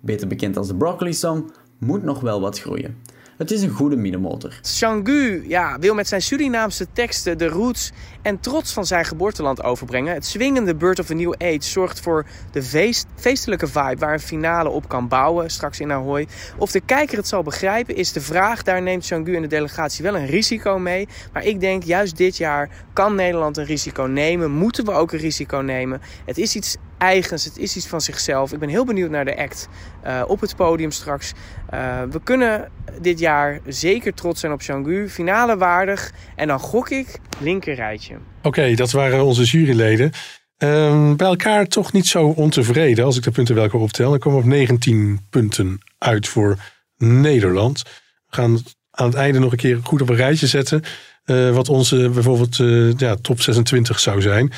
beter 0.00 0.28
bekend 0.28 0.56
als 0.56 0.68
de 0.68 0.74
Broccoli 0.74 1.12
Song, 1.12 1.50
moet 1.78 2.02
nog 2.02 2.20
wel 2.20 2.40
wat 2.40 2.60
groeien. 2.60 2.96
Het 3.36 3.51
is 3.51 3.62
een 3.62 3.70
goede 3.70 3.97
middenmotor. 3.97 4.61
Jean-Gu 4.62 5.44
ja, 5.48 5.78
wil 5.78 5.94
met 5.94 6.09
zijn 6.09 6.23
Surinaamse 6.23 6.86
teksten 6.93 7.39
de 7.39 7.48
roots 7.48 7.93
en 8.23 8.40
trots 8.40 8.73
van 8.73 8.86
zijn 8.86 9.05
geboorteland 9.05 9.62
overbrengen. 9.62 10.15
Het 10.15 10.27
swingende 10.27 10.74
Bird 10.74 10.98
of 10.98 11.11
a 11.11 11.15
New 11.15 11.35
Age 11.39 11.62
zorgt 11.62 12.01
voor 12.01 12.27
de 12.52 12.62
feest, 12.62 13.06
feestelijke 13.15 13.66
vibe 13.66 13.97
waar 13.98 14.12
een 14.12 14.20
finale 14.20 14.69
op 14.69 14.89
kan 14.89 15.09
bouwen, 15.09 15.51
straks 15.51 15.81
in 15.81 15.93
Ahoy. 15.93 16.27
Of 16.59 16.70
de 16.70 16.81
kijker 16.81 17.16
het 17.16 17.28
zal 17.28 17.43
begrijpen 17.43 17.97
is 17.97 18.12
de 18.12 18.20
vraag. 18.20 18.62
Daar 18.62 18.82
neemt 18.82 19.06
Jean-Gu 19.06 19.36
en 19.36 19.43
de 19.43 19.48
delegatie 19.48 20.05
wel 20.05 20.16
een 20.16 20.27
risico 20.27 20.78
mee. 20.78 21.09
Maar 21.32 21.44
ik 21.44 21.61
denk 21.61 21.82
juist 21.82 22.16
dit 22.16 22.36
jaar 22.36 22.70
kan 22.93 23.15
Nederland 23.15 23.56
een 23.56 23.65
risico 23.65 24.02
nemen. 24.02 24.51
Moeten 24.51 24.85
we 24.85 24.93
ook 24.93 25.12
een 25.12 25.19
risico 25.19 25.56
nemen. 25.59 26.01
Het 26.24 26.39
is 26.39 26.56
iets 26.56 26.77
eigens. 27.05 27.44
Het 27.44 27.59
is 27.59 27.76
iets 27.76 27.86
van 27.86 28.01
zichzelf. 28.01 28.52
Ik 28.52 28.59
ben 28.59 28.68
heel 28.68 28.85
benieuwd 28.85 29.10
naar 29.10 29.24
de 29.24 29.36
act 29.36 29.68
eh, 30.02 30.22
op 30.26 30.40
het 30.40 30.56
podium 30.56 30.90
straks. 30.90 31.32
Eh, 31.68 32.02
we 32.10 32.20
kunnen 32.22 32.70
dit 33.01 33.18
jaar 33.18 33.60
zeker 33.66 34.14
trots 34.14 34.40
zijn 34.40 34.52
op 34.52 34.62
Changu. 34.62 35.09
Finale 35.09 35.56
waardig. 35.56 36.12
En 36.36 36.48
dan 36.48 36.59
gok 36.59 36.90
ik 36.90 37.18
linker 37.39 37.74
rijtje. 37.74 38.16
Oké, 38.43 38.74
dat 38.74 38.90
waren 38.90 39.24
onze 39.24 39.43
juryleden. 39.43 40.10
Ehm, 40.56 41.16
bij 41.16 41.26
elkaar 41.26 41.66
toch 41.66 41.93
niet 41.93 42.06
zo 42.06 42.26
ontevreden 42.26 43.05
als 43.05 43.16
ik 43.16 43.22
de 43.22 43.31
punten 43.31 43.55
welke 43.55 43.76
optel. 43.76 44.10
Dan 44.10 44.18
komen 44.18 44.39
we 44.39 44.44
op 44.44 44.51
19 44.51 45.20
punten 45.31 45.78
uit 45.98 46.28
voor 46.28 46.56
Nederland. 46.97 47.82
We 48.26 48.36
gaan 48.36 48.59
aan 48.90 49.06
het 49.06 49.14
einde 49.14 49.39
nog 49.39 49.51
een 49.52 49.59
keer 49.59 49.78
goed 49.82 50.02
op 50.02 50.09
een 50.09 50.16
rijtje 50.16 50.47
zetten. 50.47 50.82
eh, 51.24 51.51
wat 51.51 51.68
onze 51.68 52.09
bijvoorbeeld 52.09 52.56
ja, 53.01 53.14
top 53.14 53.40
26 53.40 54.01
zou 54.01 54.20
zijn. 54.20 54.52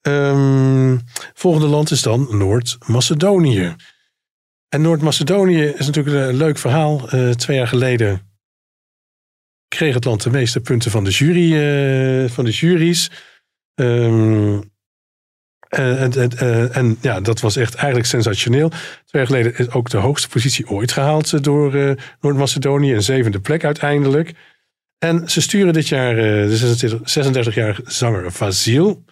Ehm, 0.00 0.98
volgende 1.34 1.66
land 1.66 1.90
is 1.90 2.02
dan 2.02 2.26
Noord-Macedonië. 2.30 3.76
En 4.68 4.82
Noord-Macedonië 4.82 5.62
is 5.62 5.86
natuurlijk 5.86 6.16
een 6.16 6.36
leuk 6.36 6.58
verhaal. 6.58 7.10
Eh, 7.10 7.30
twee 7.30 7.56
jaar 7.56 7.68
geleden 7.68 8.30
kreeg 9.76 9.94
het 9.94 10.04
land 10.04 10.22
de 10.22 10.30
meeste 10.30 10.60
punten 10.60 10.90
van 10.90 11.04
de, 11.04 11.10
jury, 11.10 11.52
eh, 11.52 12.30
van 12.30 12.44
de 12.44 12.50
juries. 12.50 13.10
Ehm, 13.74 14.60
en, 15.68 16.12
en, 16.12 16.30
eh, 16.38 16.76
en 16.76 16.98
ja, 17.00 17.20
dat 17.20 17.40
was 17.40 17.56
echt 17.56 17.74
eigenlijk 17.74 18.06
sensationeel. 18.06 18.68
Twee 18.68 18.82
jaar 19.10 19.26
geleden 19.26 19.56
is 19.56 19.70
ook 19.70 19.90
de 19.90 19.96
hoogste 19.96 20.28
positie 20.28 20.68
ooit 20.68 20.92
gehaald 20.92 21.32
eh, 21.32 21.40
door 21.40 21.96
Noord-Macedonië. 22.20 22.94
Een 22.94 23.02
zevende 23.02 23.40
plek 23.40 23.64
uiteindelijk. 23.64 24.32
En 24.98 25.30
ze 25.30 25.40
sturen 25.40 25.72
dit 25.72 25.88
jaar 25.88 26.14
de 26.14 27.02
36-jarige 27.04 27.82
zanger 27.84 28.32
Vasil. 28.32 29.04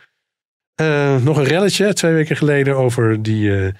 Eh, 0.79 1.17
nog 1.17 1.37
een 1.37 1.45
relletje 1.45 1.93
twee 1.93 2.13
weken 2.13 2.37
geleden 2.37 2.77
over 2.77 3.23
die, 3.23 3.57
eh, 3.57 3.73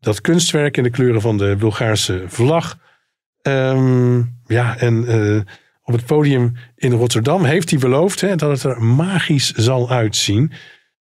dat 0.00 0.20
kunstwerk 0.20 0.76
in 0.76 0.82
de 0.82 0.90
kleuren 0.90 1.20
van 1.20 1.38
de 1.38 1.56
Bulgaarse 1.58 2.24
vlag. 2.26 2.78
Ehm, 3.42 4.22
ja, 4.46 4.78
en 4.78 5.06
eh, 5.06 5.40
op 5.82 5.94
het 5.94 6.06
podium 6.06 6.56
in 6.76 6.92
Rotterdam 6.92 7.44
heeft 7.44 7.70
hij 7.70 7.78
beloofd 7.78 8.20
hè, 8.20 8.36
dat 8.36 8.50
het 8.50 8.62
er 8.62 8.82
magisch 8.82 9.52
zal 9.52 9.90
uitzien. 9.90 10.52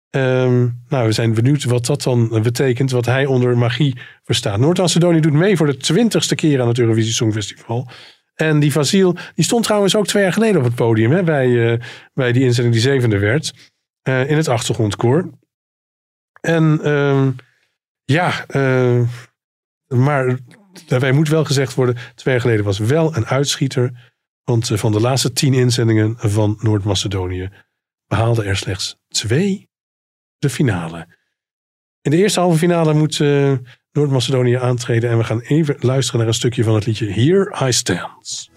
Ehm, 0.10 0.68
nou, 0.88 1.06
we 1.06 1.12
zijn 1.12 1.34
benieuwd 1.34 1.64
wat 1.64 1.86
dat 1.86 2.04
dan 2.04 2.42
betekent, 2.42 2.92
wat 2.92 3.06
hij 3.06 3.26
onder 3.26 3.58
magie 3.58 3.98
verstaat. 4.24 4.60
Noord-Macedonië 4.60 5.20
doet 5.20 5.34
mee 5.34 5.58
voor 5.58 5.68
de 5.68 5.78
twintigste 5.78 6.36
keer 6.36 6.62
aan 6.62 6.68
het 6.68 6.80
Eurovisie 6.80 7.14
Songfestival. 7.14 7.90
En 8.36 8.60
die 8.60 8.72
Vasil, 8.72 9.16
die 9.36 9.46
stond 9.46 9.64
trouwens 9.64 9.96
ook 9.96 10.08
twee 10.08 10.24
jaar 10.24 10.34
geleden 10.34 10.58
op 10.58 10.66
het 10.66 10.76
podium 10.76 11.12
hè, 11.12 11.24
bij, 11.24 11.80
bij 12.14 12.32
die 12.32 12.44
inzending 12.44 12.76
die 12.76 12.84
zevende 12.84 13.18
werd. 13.20 13.74
Eh, 14.06 14.30
in 14.30 14.38
het 14.38 14.48
achtergrondkoor. 14.48 15.30
En 16.42 16.80
ehm, 16.84 17.32
ja, 18.04 18.46
eh, 18.48 19.02
maar 19.88 20.38
daarbij 20.88 21.12
moet 21.12 21.28
wel 21.30 21.46
gezegd 21.46 21.74
worden, 21.74 21.96
twee 22.16 22.34
jaar 22.34 22.44
geleden 22.44 22.66
was 22.66 22.78
wel 22.78 23.16
een 23.16 23.26
uitschieter. 23.26 24.14
Want 24.44 24.72
eh, 24.72 24.78
van 24.78 24.92
de 24.92 25.00
laatste 25.00 25.34
tien 25.34 25.54
inzendingen 25.54 26.16
van 26.18 26.58
Noord-Macedonië 26.60 27.50
behaalde 28.08 28.44
er 28.44 28.58
slechts 28.58 28.98
twee 29.08 29.70
de 30.38 30.50
finale. 30.50 31.08
In 32.02 32.12
de 32.12 32.18
eerste 32.18 32.40
halve 32.40 32.58
finale 32.58 32.94
moet 32.94 33.20
Noord-Macedonië 33.92 34.56
aantreden. 34.56 35.10
En 35.10 35.18
we 35.18 35.24
gaan 35.24 35.40
even 35.40 35.76
luisteren 35.80 36.20
naar 36.20 36.30
een 36.30 36.34
stukje 36.34 36.64
van 36.64 36.76
het 36.76 36.86
liedje 36.86 37.12
Here 37.12 37.68
I 37.68 37.72
Stand. 37.72 38.50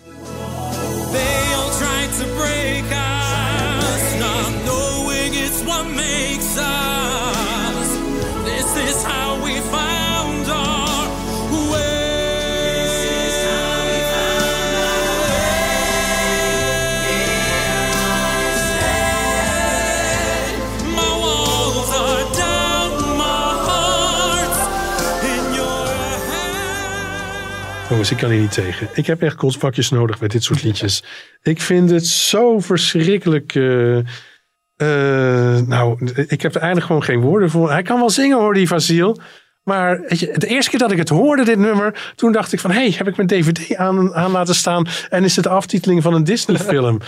Jongens, 27.88 28.10
ik 28.10 28.16
kan 28.16 28.30
hier 28.30 28.40
niet 28.40 28.52
tegen. 28.52 28.88
Ik 28.94 29.06
heb 29.06 29.22
echt 29.22 29.36
kotsbakjes 29.36 29.90
nodig 29.90 30.18
bij 30.18 30.28
dit 30.28 30.42
soort 30.42 30.62
liedjes. 30.62 31.04
Ik 31.42 31.60
vind 31.60 31.90
het 31.90 32.06
zo 32.06 32.58
verschrikkelijk. 32.58 33.54
eh, 33.54 33.98
eh, 33.98 35.66
nou, 35.66 36.12
ik 36.26 36.42
heb 36.42 36.54
er 36.54 36.60
eigenlijk 36.60 36.86
gewoon 36.86 37.02
geen 37.02 37.20
woorden 37.20 37.50
voor. 37.50 37.70
Hij 37.70 37.82
kan 37.82 37.98
wel 37.98 38.10
zingen 38.10 38.38
hoor, 38.38 38.54
die 38.54 38.68
Vasil. 38.68 39.20
Maar 39.64 39.98
de 40.08 40.46
eerste 40.46 40.70
keer 40.70 40.78
dat 40.78 40.92
ik 40.92 40.98
het 40.98 41.08
hoorde, 41.08 41.44
dit 41.44 41.58
nummer, 41.58 42.12
toen 42.14 42.32
dacht 42.32 42.52
ik 42.52 42.60
van, 42.60 42.70
hé, 42.70 42.78
hey, 42.78 42.94
heb 42.96 43.08
ik 43.08 43.16
mijn 43.16 43.28
DVD 43.28 43.76
aan, 43.76 44.14
aan 44.14 44.30
laten 44.30 44.54
staan 44.54 44.86
en 45.08 45.24
is 45.24 45.36
het 45.36 45.44
de 45.44 45.50
aftiteling 45.50 46.02
van 46.02 46.14
een 46.14 46.24
Disney-film? 46.24 46.98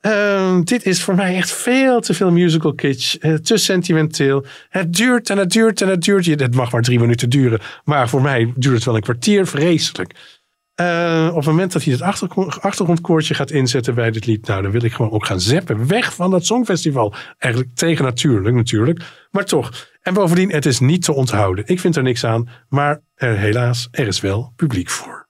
Ehm, 0.00 0.62
dit 0.62 0.86
is 0.86 1.02
voor 1.02 1.14
mij 1.14 1.36
echt 1.36 1.52
veel 1.52 2.00
te 2.00 2.14
veel 2.14 2.30
musical 2.30 2.74
kitsch. 2.74 3.14
eh, 3.14 3.34
te 3.34 3.56
sentimenteel. 3.56 4.44
Het 4.68 4.92
duurt 4.94 5.30
en 5.30 5.38
het 5.38 5.50
duurt 5.50 5.80
en 5.80 5.88
het 5.88 6.02
duurt. 6.02 6.24
Je- 6.24 6.34
Het 6.34 6.54
mag 6.54 6.72
maar 6.72 6.82
drie 6.82 6.98
minuten 7.00 7.30
duren. 7.30 7.60
Maar 7.84 8.08
voor 8.08 8.22
mij 8.22 8.52
duurt 8.56 8.74
het 8.74 8.84
wel 8.84 8.94
een 8.94 9.00
kwartier. 9.02 9.46
Vreselijk. 9.46 10.36
Eh, 10.74 11.26
op 11.30 11.36
het 11.36 11.46
moment 11.46 11.72
dat 11.72 11.82
hij 11.84 11.92
het 11.92 12.02
achtergrond, 12.02 12.60
achtergrondkoortje 12.60 13.34
gaat 13.34 13.50
inzetten 13.50 13.94
bij 13.94 14.10
dit 14.10 14.26
lied. 14.26 14.46
Nou, 14.46 14.62
dan 14.62 14.70
wil 14.70 14.82
ik 14.84 14.92
gewoon 14.92 15.10
ook 15.10 15.26
gaan 15.26 15.40
zeppen. 15.40 15.86
Weg 15.86 16.14
van 16.14 16.30
dat 16.30 16.46
songfestival. 16.46 17.14
Eigenlijk 17.38 17.74
tegen 17.74 18.04
natuurlijk, 18.04 18.54
natuurlijk. 18.54 19.00
Maar 19.30 19.44
toch. 19.44 19.86
En 20.02 20.14
bovendien, 20.14 20.50
het 20.52 20.66
is 20.66 20.78
niet 20.80 21.02
te 21.04 21.12
onthouden. 21.12 21.66
Ik 21.66 21.80
vind 21.80 21.96
er 21.96 22.02
niks 22.02 22.24
aan. 22.24 22.48
Maar 22.68 23.00
er, 23.14 23.36
helaas, 23.38 23.88
er 23.90 24.06
is 24.06 24.20
wel 24.20 24.52
publiek 24.56 24.90
voor. 24.90 25.28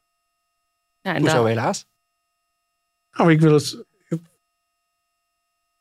Ja, 1.01 1.15
en 1.15 1.20
Hoezo 1.20 1.45
helaas? 1.45 1.86
Nou, 3.11 3.31
ik 3.32 3.40
wil 3.40 3.53
het. 3.53 3.86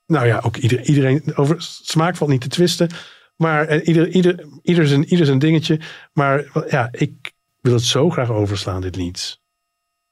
Nou 0.07 0.27
ja, 0.27 0.41
ook 0.43 0.57
ieder, 0.57 0.81
iedereen. 0.81 1.35
Over 1.35 1.55
smaak 1.59 2.15
valt 2.15 2.29
niet 2.29 2.41
te 2.41 2.47
twisten. 2.47 2.89
Maar 3.35 3.67
eh, 3.67 3.87
ieder, 3.87 4.07
ieder, 4.07 4.45
ieder, 4.61 4.87
zijn, 4.87 5.05
ieder 5.05 5.25
zijn 5.25 5.39
dingetje. 5.39 5.79
Maar 6.13 6.45
ja, 6.69 6.89
ik 6.91 7.31
wil 7.61 7.73
het 7.73 7.83
zo 7.83 8.09
graag 8.09 8.29
overslaan, 8.29 8.81
dit 8.81 8.95
lied. 8.95 9.39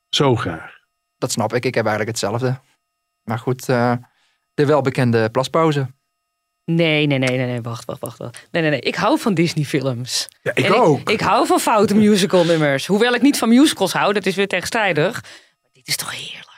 Zo 0.09 0.35
graag. 0.35 0.73
Dat 1.17 1.31
snap 1.31 1.53
ik. 1.53 1.65
Ik 1.65 1.75
heb 1.75 1.85
eigenlijk 1.85 2.17
hetzelfde. 2.17 2.59
Maar 3.23 3.39
goed, 3.39 3.69
eh, 3.69 3.93
de 4.53 4.65
welbekende 4.65 5.29
plaspauze. 5.29 5.93
Nee, 6.65 7.07
nee, 7.07 7.17
nee, 7.17 7.37
nee, 7.37 7.45
nee, 7.45 7.61
wacht, 7.61 7.85
wacht, 7.85 7.99
wacht. 7.99 8.17
wacht. 8.17 8.47
Nee, 8.51 8.61
nee, 8.61 8.71
nee. 8.71 8.79
Ik 8.79 8.95
hou 8.95 9.19
van 9.19 9.33
Disney-films. 9.33 10.27
Ja, 10.41 10.51
ik 10.55 10.65
En 10.65 10.73
ook. 10.73 11.09
Ik, 11.09 11.19
hou 11.21 11.47
van 11.47 11.59
foute 11.59 11.95
musical-nummers. 11.95 12.85
Hoewel 12.85 13.13
ik 13.13 13.21
niet 13.21 13.37
van 13.37 13.49
musicals 13.49 13.93
hou, 13.93 14.13
dat 14.13 14.25
is 14.25 14.35
weer 14.35 14.47
tegenstrijdig. 14.47 15.21
Maar 15.61 15.69
dit 15.73 15.87
is 15.87 15.95
toch 15.95 16.11
heerlijk? 16.11 16.54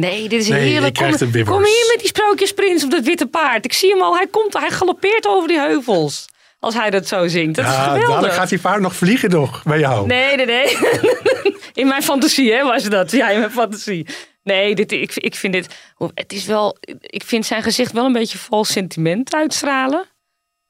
Nee, 0.00 0.28
dit 0.28 0.40
is 0.40 0.48
Nee, 0.48 0.68
heerlijk. 0.68 0.94
Kom, 0.94 1.10
de 1.10 1.44
kom 1.44 1.64
hier 1.64 1.90
met 1.92 1.96
die 1.98 2.06
sprookjesprins 2.06 2.84
op 2.84 2.90
dat 2.90 3.04
witte 3.04 3.26
paard. 3.26 3.64
Ik 3.64 3.72
zie 3.72 3.90
hem 3.90 4.02
al. 4.02 4.16
Hij 4.16 4.26
komt, 4.26 4.52
hij 4.52 4.70
galoppeert 4.70 5.26
over 5.26 5.48
die 5.48 5.58
heuvels. 5.58 6.28
Als 6.58 6.74
hij 6.74 6.90
dat 6.90 7.06
zo 7.06 7.26
zingt. 7.26 7.54
Dat 7.56 7.64
is 7.64 7.70
ja, 7.70 7.82
geweldig. 7.82 8.08
dadelijk 8.08 8.34
gaat 8.34 8.48
die 8.48 8.58
paard 8.58 8.80
nog 8.80 8.96
vliegen 8.96 9.30
nog 9.30 9.62
bij 9.62 9.78
jou. 9.78 10.06
Nee, 10.06 10.36
nee, 10.36 10.46
nee. 10.46 10.76
in 11.80 11.86
mijn 11.86 12.02
fantasie, 12.02 12.52
hè, 12.52 12.64
was 12.64 12.84
dat. 12.84 13.10
Ja, 13.10 13.30
in 13.30 13.38
mijn 13.38 13.50
fantasie. 13.50 14.06
Nee, 14.42 14.74
dit, 14.74 14.92
ik, 14.92 15.14
ik 15.14 15.34
vind 15.34 15.52
dit... 15.52 15.74
Het 16.14 16.32
is 16.32 16.46
wel... 16.46 16.76
Ik 17.00 17.24
vind 17.24 17.46
zijn 17.46 17.62
gezicht 17.62 17.92
wel 17.92 18.04
een 18.04 18.12
beetje 18.12 18.38
vals 18.38 18.72
sentiment 18.72 19.34
uitstralen. 19.34 20.04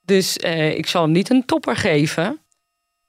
Dus 0.02 0.36
eh, 0.36 0.76
ik 0.76 0.86
zal 0.86 1.02
hem 1.02 1.12
niet 1.12 1.30
een 1.30 1.44
topper 1.44 1.76
geven. 1.76 2.40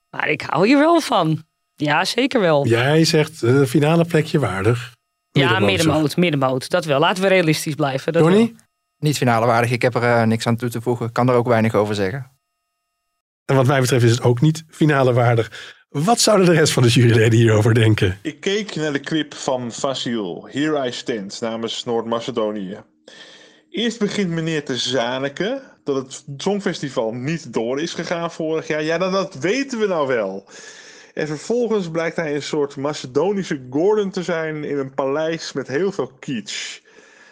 Maar 0.10 0.30
ik 0.30 0.42
hou 0.42 0.68
hier 0.68 0.78
wel 0.78 1.02
van. 1.02 1.44
Ja, 1.76 2.06
zeker 2.06 2.40
wel. 2.40 2.68
Jij 2.68 3.06
zegt 3.06 3.44
eh, 3.44 3.64
finale 3.64 4.06
plekje 4.06 4.40
waardig. 4.40 4.96
Ja, 5.38 5.60
middenmoot, 5.60 6.18
middenmoot. 6.18 6.70
Dat 6.70 6.86
wel. 6.86 7.00
Laten 7.00 7.24
we 7.24 7.30
realistisch 7.30 7.76
blijven. 7.76 8.14
Dat 8.14 8.26
wel. 8.26 8.52
Niet 9.00 9.18
finale 9.18 9.46
waardig. 9.46 9.72
Ik 9.72 9.82
heb 9.82 9.96
er 9.96 10.04
eh, 10.04 10.24
niks 10.24 10.48
aan 10.48 10.56
toe 10.56 10.70
te 10.70 10.82
voegen. 10.82 11.12
Kan 11.12 11.30
er 11.30 11.36
ook 11.36 11.48
weinig 11.48 11.74
over 11.74 11.96
zeggen. 11.96 12.32
En 13.46 13.56
wat 13.56 13.68
mij 13.68 13.82
betreft 13.82 14.04
is 14.04 14.12
het 14.12 14.22
ook 14.22 14.42
niet 14.42 14.64
finale 14.70 15.14
waardig. 15.14 15.76
Wat 15.90 16.20
zouden 16.20 16.46
de 16.46 16.54
rest 16.54 16.74
van 16.74 16.84
de 16.84 16.90
juryleden 16.90 17.40
hierover 17.40 17.74
denken? 17.74 18.20
Ik 18.22 18.40
keek 18.40 18.76
naar 18.76 18.94
de 18.94 19.00
clip 19.00 19.34
van 19.34 19.72
Vasil, 19.72 20.48
Here 20.52 20.88
I 20.88 20.92
Stand, 20.92 21.42
namens 21.42 21.84
Noord-Macedonië. 21.84 22.78
Eerst 23.70 24.00
begint 24.00 24.30
meneer 24.30 24.66
te 24.66 24.78
zaniken 24.78 25.62
dat 25.84 25.96
het 25.96 26.24
Songfestival 26.38 27.12
niet 27.14 27.54
door 27.54 27.82
is 27.82 27.94
gegaan 27.94 28.32
vorig 28.32 28.68
jaar. 28.68 28.84
Ja, 28.84 28.98
dat, 28.98 29.12
dat 29.12 29.36
weten 29.36 29.80
we 29.80 29.88
nou 29.88 30.08
wel. 30.08 30.50
En 31.18 31.28
vervolgens 31.28 31.90
blijkt 31.90 32.16
hij 32.16 32.36
een 32.36 32.42
soort 32.44 32.76
Macedonische 32.76 33.62
Gordon 33.70 34.10
te 34.10 34.24
zijn 34.24 34.64
in 34.64 34.78
een 34.78 34.94
paleis 34.94 35.54
met 35.54 35.68
heel 35.68 35.92
veel 35.92 36.12
kitsch. 36.20 36.80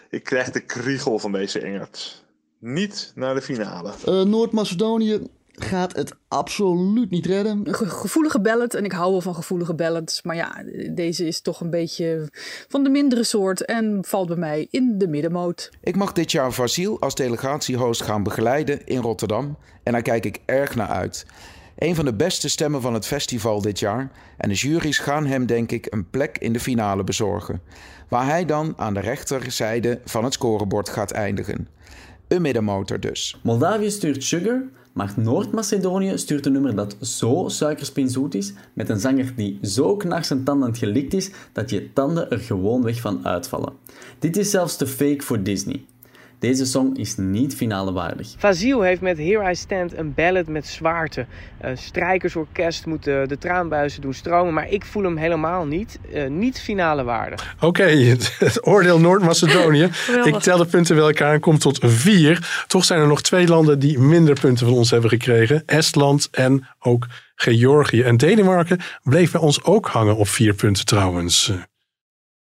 Ik 0.10 0.24
krijg 0.24 0.52
de 0.52 0.60
kriegel 0.60 1.20
van 1.20 1.32
deze 1.32 1.60
Engert. 1.60 2.24
Niet 2.60 3.12
naar 3.16 3.34
de 3.36 3.42
finale. 3.42 3.92
Eh, 4.06 4.22
Noord-Macedonië 4.22 5.28
gaat 5.52 5.96
het 5.96 6.14
absoluut 6.28 7.10
niet 7.10 7.26
redden. 7.26 7.62
Een 7.64 7.74
ge- 7.74 7.90
gevoelige 7.90 8.42
ballad. 8.42 8.74
En 8.74 8.86
ik 8.86 8.92
hou 8.92 9.12
wel 9.12 9.22
van 9.22 9.36
gevoelige 9.36 9.74
ballads. 9.74 10.22
Maar 10.24 10.36
ja, 10.36 10.64
deze 10.92 11.28
is 11.28 11.42
toch 11.42 11.62
een 11.62 11.70
beetje 11.70 12.30
van 12.68 12.84
de 12.84 12.90
mindere 12.90 13.24
soort. 13.24 13.66
En 13.66 14.00
valt 14.08 14.28
bij 14.28 14.38
mij 14.38 14.68
in 14.70 14.98
de 14.98 15.08
middenmoot. 15.08 15.70
Ik 15.84 15.96
mag 15.96 16.12
dit 16.12 16.32
jaar 16.32 16.52
Vasil 16.52 17.00
als 17.00 17.16
delegatiehost 17.16 18.02
gaan 18.02 18.24
begeleiden 18.24 18.86
in 18.86 19.02
Rotterdam 19.02 19.58
en 19.84 19.92
daar 19.92 20.02
kijk 20.02 20.26
ik 20.26 20.40
erg 20.46 20.76
naar 20.76 20.90
uit. 20.90 21.26
Een 21.76 21.96
van 21.96 22.06
de 22.06 22.14
beste 22.14 22.50
stemmen 22.50 22.82
van 22.82 22.94
het 22.94 23.06
festival 23.06 23.62
dit 23.62 23.80
jaar 23.80 24.12
en 24.38 24.50
de 24.50 24.56
jury's 24.56 24.98
gaan 24.98 25.26
hem 25.26 25.46
denk 25.46 25.72
ik 25.72 25.88
een 25.90 26.10
plek 26.10 26.38
in 26.38 26.54
de 26.54 26.60
finale 26.60 27.04
bezorgen, 27.04 27.62
waar 28.10 28.26
hij 28.26 28.46
dan 28.46 28.74
aan 28.78 28.94
de 28.94 29.00
rechterzijde 29.00 30.00
van 30.06 30.24
het 30.24 30.34
scorebord 30.34 30.90
gaat 30.90 31.12
eindigen. 31.12 31.68
Een 32.28 32.42
middenmotor 32.42 33.00
dus. 33.00 33.40
Moldavië 33.44 33.90
stuurt 33.90 34.24
Sugar, 34.24 34.64
maar 34.94 35.14
Noord-Macedonië 35.16 36.18
stuurt 36.18 36.46
een 36.46 36.52
nummer 36.52 36.76
dat 36.76 36.98
zo 37.02 37.46
suikerspinzoet 37.48 38.36
is, 38.36 38.54
met 38.74 38.90
een 38.90 39.00
zanger 39.00 39.34
die 39.36 39.60
zo 39.62 39.96
knarsetandend 39.96 40.78
gelikt 40.78 41.14
is, 41.14 41.32
dat 41.52 41.70
je 41.70 41.94
tanden 41.94 42.32
er 42.32 42.40
gewoon 42.40 42.84
weg 42.84 43.02
van 43.02 43.26
uitvallen. 43.26 43.74
Dit 44.20 44.38
is 44.38 44.50
zelfs 44.50 44.76
te 44.76 44.88
fake 44.88 45.22
voor 45.22 45.44
Disney. 45.44 45.86
Deze 46.40 46.66
song 46.66 46.96
is 46.96 47.18
niet 47.18 47.56
finale 47.56 47.92
waardig. 47.92 48.28
Fazil 48.38 48.82
heeft 48.82 49.02
met 49.02 49.18
Here 49.18 49.52
I 49.52 49.56
Stand 49.56 49.98
een 49.98 50.14
ballad 50.14 50.48
met 50.48 50.68
zwaarte. 50.68 51.26
Een 51.62 51.78
strijkersorkest 51.78 52.86
moet 52.86 53.04
de, 53.04 53.24
de 53.28 53.38
traanbuizen 53.38 54.02
doen 54.02 54.14
stromen, 54.14 54.54
maar 54.54 54.70
ik 54.70 54.86
voel 54.86 55.04
hem 55.04 55.18
helemaal 55.18 55.66
niet. 55.66 56.00
Eh, 56.14 56.28
niet 56.28 56.60
finale 56.60 57.04
waardig. 57.04 57.56
Oké, 57.60 57.84
het, 57.84 58.36
het 58.40 58.68
oordeel 58.68 59.00
Noord-Macedonië. 59.00 59.84
Ik 60.24 60.40
tel 60.40 60.58
de 60.58 60.66
punten 60.66 60.96
bij 60.96 61.06
elkaar 61.06 61.34
en 61.34 61.40
kom 61.40 61.58
tot 61.58 61.80
vier. 61.82 62.64
Toch 62.68 62.86
zijn 62.86 63.00
er 63.00 63.08
nog 63.08 63.22
twee 63.22 63.48
landen 63.48 63.80
die 63.80 64.00
minder 64.00 64.40
punten 64.40 64.66
van 64.66 64.76
ons 64.76 64.92
hebben 64.92 65.10
gekregen. 65.10 65.64
Estland 65.66 66.28
en 66.32 66.68
ook 66.80 67.08
Georgië. 67.36 68.02
En 68.02 68.18
Denemarken 68.18 68.80
bleef 69.04 69.32
bij 69.32 69.42
ons 69.42 69.64
ook 69.64 69.88
hangen 69.88 70.16
op 70.16 70.28
vier 70.28 70.54
punten 70.54 70.86
trouwens. 70.86 71.52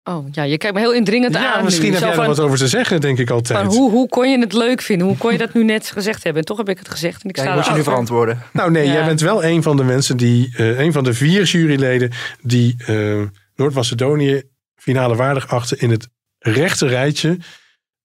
Oh 0.09 0.27
ja, 0.31 0.43
je 0.43 0.59
kijkt 0.59 0.75
me 0.75 0.81
heel 0.81 0.93
indringend 0.93 1.35
Ja, 1.35 1.55
aan. 1.55 1.65
misschien 1.65 1.87
nu. 1.87 1.93
heb 1.93 2.01
Zo 2.03 2.09
jij 2.09 2.19
er 2.19 2.27
wat 2.27 2.41
over 2.41 2.59
te 2.59 2.69
zeggen, 2.69 3.01
denk 3.01 3.19
ik 3.19 3.31
altijd. 3.31 3.59
Van 3.59 3.69
hoe, 3.77 3.91
hoe 3.91 4.09
kon 4.09 4.31
je 4.31 4.39
het 4.39 4.53
leuk 4.53 4.81
vinden? 4.83 5.07
Hoe 5.07 5.17
kon 5.17 5.33
je 5.33 5.39
dat 5.39 5.55
nu 5.55 5.65
net 5.65 5.91
gezegd 5.91 6.23
hebben? 6.23 6.41
En 6.43 6.49
toch 6.49 6.57
heb 6.57 6.69
ik 6.69 6.79
het 6.79 6.89
gezegd. 6.89 7.23
En 7.23 7.29
ik 7.29 7.37
Ja, 7.37 7.43
sta 7.43 7.55
moet 7.55 7.65
je 7.67 7.73
nu 7.73 7.83
verantwoorden. 7.83 8.43
Nou 8.53 8.71
nee, 8.71 8.87
Ja. 8.87 8.93
jij 8.93 9.05
bent 9.05 9.21
wel 9.21 9.45
een 9.45 9.63
van 9.63 9.77
de 9.77 9.85
mensen 9.85 10.17
die, 10.17 10.55
eh, 10.57 10.79
een 10.79 10.93
van 10.93 11.05
de 11.05 11.15
vier 11.15 11.45
juryleden 11.45 12.13
die 12.43 12.75
eh, 12.87 13.23
Noord-Macedonië 13.55 14.43
finale 14.77 15.17
waardig 15.17 15.49
achten 15.49 15.79
in 15.79 15.91
het 15.91 16.09
rechte 16.39 16.87
rijtje. 16.87 17.39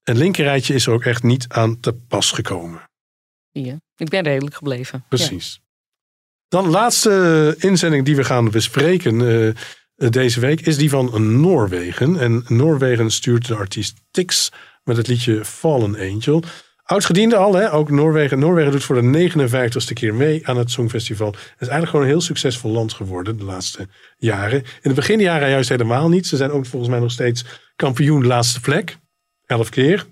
Het 0.03 0.17
linker 0.17 0.43
rijtje 0.43 0.73
is 0.73 0.85
er 0.87 0.93
ook 0.93 1.03
echt 1.05 1.23
niet 1.23 1.45
aan 1.47 1.79
te 1.79 1.93
pas 1.93 2.31
gekomen. 2.31 2.81
Zie 3.51 3.65
je. 3.65 3.81
Ik 3.97 4.09
ben 4.09 4.23
redelijk 4.23 4.55
gebleven. 4.55 5.03
Precies. 5.09 5.59
Dan 6.47 6.69
laatste 6.69 7.55
inzending 7.59 8.05
die 8.05 8.15
we 8.15 8.23
gaan 8.23 8.51
bespreken 8.51 9.45
eh, 9.47 9.53
deze 10.09 10.39
week 10.39 10.61
is 10.61 10.77
die 10.77 10.89
van 10.89 11.39
Noorwegen. 11.41 12.19
En 12.19 12.43
Noorwegen 12.47 13.11
stuurt 13.11 13.47
de 13.47 13.55
artiest 13.55 14.01
Tix 14.11 14.51
met 14.83 14.97
het 14.97 15.07
liedje 15.07 15.45
Fallen 15.45 15.99
Angel. 15.99 16.43
Oudgediende 16.83 17.35
al, 17.35 17.53
hè? 17.53 17.73
ook 17.73 17.89
Noorwegen. 17.89 18.39
Noorwegen 18.39 18.71
doet 18.71 18.83
voor 18.83 19.01
de 19.01 19.31
59ste 19.31 19.93
keer 19.93 20.13
mee 20.13 20.47
aan 20.47 20.57
het 20.57 20.71
Songfestival. 20.71 21.27
Het 21.31 21.39
is 21.41 21.67
eigenlijk 21.67 21.89
gewoon 21.89 22.05
een 22.05 22.11
heel 22.11 22.21
succesvol 22.21 22.71
land 22.71 22.93
geworden 22.93 23.37
de 23.37 23.43
laatste 23.43 23.87
jaren. 24.17 24.63
In 24.81 24.89
de 24.89 24.93
beginjaren 24.93 25.49
juist 25.49 25.69
helemaal 25.69 26.09
niet. 26.09 26.27
Ze 26.27 26.37
zijn 26.37 26.51
ook 26.51 26.65
volgens 26.65 26.91
mij 26.91 26.99
nog 26.99 27.11
steeds 27.11 27.45
kampioen 27.75 28.25
laatste 28.25 28.59
plek. 28.59 28.97
Elf 29.45 29.69
keer. 29.69 30.05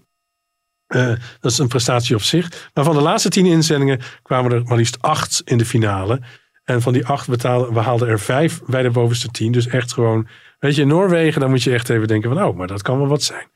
Eh, 0.88 1.14
dat 1.40 1.52
is 1.52 1.58
een 1.58 1.68
prestatie 1.68 2.16
op 2.16 2.22
zich. 2.22 2.70
Maar 2.74 2.84
van 2.84 2.96
de 2.96 3.02
laatste 3.02 3.30
tien 3.30 3.46
inzendingen 3.46 4.00
kwamen 4.22 4.52
er 4.52 4.64
maar 4.64 4.78
liefst 4.78 5.02
acht 5.02 5.42
in 5.46 5.58
de 5.58 5.66
finale. 5.66 6.22
En 6.64 6.82
van 6.82 6.94
die 6.94 7.06
acht 7.06 7.30
betalen, 7.30 7.74
we 7.74 7.80
haalden 7.80 8.08
er 8.08 8.20
vijf 8.20 8.62
bij 8.66 8.82
de 8.82 8.90
bovenste 8.90 9.28
tien. 9.28 9.52
Dus 9.52 9.68
echt 9.68 9.94
gewoon, 9.94 10.28
weet 10.60 10.76
je, 10.76 10.82
in 10.82 10.88
Noorwegen, 10.88 11.42
dan 11.42 11.50
moet 11.50 11.64
je 11.64 11.74
echt 11.74 11.90
even 11.90 12.08
denken 12.08 12.34
van, 12.34 12.44
oh, 12.44 12.58
maar 12.58 12.68
dat 12.68 12.82
kan 12.82 12.98
wel 12.98 13.08
wat 13.08 13.24
zijn. 13.24 13.50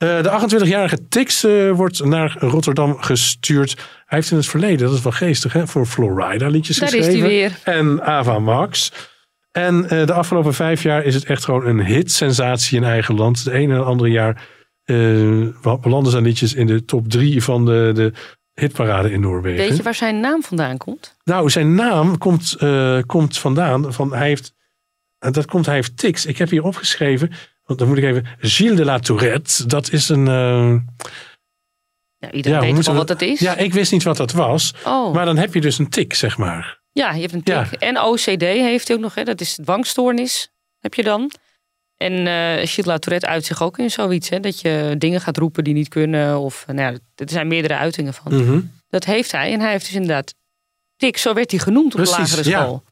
Eh, 0.00 0.22
de 0.22 0.58
28-jarige 0.64 1.08
Tix 1.08 1.44
eh, 1.44 1.70
wordt 1.70 2.04
naar 2.04 2.36
Rotterdam 2.38 2.98
gestuurd. 2.98 3.74
Hij 3.76 4.18
heeft 4.18 4.30
in 4.30 4.36
het 4.36 4.46
verleden, 4.46 4.86
dat 4.86 4.96
is 4.96 5.02
wel 5.02 5.12
geestig, 5.12 5.52
hè, 5.52 5.66
voor 5.66 5.86
Florida 5.86 6.48
liedjes 6.48 6.76
Daar 6.76 6.88
is 6.88 6.94
geschreven. 6.94 7.20
hij 7.20 7.28
weer. 7.28 7.58
En 7.64 8.02
Ava 8.02 8.38
Max. 8.38 8.92
En 9.52 9.88
eh, 9.88 10.06
de 10.06 10.12
afgelopen 10.12 10.54
vijf 10.54 10.82
jaar 10.82 11.04
is 11.04 11.14
het 11.14 11.24
echt 11.24 11.44
gewoon 11.44 11.66
een 11.66 11.84
hit-sensatie 11.84 12.78
in 12.78 12.84
eigen 12.84 13.14
land. 13.14 13.38
Het 13.38 13.52
ene 13.52 13.72
en 13.72 13.78
het 13.78 13.88
andere 13.88 14.10
jaar 14.10 14.42
belanden 15.80 16.10
zijn 16.10 16.24
liedjes 16.24 16.54
in 16.54 16.66
de 16.66 16.84
top 16.84 17.08
drie 17.08 17.42
van 17.42 17.64
de, 17.64 17.90
de 17.94 18.12
hitparade 18.60 19.10
in 19.12 19.20
Noorwegen. 19.20 19.66
Weet 19.68 19.76
je 19.76 19.82
waar 19.82 19.94
zijn 19.94 20.20
naam 20.20 20.42
vandaan 20.42 20.76
komt? 20.76 21.16
Nou, 21.24 21.50
zijn 21.50 21.74
naam 21.74 22.18
komt, 22.18 22.54
eh, 22.58 22.98
komt 23.06 23.38
vandaan 23.38 23.92
van 23.92 24.12
hij 24.14 24.26
heeft. 24.28 24.54
en 25.18 25.32
Dat 25.32 25.46
komt, 25.46 25.66
hij 25.66 25.74
heeft 25.74 25.96
tics. 25.96 26.26
Ik 26.26 26.38
heb 26.38 26.50
hier 26.50 26.62
opgeschreven. 26.64 27.30
Want 27.64 27.78
dan 27.78 27.88
moet 27.88 27.98
ik 27.98 28.04
even. 28.04 28.26
Gilles 28.38 28.76
de 28.76 28.84
la 28.84 28.98
Tourette. 28.98 29.66
Dat 29.66 29.92
is 29.92 30.08
een. 30.08 30.28
eh, 30.28 30.74
Ja, 32.18 32.30
iedereen 32.32 32.60
weet 32.74 32.84
wel 32.86 32.94
we- 32.94 33.00
wat 33.00 33.08
het 33.08 33.22
is. 33.22 33.40
Ja, 33.40 33.56
ik 33.56 33.72
wist 33.72 33.92
niet 33.92 34.02
wat 34.02 34.16
dat 34.16 34.32
was. 34.32 34.74
Oh. 34.86 35.14
Maar 35.14 35.24
dan 35.24 35.36
heb 35.36 35.54
je 35.54 35.60
dus 35.60 35.78
een 35.78 35.88
tik, 35.88 36.14
zeg 36.14 36.38
maar. 36.38 36.80
Ja, 36.92 37.12
je 37.12 37.20
hebt 37.20 37.32
een 37.32 37.42
tik. 37.42 37.72
En 37.72 37.98
OCD 38.02 38.40
heeft 38.42 38.88
hij 38.88 38.96
ook 38.96 39.02
nog. 39.02 39.14
Hè? 39.14 39.22
Dat 39.24 39.40
is 39.40 39.54
dwangstoornis. 39.62 40.52
Heb 40.78 40.94
je 40.94 41.02
dan. 41.02 41.30
En 42.02 42.26
eh 42.26 42.54
Gilles 42.54 42.84
La 42.84 42.98
Tourette 42.98 43.26
uit 43.26 43.44
zich 43.44 43.62
ook 43.62 43.78
in 43.78 43.90
zoiets. 43.90 44.28
Hè? 44.28 44.40
Dat 44.40 44.60
je 44.60 44.94
dingen 44.98 45.20
gaat 45.20 45.36
roepen 45.36 45.64
die 45.64 45.74
niet 45.74 45.88
kunnen. 45.88 46.38
Of, 46.38 46.64
nou 46.66 46.92
ja, 46.92 46.98
er 47.14 47.30
zijn 47.30 47.48
meerdere 47.48 47.76
uitingen 47.76 48.14
van. 48.14 48.44
Mhm. 48.44 48.60
Dat 48.88 49.04
heeft 49.04 49.32
hij. 49.32 49.52
En 49.52 49.60
hij 49.60 49.70
heeft 49.70 49.84
dus 49.84 49.94
inderdaad 49.94 50.34
tik. 50.96 51.16
Zo 51.16 51.34
werd 51.34 51.50
hij 51.50 51.60
genoemd 51.60 51.94
op 51.94 52.04
de 52.04 52.10
lagere 52.10 52.48
ja. 52.50 52.62
school. 52.62 52.82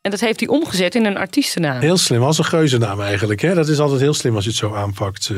En 0.00 0.10
dat 0.10 0.20
heeft 0.20 0.40
hij 0.40 0.48
omgezet 0.48 0.94
in 0.94 1.04
een 1.04 1.16
artiestennaam. 1.16 1.80
Heel 1.80 1.96
slim. 1.96 2.22
Als 2.22 2.38
een 2.38 2.44
geuzennaam 2.44 3.00
eigenlijk. 3.00 3.40
Hè? 3.40 3.54
Dat 3.54 3.68
is 3.68 3.78
altijd 3.78 4.00
heel 4.00 4.14
slim 4.14 4.34
als 4.34 4.44
je 4.44 4.50
het 4.50 4.58
zo 4.58 4.74
aanpakt. 4.74 5.30
eh. 5.30 5.36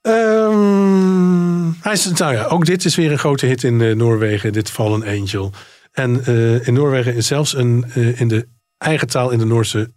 Ehm, 0.00 1.70
hij 1.80 1.92
is, 1.92 2.04
nou 2.06 2.34
ja, 2.34 2.44
ook 2.44 2.66
dit 2.66 2.84
is 2.84 2.94
weer 2.96 3.12
een 3.12 3.18
grote 3.18 3.46
hit 3.46 3.64
in 3.64 3.80
eh, 3.80 3.94
Noorwegen. 3.94 4.52
Dit 4.52 4.70
Fallen 4.70 5.04
Angel. 5.04 5.52
En 5.92 6.24
eh, 6.24 6.66
in 6.66 6.74
Noorwegen 6.74 7.14
is 7.14 7.26
zelfs 7.26 7.54
een, 7.54 7.84
eh, 7.94 8.20
in 8.20 8.28
de 8.28 8.48
eigen 8.78 9.08
taal 9.08 9.30
in 9.30 9.38
de 9.38 9.44
Noorse, 9.44 9.92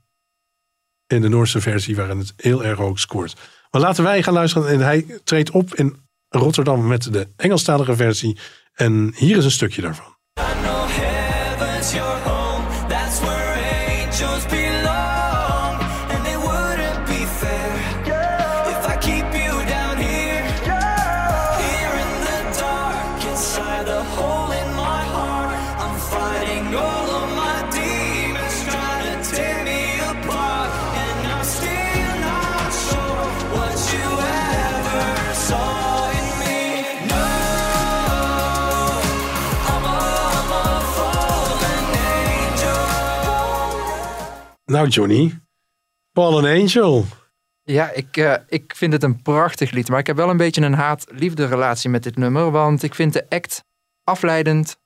in 1.13 1.21
de 1.21 1.29
Noorse 1.29 1.61
versie 1.61 1.95
waarin 1.95 2.17
het 2.17 2.33
heel 2.37 2.63
erg 2.63 2.77
hoog 2.77 2.99
scoort. 2.99 3.35
Maar 3.71 3.81
laten 3.81 4.03
wij 4.03 4.23
gaan 4.23 4.33
luisteren. 4.33 4.69
En 4.69 4.79
hij 4.79 5.05
treedt 5.23 5.51
op 5.51 5.75
in 5.75 5.95
Rotterdam 6.29 6.87
met 6.87 7.13
de 7.13 7.27
Engelstalige 7.35 7.95
versie. 7.95 8.37
En 8.73 9.13
hier 9.15 9.37
is 9.37 9.45
een 9.45 9.51
stukje 9.51 9.81
daarvan. 9.81 10.17
Nou, 44.69 44.87
Johnny. 44.87 45.39
Fallen 46.13 46.61
Angel. 46.61 47.05
Ja, 47.63 47.89
ik, 47.91 48.17
eh, 48.17 48.35
ik 48.47 48.75
vind 48.75 48.93
het 48.93 49.03
een 49.03 49.21
prachtig 49.21 49.71
lied. 49.71 49.89
Maar 49.89 49.99
ik 49.99 50.07
heb 50.07 50.15
wel 50.15 50.29
een 50.29 50.37
beetje 50.37 50.61
een 50.61 50.73
haat-liefde 50.73 51.45
relatie 51.45 51.89
met 51.89 52.03
dit 52.03 52.15
nummer. 52.17 52.51
Want 52.51 52.83
ik 52.83 52.95
vind 52.95 53.13
de 53.13 53.25
act 53.29 53.63
afleidend 54.03 54.77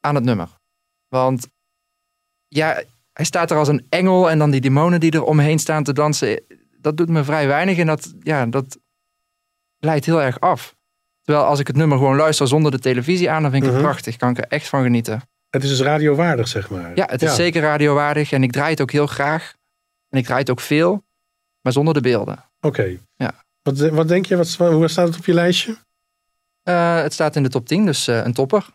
aan 0.00 0.14
het 0.14 0.24
nummer. 0.24 0.48
Want 1.08 1.48
ja, 2.48 2.82
hij 3.12 3.24
staat 3.24 3.50
er 3.50 3.56
als 3.56 3.68
een 3.68 3.86
engel 3.88 4.30
en 4.30 4.38
dan 4.38 4.50
die 4.50 4.60
demonen 4.60 5.00
die 5.00 5.10
er 5.12 5.22
omheen 5.24 5.58
staan 5.58 5.84
te 5.84 5.92
dansen. 5.92 6.42
Dat 6.80 6.96
doet 6.96 7.08
me 7.08 7.24
vrij 7.24 7.46
weinig 7.46 7.78
en 7.78 7.86
dat, 7.86 8.14
ja, 8.20 8.46
dat 8.46 8.78
leidt 9.78 10.04
heel 10.06 10.22
erg 10.22 10.40
af. 10.40 10.74
Terwijl 11.22 11.46
als 11.46 11.58
ik 11.58 11.66
het 11.66 11.76
nummer 11.76 11.98
gewoon 11.98 12.16
luister 12.16 12.48
zonder 12.48 12.70
de 12.70 12.78
televisie 12.78 13.30
aan, 13.30 13.42
dan 13.42 13.50
vind 13.50 13.62
ik 13.62 13.68
het 13.70 13.78
Mhm. 13.78 13.88
prachtig. 13.88 14.16
Kan 14.16 14.30
ik 14.30 14.38
er 14.38 14.48
echt 14.48 14.68
van 14.68 14.82
genieten. 14.82 15.22
Het 15.54 15.62
is 15.62 15.68
dus 15.68 15.80
radiowaardig, 15.80 16.48
zeg 16.48 16.70
maar. 16.70 16.92
Ja, 16.94 17.06
het 17.10 17.22
is 17.22 17.34
zeker 17.34 17.62
radiowaardig 17.62 18.32
en 18.32 18.42
ik 18.42 18.52
draai 18.52 18.70
het 18.70 18.80
ook 18.80 18.90
heel 18.90 19.06
graag. 19.06 19.54
En 20.08 20.18
ik 20.18 20.24
draai 20.24 20.40
het 20.40 20.50
ook 20.50 20.60
veel, 20.60 21.02
maar 21.60 21.72
zonder 21.72 21.94
de 21.94 22.00
beelden. 22.00 22.44
Oké. 22.60 22.96
Ja. 23.16 23.32
Wat, 23.62 23.78
wat 23.78 24.08
denk 24.08 24.26
je? 24.26 24.36
Wat, 24.36 24.54
hoe 24.56 24.88
staat 24.88 25.08
het 25.08 25.16
op 25.16 25.24
je 25.24 25.34
lijstje? 25.34 25.76
Eh, 26.62 27.02
het 27.02 27.12
staat 27.12 27.36
in 27.36 27.42
de 27.42 27.48
top 27.48 27.66
10, 27.66 27.86
dus 27.86 28.06
eh, 28.08 28.24
een 28.24 28.32
topper. 28.32 28.66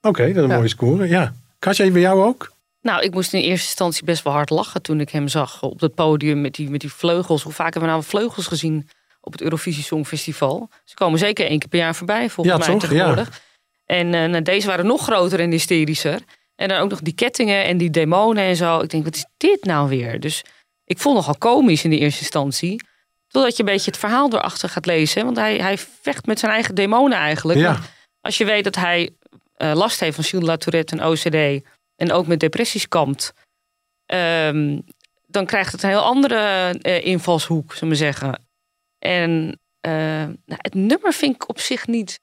Oké, 0.00 0.26
dat 0.26 0.36
is 0.36 0.42
een 0.42 0.56
mooie 0.56 0.68
score. 0.68 1.08
Ja. 1.08 1.34
Katja, 1.58 1.90
bij 1.90 2.00
jou 2.00 2.22
ook? 2.24 2.52
Nou, 2.80 3.02
ik 3.02 3.14
moest 3.14 3.32
in 3.32 3.40
eerste 3.40 3.66
instantie 3.66 4.04
best 4.04 4.22
wel 4.24 4.32
hard 4.32 4.50
lachen 4.50 4.82
toen 4.82 5.00
ik 5.00 5.10
hem 5.10 5.28
zag 5.28 5.62
op 5.62 5.80
het 5.80 5.94
podium 5.94 6.40
met 6.40 6.54
die, 6.54 6.70
met 6.70 6.80
die 6.80 6.92
vleugels. 6.92 7.42
Hoe 7.42 7.52
vaak 7.52 7.72
hebben 7.72 7.90
we 7.90 7.96
nou 7.96 8.02
vleugels 8.08 8.46
gezien 8.46 8.88
op 9.20 9.32
het 9.32 9.42
Eurovisie 9.42 9.82
Songfestival? 9.84 10.68
Ze 10.84 10.94
komen 10.94 11.18
zeker 11.18 11.46
één 11.46 11.58
keer 11.58 11.68
per 11.68 11.78
jaar 11.78 11.94
voorbij, 11.94 12.30
volgens 12.30 12.56
Ja, 12.56 12.64
mij 12.64 12.78
toch? 12.78 12.88
tegenwoordig. 12.88 13.40
En 13.90 14.14
eh, 14.14 14.24
nou, 14.24 14.42
deze 14.42 14.66
waren 14.66 14.86
nog 14.86 15.02
groter 15.02 15.40
en 15.40 15.50
hysterischer. 15.50 16.20
En 16.54 16.68
dan 16.68 16.78
ook 16.78 16.90
nog 16.90 17.00
die 17.00 17.14
kettingen 17.14 17.64
en 17.64 17.78
die 17.78 17.90
demonen 17.90 18.44
en 18.44 18.56
zo. 18.56 18.80
Ik 18.80 18.90
denk, 18.90 19.04
wat 19.04 19.14
is 19.14 19.26
dit 19.36 19.64
nou 19.64 19.88
weer? 19.88 20.20
Dus 20.20 20.44
ik 20.84 20.98
vond 20.98 21.16
het 21.16 21.26
nogal 21.26 21.52
komisch 21.52 21.84
in 21.84 21.90
de 21.90 21.98
eerste 21.98 22.20
instantie. 22.20 22.82
Totdat 23.28 23.56
je 23.56 23.62
een 23.62 23.68
beetje 23.68 23.90
het 23.90 24.00
verhaal 24.00 24.32
erachter 24.32 24.68
gaat 24.68 24.86
lezen. 24.86 25.24
Want 25.24 25.36
hij, 25.36 25.56
hij 25.56 25.78
vecht 25.78 26.26
met 26.26 26.38
zijn 26.38 26.52
eigen 26.52 26.74
demonen 26.74 27.18
eigenlijk. 27.18 27.58
Ja. 27.58 27.78
Als 28.20 28.38
je 28.38 28.44
weet 28.44 28.64
dat 28.64 28.74
hij 28.74 29.10
eh, 29.54 29.72
last 29.74 30.00
heeft 30.00 30.14
van 30.14 30.24
Gilles 30.24 30.58
Tourette 30.58 30.96
en 30.96 31.04
OCD... 31.04 31.64
en 31.96 32.12
ook 32.12 32.26
met 32.26 32.40
depressies 32.40 32.88
kampt... 32.88 33.32
ehm, 34.06 34.78
dan 35.26 35.46
krijgt 35.46 35.72
het 35.72 35.82
een 35.82 35.88
heel 35.88 36.04
andere 36.04 36.38
eh, 36.80 37.04
invalshoek, 37.04 37.72
zullen 37.72 37.88
we 37.88 37.94
zeggen. 37.94 38.46
En 38.98 39.60
nou, 39.80 40.36
het 40.46 40.74
nummer 40.74 41.12
vind 41.12 41.34
ik 41.34 41.48
op 41.48 41.60
zich 41.60 41.86
niet 41.86 42.20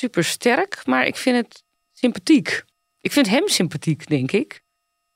super 0.00 0.24
sterk, 0.24 0.82
maar 0.86 1.06
ik 1.06 1.16
vind 1.16 1.36
het 1.36 1.62
sympathiek. 1.92 2.64
Ik 3.00 3.12
vind 3.12 3.28
hem 3.28 3.48
sympathiek, 3.48 4.06
denk 4.08 4.32
ik. 4.32 4.60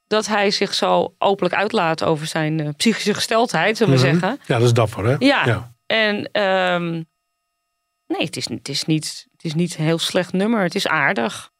Dat 0.06 0.26
hij 0.26 0.50
zich 0.50 0.74
zo 0.74 1.14
openlijk 1.18 1.54
uitlaat 1.54 2.02
over 2.02 2.26
zijn 2.26 2.60
eh, 2.60 2.68
psychische 2.76 3.14
gesteldheid, 3.14 3.76
zullen 3.76 3.94
we 3.94 4.00
Mhm. 4.00 4.10
zeggen. 4.10 4.38
Ja, 4.46 4.58
dat 4.58 4.66
is 4.66 4.72
dapper, 4.72 5.04
hè? 5.04 5.16
Ja. 5.18 5.74
En 5.86 6.28
ehm, 6.32 6.90
nee, 8.06 8.24
het 8.24 8.36
is, 8.36 8.48
het, 8.48 8.68
is 8.68 8.84
niet, 8.84 9.26
het 9.32 9.44
is 9.44 9.54
niet 9.54 9.78
een 9.78 9.84
heel 9.84 9.98
slecht 9.98 10.32
nummer. 10.32 10.62
Het 10.62 10.74
is 10.74 10.86
aardig. 10.86 11.50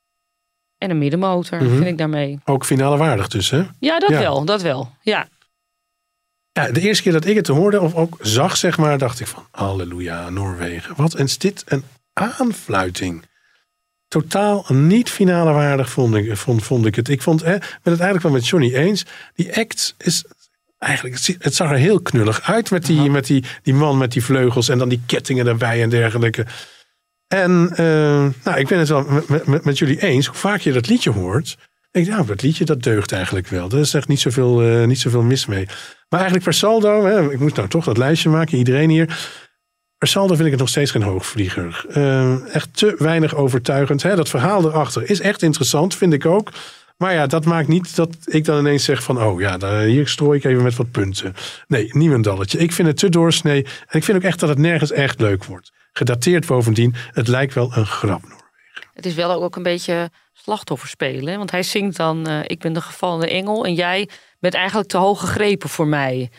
En 0.79 0.91
een 0.91 0.99
middenmotor, 0.99 1.63
Mhm. 1.63 1.75
vind 1.75 1.87
ik 1.87 1.99
daarmee. 1.99 2.39
Ook 2.45 2.65
finale 2.65 2.97
waardig 2.97 3.29
dus, 3.29 3.51
hè? 3.51 3.63
Ja, 3.81 3.99
dat 3.99 4.11
Ja. 4.11 4.19
wel, 4.19 4.45
dat 4.45 4.63
wel. 4.63 4.93
Ja. 5.03 5.29
Ja, 6.53 6.71
de 6.73 6.81
eerste 6.81 7.03
keer 7.03 7.13
dat 7.13 7.25
ik 7.25 7.37
het 7.37 7.47
hoorde 7.47 7.81
of 7.81 7.95
ook 7.95 8.17
zag, 8.21 8.57
zeg 8.57 8.79
maar, 8.79 8.99
dacht 8.99 9.21
ik 9.21 9.27
van 9.27 9.47
halleluja, 9.51 10.29
Noorwegen. 10.31 10.97
Wat 10.97 11.19
is 11.19 11.39
dit 11.39 11.63
een 11.67 11.85
aanfluiting. 12.15 13.25
Totaal 14.09 14.65
niet 14.69 15.11
finale 15.11 15.53
waardig 15.53 15.91
vond 15.91 16.15
ik, 16.15 16.37
vond, 16.37 16.63
vond 16.63 16.87
ik 16.87 16.95
het. 16.95 17.09
Ik 17.09 17.23
vond, 17.23 17.41
hè, 17.41 17.59
ben 17.59 17.93
het 17.93 18.01
eigenlijk 18.01 18.23
wel 18.23 18.33
met 18.33 18.49
Johnny 18.49 18.75
eens. 18.75 19.05
Die 19.35 19.57
act 19.57 19.95
is 19.99 20.25
eigenlijk, 20.79 21.39
het 21.39 21.55
zag 21.55 21.71
er 21.71 21.77
heel 21.77 22.01
knullig 22.01 22.43
uit 22.43 22.71
met 22.71 22.87
die, 22.87 23.11
met 23.11 23.27
die, 23.27 23.45
die 23.63 23.75
man 23.75 23.99
met 23.99 24.13
die 24.13 24.25
vleugels 24.25 24.69
en 24.69 24.79
dan 24.79 24.89
die 24.89 25.03
kettingen 25.07 25.47
erbij 25.47 25.83
en 25.83 25.89
dergelijke. 25.89 26.47
En 27.29 27.71
eh, 27.71 28.27
nou, 28.45 28.59
ik 28.59 28.69
ben 28.69 28.79
het 28.79 28.89
wel 28.89 29.23
met, 29.29 29.47
met, 29.47 29.65
met 29.65 29.79
jullie 29.79 30.03
eens. 30.03 30.27
Hoe 30.27 30.37
vaak 30.37 30.61
je 30.61 30.73
dat 30.73 30.89
liedje 30.89 31.11
hoort, 31.11 31.57
denk 31.91 32.07
ik, 32.07 32.13
nou, 32.13 32.27
dat 32.27 32.43
liedje 32.43 32.65
dat 32.65 32.83
deugt 32.83 33.13
eigenlijk 33.13 33.49
wel. 33.49 33.71
Er 33.71 33.79
is 33.79 33.95
echt 33.95 34.09
niet 34.09 34.21
zoveel, 34.21 34.63
eh, 34.63 34.87
niet 34.87 35.01
zoveel 35.01 35.23
mis 35.23 35.47
mee. 35.47 35.65
Maar 36.09 36.21
eigenlijk 36.21 36.45
per 36.45 36.55
saldo, 36.55 37.05
hè, 37.05 37.33
ik 37.33 37.41
moest 37.41 37.57
nou 37.57 37.69
toch 37.69 37.85
dat 37.85 37.97
lijstje 37.97 38.29
maken, 38.29 38.59
iedereen 38.59 38.91
hier. 38.91 39.19
Saldo 40.07 40.35
vind 40.35 40.45
ik 40.45 40.51
het 40.51 40.61
nog 40.61 40.69
steeds 40.69 40.91
geen 40.91 41.03
hoogvlieger. 41.03 41.85
Eh, 41.89 42.55
echt 42.55 42.77
te 42.77 42.95
weinig 42.99 43.35
overtuigend. 43.35 44.03
Hè? 44.03 44.17
Dat 44.17 44.29
verhaal 44.29 44.65
erachter 44.65 45.11
is 45.11 45.21
echt 45.21 45.43
interessant, 45.43 45.95
vind 45.95 46.13
ik 46.13 46.27
ook. 46.27 46.53
Maar 46.97 47.15
ja, 47.15 47.27
dat 47.27 47.45
maakt 47.45 47.69
niet 47.69 47.97
dat 47.97 48.17
ik 48.25 48.45
dan 48.45 48.59
ineens 48.59 48.85
zeg 48.85 49.03
van... 49.03 49.23
oh 49.23 49.41
ja, 49.41 49.85
hier 49.85 50.09
strooi 50.09 50.39
ik 50.39 50.45
even 50.45 50.63
met 50.63 50.77
wat 50.77 50.91
punten. 50.91 51.35
Nee, 51.67 51.89
niemendalletje. 51.93 52.59
Ik 52.59 52.73
vind 52.73 52.89
het 52.89 52.97
te 52.97 53.09
doorsnee. 53.09 53.65
En 53.65 53.99
ik 53.99 54.05
vind 54.05 54.17
ook 54.17 54.25
echt 54.25 54.41
dat 54.41 54.49
het 54.49 54.59
nergens 54.59 54.91
echt 54.93 55.21
leuk 55.21 55.45
wordt. 55.45 55.73
Gedateerd 55.93 56.47
bovendien. 56.47 56.95
Het 57.11 57.29
lijkt 57.29 57.55
wel 57.55 57.77
een 57.77 57.87
grap. 57.87 58.23
Het 58.93 59.07
is 59.07 59.15
wel 59.15 59.43
ook 59.43 59.57
een 59.57 59.63
beetje 59.63 60.11
slachtoffer 60.33 60.89
spelen. 60.89 61.39
Want 61.39 61.51
hij 61.51 61.63
zingt 61.63 61.97
dan, 61.97 62.27
eh, 62.27 62.41
ik 62.45 62.61
ben 62.61 62.73
de 62.73 62.81
gevallen 62.81 63.29
engel. 63.29 63.65
En 63.65 63.75
jij 63.75 64.09
bent 64.41 64.55
eigenlijk 64.55 64.89
te 64.89 64.97
hoog 64.97 65.21
gegrepen 65.21 65.69
voor 65.69 65.87
mij. 65.87 66.31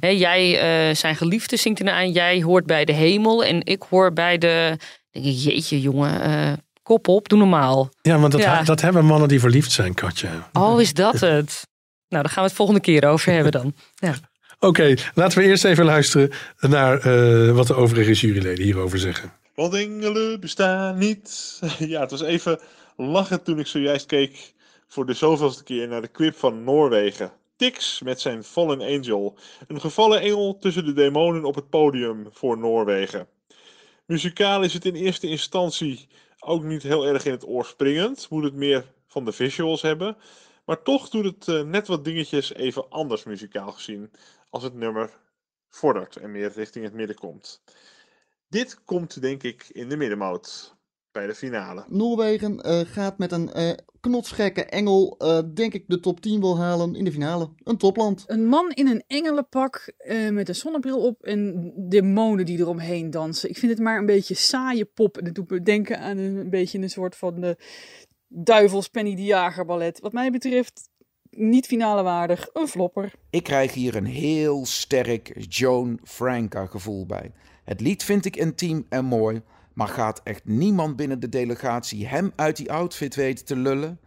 Hè, 0.00 0.08
jij, 0.08 0.60
eh, 0.88 0.94
zijn 0.94 1.16
geliefde 1.16 1.56
zingt 1.56 1.80
er 1.80 1.90
aan. 1.90 2.12
Jij 2.12 2.42
hoort 2.42 2.66
bij 2.66 2.84
de 2.84 2.92
hemel. 2.92 3.44
En 3.44 3.64
ik 3.64 3.82
hoor 3.88 4.12
bij 4.12 4.38
de... 4.38 4.76
denk 5.10 5.26
ik, 5.26 5.36
jeetje 5.36 5.80
jongen, 5.80 6.22
eh, 6.22 6.52
kop 6.82 7.08
op, 7.08 7.28
doe 7.28 7.38
normaal. 7.38 7.88
Ja, 8.02 8.18
want 8.18 8.32
dat, 8.32 8.40
Ja. 8.40 8.62
dat 8.62 8.80
hebben 8.80 9.04
mannen 9.04 9.28
die 9.28 9.40
verliefd 9.40 9.72
zijn, 9.72 9.94
Katja. 9.94 10.48
Oh, 10.52 10.80
is 10.80 10.94
dat 10.94 11.20
het? 11.20 11.66
Nou, 12.08 12.22
daar 12.22 12.32
gaan 12.32 12.42
we 12.42 12.48
het 12.48 12.52
volgende 12.58 12.80
keer 12.80 13.08
over 13.08 13.32
hebben 13.32 13.52
dan. 13.52 13.74
Ja. 13.94 14.14
Oké, 14.58 14.94
laten 15.14 15.38
we 15.38 15.44
eerst 15.44 15.64
even 15.64 15.84
luisteren 15.84 16.30
naar 16.60 16.98
eh, 16.98 17.50
wat 17.54 17.66
de 17.66 17.74
overige 17.74 18.12
juryleden 18.12 18.64
hierover 18.64 18.98
zeggen. 18.98 19.32
Want 19.54 19.74
engelen 19.74 20.40
bestaan 20.40 20.98
niet. 20.98 21.60
Ja, 21.78 22.00
het 22.00 22.10
was 22.10 22.22
even 22.22 22.58
lachen 22.96 23.42
toen 23.42 23.58
ik 23.58 23.66
zojuist 23.66 24.06
keek 24.06 24.52
voor 24.88 25.06
de 25.06 25.12
zoveelste 25.14 25.62
keer 25.64 25.88
naar 25.88 26.00
de 26.02 26.10
clip 26.10 26.36
van 26.36 26.64
Noorwegen. 26.64 27.32
Tix 27.56 28.00
met 28.00 28.20
zijn 28.20 28.44
Fallen 28.44 28.80
Angel. 28.80 29.38
Een 29.66 29.80
gevallen 29.80 30.20
engel 30.20 30.58
tussen 30.58 30.84
de 30.84 30.92
demonen 30.92 31.44
op 31.44 31.54
het 31.54 31.68
podium 31.68 32.26
voor 32.30 32.58
Noorwegen. 32.58 33.28
Muzikaal 34.06 34.62
is 34.62 34.72
het 34.72 34.84
in 34.84 34.94
eerste 34.94 35.26
instantie 35.26 36.08
ook 36.38 36.62
niet 36.62 36.82
heel 36.82 37.06
erg 37.06 37.24
in 37.24 37.32
het 37.32 37.46
oor 37.46 37.64
springend. 37.64 38.30
Moet 38.30 38.44
het 38.44 38.54
meer 38.54 38.92
van 39.06 39.24
de 39.24 39.32
visuals 39.32 39.82
hebben. 39.82 40.16
Maar 40.64 40.82
toch 40.82 41.08
doet 41.08 41.24
het 41.24 41.48
eh, 41.48 41.62
net 41.62 41.86
wat 41.86 42.04
dingetjes 42.04 42.54
even 42.54 42.90
anders 42.90 43.24
muzikaal 43.24 43.72
gezien. 43.72 44.10
Als 44.50 44.62
het 44.62 44.74
nummer 44.74 45.10
vordert 45.68 46.16
en 46.16 46.30
meer 46.30 46.52
richting 46.52 46.84
het 46.84 46.94
midden 46.94 47.16
komt. 47.16 47.62
Dit 48.48 48.84
komt 48.84 49.20
denk 49.20 49.42
ik 49.42 49.68
in 49.68 49.88
de 49.88 49.96
middenmoot 49.96 50.71
bij 51.12 51.26
de 51.26 51.34
finale. 51.34 51.84
Noorwegen 51.88 52.60
eh, 52.60 52.80
gaat 52.80 53.18
met 53.18 53.32
een 53.32 53.52
eh, 53.52 53.72
knotsgekke 54.02 54.64
engel, 54.64 55.14
eh, 55.18 55.38
denk 55.54 55.74
ik, 55.74 55.84
de 55.86 56.00
top 56.00 56.20
10 56.20 56.40
wil 56.40 56.58
halen 56.58 56.94
in 56.94 57.04
de 57.04 57.12
finale. 57.12 57.50
Een 57.64 57.76
topland. 57.76 58.24
Een 58.26 58.46
man 58.46 58.70
in 58.70 58.86
een 58.86 59.04
engelenpak 59.06 59.92
eh, 59.98 60.28
met 60.28 60.48
een 60.48 60.54
zonnebril 60.54 60.98
op 60.98 61.22
en 61.22 61.72
demonen 61.76 62.44
die 62.44 62.58
eromheen 62.58 63.10
dansen. 63.10 63.48
Ik 63.48 63.58
vind 63.58 63.72
het 63.72 63.80
maar 63.80 63.98
een 63.98 64.06
beetje 64.06 64.34
saaie 64.34 64.84
pop. 64.84 65.18
En 65.18 65.24
dat 65.24 65.34
doet 65.34 65.50
me 65.50 65.62
denken 65.62 65.98
aan 65.98 66.18
een, 66.18 66.36
een 66.36 66.50
beetje 66.50 66.78
een 66.78 66.90
soort 66.90 67.16
van 67.16 67.40
de 67.40 67.56
duivels 68.28 68.88
Penny 68.88 69.14
de 69.14 69.24
Jager 69.24 69.64
ballet. 69.64 70.00
Wat 70.00 70.12
mij 70.12 70.30
betreft 70.30 70.90
niet 71.30 71.66
finale 71.66 72.02
waardig, 72.02 72.48
een 72.52 72.68
flopper. 72.68 73.12
Ik 73.30 73.42
krijg 73.42 73.74
hier 73.74 73.96
een 73.96 74.06
heel 74.06 74.66
sterk 74.66 75.32
Joan 75.48 75.98
Franca 76.04 76.66
gevoel 76.66 77.06
bij. 77.06 77.32
Het 77.64 77.80
lied 77.80 78.02
vind 78.02 78.24
ik 78.24 78.36
intiem 78.36 78.86
en 78.88 79.04
mooi, 79.04 79.42
maar 79.74 79.88
gaat 79.88 80.20
echt 80.24 80.44
niemand 80.44 80.96
binnen 80.96 81.20
de 81.20 81.28
delegatie 81.28 82.06
hem 82.06 82.32
uit 82.36 82.56
die 82.56 82.72
outfit 82.72 83.14
weten 83.14 83.44
te 83.44 83.56
lullen? 83.56 83.98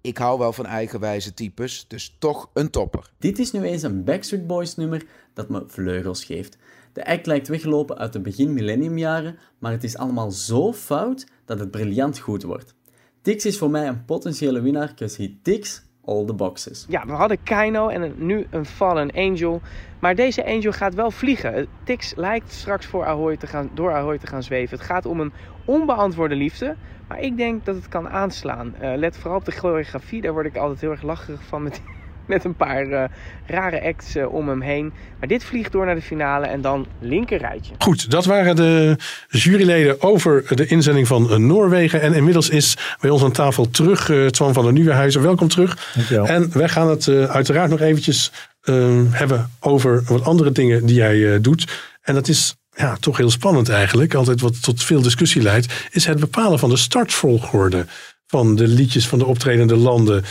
Ik 0.00 0.18
hou 0.18 0.38
wel 0.38 0.52
van 0.52 0.66
eigenwijze 0.66 1.34
types, 1.34 1.84
dus 1.88 2.16
toch 2.18 2.50
een 2.52 2.70
topper. 2.70 3.10
Dit 3.18 3.38
is 3.38 3.52
nu 3.52 3.62
eens 3.62 3.82
een 3.82 4.04
Backstreet 4.04 4.46
Boys 4.46 4.76
nummer 4.76 5.06
dat 5.34 5.48
me 5.48 5.64
vleugels 5.66 6.24
geeft. 6.24 6.56
De 6.92 7.06
act 7.06 7.26
lijkt 7.26 7.48
weggelopen 7.48 7.98
uit 7.98 8.12
de 8.12 8.20
begin 8.20 8.52
millenniumjaren, 8.52 9.38
maar 9.58 9.72
het 9.72 9.84
is 9.84 9.96
allemaal 9.96 10.30
zo 10.30 10.72
fout 10.72 11.26
dat 11.44 11.58
het 11.58 11.70
briljant 11.70 12.18
goed 12.18 12.42
wordt. 12.42 12.74
Tix 13.22 13.44
is 13.44 13.58
voor 13.58 13.70
mij 13.70 13.88
een 13.88 14.04
potentiële 14.04 14.60
winnaar, 14.60 14.88
because 14.88 15.22
he 15.22 15.38
ticks 15.42 15.82
all 16.04 16.24
the 16.24 16.32
boxes. 16.32 16.84
Ja, 16.88 17.06
we 17.06 17.12
hadden 17.12 17.42
Kaino 17.42 17.88
en 17.88 18.14
nu 18.16 18.46
een 18.50 18.66
Fallen 18.66 19.10
Angel. 19.10 19.60
Maar 19.98 20.14
deze 20.14 20.46
Angel 20.46 20.72
gaat 20.72 20.94
wel 20.94 21.10
vliegen. 21.10 21.68
Tix 21.82 22.14
lijkt 22.16 22.52
straks 22.52 22.86
voor 22.86 23.04
Ahoy 23.04 23.36
te 23.36 23.46
gaan, 23.46 23.70
door 23.72 23.92
Ahoy 23.92 24.18
te 24.18 24.26
gaan 24.26 24.42
zweven. 24.42 24.76
Het 24.76 24.86
gaat 24.86 25.06
om 25.06 25.20
een 25.20 25.32
onbeantwoorde 25.64 26.34
liefde. 26.34 26.76
Maar 27.08 27.20
ik 27.20 27.36
denk 27.36 27.64
dat 27.64 27.74
het 27.74 27.88
kan 27.88 28.08
aanslaan. 28.08 28.74
Eh, 28.74 28.96
let 28.96 29.16
vooral 29.16 29.38
op 29.38 29.44
de 29.44 29.52
choreografie. 29.52 30.20
Daar 30.20 30.32
word 30.32 30.46
ik 30.46 30.56
altijd 30.56 30.80
heel 30.80 30.90
erg 30.90 31.02
lacherig 31.02 31.42
van 31.42 31.62
met, 31.62 31.82
met 32.34 32.44
een 32.44 32.56
paar 32.56 32.86
eh, 32.90 33.04
rare 33.46 33.82
acts 33.82 34.14
eh, 34.14 34.34
om 34.34 34.48
hem 34.48 34.60
heen. 34.60 34.92
Maar 35.18 35.28
dit 35.28 35.44
vliegt 35.44 35.72
door 35.72 35.86
naar 35.86 35.94
de 35.94 36.02
finale 36.02 36.46
en 36.46 36.60
dan 36.60 36.86
linker 37.00 37.38
rijtje. 37.38 37.74
Goed, 37.78 38.10
dat 38.10 38.24
waren 38.24 38.56
de 38.56 38.96
juryleden 39.28 40.02
over 40.02 40.56
de 40.56 40.66
inzending 40.66 41.06
van 41.06 41.30
eh, 41.30 41.36
Noorwegen. 41.36 42.00
En 42.00 42.14
inmiddels 42.14 42.48
is 42.48 42.76
bij 43.00 43.10
ons 43.10 43.22
aan 43.22 43.32
tafel 43.32 43.70
terug 43.70 44.10
eh, 44.10 44.26
Twan 44.26 44.52
van 44.52 44.64
der 44.64 44.72
Nieuwenhuizen. 44.72 45.22
Welkom 45.22 45.48
terug. 45.48 45.92
En 46.24 46.50
wij 46.52 46.68
gaan 46.68 46.88
het 46.88 47.08
eh, 47.08 47.24
uiteraard 47.24 47.70
nog 47.70 47.80
eventjes 47.80 48.30
eh, 48.64 49.00
hebben 49.10 49.50
over 49.60 50.02
wat 50.06 50.24
andere 50.24 50.52
dingen 50.52 50.86
die 50.86 50.96
jij 50.96 51.32
eh, 51.32 51.38
doet. 51.40 51.66
En 52.02 52.14
dat 52.14 52.28
is 52.28 52.54
ja, 52.70 52.96
toch 53.00 53.16
heel 53.16 53.30
spannend 53.30 53.68
eigenlijk. 53.68 54.14
Altijd 54.14 54.40
wat 54.40 54.62
tot 54.62 54.82
veel 54.82 55.02
discussie 55.02 55.42
leidt. 55.42 55.72
Is 55.90 56.06
het 56.06 56.20
bepalen 56.20 56.58
van 56.58 56.68
de 56.68 56.76
startvolgorde 56.76 57.86
van 58.26 58.56
de 58.56 58.68
liedjes 58.68 59.08
van 59.08 59.18
de 59.18 59.24
optredende 59.24 59.76
landen. 59.76 60.24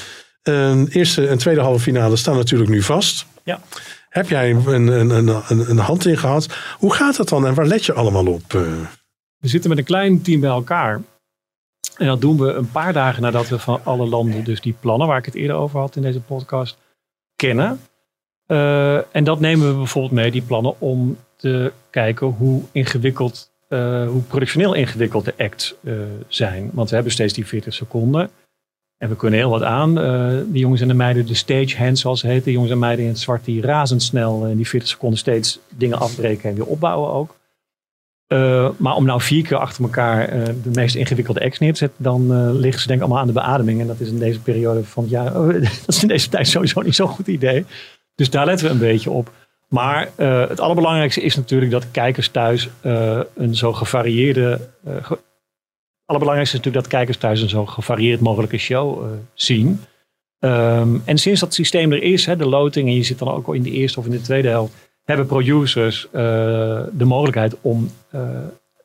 Eh, 0.44 0.96
eerste 0.96 1.28
en 1.28 1.38
tweede 1.38 1.62
halve 1.62 1.80
finale 1.80 2.16
staan 2.16 2.36
natuurlijk 2.36 2.70
nu 2.70 2.82
vast. 2.82 3.26
Ja. 3.44 3.60
Heb 4.10 4.30
jij 4.30 4.50
een, 4.50 4.68
een, 4.68 5.10
een, 5.10 5.28
een, 5.28 5.70
een 5.70 5.78
hand 5.78 6.06
in 6.06 6.18
gehad? 6.18 6.48
Hoe 6.78 6.94
gaat 6.94 7.16
dat 7.16 7.30
dan 7.30 7.48
en 7.48 7.54
waar 7.54 7.66
let 7.66 7.86
je 7.86 7.94
allemaal 7.94 8.28
op? 8.28 8.54
eh? 8.54 8.62
We 9.38 9.48
zitten 9.48 9.70
met 9.70 9.80
een 9.80 9.86
klein 9.86 10.22
team 10.22 10.40
bij 10.40 10.50
elkaar. 10.50 11.02
En 11.98 12.08
dat 12.08 12.22
doen 12.22 12.38
we 12.38 12.52
een 12.54 12.72
paar 12.72 12.94
dagen 12.94 13.22
nadat 13.22 13.48
we 13.48 13.60
van 13.60 13.80
alle 13.84 14.08
landen, 14.08 14.44
dus 14.44 14.62
die 14.62 14.76
plannen 14.80 15.08
waar 15.08 15.18
ik 15.18 15.26
het 15.26 15.36
eerder 15.36 15.56
over 15.56 15.80
had 15.80 15.96
in 15.96 16.02
deze 16.02 16.20
podcast, 16.20 16.78
kennen. 17.36 17.80
Eh, 18.46 19.16
en 19.16 19.24
dat 19.24 19.40
nemen 19.40 19.68
we 19.68 19.78
bijvoorbeeld 19.78 20.14
mee, 20.14 20.32
die 20.32 20.42
plannen, 20.42 20.80
om 20.82 21.18
te 21.36 21.72
kijken 21.90 22.28
hoe 22.28 22.62
ingewikkeld, 22.72 23.52
eh, 23.68 24.08
hoe 24.08 24.22
productioneel 24.22 24.74
ingewikkeld 24.74 25.26
de 25.26 25.34
acts 25.38 25.76
zijn. 26.28 26.70
Want 26.74 26.90
we 26.90 26.96
hebben 26.96 27.14
steeds 27.14 27.34
die 27.34 27.48
40 27.48 27.74
seconden. 27.74 28.30
En 28.98 29.10
we 29.10 29.16
kunnen 29.16 29.40
heel 29.40 29.50
wat 29.50 29.64
aan. 29.64 30.00
Eh 30.00 30.38
die 30.46 30.62
jongens 30.62 30.82
en 30.82 30.88
de 30.88 30.94
meiden, 30.94 31.26
de 31.26 31.34
stagehands 31.34 32.02
zoals 32.02 32.20
ze 32.20 32.28
heten, 32.28 32.44
de 32.44 32.52
jongens 32.52 32.72
en 32.72 32.80
meiden 32.80 33.06
in 33.06 33.12
het 33.12 33.20
zwart, 33.20 33.46
die 33.46 33.62
razendsnel 33.62 34.46
in 34.46 34.56
die 34.56 34.68
40 34.68 34.90
seconden 34.90 35.20
steeds 35.20 35.60
dingen 35.70 36.00
afbreken 36.00 36.50
en 36.50 36.56
weer 36.56 36.66
opbouwen 36.66 37.12
ook. 37.12 37.36
Eh, 38.28 38.70
maar 38.78 38.96
om 38.96 39.06
nou 39.06 39.22
vier 39.22 39.44
keer 39.44 39.58
achter 39.58 39.84
elkaar 39.84 40.28
eh, 40.28 40.46
de 40.46 40.70
meest 40.74 40.96
ingewikkelde 40.96 41.44
acts 41.44 41.60
neer 41.60 41.72
te 41.72 41.78
zetten, 41.78 42.04
dan 42.04 42.34
eh, 42.34 42.50
liggen 42.52 42.82
ze 42.82 42.88
denk 42.88 43.00
ik 43.00 43.06
allemaal 43.06 43.22
aan 43.22 43.34
de 43.34 43.40
beademing. 43.40 43.82
En 43.82 43.88
dat 43.88 44.00
is 44.00 44.10
in 44.10 44.20
deze 44.20 44.40
periode 44.40 44.84
van 44.84 45.04
het 45.04 45.12
jaar, 45.12 45.40
oh, 45.40 45.54
dat 45.54 45.84
is 45.88 46.02
in 46.02 46.08
deze 46.08 46.30
tijd 46.30 46.48
sowieso 46.48 46.82
niet 46.82 46.96
zo'n 46.96 47.08
goed 47.08 47.28
idee. 47.28 47.66
Dus 48.16 48.30
daar 48.30 48.46
letten 48.46 48.68
we 48.68 48.74
een 48.74 48.80
beetje 48.80 49.12
op. 49.12 49.32
Maar 49.74 50.10
eh, 50.16 50.50
het 50.50 50.60
allerbelangrijkste 50.60 51.22
is 51.22 51.36
natuurlijk 51.36 51.72
dat 51.72 51.92
kijkers 51.92 52.28
thuis 52.28 52.70
eh, 52.82 53.20
een 53.36 53.56
zo 53.56 53.74
gevarieerde. 53.74 54.60
Allerbelangrijkste 56.14 56.58
is 56.58 56.64
natuurlijk 56.64 56.92
dat 56.92 57.00
kijkers 57.00 57.18
thuis 57.18 57.42
een 57.42 57.50
zo 57.50 57.66
gevarieerd 57.66 58.20
mogelijke 58.20 58.58
show 58.58 59.04
eh, 59.04 59.10
zien. 59.34 59.82
Ehm, 60.40 60.98
en 61.06 61.18
sinds 61.18 61.40
dat 61.40 61.54
systeem 61.54 61.92
er 61.92 62.04
is, 62.04 62.26
hè, 62.26 62.36
de 62.36 62.46
loting, 62.46 62.88
en 62.88 62.96
je 62.96 63.04
zit 63.04 63.20
dan 63.20 63.28
ook 63.28 63.48
al 63.48 63.54
in 63.54 63.64
de 63.64 63.72
eerste 63.72 64.00
of 64.00 64.06
in 64.06 64.12
de 64.12 64.22
tweede 64.22 64.48
helft, 64.48 64.74
hebben 65.04 65.26
producers 65.26 66.06
eh, 66.06 66.12
de 66.92 67.06
mogelijkheid 67.06 67.56
om 67.62 67.90
eh, 68.10 68.22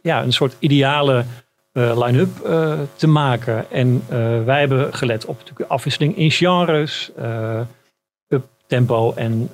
ja, 0.03 0.23
een 0.23 0.33
soort 0.33 0.57
ideale 0.59 1.25
line-up 1.73 2.29
te 2.97 3.07
maken. 3.07 3.71
En 3.71 4.03
wij 4.45 4.61
hebben 4.61 4.95
gelet 4.95 5.25
op 5.25 5.39
natuurlijk 5.39 5.71
afwisseling 5.71 6.17
in 6.17 6.31
genres. 6.31 7.11
up 8.29 8.45
tempo 8.67 9.13
en 9.15 9.51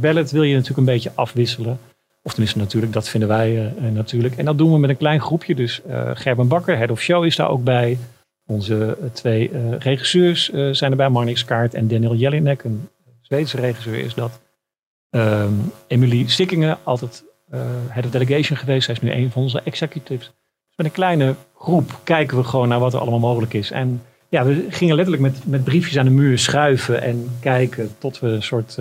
ballad 0.00 0.30
wil 0.30 0.42
je 0.42 0.54
natuurlijk 0.54 0.78
een 0.78 0.94
beetje 0.94 1.12
afwisselen. 1.14 1.78
Of 2.26 2.30
tenminste 2.30 2.58
natuurlijk, 2.58 2.92
dat 2.92 3.08
vinden 3.08 3.28
wij 3.28 3.56
eh, 3.56 3.66
eh, 3.66 3.92
natuurlijk. 3.92 4.36
En 4.36 4.44
dat 4.44 4.58
doen 4.58 4.72
we 4.72 4.78
met 4.78 4.90
een 4.90 4.96
klein 4.96 5.20
groepje. 5.20 5.54
Dus 5.54 5.82
eh, 5.82 6.10
Gerben 6.14 6.48
Bakker, 6.48 6.76
Head 6.76 6.90
of 6.90 7.00
Show, 7.00 7.24
is 7.24 7.36
daar 7.36 7.48
ook 7.48 7.64
bij. 7.64 7.98
Onze 8.46 8.98
twee 9.12 9.50
regisseurs 9.78 10.48
zijn 10.70 10.90
erbij. 10.90 11.08
Marnix 11.08 11.44
Kaart 11.44 11.74
en 11.74 11.88
Daniel 11.88 12.14
Jelinek, 12.14 12.64
een 12.64 12.88
Zweedse 13.20 13.56
regisseur 13.56 13.98
is 13.98 14.14
dat. 14.14 14.40
Ehm 15.10 15.52
Emily 15.86 16.28
Stikkingen, 16.28 16.78
altijd 16.82 17.24
eh, 17.50 17.60
Head 17.88 18.04
of 18.04 18.10
Delegation 18.10 18.58
geweest. 18.58 18.84
Zij 18.84 18.94
is 18.94 19.00
nu 19.00 19.12
een 19.12 19.30
van 19.30 19.42
onze 19.42 19.60
executives. 19.60 20.26
Dus 20.26 20.76
met 20.76 20.86
een 20.86 20.92
kleine 20.92 21.34
groep 21.54 22.00
kijken 22.04 22.36
we 22.36 22.44
gewoon 22.44 22.68
naar 22.68 22.78
wat 22.78 22.94
er 22.94 23.00
allemaal 23.00 23.18
mogelijk 23.18 23.54
is. 23.54 23.70
En 23.70 24.02
ja, 24.28 24.44
we 24.44 24.66
gingen 24.68 24.94
letterlijk 24.94 25.24
met, 25.24 25.46
met 25.46 25.64
briefjes 25.64 25.98
aan 25.98 26.04
de 26.04 26.10
muur 26.10 26.38
schuiven 26.38 27.02
en 27.02 27.30
kijken 27.40 27.98
tot 27.98 28.20
we 28.20 28.28
een 28.28 28.42
soort 28.42 28.78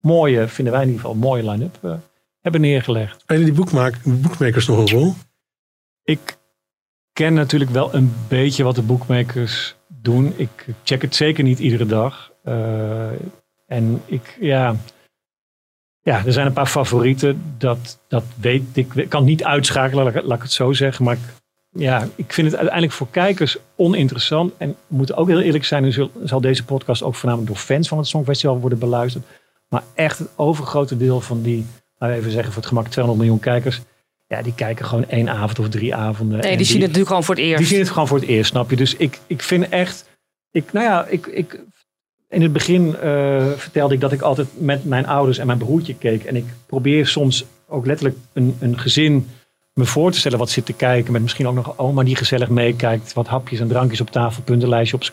mooie, 0.00 0.48
vinden 0.48 0.72
wij 0.72 0.82
in 0.82 0.88
ieder 0.88 1.04
geval, 1.04 1.20
mooie 1.20 1.50
line-up 1.50 2.00
hebben 2.40 2.60
neergelegd. 2.60 3.20
Spelen 3.20 3.44
die 3.44 3.54
boekmaak, 3.54 3.94
boekmakers 4.04 4.66
nog 4.66 4.78
een 4.78 4.88
rol? 4.88 5.14
Ik 6.02 6.36
ken 7.12 7.34
natuurlijk 7.34 7.70
wel 7.70 7.94
een 7.94 8.12
beetje 8.28 8.62
wat 8.64 8.74
de 8.74 8.82
bookmakers 8.82 9.76
doen. 9.88 10.32
Ik 10.36 10.66
check 10.82 11.02
het 11.02 11.14
zeker 11.14 11.44
niet 11.44 11.58
iedere 11.58 11.86
dag. 11.86 12.32
Eh, 12.44 13.10
en 13.66 14.02
ik, 14.06 14.36
ja, 14.40 14.76
ja, 16.00 16.24
er 16.26 16.32
zijn 16.32 16.46
een 16.46 16.52
paar 16.52 16.66
favorieten. 16.66 17.54
Dat, 17.58 17.98
dat 18.08 18.24
weet 18.40 18.62
ik. 18.72 18.94
Ik 18.94 19.08
kan 19.08 19.20
het 19.20 19.28
niet 19.28 19.44
uitschakelen, 19.44 20.04
laat, 20.04 20.14
ik- 20.14 20.22
laat 20.22 20.36
ik 20.36 20.42
het 20.42 20.52
zo 20.52 20.72
zeggen. 20.72 21.04
Maar 21.04 21.14
ik, 21.14 21.20
ja, 21.70 22.08
ik 22.16 22.32
vind 22.32 22.46
het 22.46 22.56
uiteindelijk 22.56 22.92
voor 22.96 23.08
kijkers 23.10 23.56
oninteressant. 23.76 24.52
En 24.56 24.68
we 24.86 24.96
moeten 24.96 25.16
ook 25.16 25.28
heel 25.28 25.40
eerlijk 25.40 25.64
zijn. 25.64 25.82
Nu 25.82 26.08
zal 26.24 26.40
deze 26.40 26.64
podcast 26.64 27.02
ook 27.02 27.14
voornamelijk 27.14 27.52
door 27.52 27.60
fans 27.62 27.88
van 27.88 27.98
het 27.98 28.06
Songfestival 28.06 28.60
worden 28.60 28.78
beluisterd. 28.78 29.24
Maar 29.68 29.82
echt 29.94 30.18
het 30.18 30.28
overgrote 30.36 30.96
deel 30.96 31.20
van 31.20 31.42
die, 31.42 31.66
laten 31.98 32.16
we 32.16 32.20
even 32.20 32.32
zeggen 32.32 32.52
voor 32.52 32.62
het 32.62 32.70
gemak 32.70 32.88
200 32.88 33.24
miljoen 33.24 33.40
kijkers. 33.40 33.80
Ja, 34.26 34.42
die 34.42 34.54
kijken 34.54 34.84
gewoon 34.84 35.08
één 35.08 35.28
avond 35.28 35.58
of 35.58 35.68
drie 35.68 35.94
avonden. 35.94 36.38
Nee, 36.40 36.56
die 36.56 36.66
zien 36.66 36.74
het 36.74 36.80
natuurlijk 36.80 37.08
gewoon 37.08 37.24
voor 37.24 37.34
het 37.34 37.44
eerst. 37.44 37.58
Die 37.58 37.66
zien 37.66 37.78
het 37.78 37.90
gewoon 37.90 38.08
voor 38.08 38.18
het 38.18 38.28
eerst, 38.28 38.50
snap 38.50 38.70
je? 38.70 38.76
Dus 38.76 38.96
ik, 38.96 39.18
ik 39.26 39.42
vind 39.42 39.68
echt. 39.68 40.08
Ik, 40.50 40.72
nou 40.72 40.86
ja, 40.86 41.06
ik, 41.06 41.26
ik, 41.26 41.60
in 42.28 42.42
het 42.42 42.52
begin 42.52 42.96
eh, 42.96 43.46
vertelde 43.56 43.94
ik 43.94 44.00
dat 44.00 44.12
ik 44.12 44.20
altijd 44.20 44.48
met 44.60 44.84
mijn 44.84 45.06
ouders 45.06 45.38
en 45.38 45.46
mijn 45.46 45.58
broertje 45.58 45.94
keek. 45.94 46.24
En 46.24 46.36
ik 46.36 46.44
probeer 46.66 47.06
soms 47.06 47.44
ook 47.66 47.86
letterlijk 47.86 48.18
een, 48.32 48.56
een 48.60 48.78
gezin 48.78 49.28
me 49.78 49.84
voor 49.84 50.10
te 50.10 50.18
stellen 50.18 50.38
wat 50.38 50.50
zit 50.50 50.66
te 50.66 50.72
kijken. 50.72 51.12
Met 51.12 51.22
misschien 51.22 51.46
ook 51.46 51.54
nog 51.54 51.66
een 51.66 51.78
oma 51.78 52.02
die 52.02 52.16
gezellig 52.16 52.48
meekijkt. 52.48 53.12
Wat 53.12 53.26
hapjes 53.26 53.60
en 53.60 53.68
drankjes 53.68 54.00
op 54.00 54.10
tafel, 54.10 54.42
puntenlijstje 54.42 54.96
op 54.96 55.12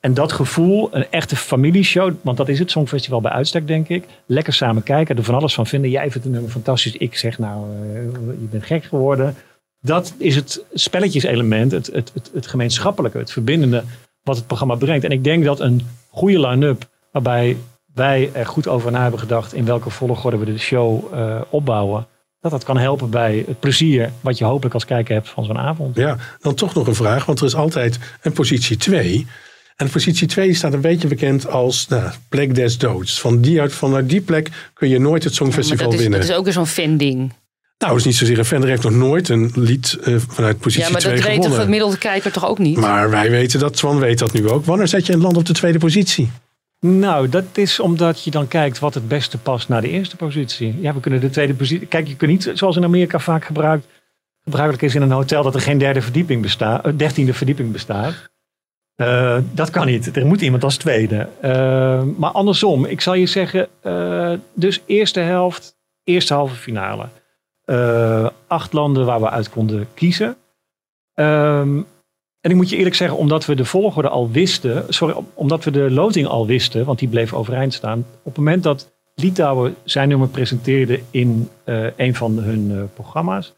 En 0.00 0.14
dat 0.14 0.32
gevoel, 0.32 0.88
een 0.94 1.10
echte 1.10 1.36
familieshow. 1.36 2.12
Want 2.22 2.36
dat 2.36 2.48
is 2.48 2.58
het 2.58 2.70
Songfestival 2.70 3.20
bij 3.20 3.30
uitstek, 3.30 3.66
denk 3.66 3.88
ik. 3.88 4.04
Lekker 4.26 4.52
samen 4.52 4.82
kijken, 4.82 5.16
er 5.16 5.22
van 5.22 5.34
alles 5.34 5.54
van 5.54 5.66
vinden. 5.66 5.90
Jij 5.90 6.10
vindt 6.10 6.24
het 6.24 6.32
nummer 6.32 6.50
fantastisch. 6.50 6.96
Ik 6.96 7.16
zeg 7.16 7.38
nou, 7.38 7.64
eh, 7.72 8.02
je 8.40 8.46
bent 8.50 8.64
gek 8.64 8.84
geworden. 8.84 9.34
Dat 9.80 10.14
is 10.18 10.34
het 10.34 10.64
spelletjeselement, 10.72 11.72
het, 11.72 11.86
het, 11.86 12.10
het, 12.14 12.30
het 12.34 12.46
gemeenschappelijke, 12.46 13.18
het 13.18 13.32
verbindende 13.32 13.82
wat 14.22 14.36
het 14.36 14.46
programma 14.46 14.74
brengt. 14.74 15.04
En 15.04 15.10
ik 15.10 15.24
denk 15.24 15.44
dat 15.44 15.60
een 15.60 15.86
goede 16.10 16.40
line-up, 16.40 16.88
waarbij 17.12 17.56
wij 17.94 18.30
er 18.32 18.46
goed 18.46 18.68
over 18.68 18.90
na 18.90 19.02
hebben 19.02 19.20
gedacht 19.20 19.54
in 19.54 19.64
welke 19.64 19.90
volgorde 19.90 20.38
we 20.38 20.44
de 20.44 20.58
show 20.58 21.14
eh, 21.14 21.40
opbouwen, 21.50 22.06
dat 22.40 22.50
dat 22.50 22.64
kan 22.64 22.78
helpen 22.78 23.10
bij 23.10 23.44
het 23.46 23.60
plezier 23.60 24.12
wat 24.20 24.38
je 24.38 24.44
hopelijk 24.44 24.74
als 24.74 24.84
kijker 24.84 25.14
hebt 25.14 25.28
van 25.28 25.44
zo'n 25.44 25.58
avond. 25.58 25.96
Ja, 25.96 26.16
dan 26.40 26.54
toch 26.54 26.74
nog 26.74 26.86
een 26.86 26.94
vraag, 26.94 27.24
want 27.24 27.40
er 27.40 27.46
is 27.46 27.54
altijd 27.54 27.98
een 28.22 28.32
positie 28.32 28.76
2. 28.76 29.26
En 29.76 29.90
positie 29.90 30.26
2 30.26 30.54
staat 30.54 30.72
een 30.72 30.80
beetje 30.80 31.08
bekend 31.08 31.48
als 31.48 31.88
nou, 31.88 32.10
plek 32.28 32.54
des 32.54 32.78
doods. 32.78 33.20
Van 33.20 33.40
die 33.40 33.60
uit, 33.60 33.72
vanuit 33.72 34.08
die 34.08 34.20
plek 34.20 34.50
kun 34.74 34.88
je 34.88 34.98
nooit 34.98 35.24
het 35.24 35.34
Songfestival 35.34 35.84
dat 35.84 35.94
is, 35.94 36.00
winnen. 36.00 36.20
dat 36.20 36.28
is 36.28 36.34
ook 36.34 36.44
weer 36.44 36.52
zo'n 36.52 36.66
fan-ding. 36.66 37.18
Nou, 37.18 37.92
dat 37.92 37.96
is 37.96 38.04
niet 38.04 38.16
zozeer 38.16 38.38
een 38.38 38.44
fan. 38.44 38.62
Er 38.62 38.68
heeft 38.68 38.82
nog 38.82 38.92
nooit 38.92 39.28
een 39.28 39.50
lied 39.54 39.98
eh, 40.02 40.14
vanuit 40.28 40.58
positie 40.58 40.84
Ja, 40.84 40.90
maar 40.90 41.00
2 41.00 41.14
dat 41.14 41.24
weet 41.24 41.34
de 41.36 41.42
gewonnen. 41.42 41.64
gemiddelde 41.64 41.98
kijker 41.98 42.32
toch 42.32 42.46
ook 42.46 42.58
niet? 42.58 42.76
Maar 42.76 43.10
wij 43.10 43.30
weten 43.30 43.60
dat, 43.60 43.78
Swan 43.78 43.98
weet 43.98 44.18
dat 44.18 44.32
nu 44.32 44.48
ook. 44.48 44.64
Wanneer 44.64 44.88
zet 44.88 45.06
je 45.06 45.12
een 45.12 45.20
land 45.20 45.36
op 45.36 45.46
de 45.46 45.52
tweede 45.52 45.78
positie? 45.78 46.30
Nou, 46.80 47.28
dat 47.28 47.44
is 47.56 47.80
omdat 47.80 48.24
je 48.24 48.30
dan 48.30 48.48
kijkt 48.48 48.78
wat 48.78 48.94
het 48.94 49.08
beste 49.08 49.38
past 49.38 49.68
naar 49.68 49.80
de 49.80 49.88
eerste 49.88 50.16
positie. 50.16 50.80
Ja, 50.80 50.94
we 50.94 51.00
kunnen 51.00 51.20
de 51.20 51.30
tweede 51.30 51.54
positie. 51.54 51.86
Kijk, 51.86 52.08
je 52.08 52.16
kunt 52.16 52.30
niet, 52.30 52.50
zoals 52.54 52.76
in 52.76 52.84
Amerika 52.84 53.18
vaak 53.18 53.44
gebruikt, 53.44 53.86
gebruikelijk 54.44 54.82
is 54.82 54.94
in 54.94 55.02
een 55.02 55.10
hotel, 55.10 55.42
dat 55.42 55.54
er 55.54 55.60
geen 55.60 55.78
derde 55.78 56.02
verdieping 56.02 56.42
bestaat, 56.42 56.84
eh, 56.84 56.92
dertiende 56.96 57.34
verdieping 57.34 57.72
bestaat. 57.72 58.14
Eh, 58.94 59.38
dat 59.52 59.70
kan 59.70 59.86
niet. 59.86 60.16
Er 60.16 60.26
moet 60.26 60.40
iemand 60.40 60.64
als 60.64 60.76
tweede. 60.76 61.28
Eh, 61.40 62.02
maar 62.16 62.30
andersom, 62.30 62.84
ik 62.84 63.00
zal 63.00 63.14
je 63.14 63.26
zeggen, 63.26 63.68
dus 64.54 64.82
eerste 64.86 65.20
helft, 65.20 65.76
eerste 66.04 66.34
halve 66.34 66.54
finale. 66.54 67.08
Acht 68.46 68.72
landen 68.72 69.06
waar 69.06 69.20
we 69.20 69.30
uit 69.30 69.50
konden 69.50 69.88
kiezen. 69.94 70.36
Ehm, 71.14 71.80
en 72.48 72.54
ik 72.54 72.60
moet 72.60 72.70
je 72.70 72.76
eerlijk 72.76 72.94
zeggen, 72.96 73.18
omdat 73.18 73.46
we 73.46 73.54
de 73.54 73.64
volgorde 73.64 74.08
al 74.08 74.30
wisten, 74.30 74.84
sorry, 74.88 75.14
om- 75.14 75.26
omdat 75.34 75.64
we 75.64 75.70
de 75.70 75.90
loting 75.90 76.26
al 76.26 76.46
wisten, 76.46 76.84
want 76.84 76.98
die 76.98 77.08
bleef 77.08 77.32
overeind 77.34 77.74
staan. 77.74 77.98
Op 77.98 78.24
het 78.24 78.36
moment 78.36 78.62
dat 78.62 78.90
Litouwen 79.14 79.74
zijn 79.84 80.08
nummer 80.08 80.28
presenteerde 80.28 81.00
in 81.10 81.48
eh, 81.64 81.86
een 81.96 82.14
van 82.14 82.38
hun 82.38 82.70
eh, 82.72 82.82
programma's, 82.94 83.52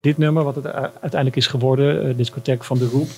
dit 0.00 0.18
nummer, 0.18 0.44
wat 0.44 0.54
het 0.54 0.64
u- 0.64 0.68
uiteindelijk 1.00 1.36
is 1.36 1.46
geworden, 1.46 2.08
eh, 2.08 2.16
Discotheek 2.16 2.64
van 2.64 2.78
de 2.78 2.86
Roep. 2.88 3.08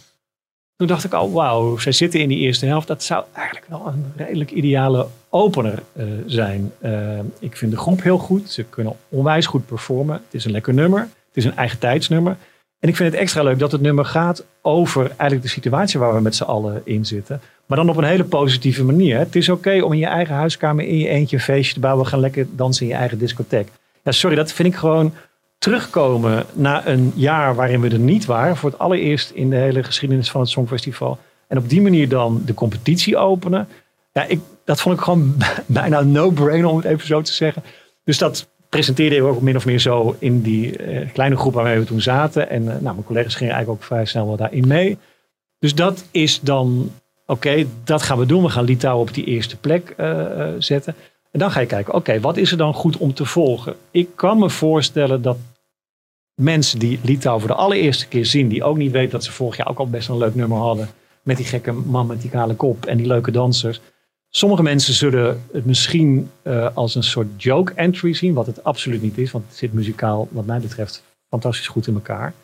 Toen 0.76 0.86
dacht 0.86 1.05
ik 1.05 1.12
al, 1.12 1.32
wauw, 1.32 1.76
zij 1.78 1.93
zitten 1.93 2.20
in 2.20 2.28
die 2.28 2.39
eerste 2.39 2.66
helft. 2.66 2.86
Dat 2.86 3.02
zou 3.02 3.24
eigenlijk 3.32 3.66
wel 3.68 3.86
een 3.86 4.05
redelijk 4.16 4.51
ideale 4.51 5.06
opener 5.28 5.82
eh, 5.93 6.05
zijn. 6.26 6.72
Eh, 6.78 7.18
ik 7.39 7.56
vind 7.56 7.70
de 7.70 7.76
groep 7.78 8.02
heel 8.02 8.18
goed. 8.18 8.51
Ze 8.51 8.62
kunnen 8.62 8.97
onwijs 9.09 9.47
goed 9.47 9.66
performen. 9.66 10.14
Het 10.14 10.35
is 10.35 10.44
een 10.44 10.51
lekker 10.51 10.74
nummer. 10.74 11.01
Het 11.01 11.36
is 11.36 11.44
een 11.44 11.56
eigen 11.56 11.78
tijdsnummer. 11.78 12.36
En 12.85 12.90
ik 12.90 12.97
vind 12.97 13.12
het 13.12 13.20
extra 13.20 13.43
leuk 13.43 13.59
dat 13.59 13.73
het 13.73 13.81
nummer 13.81 14.05
gaat 14.05 14.44
over 14.62 15.06
eigenlijk 15.06 15.43
de 15.43 15.48
situatie 15.48 16.01
waar 16.01 16.15
we 16.15 16.20
met 16.20 16.35
z'n 16.35 16.43
allen 16.43 16.82
in 16.85 17.06
zitten. 17.06 17.40
Maar 17.66 17.78
dan 17.78 17.89
op 17.89 17.97
een 17.97 18.05
hele 18.05 18.24
positieve 18.24 18.85
manier. 18.85 19.19
Het 19.19 19.36
is 19.36 19.48
oké 19.48 19.82
om 19.82 19.93
in 19.93 19.98
je 19.98 20.06
eigen 20.06 20.35
huiskamer 20.35 20.85
in 20.85 20.98
je 20.98 21.09
eentje 21.09 21.36
een 21.36 21.43
feestje 21.43 21.74
te 21.74 21.81
bouwen. 21.81 22.05
We 22.05 22.11
gaan 22.11 22.20
lekker 22.20 22.47
dansen 22.51 22.82
in 22.82 22.93
je 22.93 22.98
eigen 22.98 23.19
discotheek. 23.19 23.69
Ja, 24.02 24.12
sorry, 24.12 24.36
dat 24.36 24.52
vind 24.52 24.69
ik 24.69 24.74
gewoon 24.74 25.15
terugkomen 25.59 26.44
na 26.52 26.86
een 26.86 27.12
jaar 27.15 27.55
waarin 27.55 27.81
we 27.81 27.89
er 27.89 27.98
niet 27.98 28.24
waren. 28.24 28.56
Voor 28.56 28.70
het 28.70 28.78
allereerst 28.78 29.31
in 29.31 29.51
de 29.51 29.56
hele 29.56 29.82
geschiedenis 29.82 30.31
van 30.31 30.40
het 30.40 30.51
Songfestival. 30.51 31.19
En 31.48 31.59
op 31.59 31.69
die 31.69 31.82
manier 31.82 32.09
dan 32.09 32.43
de 32.44 32.55
competitie 32.55 33.16
openen. 33.16 33.69
Ja, 34.12 34.24
ik, 34.24 34.40
dat 34.65 34.81
vond 34.81 34.97
ik 34.97 35.05
gewoon 35.05 35.36
bijna 35.66 36.01
no-brainer 36.01 36.70
om 36.70 36.77
het 36.77 36.86
even 36.86 37.06
zo 37.06 37.23
te 37.23 37.32
zeggen. 37.32 37.62
Dus 38.05 38.19
dat 38.19 38.48
presenteerde 38.74 39.16
ik 39.16 39.22
ook 39.22 39.40
min 39.40 39.56
of 39.56 39.66
meer 39.66 39.78
zo 39.78 40.16
in 40.18 40.40
die 40.40 40.76
eh, 40.76 41.12
kleine 41.12 41.36
groep 41.36 41.55
waarmee 41.55 41.78
we 41.78 41.84
toen 41.84 42.01
zaten. 42.01 42.51
En 42.51 42.60
eh, 42.60 42.68
nou, 42.68 42.82
mijn 42.82 43.05
collega's 43.05 43.34
gingen 43.34 43.52
eigenlijk 43.55 43.82
ook 43.82 43.88
vrij 43.88 44.05
snel 44.05 44.26
wel 44.26 44.36
daarin 44.36 44.66
mee. 44.66 44.98
Dus 45.59 45.74
dat 45.74 46.05
is 46.10 46.40
dan, 46.40 46.90
oké, 47.26 47.66
dat 47.84 48.02
gaan 48.02 48.18
we 48.18 48.26
doen. 48.26 48.42
We 48.42 48.48
gaan 48.48 48.64
Litouwen 48.64 49.09
op 49.09 49.14
die 49.14 49.24
eerste 49.24 49.56
plek 49.56 49.94
eh, 49.96 50.48
zetten. 50.59 50.94
En 51.30 51.38
dan 51.38 51.51
ga 51.51 51.60
je 51.60 51.66
kijken, 51.66 51.94
oké, 51.94 52.20
wat 52.20 52.36
is 52.36 52.51
er 52.51 52.56
dan 52.56 52.74
goed 52.74 52.96
om 52.96 53.14
te 53.14 53.24
volgen? 53.24 53.74
Ik 53.90 54.09
kan 54.14 54.38
me 54.38 54.51
voorstellen 54.51 55.22
dat 55.22 55.36
mensen 56.34 56.78
die 56.78 56.98
Litouwen 57.02 57.44
voor 57.44 57.55
de 57.55 57.62
allereerste 57.62 58.09
keer 58.09 58.26
zien, 58.26 58.48
die 58.48 58.64
ook 58.64 58.76
niet 58.76 58.92
weten 58.92 59.10
dat 59.10 59.24
ze 59.24 59.32
vorig 59.32 59.56
jaar 59.56 59.68
ook 59.68 59.78
al 59.78 59.90
best 59.90 60.09
een 60.09 60.18
leuk 60.18 60.34
nummer 60.34 60.59
hadden. 60.59 60.88
Met 61.22 61.36
die 61.36 61.46
gekke 61.46 61.72
man 61.72 62.06
met 62.06 62.20
die 62.20 62.30
kale 62.30 62.55
kop 62.55 62.86
en 62.86 62.96
die 62.96 63.06
leuke 63.06 63.30
dansers. 63.30 63.80
Sommige 64.36 64.62
mensen 64.62 64.94
zullen 64.94 65.44
het 65.52 65.65
misschien 65.65 66.31
eh, 66.43 66.77
als 66.77 66.94
een 66.94 67.02
soort 67.02 67.43
joke 67.43 67.74
entry 67.74 68.15
zien, 68.15 68.35
wat 68.35 68.47
het 68.47 68.65
absoluut 68.65 69.02
niet 69.02 69.19
is, 69.19 69.31
want 69.31 69.44
het 69.48 69.56
zit 69.56 69.73
muzikaal, 69.73 70.28
wat 70.31 70.47
mij 70.47 70.61
betreft, 70.61 71.02
fantastisch 71.28 71.66
goed 71.66 71.86
in 71.86 71.94
elkaar. 71.94 72.35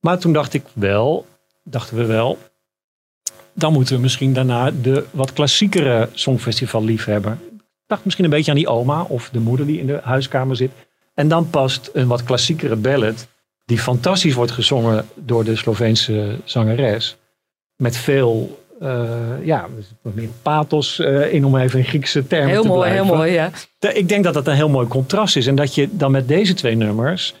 Maar 0.00 0.18
toen 0.18 0.32
dacht 0.32 0.54
ik 0.54 0.62
wel, 0.72 1.26
dachten 1.64 1.96
we 1.96 2.04
wel, 2.04 2.38
dan 3.52 3.72
moeten 3.72 3.94
we 3.94 4.00
misschien 4.00 4.32
daarna 4.32 4.70
de 4.70 5.06
wat 5.10 5.32
klassiekere 5.32 6.08
songfestival 6.12 6.84
liefhebber. 6.84 7.38
Dacht 7.86 8.04
misschien 8.04 8.24
een 8.24 8.30
beetje 8.30 8.50
aan 8.50 8.56
die 8.56 8.68
oma 8.68 9.02
of 9.02 9.30
de 9.30 9.40
moeder 9.40 9.66
die 9.66 9.78
in 9.78 9.86
de 9.86 10.00
huiskamer 10.02 10.56
zit. 10.56 10.70
En 11.14 11.28
dan 11.28 11.50
past 11.50 11.90
een 11.92 12.06
wat 12.06 12.22
klassiekere 12.22 12.76
ballad, 12.76 13.26
die 13.64 13.78
fantastisch 13.78 14.34
wordt 14.34 14.52
gezongen 14.52 15.06
door 15.14 15.44
de 15.44 15.56
Sloveense 15.56 16.36
zangeres. 16.44 17.16
Met 17.76 17.96
veel, 17.96 18.61
ja, 19.42 19.68
wat 20.02 20.14
meer 20.14 20.28
pathos 20.42 20.98
eh, 20.98 21.32
in 21.32 21.44
om 21.44 21.56
even 21.56 21.78
in 21.78 21.84
Griekse 21.84 22.26
termen 22.26 22.48
Heel 22.48 22.62
te 22.62 22.68
mooi, 22.68 22.80
blijven. 22.80 23.06
heel 23.06 23.16
mooi, 23.16 23.32
ja. 23.32 23.50
Ik 23.92 24.08
denk 24.08 24.24
dat 24.24 24.34
dat 24.34 24.46
een 24.46 24.54
heel 24.54 24.68
mooi 24.68 24.86
contrast 24.86 25.36
is. 25.36 25.46
En 25.46 25.54
dat 25.54 25.74
je 25.74 25.88
dan 25.90 26.10
met 26.10 26.28
deze 26.28 26.54
twee 26.54 26.74
nummers 26.74 27.34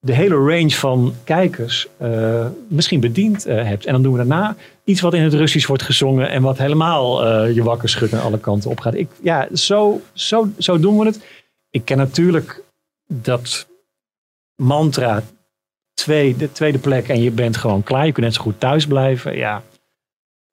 de 0.00 0.14
hele 0.14 0.34
range 0.34 0.70
van 0.70 1.14
kijkers 1.24 1.86
eh, 1.96 2.46
misschien 2.68 3.00
bediend 3.00 3.46
eh, 3.46 3.64
hebt. 3.64 3.86
En 3.86 3.92
dan 3.92 4.02
doen 4.02 4.12
we 4.12 4.18
daarna 4.18 4.56
iets 4.84 5.00
wat 5.00 5.14
in 5.14 5.22
het 5.22 5.34
Russisch 5.34 5.66
wordt 5.66 5.82
gezongen 5.82 6.30
en 6.30 6.42
wat 6.42 6.58
helemaal 6.58 7.26
eh, 7.26 7.54
je 7.54 7.62
wakker 7.62 7.88
schudt 7.88 8.12
en 8.12 8.20
alle 8.20 8.38
kanten 8.38 8.70
op 8.70 8.80
gaat. 8.80 8.94
Ik, 8.94 9.08
ja, 9.22 9.48
zo, 9.54 10.00
zo, 10.12 10.48
zo 10.58 10.78
doen 10.78 10.98
we 10.98 11.04
het. 11.04 11.20
Ik 11.70 11.84
ken 11.84 11.96
natuurlijk 11.96 12.62
dat 13.06 13.66
mantra, 14.54 15.22
twee, 15.94 16.36
de 16.36 16.52
tweede 16.52 16.78
plek 16.78 17.08
en 17.08 17.22
je 17.22 17.30
bent 17.30 17.56
gewoon 17.56 17.82
klaar. 17.82 18.06
Je 18.06 18.12
kunt 18.12 18.26
net 18.26 18.34
zo 18.34 18.42
goed 18.42 18.60
thuis 18.60 18.86
blijven. 18.86 19.36
Ja, 19.36 19.62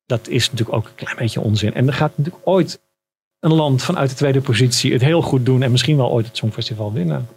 dat 0.05 0.27
is 0.27 0.51
natuurlijk 0.51 0.77
ook 0.77 0.85
een 0.85 0.95
klein 0.95 1.17
beetje 1.17 1.39
onzin. 1.39 1.73
En 1.73 1.87
er 1.87 1.93
gaat 1.93 2.17
natuurlijk 2.17 2.47
ooit 2.47 2.81
een 3.39 3.53
land 3.53 3.83
vanuit 3.83 4.09
de 4.09 4.15
tweede 4.15 4.41
positie 4.41 4.93
het 4.93 5.01
heel 5.01 5.21
goed 5.21 5.45
doen 5.45 5.63
en 5.63 5.71
misschien 5.71 5.97
wel 5.97 6.11
ooit 6.11 6.25
het 6.25 6.37
Songfestival 6.37 6.93
winnen. 6.93 7.27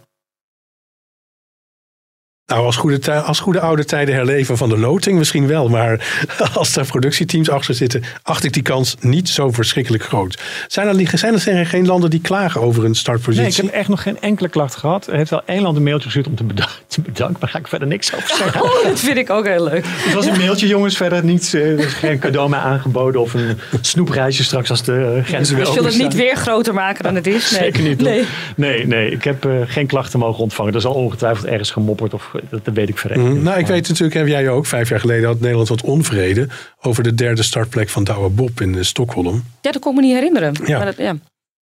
Nou, 2.49 2.65
als 2.65 2.75
goede, 2.75 3.11
als 3.21 3.39
goede 3.39 3.59
oude 3.59 3.85
tijden 3.85 4.15
herleven 4.15 4.57
van 4.57 4.69
de 4.69 4.77
loting 4.77 5.17
misschien 5.17 5.47
wel. 5.47 5.69
Maar 5.69 6.07
als 6.53 6.75
er 6.75 6.85
productieteams 6.85 7.49
achter 7.49 7.73
zitten, 7.75 8.03
acht 8.23 8.43
ik 8.43 8.53
die 8.53 8.61
kans 8.63 8.95
niet 8.99 9.29
zo 9.29 9.51
verschrikkelijk 9.51 10.03
groot. 10.03 10.41
Zijn 10.67 10.87
er, 10.87 11.17
zijn 11.17 11.55
er 11.57 11.65
geen 11.65 11.85
landen 11.85 12.09
die 12.09 12.21
klagen 12.21 12.61
over 12.61 12.85
een 12.85 12.95
startpositie? 12.95 13.41
Nee, 13.41 13.51
ik 13.51 13.57
heb 13.57 13.79
echt 13.79 13.87
nog 13.89 14.01
geen 14.01 14.21
enkele 14.21 14.49
klacht 14.49 14.75
gehad. 14.75 15.07
Er 15.07 15.15
heeft 15.15 15.29
wel 15.29 15.41
één 15.45 15.61
land 15.61 15.77
een 15.77 15.83
mailtje 15.83 16.03
gestuurd 16.05 16.27
om 16.27 16.35
te, 16.35 16.43
beda- 16.43 16.67
te 16.87 17.01
bedanken, 17.01 17.31
maar 17.31 17.39
daar 17.41 17.49
ga 17.49 17.57
ik 17.59 17.67
verder 17.67 17.87
niks 17.87 18.15
over 18.15 18.27
zeggen. 18.37 18.61
Oh, 18.63 18.83
dat 18.83 18.99
vind 18.99 19.17
ik 19.17 19.29
ook 19.29 19.45
heel 19.45 19.63
leuk. 19.63 19.83
Het 19.87 20.13
was 20.13 20.25
een 20.25 20.37
mailtje, 20.37 20.67
jongens. 20.67 20.97
Verder 20.97 21.23
niets. 21.23 21.53
eh, 21.53 21.61
er 21.71 21.79
is 21.79 21.93
geen 21.93 22.19
cadeau 22.19 22.49
meer 22.49 22.59
aangeboden. 22.59 23.21
Of 23.21 23.33
een 23.33 23.59
snoepreisje 23.81 24.43
straks 24.43 24.69
als 24.69 24.83
de 24.83 24.91
eh, 25.17 25.25
grenzen 25.25 25.55
weer 25.55 25.65
Dus 25.65 25.73
je 25.73 25.79
wil 25.79 25.83
het 25.89 25.93
open 25.93 26.07
niet 26.07 26.13
weer 26.13 26.35
groter 26.35 26.73
maken 26.73 27.03
dan 27.03 27.15
het 27.15 27.27
is. 27.27 27.51
Nee. 27.51 27.59
Zeker 27.61 27.83
niet. 27.83 28.01
Nee. 28.01 28.23
Nee, 28.55 28.87
nee. 28.87 29.11
Ik 29.11 29.23
heb 29.23 29.45
eh, 29.45 29.51
geen 29.65 29.87
klachten 29.87 30.19
mogen 30.19 30.43
ontvangen. 30.43 30.73
Er 30.73 30.81
zal 30.81 30.93
ongetwijfeld 30.93 31.45
ergens 31.45 31.71
gemopperd. 31.71 32.13
Of, 32.13 32.31
dat, 32.49 32.65
dat 32.65 32.73
weet 32.73 32.89
ik 32.89 32.97
verder. 32.97 33.19
Mhm. 33.19 33.43
Nou, 33.43 33.59
ik 33.59 33.67
weet 33.67 33.87
natuurlijk, 33.87 34.13
heb 34.13 34.27
jij 34.27 34.49
ook, 34.49 34.65
vijf 34.65 34.89
jaar 34.89 34.99
geleden 34.99 35.27
had 35.27 35.39
Nederland 35.39 35.69
wat 35.69 35.81
onvrede 35.81 36.47
over 36.81 37.03
de 37.03 37.15
derde 37.15 37.43
startplek 37.43 37.89
van 37.89 38.03
Douwe 38.03 38.29
Bob 38.29 38.61
in 38.61 38.75
eh, 38.75 38.83
Stockholm. 38.83 39.43
Ja, 39.61 39.71
dat 39.71 39.81
kon 39.81 39.91
ik 39.91 39.99
me 39.99 40.05
niet 40.05 40.15
herinneren. 40.15 40.55
Ja. 40.65 40.77
Maar 40.77 40.85
dat, 40.85 40.97
ja. 40.97 41.15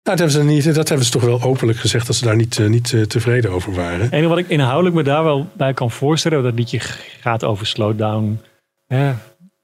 Nou, 0.02 0.16
dat 0.16 0.18
hebben, 0.18 0.30
ze 0.30 0.54
niet, 0.54 0.74
dat 0.74 0.88
hebben 0.88 1.06
ze 1.06 1.12
toch 1.12 1.24
wel 1.24 1.42
openlijk 1.42 1.78
gezegd 1.78 2.06
dat 2.06 2.16
ze 2.16 2.24
daar 2.24 2.36
niet, 2.36 2.58
eh, 2.58 2.66
niet 2.66 2.92
eh, 2.92 3.02
tevreden 3.02 3.50
over 3.50 3.74
waren. 3.74 4.00
Het 4.00 4.12
enige 4.12 4.28
wat 4.28 4.38
ik 4.38 4.48
inhoudelijk 4.48 4.94
me 4.94 5.02
daar 5.02 5.24
wel 5.24 5.48
bij 5.52 5.74
kan 5.74 5.90
voorstellen, 5.90 6.42
dat 6.42 6.54
liedje 6.54 6.78
gaat 7.20 7.44
over 7.44 7.66
slowdown. 7.66 8.40
Ja, 8.86 9.18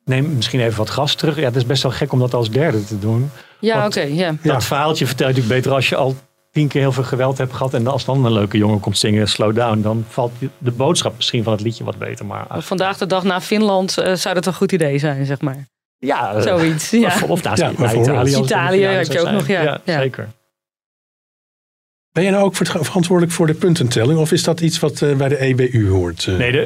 neem 0.04 0.34
misschien 0.34 0.60
even 0.60 0.78
wat 0.78 0.90
gas 0.90 1.14
terug. 1.14 1.36
Ja, 1.36 1.44
het 1.44 1.56
is 1.56 1.66
best 1.66 1.82
wel 1.82 1.92
gek 1.92 2.12
om 2.12 2.18
dat 2.18 2.34
als 2.34 2.50
derde 2.50 2.84
te 2.84 2.98
doen. 2.98 3.30
Ja, 3.60 3.86
oké. 3.86 4.00
ja. 4.00 4.34
Dat 4.42 4.64
verhaaltje 4.64 5.06
vertel 5.06 5.28
je 5.28 5.32
natuurlijk 5.32 5.60
beter 5.60 5.76
als 5.76 5.88
je 5.88 5.96
al 5.96 6.16
tien 6.56 6.68
keer 6.68 6.80
heel 6.80 6.92
veel 6.92 7.02
geweld 7.04 7.38
hebt 7.38 7.52
gehad. 7.52 7.74
En 7.74 7.86
als 7.86 8.04
dan 8.04 8.24
een 8.24 8.32
leuke 8.32 8.58
jongen 8.58 8.80
komt 8.80 8.98
zingen 8.98 9.28
slow 9.28 9.54
down, 9.56 9.80
dan 9.80 10.04
valt 10.08 10.32
de 10.58 10.70
boodschap 10.70 11.16
misschien 11.16 11.42
van 11.42 11.52
het 11.52 11.62
liedje 11.62 11.84
wat 11.84 11.98
beter. 11.98 12.26
Maar 12.26 12.46
Vandaag 12.50 12.98
de 12.98 13.06
dag 13.06 13.24
na 13.24 13.40
Finland 13.40 13.98
eh, 13.98 14.14
zou 14.14 14.34
dat 14.34 14.46
een 14.46 14.54
goed 14.54 14.72
idee 14.72 14.98
zijn, 14.98 15.26
zeg 15.26 15.40
maar. 15.40 15.66
ja, 15.98 16.34
eh, 16.34 16.42
Zoiets. 16.42 16.90
Ja. 17.06 17.06
Of, 17.06 17.22
of 17.22 17.42
naast 17.42 17.60
Ja, 17.60 17.66
naar 17.66 17.76
bijvoorbeeld. 17.76 18.36
Italië. 18.44 18.86
had 18.86 19.12
je 19.12 19.20
ook 19.20 19.30
nog, 19.30 19.46
ja. 19.46 19.62
Ja. 19.84 19.98
zeker. 20.00 20.28
Ben 22.12 22.24
je 22.24 22.30
nou 22.30 22.44
ook 22.44 22.56
ver- 22.56 22.84
verantwoordelijk 22.84 23.34
voor 23.34 23.46
de 23.46 23.54
puntentelling? 23.54 24.18
Of 24.18 24.32
is 24.32 24.44
dat 24.44 24.60
iets 24.60 24.78
wat 24.78 25.02
eh, 25.02 25.16
bij 25.16 25.28
de 25.28 25.38
EBU 25.40 25.88
hoort? 25.88 26.26
Nee, 26.26 26.52
de, 26.52 26.60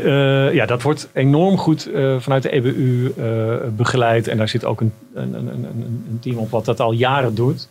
eh, 0.48 0.54
ja, 0.54 0.66
dat 0.66 0.82
wordt 0.82 1.08
enorm 1.12 1.56
goed 1.58 1.86
eh, 1.92 2.20
vanuit 2.20 2.42
de 2.42 2.50
EBU 2.50 3.12
eh, 3.16 3.68
begeleid. 3.76 4.28
En 4.28 4.36
daar 4.36 4.48
zit 4.48 4.64
ook 4.64 4.80
een, 4.80 4.92
een, 5.14 5.34
een, 5.34 5.46
een, 5.48 6.04
een 6.10 6.18
team 6.20 6.38
op 6.38 6.50
wat 6.50 6.64
dat 6.64 6.80
al 6.80 6.92
jaren 6.92 7.34
doet. 7.34 7.68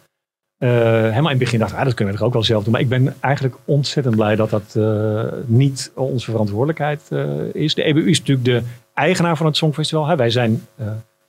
Eh, 0.59 0.69
helemaal 0.69 1.17
in 1.19 1.27
het 1.29 1.37
begin 1.37 1.59
dacht 1.59 1.71
ik, 1.71 1.77
ah, 1.77 1.85
dat 1.85 1.93
kunnen 1.93 2.13
we 2.13 2.19
toch 2.19 2.27
ook 2.27 2.33
wel 2.33 2.43
zelf 2.43 2.63
doen. 2.63 2.71
Maar 2.71 2.81
ik 2.81 2.89
ben 2.89 3.15
eigenlijk 3.19 3.55
ontzettend 3.65 4.15
blij 4.15 4.35
dat 4.35 4.49
dat 4.49 4.75
eh, 4.75 5.23
niet 5.45 5.91
onze 5.95 6.31
verantwoordelijkheid 6.31 7.01
eh, 7.09 7.53
is. 7.53 7.75
De 7.75 7.83
EBU 7.83 8.09
is 8.09 8.19
natuurlijk 8.19 8.45
de 8.45 8.61
eigenaar 8.93 9.37
van 9.37 9.45
het 9.45 9.57
Songfestival. 9.57 10.07
Hè. 10.07 10.15
Wij 10.15 10.29
zijn 10.29 10.67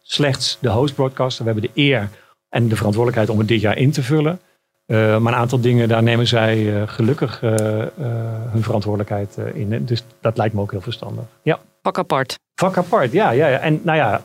slechts 0.02 0.59
de 0.61 0.69
host 0.69 0.94
broadcaster. 0.94 1.44
We 1.44 1.51
hebben 1.51 1.70
de 1.74 1.81
eer 1.81 2.09
en 2.48 2.69
de 2.69 2.77
verantwoordelijkheid 2.77 3.31
om 3.31 3.39
het 3.39 3.48
dit 3.48 3.61
jaar 3.61 3.77
in 3.77 3.90
te 3.90 4.02
vullen. 4.02 4.40
Maar 4.86 5.16
een 5.16 5.35
aantal 5.35 5.61
dingen, 5.61 5.89
daar 5.89 6.02
nemen 6.02 6.27
zij 6.27 6.86
gelukkig 6.86 7.40
hun 7.40 8.62
verantwoordelijkheid 8.62 9.36
in. 9.55 9.85
Dus 9.85 10.05
dat 10.20 10.36
lijkt 10.36 10.55
me 10.55 10.61
ook 10.61 10.70
heel 10.70 10.81
verstandig. 10.81 11.24
Ja. 11.43 11.59
Vak 11.82 11.98
apart. 11.98 12.39
Vak 12.55 12.77
apart, 12.77 13.12
ja. 13.12 13.31
ja, 13.31 13.47
ja. 13.47 13.59
En 13.59 13.81
nou 13.82 13.98
ja, 13.98 14.23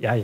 ja, 0.00 0.14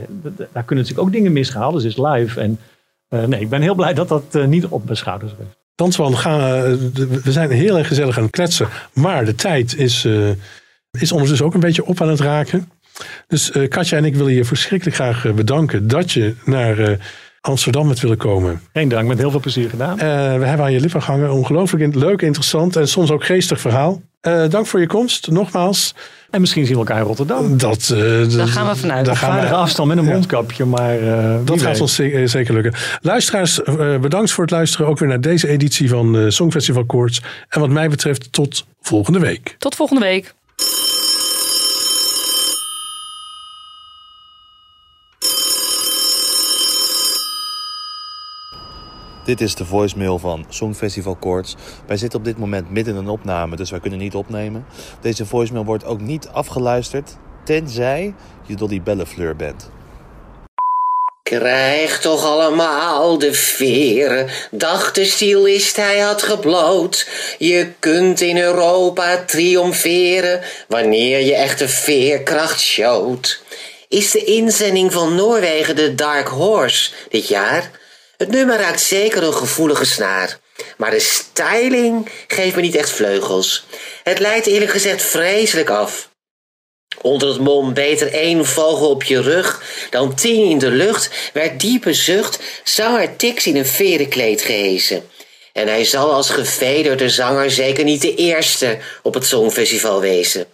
daar 0.51 0.63
kunnen 0.63 0.85
natuurlijk 0.85 0.99
ook 0.99 1.11
dingen 1.11 1.31
misgaan. 1.31 1.63
Alles 1.63 1.83
is 1.83 1.97
live. 1.97 2.41
En 2.41 2.59
nee, 3.09 3.39
ik 3.39 3.49
ben 3.49 3.61
heel 3.61 3.75
blij 3.75 3.93
dat 3.93 4.07
dat 4.07 4.35
eh, 4.35 4.45
niet 4.45 4.65
op 4.65 4.83
mijn 4.85 4.97
schouders 4.97 5.31
rust. 5.37 5.57
Tanswan, 5.75 6.13
eh, 6.13 6.21
we 7.23 7.31
zijn 7.31 7.51
heel 7.51 7.77
erg 7.77 7.87
gezellig 7.87 8.17
aan 8.17 8.23
het 8.23 8.31
kletsen. 8.31 8.67
Maar 8.93 9.25
de 9.25 9.35
tijd 9.35 9.75
is, 9.75 10.05
eh, 10.05 10.29
is 10.91 11.11
ondertussen 11.11 11.45
ook 11.45 11.53
een 11.53 11.59
beetje 11.59 11.85
op 11.85 12.01
aan 12.01 12.09
het 12.09 12.19
raken. 12.19 12.69
Dus 13.27 13.51
eh, 13.51 13.67
Katja 13.67 13.97
en 13.97 14.05
ik 14.05 14.15
willen 14.15 14.33
je 14.33 14.45
verschrikkelijk 14.45 14.97
graag 14.97 15.25
eh, 15.25 15.33
bedanken 15.33 15.87
dat 15.87 16.11
je 16.11 16.35
naar 16.45 16.79
eh, 16.79 16.97
Amsterdam 17.41 17.87
hebt 17.87 17.99
willen 17.99 18.17
komen. 18.17 18.61
Geen 18.73 18.89
dank, 18.89 19.07
met 19.07 19.17
heel 19.17 19.31
veel 19.31 19.39
plezier 19.39 19.69
gedaan. 19.69 19.99
Eh, 19.99 20.07
we 20.37 20.45
hebben 20.45 20.65
aan 20.65 20.71
je 20.71 20.79
lippen 20.79 21.01
gehangen. 21.03 21.31
Ongelooflijk 21.31 21.83
in- 21.83 21.99
leuk, 21.99 22.21
interessant 22.21 22.75
en 22.75 22.87
soms 22.87 23.11
ook 23.11 23.25
geestig 23.25 23.59
verhaal. 23.61 24.01
Eh, 24.21 24.43
dank 24.49 24.65
voor 24.67 24.79
je 24.79 24.87
komst, 24.87 25.31
nogmaals. 25.31 25.95
En 26.29 26.39
misschien 26.41 26.65
zien 26.65 26.73
we 26.73 26.79
elkaar 26.79 26.97
in 26.97 27.03
Rotterdam. 27.03 27.57
Dat, 27.57 27.89
eh, 27.89 27.97
Daar 28.37 28.47
gaan 28.47 28.67
we 28.67 28.75
vanuit. 28.75 29.05
daar 29.05 29.15
gaan 29.15 29.39
we- 29.39 29.53
afstand 29.53 29.87
met 29.89 29.97
een 29.97 30.03
Ja. 30.05 30.11
mondkapje, 30.11 30.65
maar 30.65 30.99
eh, 30.99 31.35
Dat 31.45 31.61
gaat 31.61 31.71
weet. 31.71 31.81
ons 31.81 31.95
ze- 31.95 32.23
zeker 32.25 32.53
lukken. 32.53 32.73
Luisteraars, 33.01 33.63
eh, 33.63 33.97
bedankt 33.97 34.31
voor 34.31 34.43
het 34.43 34.53
luisteren. 34.53 34.87
Ook 34.87 34.99
weer 34.99 35.09
naar 35.09 35.21
deze 35.21 35.47
editie 35.47 35.89
van 35.89 36.17
eh, 36.17 36.23
Songfestival 36.27 36.85
Koorts. 36.85 37.21
En 37.49 37.59
wat 37.59 37.69
mij 37.69 37.89
betreft 37.89 38.31
tot 38.31 38.65
volgende 38.81 39.19
week. 39.19 39.55
Tot 39.59 39.75
volgende 39.75 40.01
week. 40.01 40.33
Dit 49.29 49.41
is 49.41 49.55
de 49.55 49.65
voicemail 49.65 50.19
van 50.19 50.45
Songfestival 50.49 51.15
Koorts. 51.15 51.55
Wij 51.87 51.97
zitten 51.97 52.19
op 52.19 52.25
dit 52.25 52.37
moment 52.37 52.71
midden 52.71 52.93
in 52.93 52.99
een 52.99 53.07
opname, 53.07 53.55
dus 53.55 53.69
wij 53.69 53.79
kunnen 53.79 53.99
niet 53.99 54.15
opnemen. 54.15 54.65
Deze 55.01 55.25
voicemail 55.25 55.65
wordt 55.65 55.85
ook 55.85 56.01
niet 56.01 56.27
afgeluisterd, 56.27 57.17
tenzij 57.45 58.13
je 58.45 58.55
Dolly 58.55 58.81
Bellefleur 58.81 59.35
bent. 59.35 59.69
Krijg 61.23 61.99
toch 62.01 62.25
allemaal 62.25 63.17
de 63.17 63.33
veren. 63.33 64.29
Dacht 64.51 64.95
de 64.95 65.05
stylist 65.05 65.75
hij 65.75 65.99
had 65.99 66.23
gebloot. 66.23 67.09
Je 67.37 67.71
kunt 67.79 68.21
in 68.21 68.37
Europa 68.37 69.23
triomferen 69.25 70.41
wanneer 70.67 71.19
je 71.19 71.35
echte 71.35 71.67
veerkracht 71.67 72.61
showt. 72.61 73.43
Is 73.87 74.11
de 74.11 74.23
inzending 74.23 74.93
van 74.93 75.15
Noorwegen 75.15 75.75
de 75.75 75.95
Dark 75.95 76.27
Horse 76.27 76.91
dit 77.09 77.27
jaar? 77.27 77.78
Het 78.19 78.31
nummer 78.31 78.57
raakt 78.57 78.81
zeker 78.81 79.23
een 79.23 79.33
gevoelige 79.33 79.85
snaar. 79.85 80.39
Maar 80.77 80.91
de 80.91 80.99
styling 80.99 82.09
geeft 82.27 82.55
me 82.55 82.61
niet 82.61 82.75
echt 82.75 82.89
vleugels. 82.89 83.65
Het 84.03 84.19
leidt 84.19 84.47
eerlijk 84.47 84.71
gezegd 84.71 85.01
vreselijk 85.01 85.69
af. 85.69 86.09
Onder 87.01 87.27
het 87.27 87.39
mom 87.39 87.73
beter 87.73 88.13
één 88.13 88.45
vogel 88.45 88.89
op 88.89 89.03
je 89.03 89.21
rug 89.21 89.63
dan 89.89 90.15
tien 90.15 90.49
in 90.49 90.57
de 90.57 90.71
lucht, 90.71 91.31
werd 91.33 91.59
diepe 91.59 91.93
zucht 91.93 92.39
zanger 92.63 93.15
Tix 93.15 93.47
in 93.47 93.55
een 93.55 93.65
verenkleed 93.65 94.41
gehezen. 94.41 95.09
En 95.53 95.67
hij 95.67 95.85
zal 95.85 96.13
als 96.13 96.29
gevederde 96.29 97.09
zanger 97.09 97.51
zeker 97.51 97.83
niet 97.83 98.01
de 98.01 98.15
eerste 98.15 98.77
op 99.03 99.13
het 99.13 99.25
Songfestival 99.25 99.99
wezen. 99.99 100.45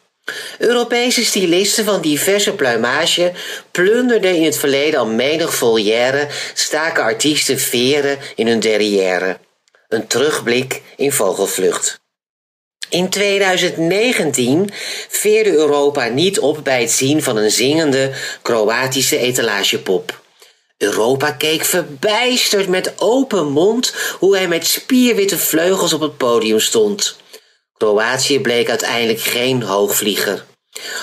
Europese 0.57 1.25
stylisten 1.25 1.85
van 1.85 2.01
diverse 2.01 2.53
pluimage 2.53 3.31
plunderden 3.71 4.35
in 4.35 4.43
het 4.43 4.57
verleden 4.57 4.99
al 4.99 5.05
menig 5.05 5.55
volière, 5.55 6.27
staken 6.53 7.03
artiesten 7.03 7.59
veren 7.59 8.17
in 8.35 8.47
hun 8.47 8.59
derrière. 8.59 9.37
Een 9.87 10.07
terugblik 10.07 10.81
in 10.95 11.11
vogelvlucht. 11.11 11.99
In 12.89 13.09
2019 13.09 14.69
veerde 15.09 15.51
Europa 15.51 16.07
niet 16.07 16.39
op 16.39 16.63
bij 16.63 16.81
het 16.81 16.91
zien 16.91 17.23
van 17.23 17.37
een 17.37 17.51
zingende 17.51 18.11
Kroatische 18.41 19.17
etalagepop. 19.17 20.23
Europa 20.77 21.31
keek 21.31 21.63
verbijsterd 21.63 22.67
met 22.67 22.93
open 22.97 23.47
mond 23.47 23.93
hoe 24.19 24.35
hij 24.35 24.47
met 24.47 24.67
spierwitte 24.67 25.37
vleugels 25.37 25.93
op 25.93 26.01
het 26.01 26.17
podium 26.17 26.59
stond. 26.59 27.17
Kroatië 27.77 28.39
bleek 28.39 28.69
uiteindelijk 28.69 29.19
geen 29.19 29.63
hoogvlieger. 29.63 30.45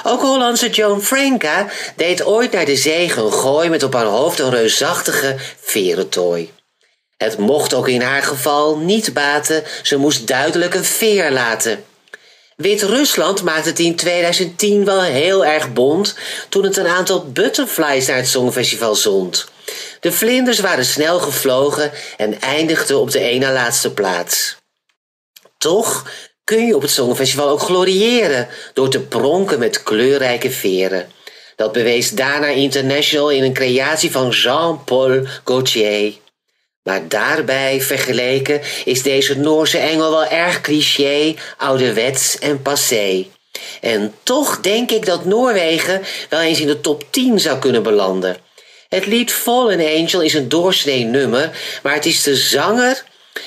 Ook 0.03 0.20
Hollandse 0.20 0.70
Joan 0.70 1.03
Franka 1.03 1.69
deed 1.97 2.24
ooit 2.24 2.53
naar 2.53 2.65
de 2.65 2.77
zege 2.77 3.20
een 3.20 3.32
gooi 3.32 3.69
met 3.69 3.82
op 3.82 3.93
haar 3.93 4.05
hoofd 4.05 4.39
een 4.39 4.51
reusachtige 4.51 5.36
verentooi. 5.61 6.53
Het 7.16 7.39
mocht 7.39 7.74
ook 7.74 7.89
in 7.89 8.01
haar 8.01 8.23
geval 8.23 8.78
niet 8.78 9.12
baten, 9.12 9.62
ze 9.82 9.97
moest 9.97 10.27
duidelijk 10.27 10.74
een 10.74 10.85
veer 10.85 11.31
laten. 11.31 11.85
Wit-Rusland 12.57 13.43
maakte 13.43 13.69
het 13.69 13.78
in 13.78 13.97
2010 13.97 14.85
wel 14.85 15.03
heel 15.03 15.44
erg 15.44 15.73
bont 15.73 16.15
toen 16.49 16.65
het 16.65 16.77
een 16.77 16.86
aantal 16.86 17.31
butterflies 17.31 18.07
naar 18.07 18.16
het 18.16 18.28
Songfestival 18.28 18.94
zond. 18.94 19.47
De 20.01 20.12
vlinders 20.12 20.59
waren 20.59 20.85
snel 20.85 21.19
gevlogen 21.19 21.93
en 22.16 22.40
eindigden 22.40 22.99
op 22.99 23.11
de 23.11 23.20
ene 23.20 23.53
laatste 23.53 23.93
plaats. 23.93 24.57
Toch 25.59 26.05
kun 26.44 26.66
je 26.66 26.77
op 26.77 26.82
het 26.82 26.90
Songfestival 26.90 27.48
ook 27.48 27.60
gloriëren 27.60 28.48
door 28.73 28.89
te 28.89 29.01
pronken 29.01 29.59
met 29.59 29.82
kleurrijke 29.82 30.51
veren. 30.51 31.10
Dat 31.56 31.73
bewees 31.73 32.10
Dana 32.10 32.47
International 32.47 33.31
in 33.31 33.43
een 33.43 33.52
creatie 33.52 34.10
van 34.10 34.28
Jean-Paul 34.28 35.27
Gaultier. 35.44 36.12
Maar 36.82 37.09
daarbij 37.09 37.81
vergeleken 37.81 38.60
is 38.85 39.02
deze 39.02 39.39
Noorse 39.39 39.78
engel 39.78 40.10
wel 40.10 40.24
erg 40.24 40.60
cliché, 40.60 41.35
ouderwets 41.56 42.39
en 42.39 42.62
passé. 42.62 43.27
En 43.81 44.14
toch 44.23 44.60
denk 44.60 44.90
ik 44.90 45.06
dat 45.06 45.24
Noorwegen 45.24 46.02
wel 46.28 46.40
eens 46.40 46.60
in 46.60 46.66
de 46.66 46.81
top 46.81 47.05
10 47.10 47.40
zou 47.40 47.59
kunnen 47.59 47.82
belanden. 47.82 48.36
Het 48.89 49.06
lied 49.06 49.32
Fallen 49.32 50.01
Angel 50.01 50.20
is 50.20 50.35
een 50.35 50.48
doorsnee 50.48 51.05
nummer, 51.05 51.51
maar 51.82 51.94
het 51.94 52.06
is 52.06 52.23
de 52.23 52.36
zanger 52.36 53.05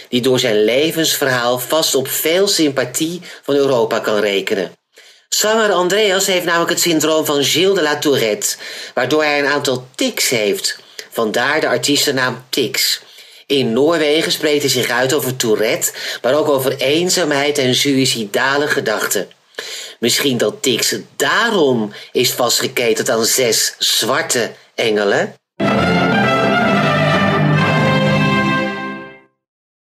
die 0.10 0.22
door 0.22 0.40
zijn 0.40 0.64
levensverhaal 0.64 1.60
vast 1.60 1.96
op 1.96 2.08
veel 2.08 2.48
sympathie 2.48 3.22
van 3.44 3.56
Europa 3.56 4.00
kan 4.00 4.20
rekenen. 4.20 4.72
Zanger 5.30 5.72
Andreas 5.72 6.26
heeft 6.26 6.46
namelijk 6.46 6.70
het 6.70 6.80
syndroom 6.80 7.26
van 7.26 7.44
Gilles 7.44 7.76
de 7.76 7.82
la 7.82 7.98
Tourette, 7.98 8.56
waardoor 8.94 9.24
hij 9.24 9.40
een 9.40 9.48
aantal 9.48 9.88
tics 9.96 10.30
heeft. 10.30 10.80
Vandaar 11.12 11.60
de 11.60 11.68
artiestennaam 11.68 12.44
Tix. 12.50 13.02
In 13.46 13.74
Noorwegen 13.74 14.32
spreekt 14.32 14.62
hij 14.62 14.72
zich 14.72 14.90
uit 14.90 15.14
over 15.14 15.36
Tourette, 15.36 15.92
maar 16.22 16.34
ook 16.34 16.50
over 16.50 16.78
eenzaamheid 16.78 17.58
en 17.58 17.76
suïcidale 17.76 18.68
gedachten. 18.68 19.28
Misschien 20.00 20.38
dat 20.38 20.62
Tix 20.62 20.96
daarom 21.16 21.94
is 22.12 22.32
vastgeketend 22.32 23.10
aan 23.10 23.26
zes 23.26 23.76
zwarte 23.78 24.52
engelen? 24.76 25.36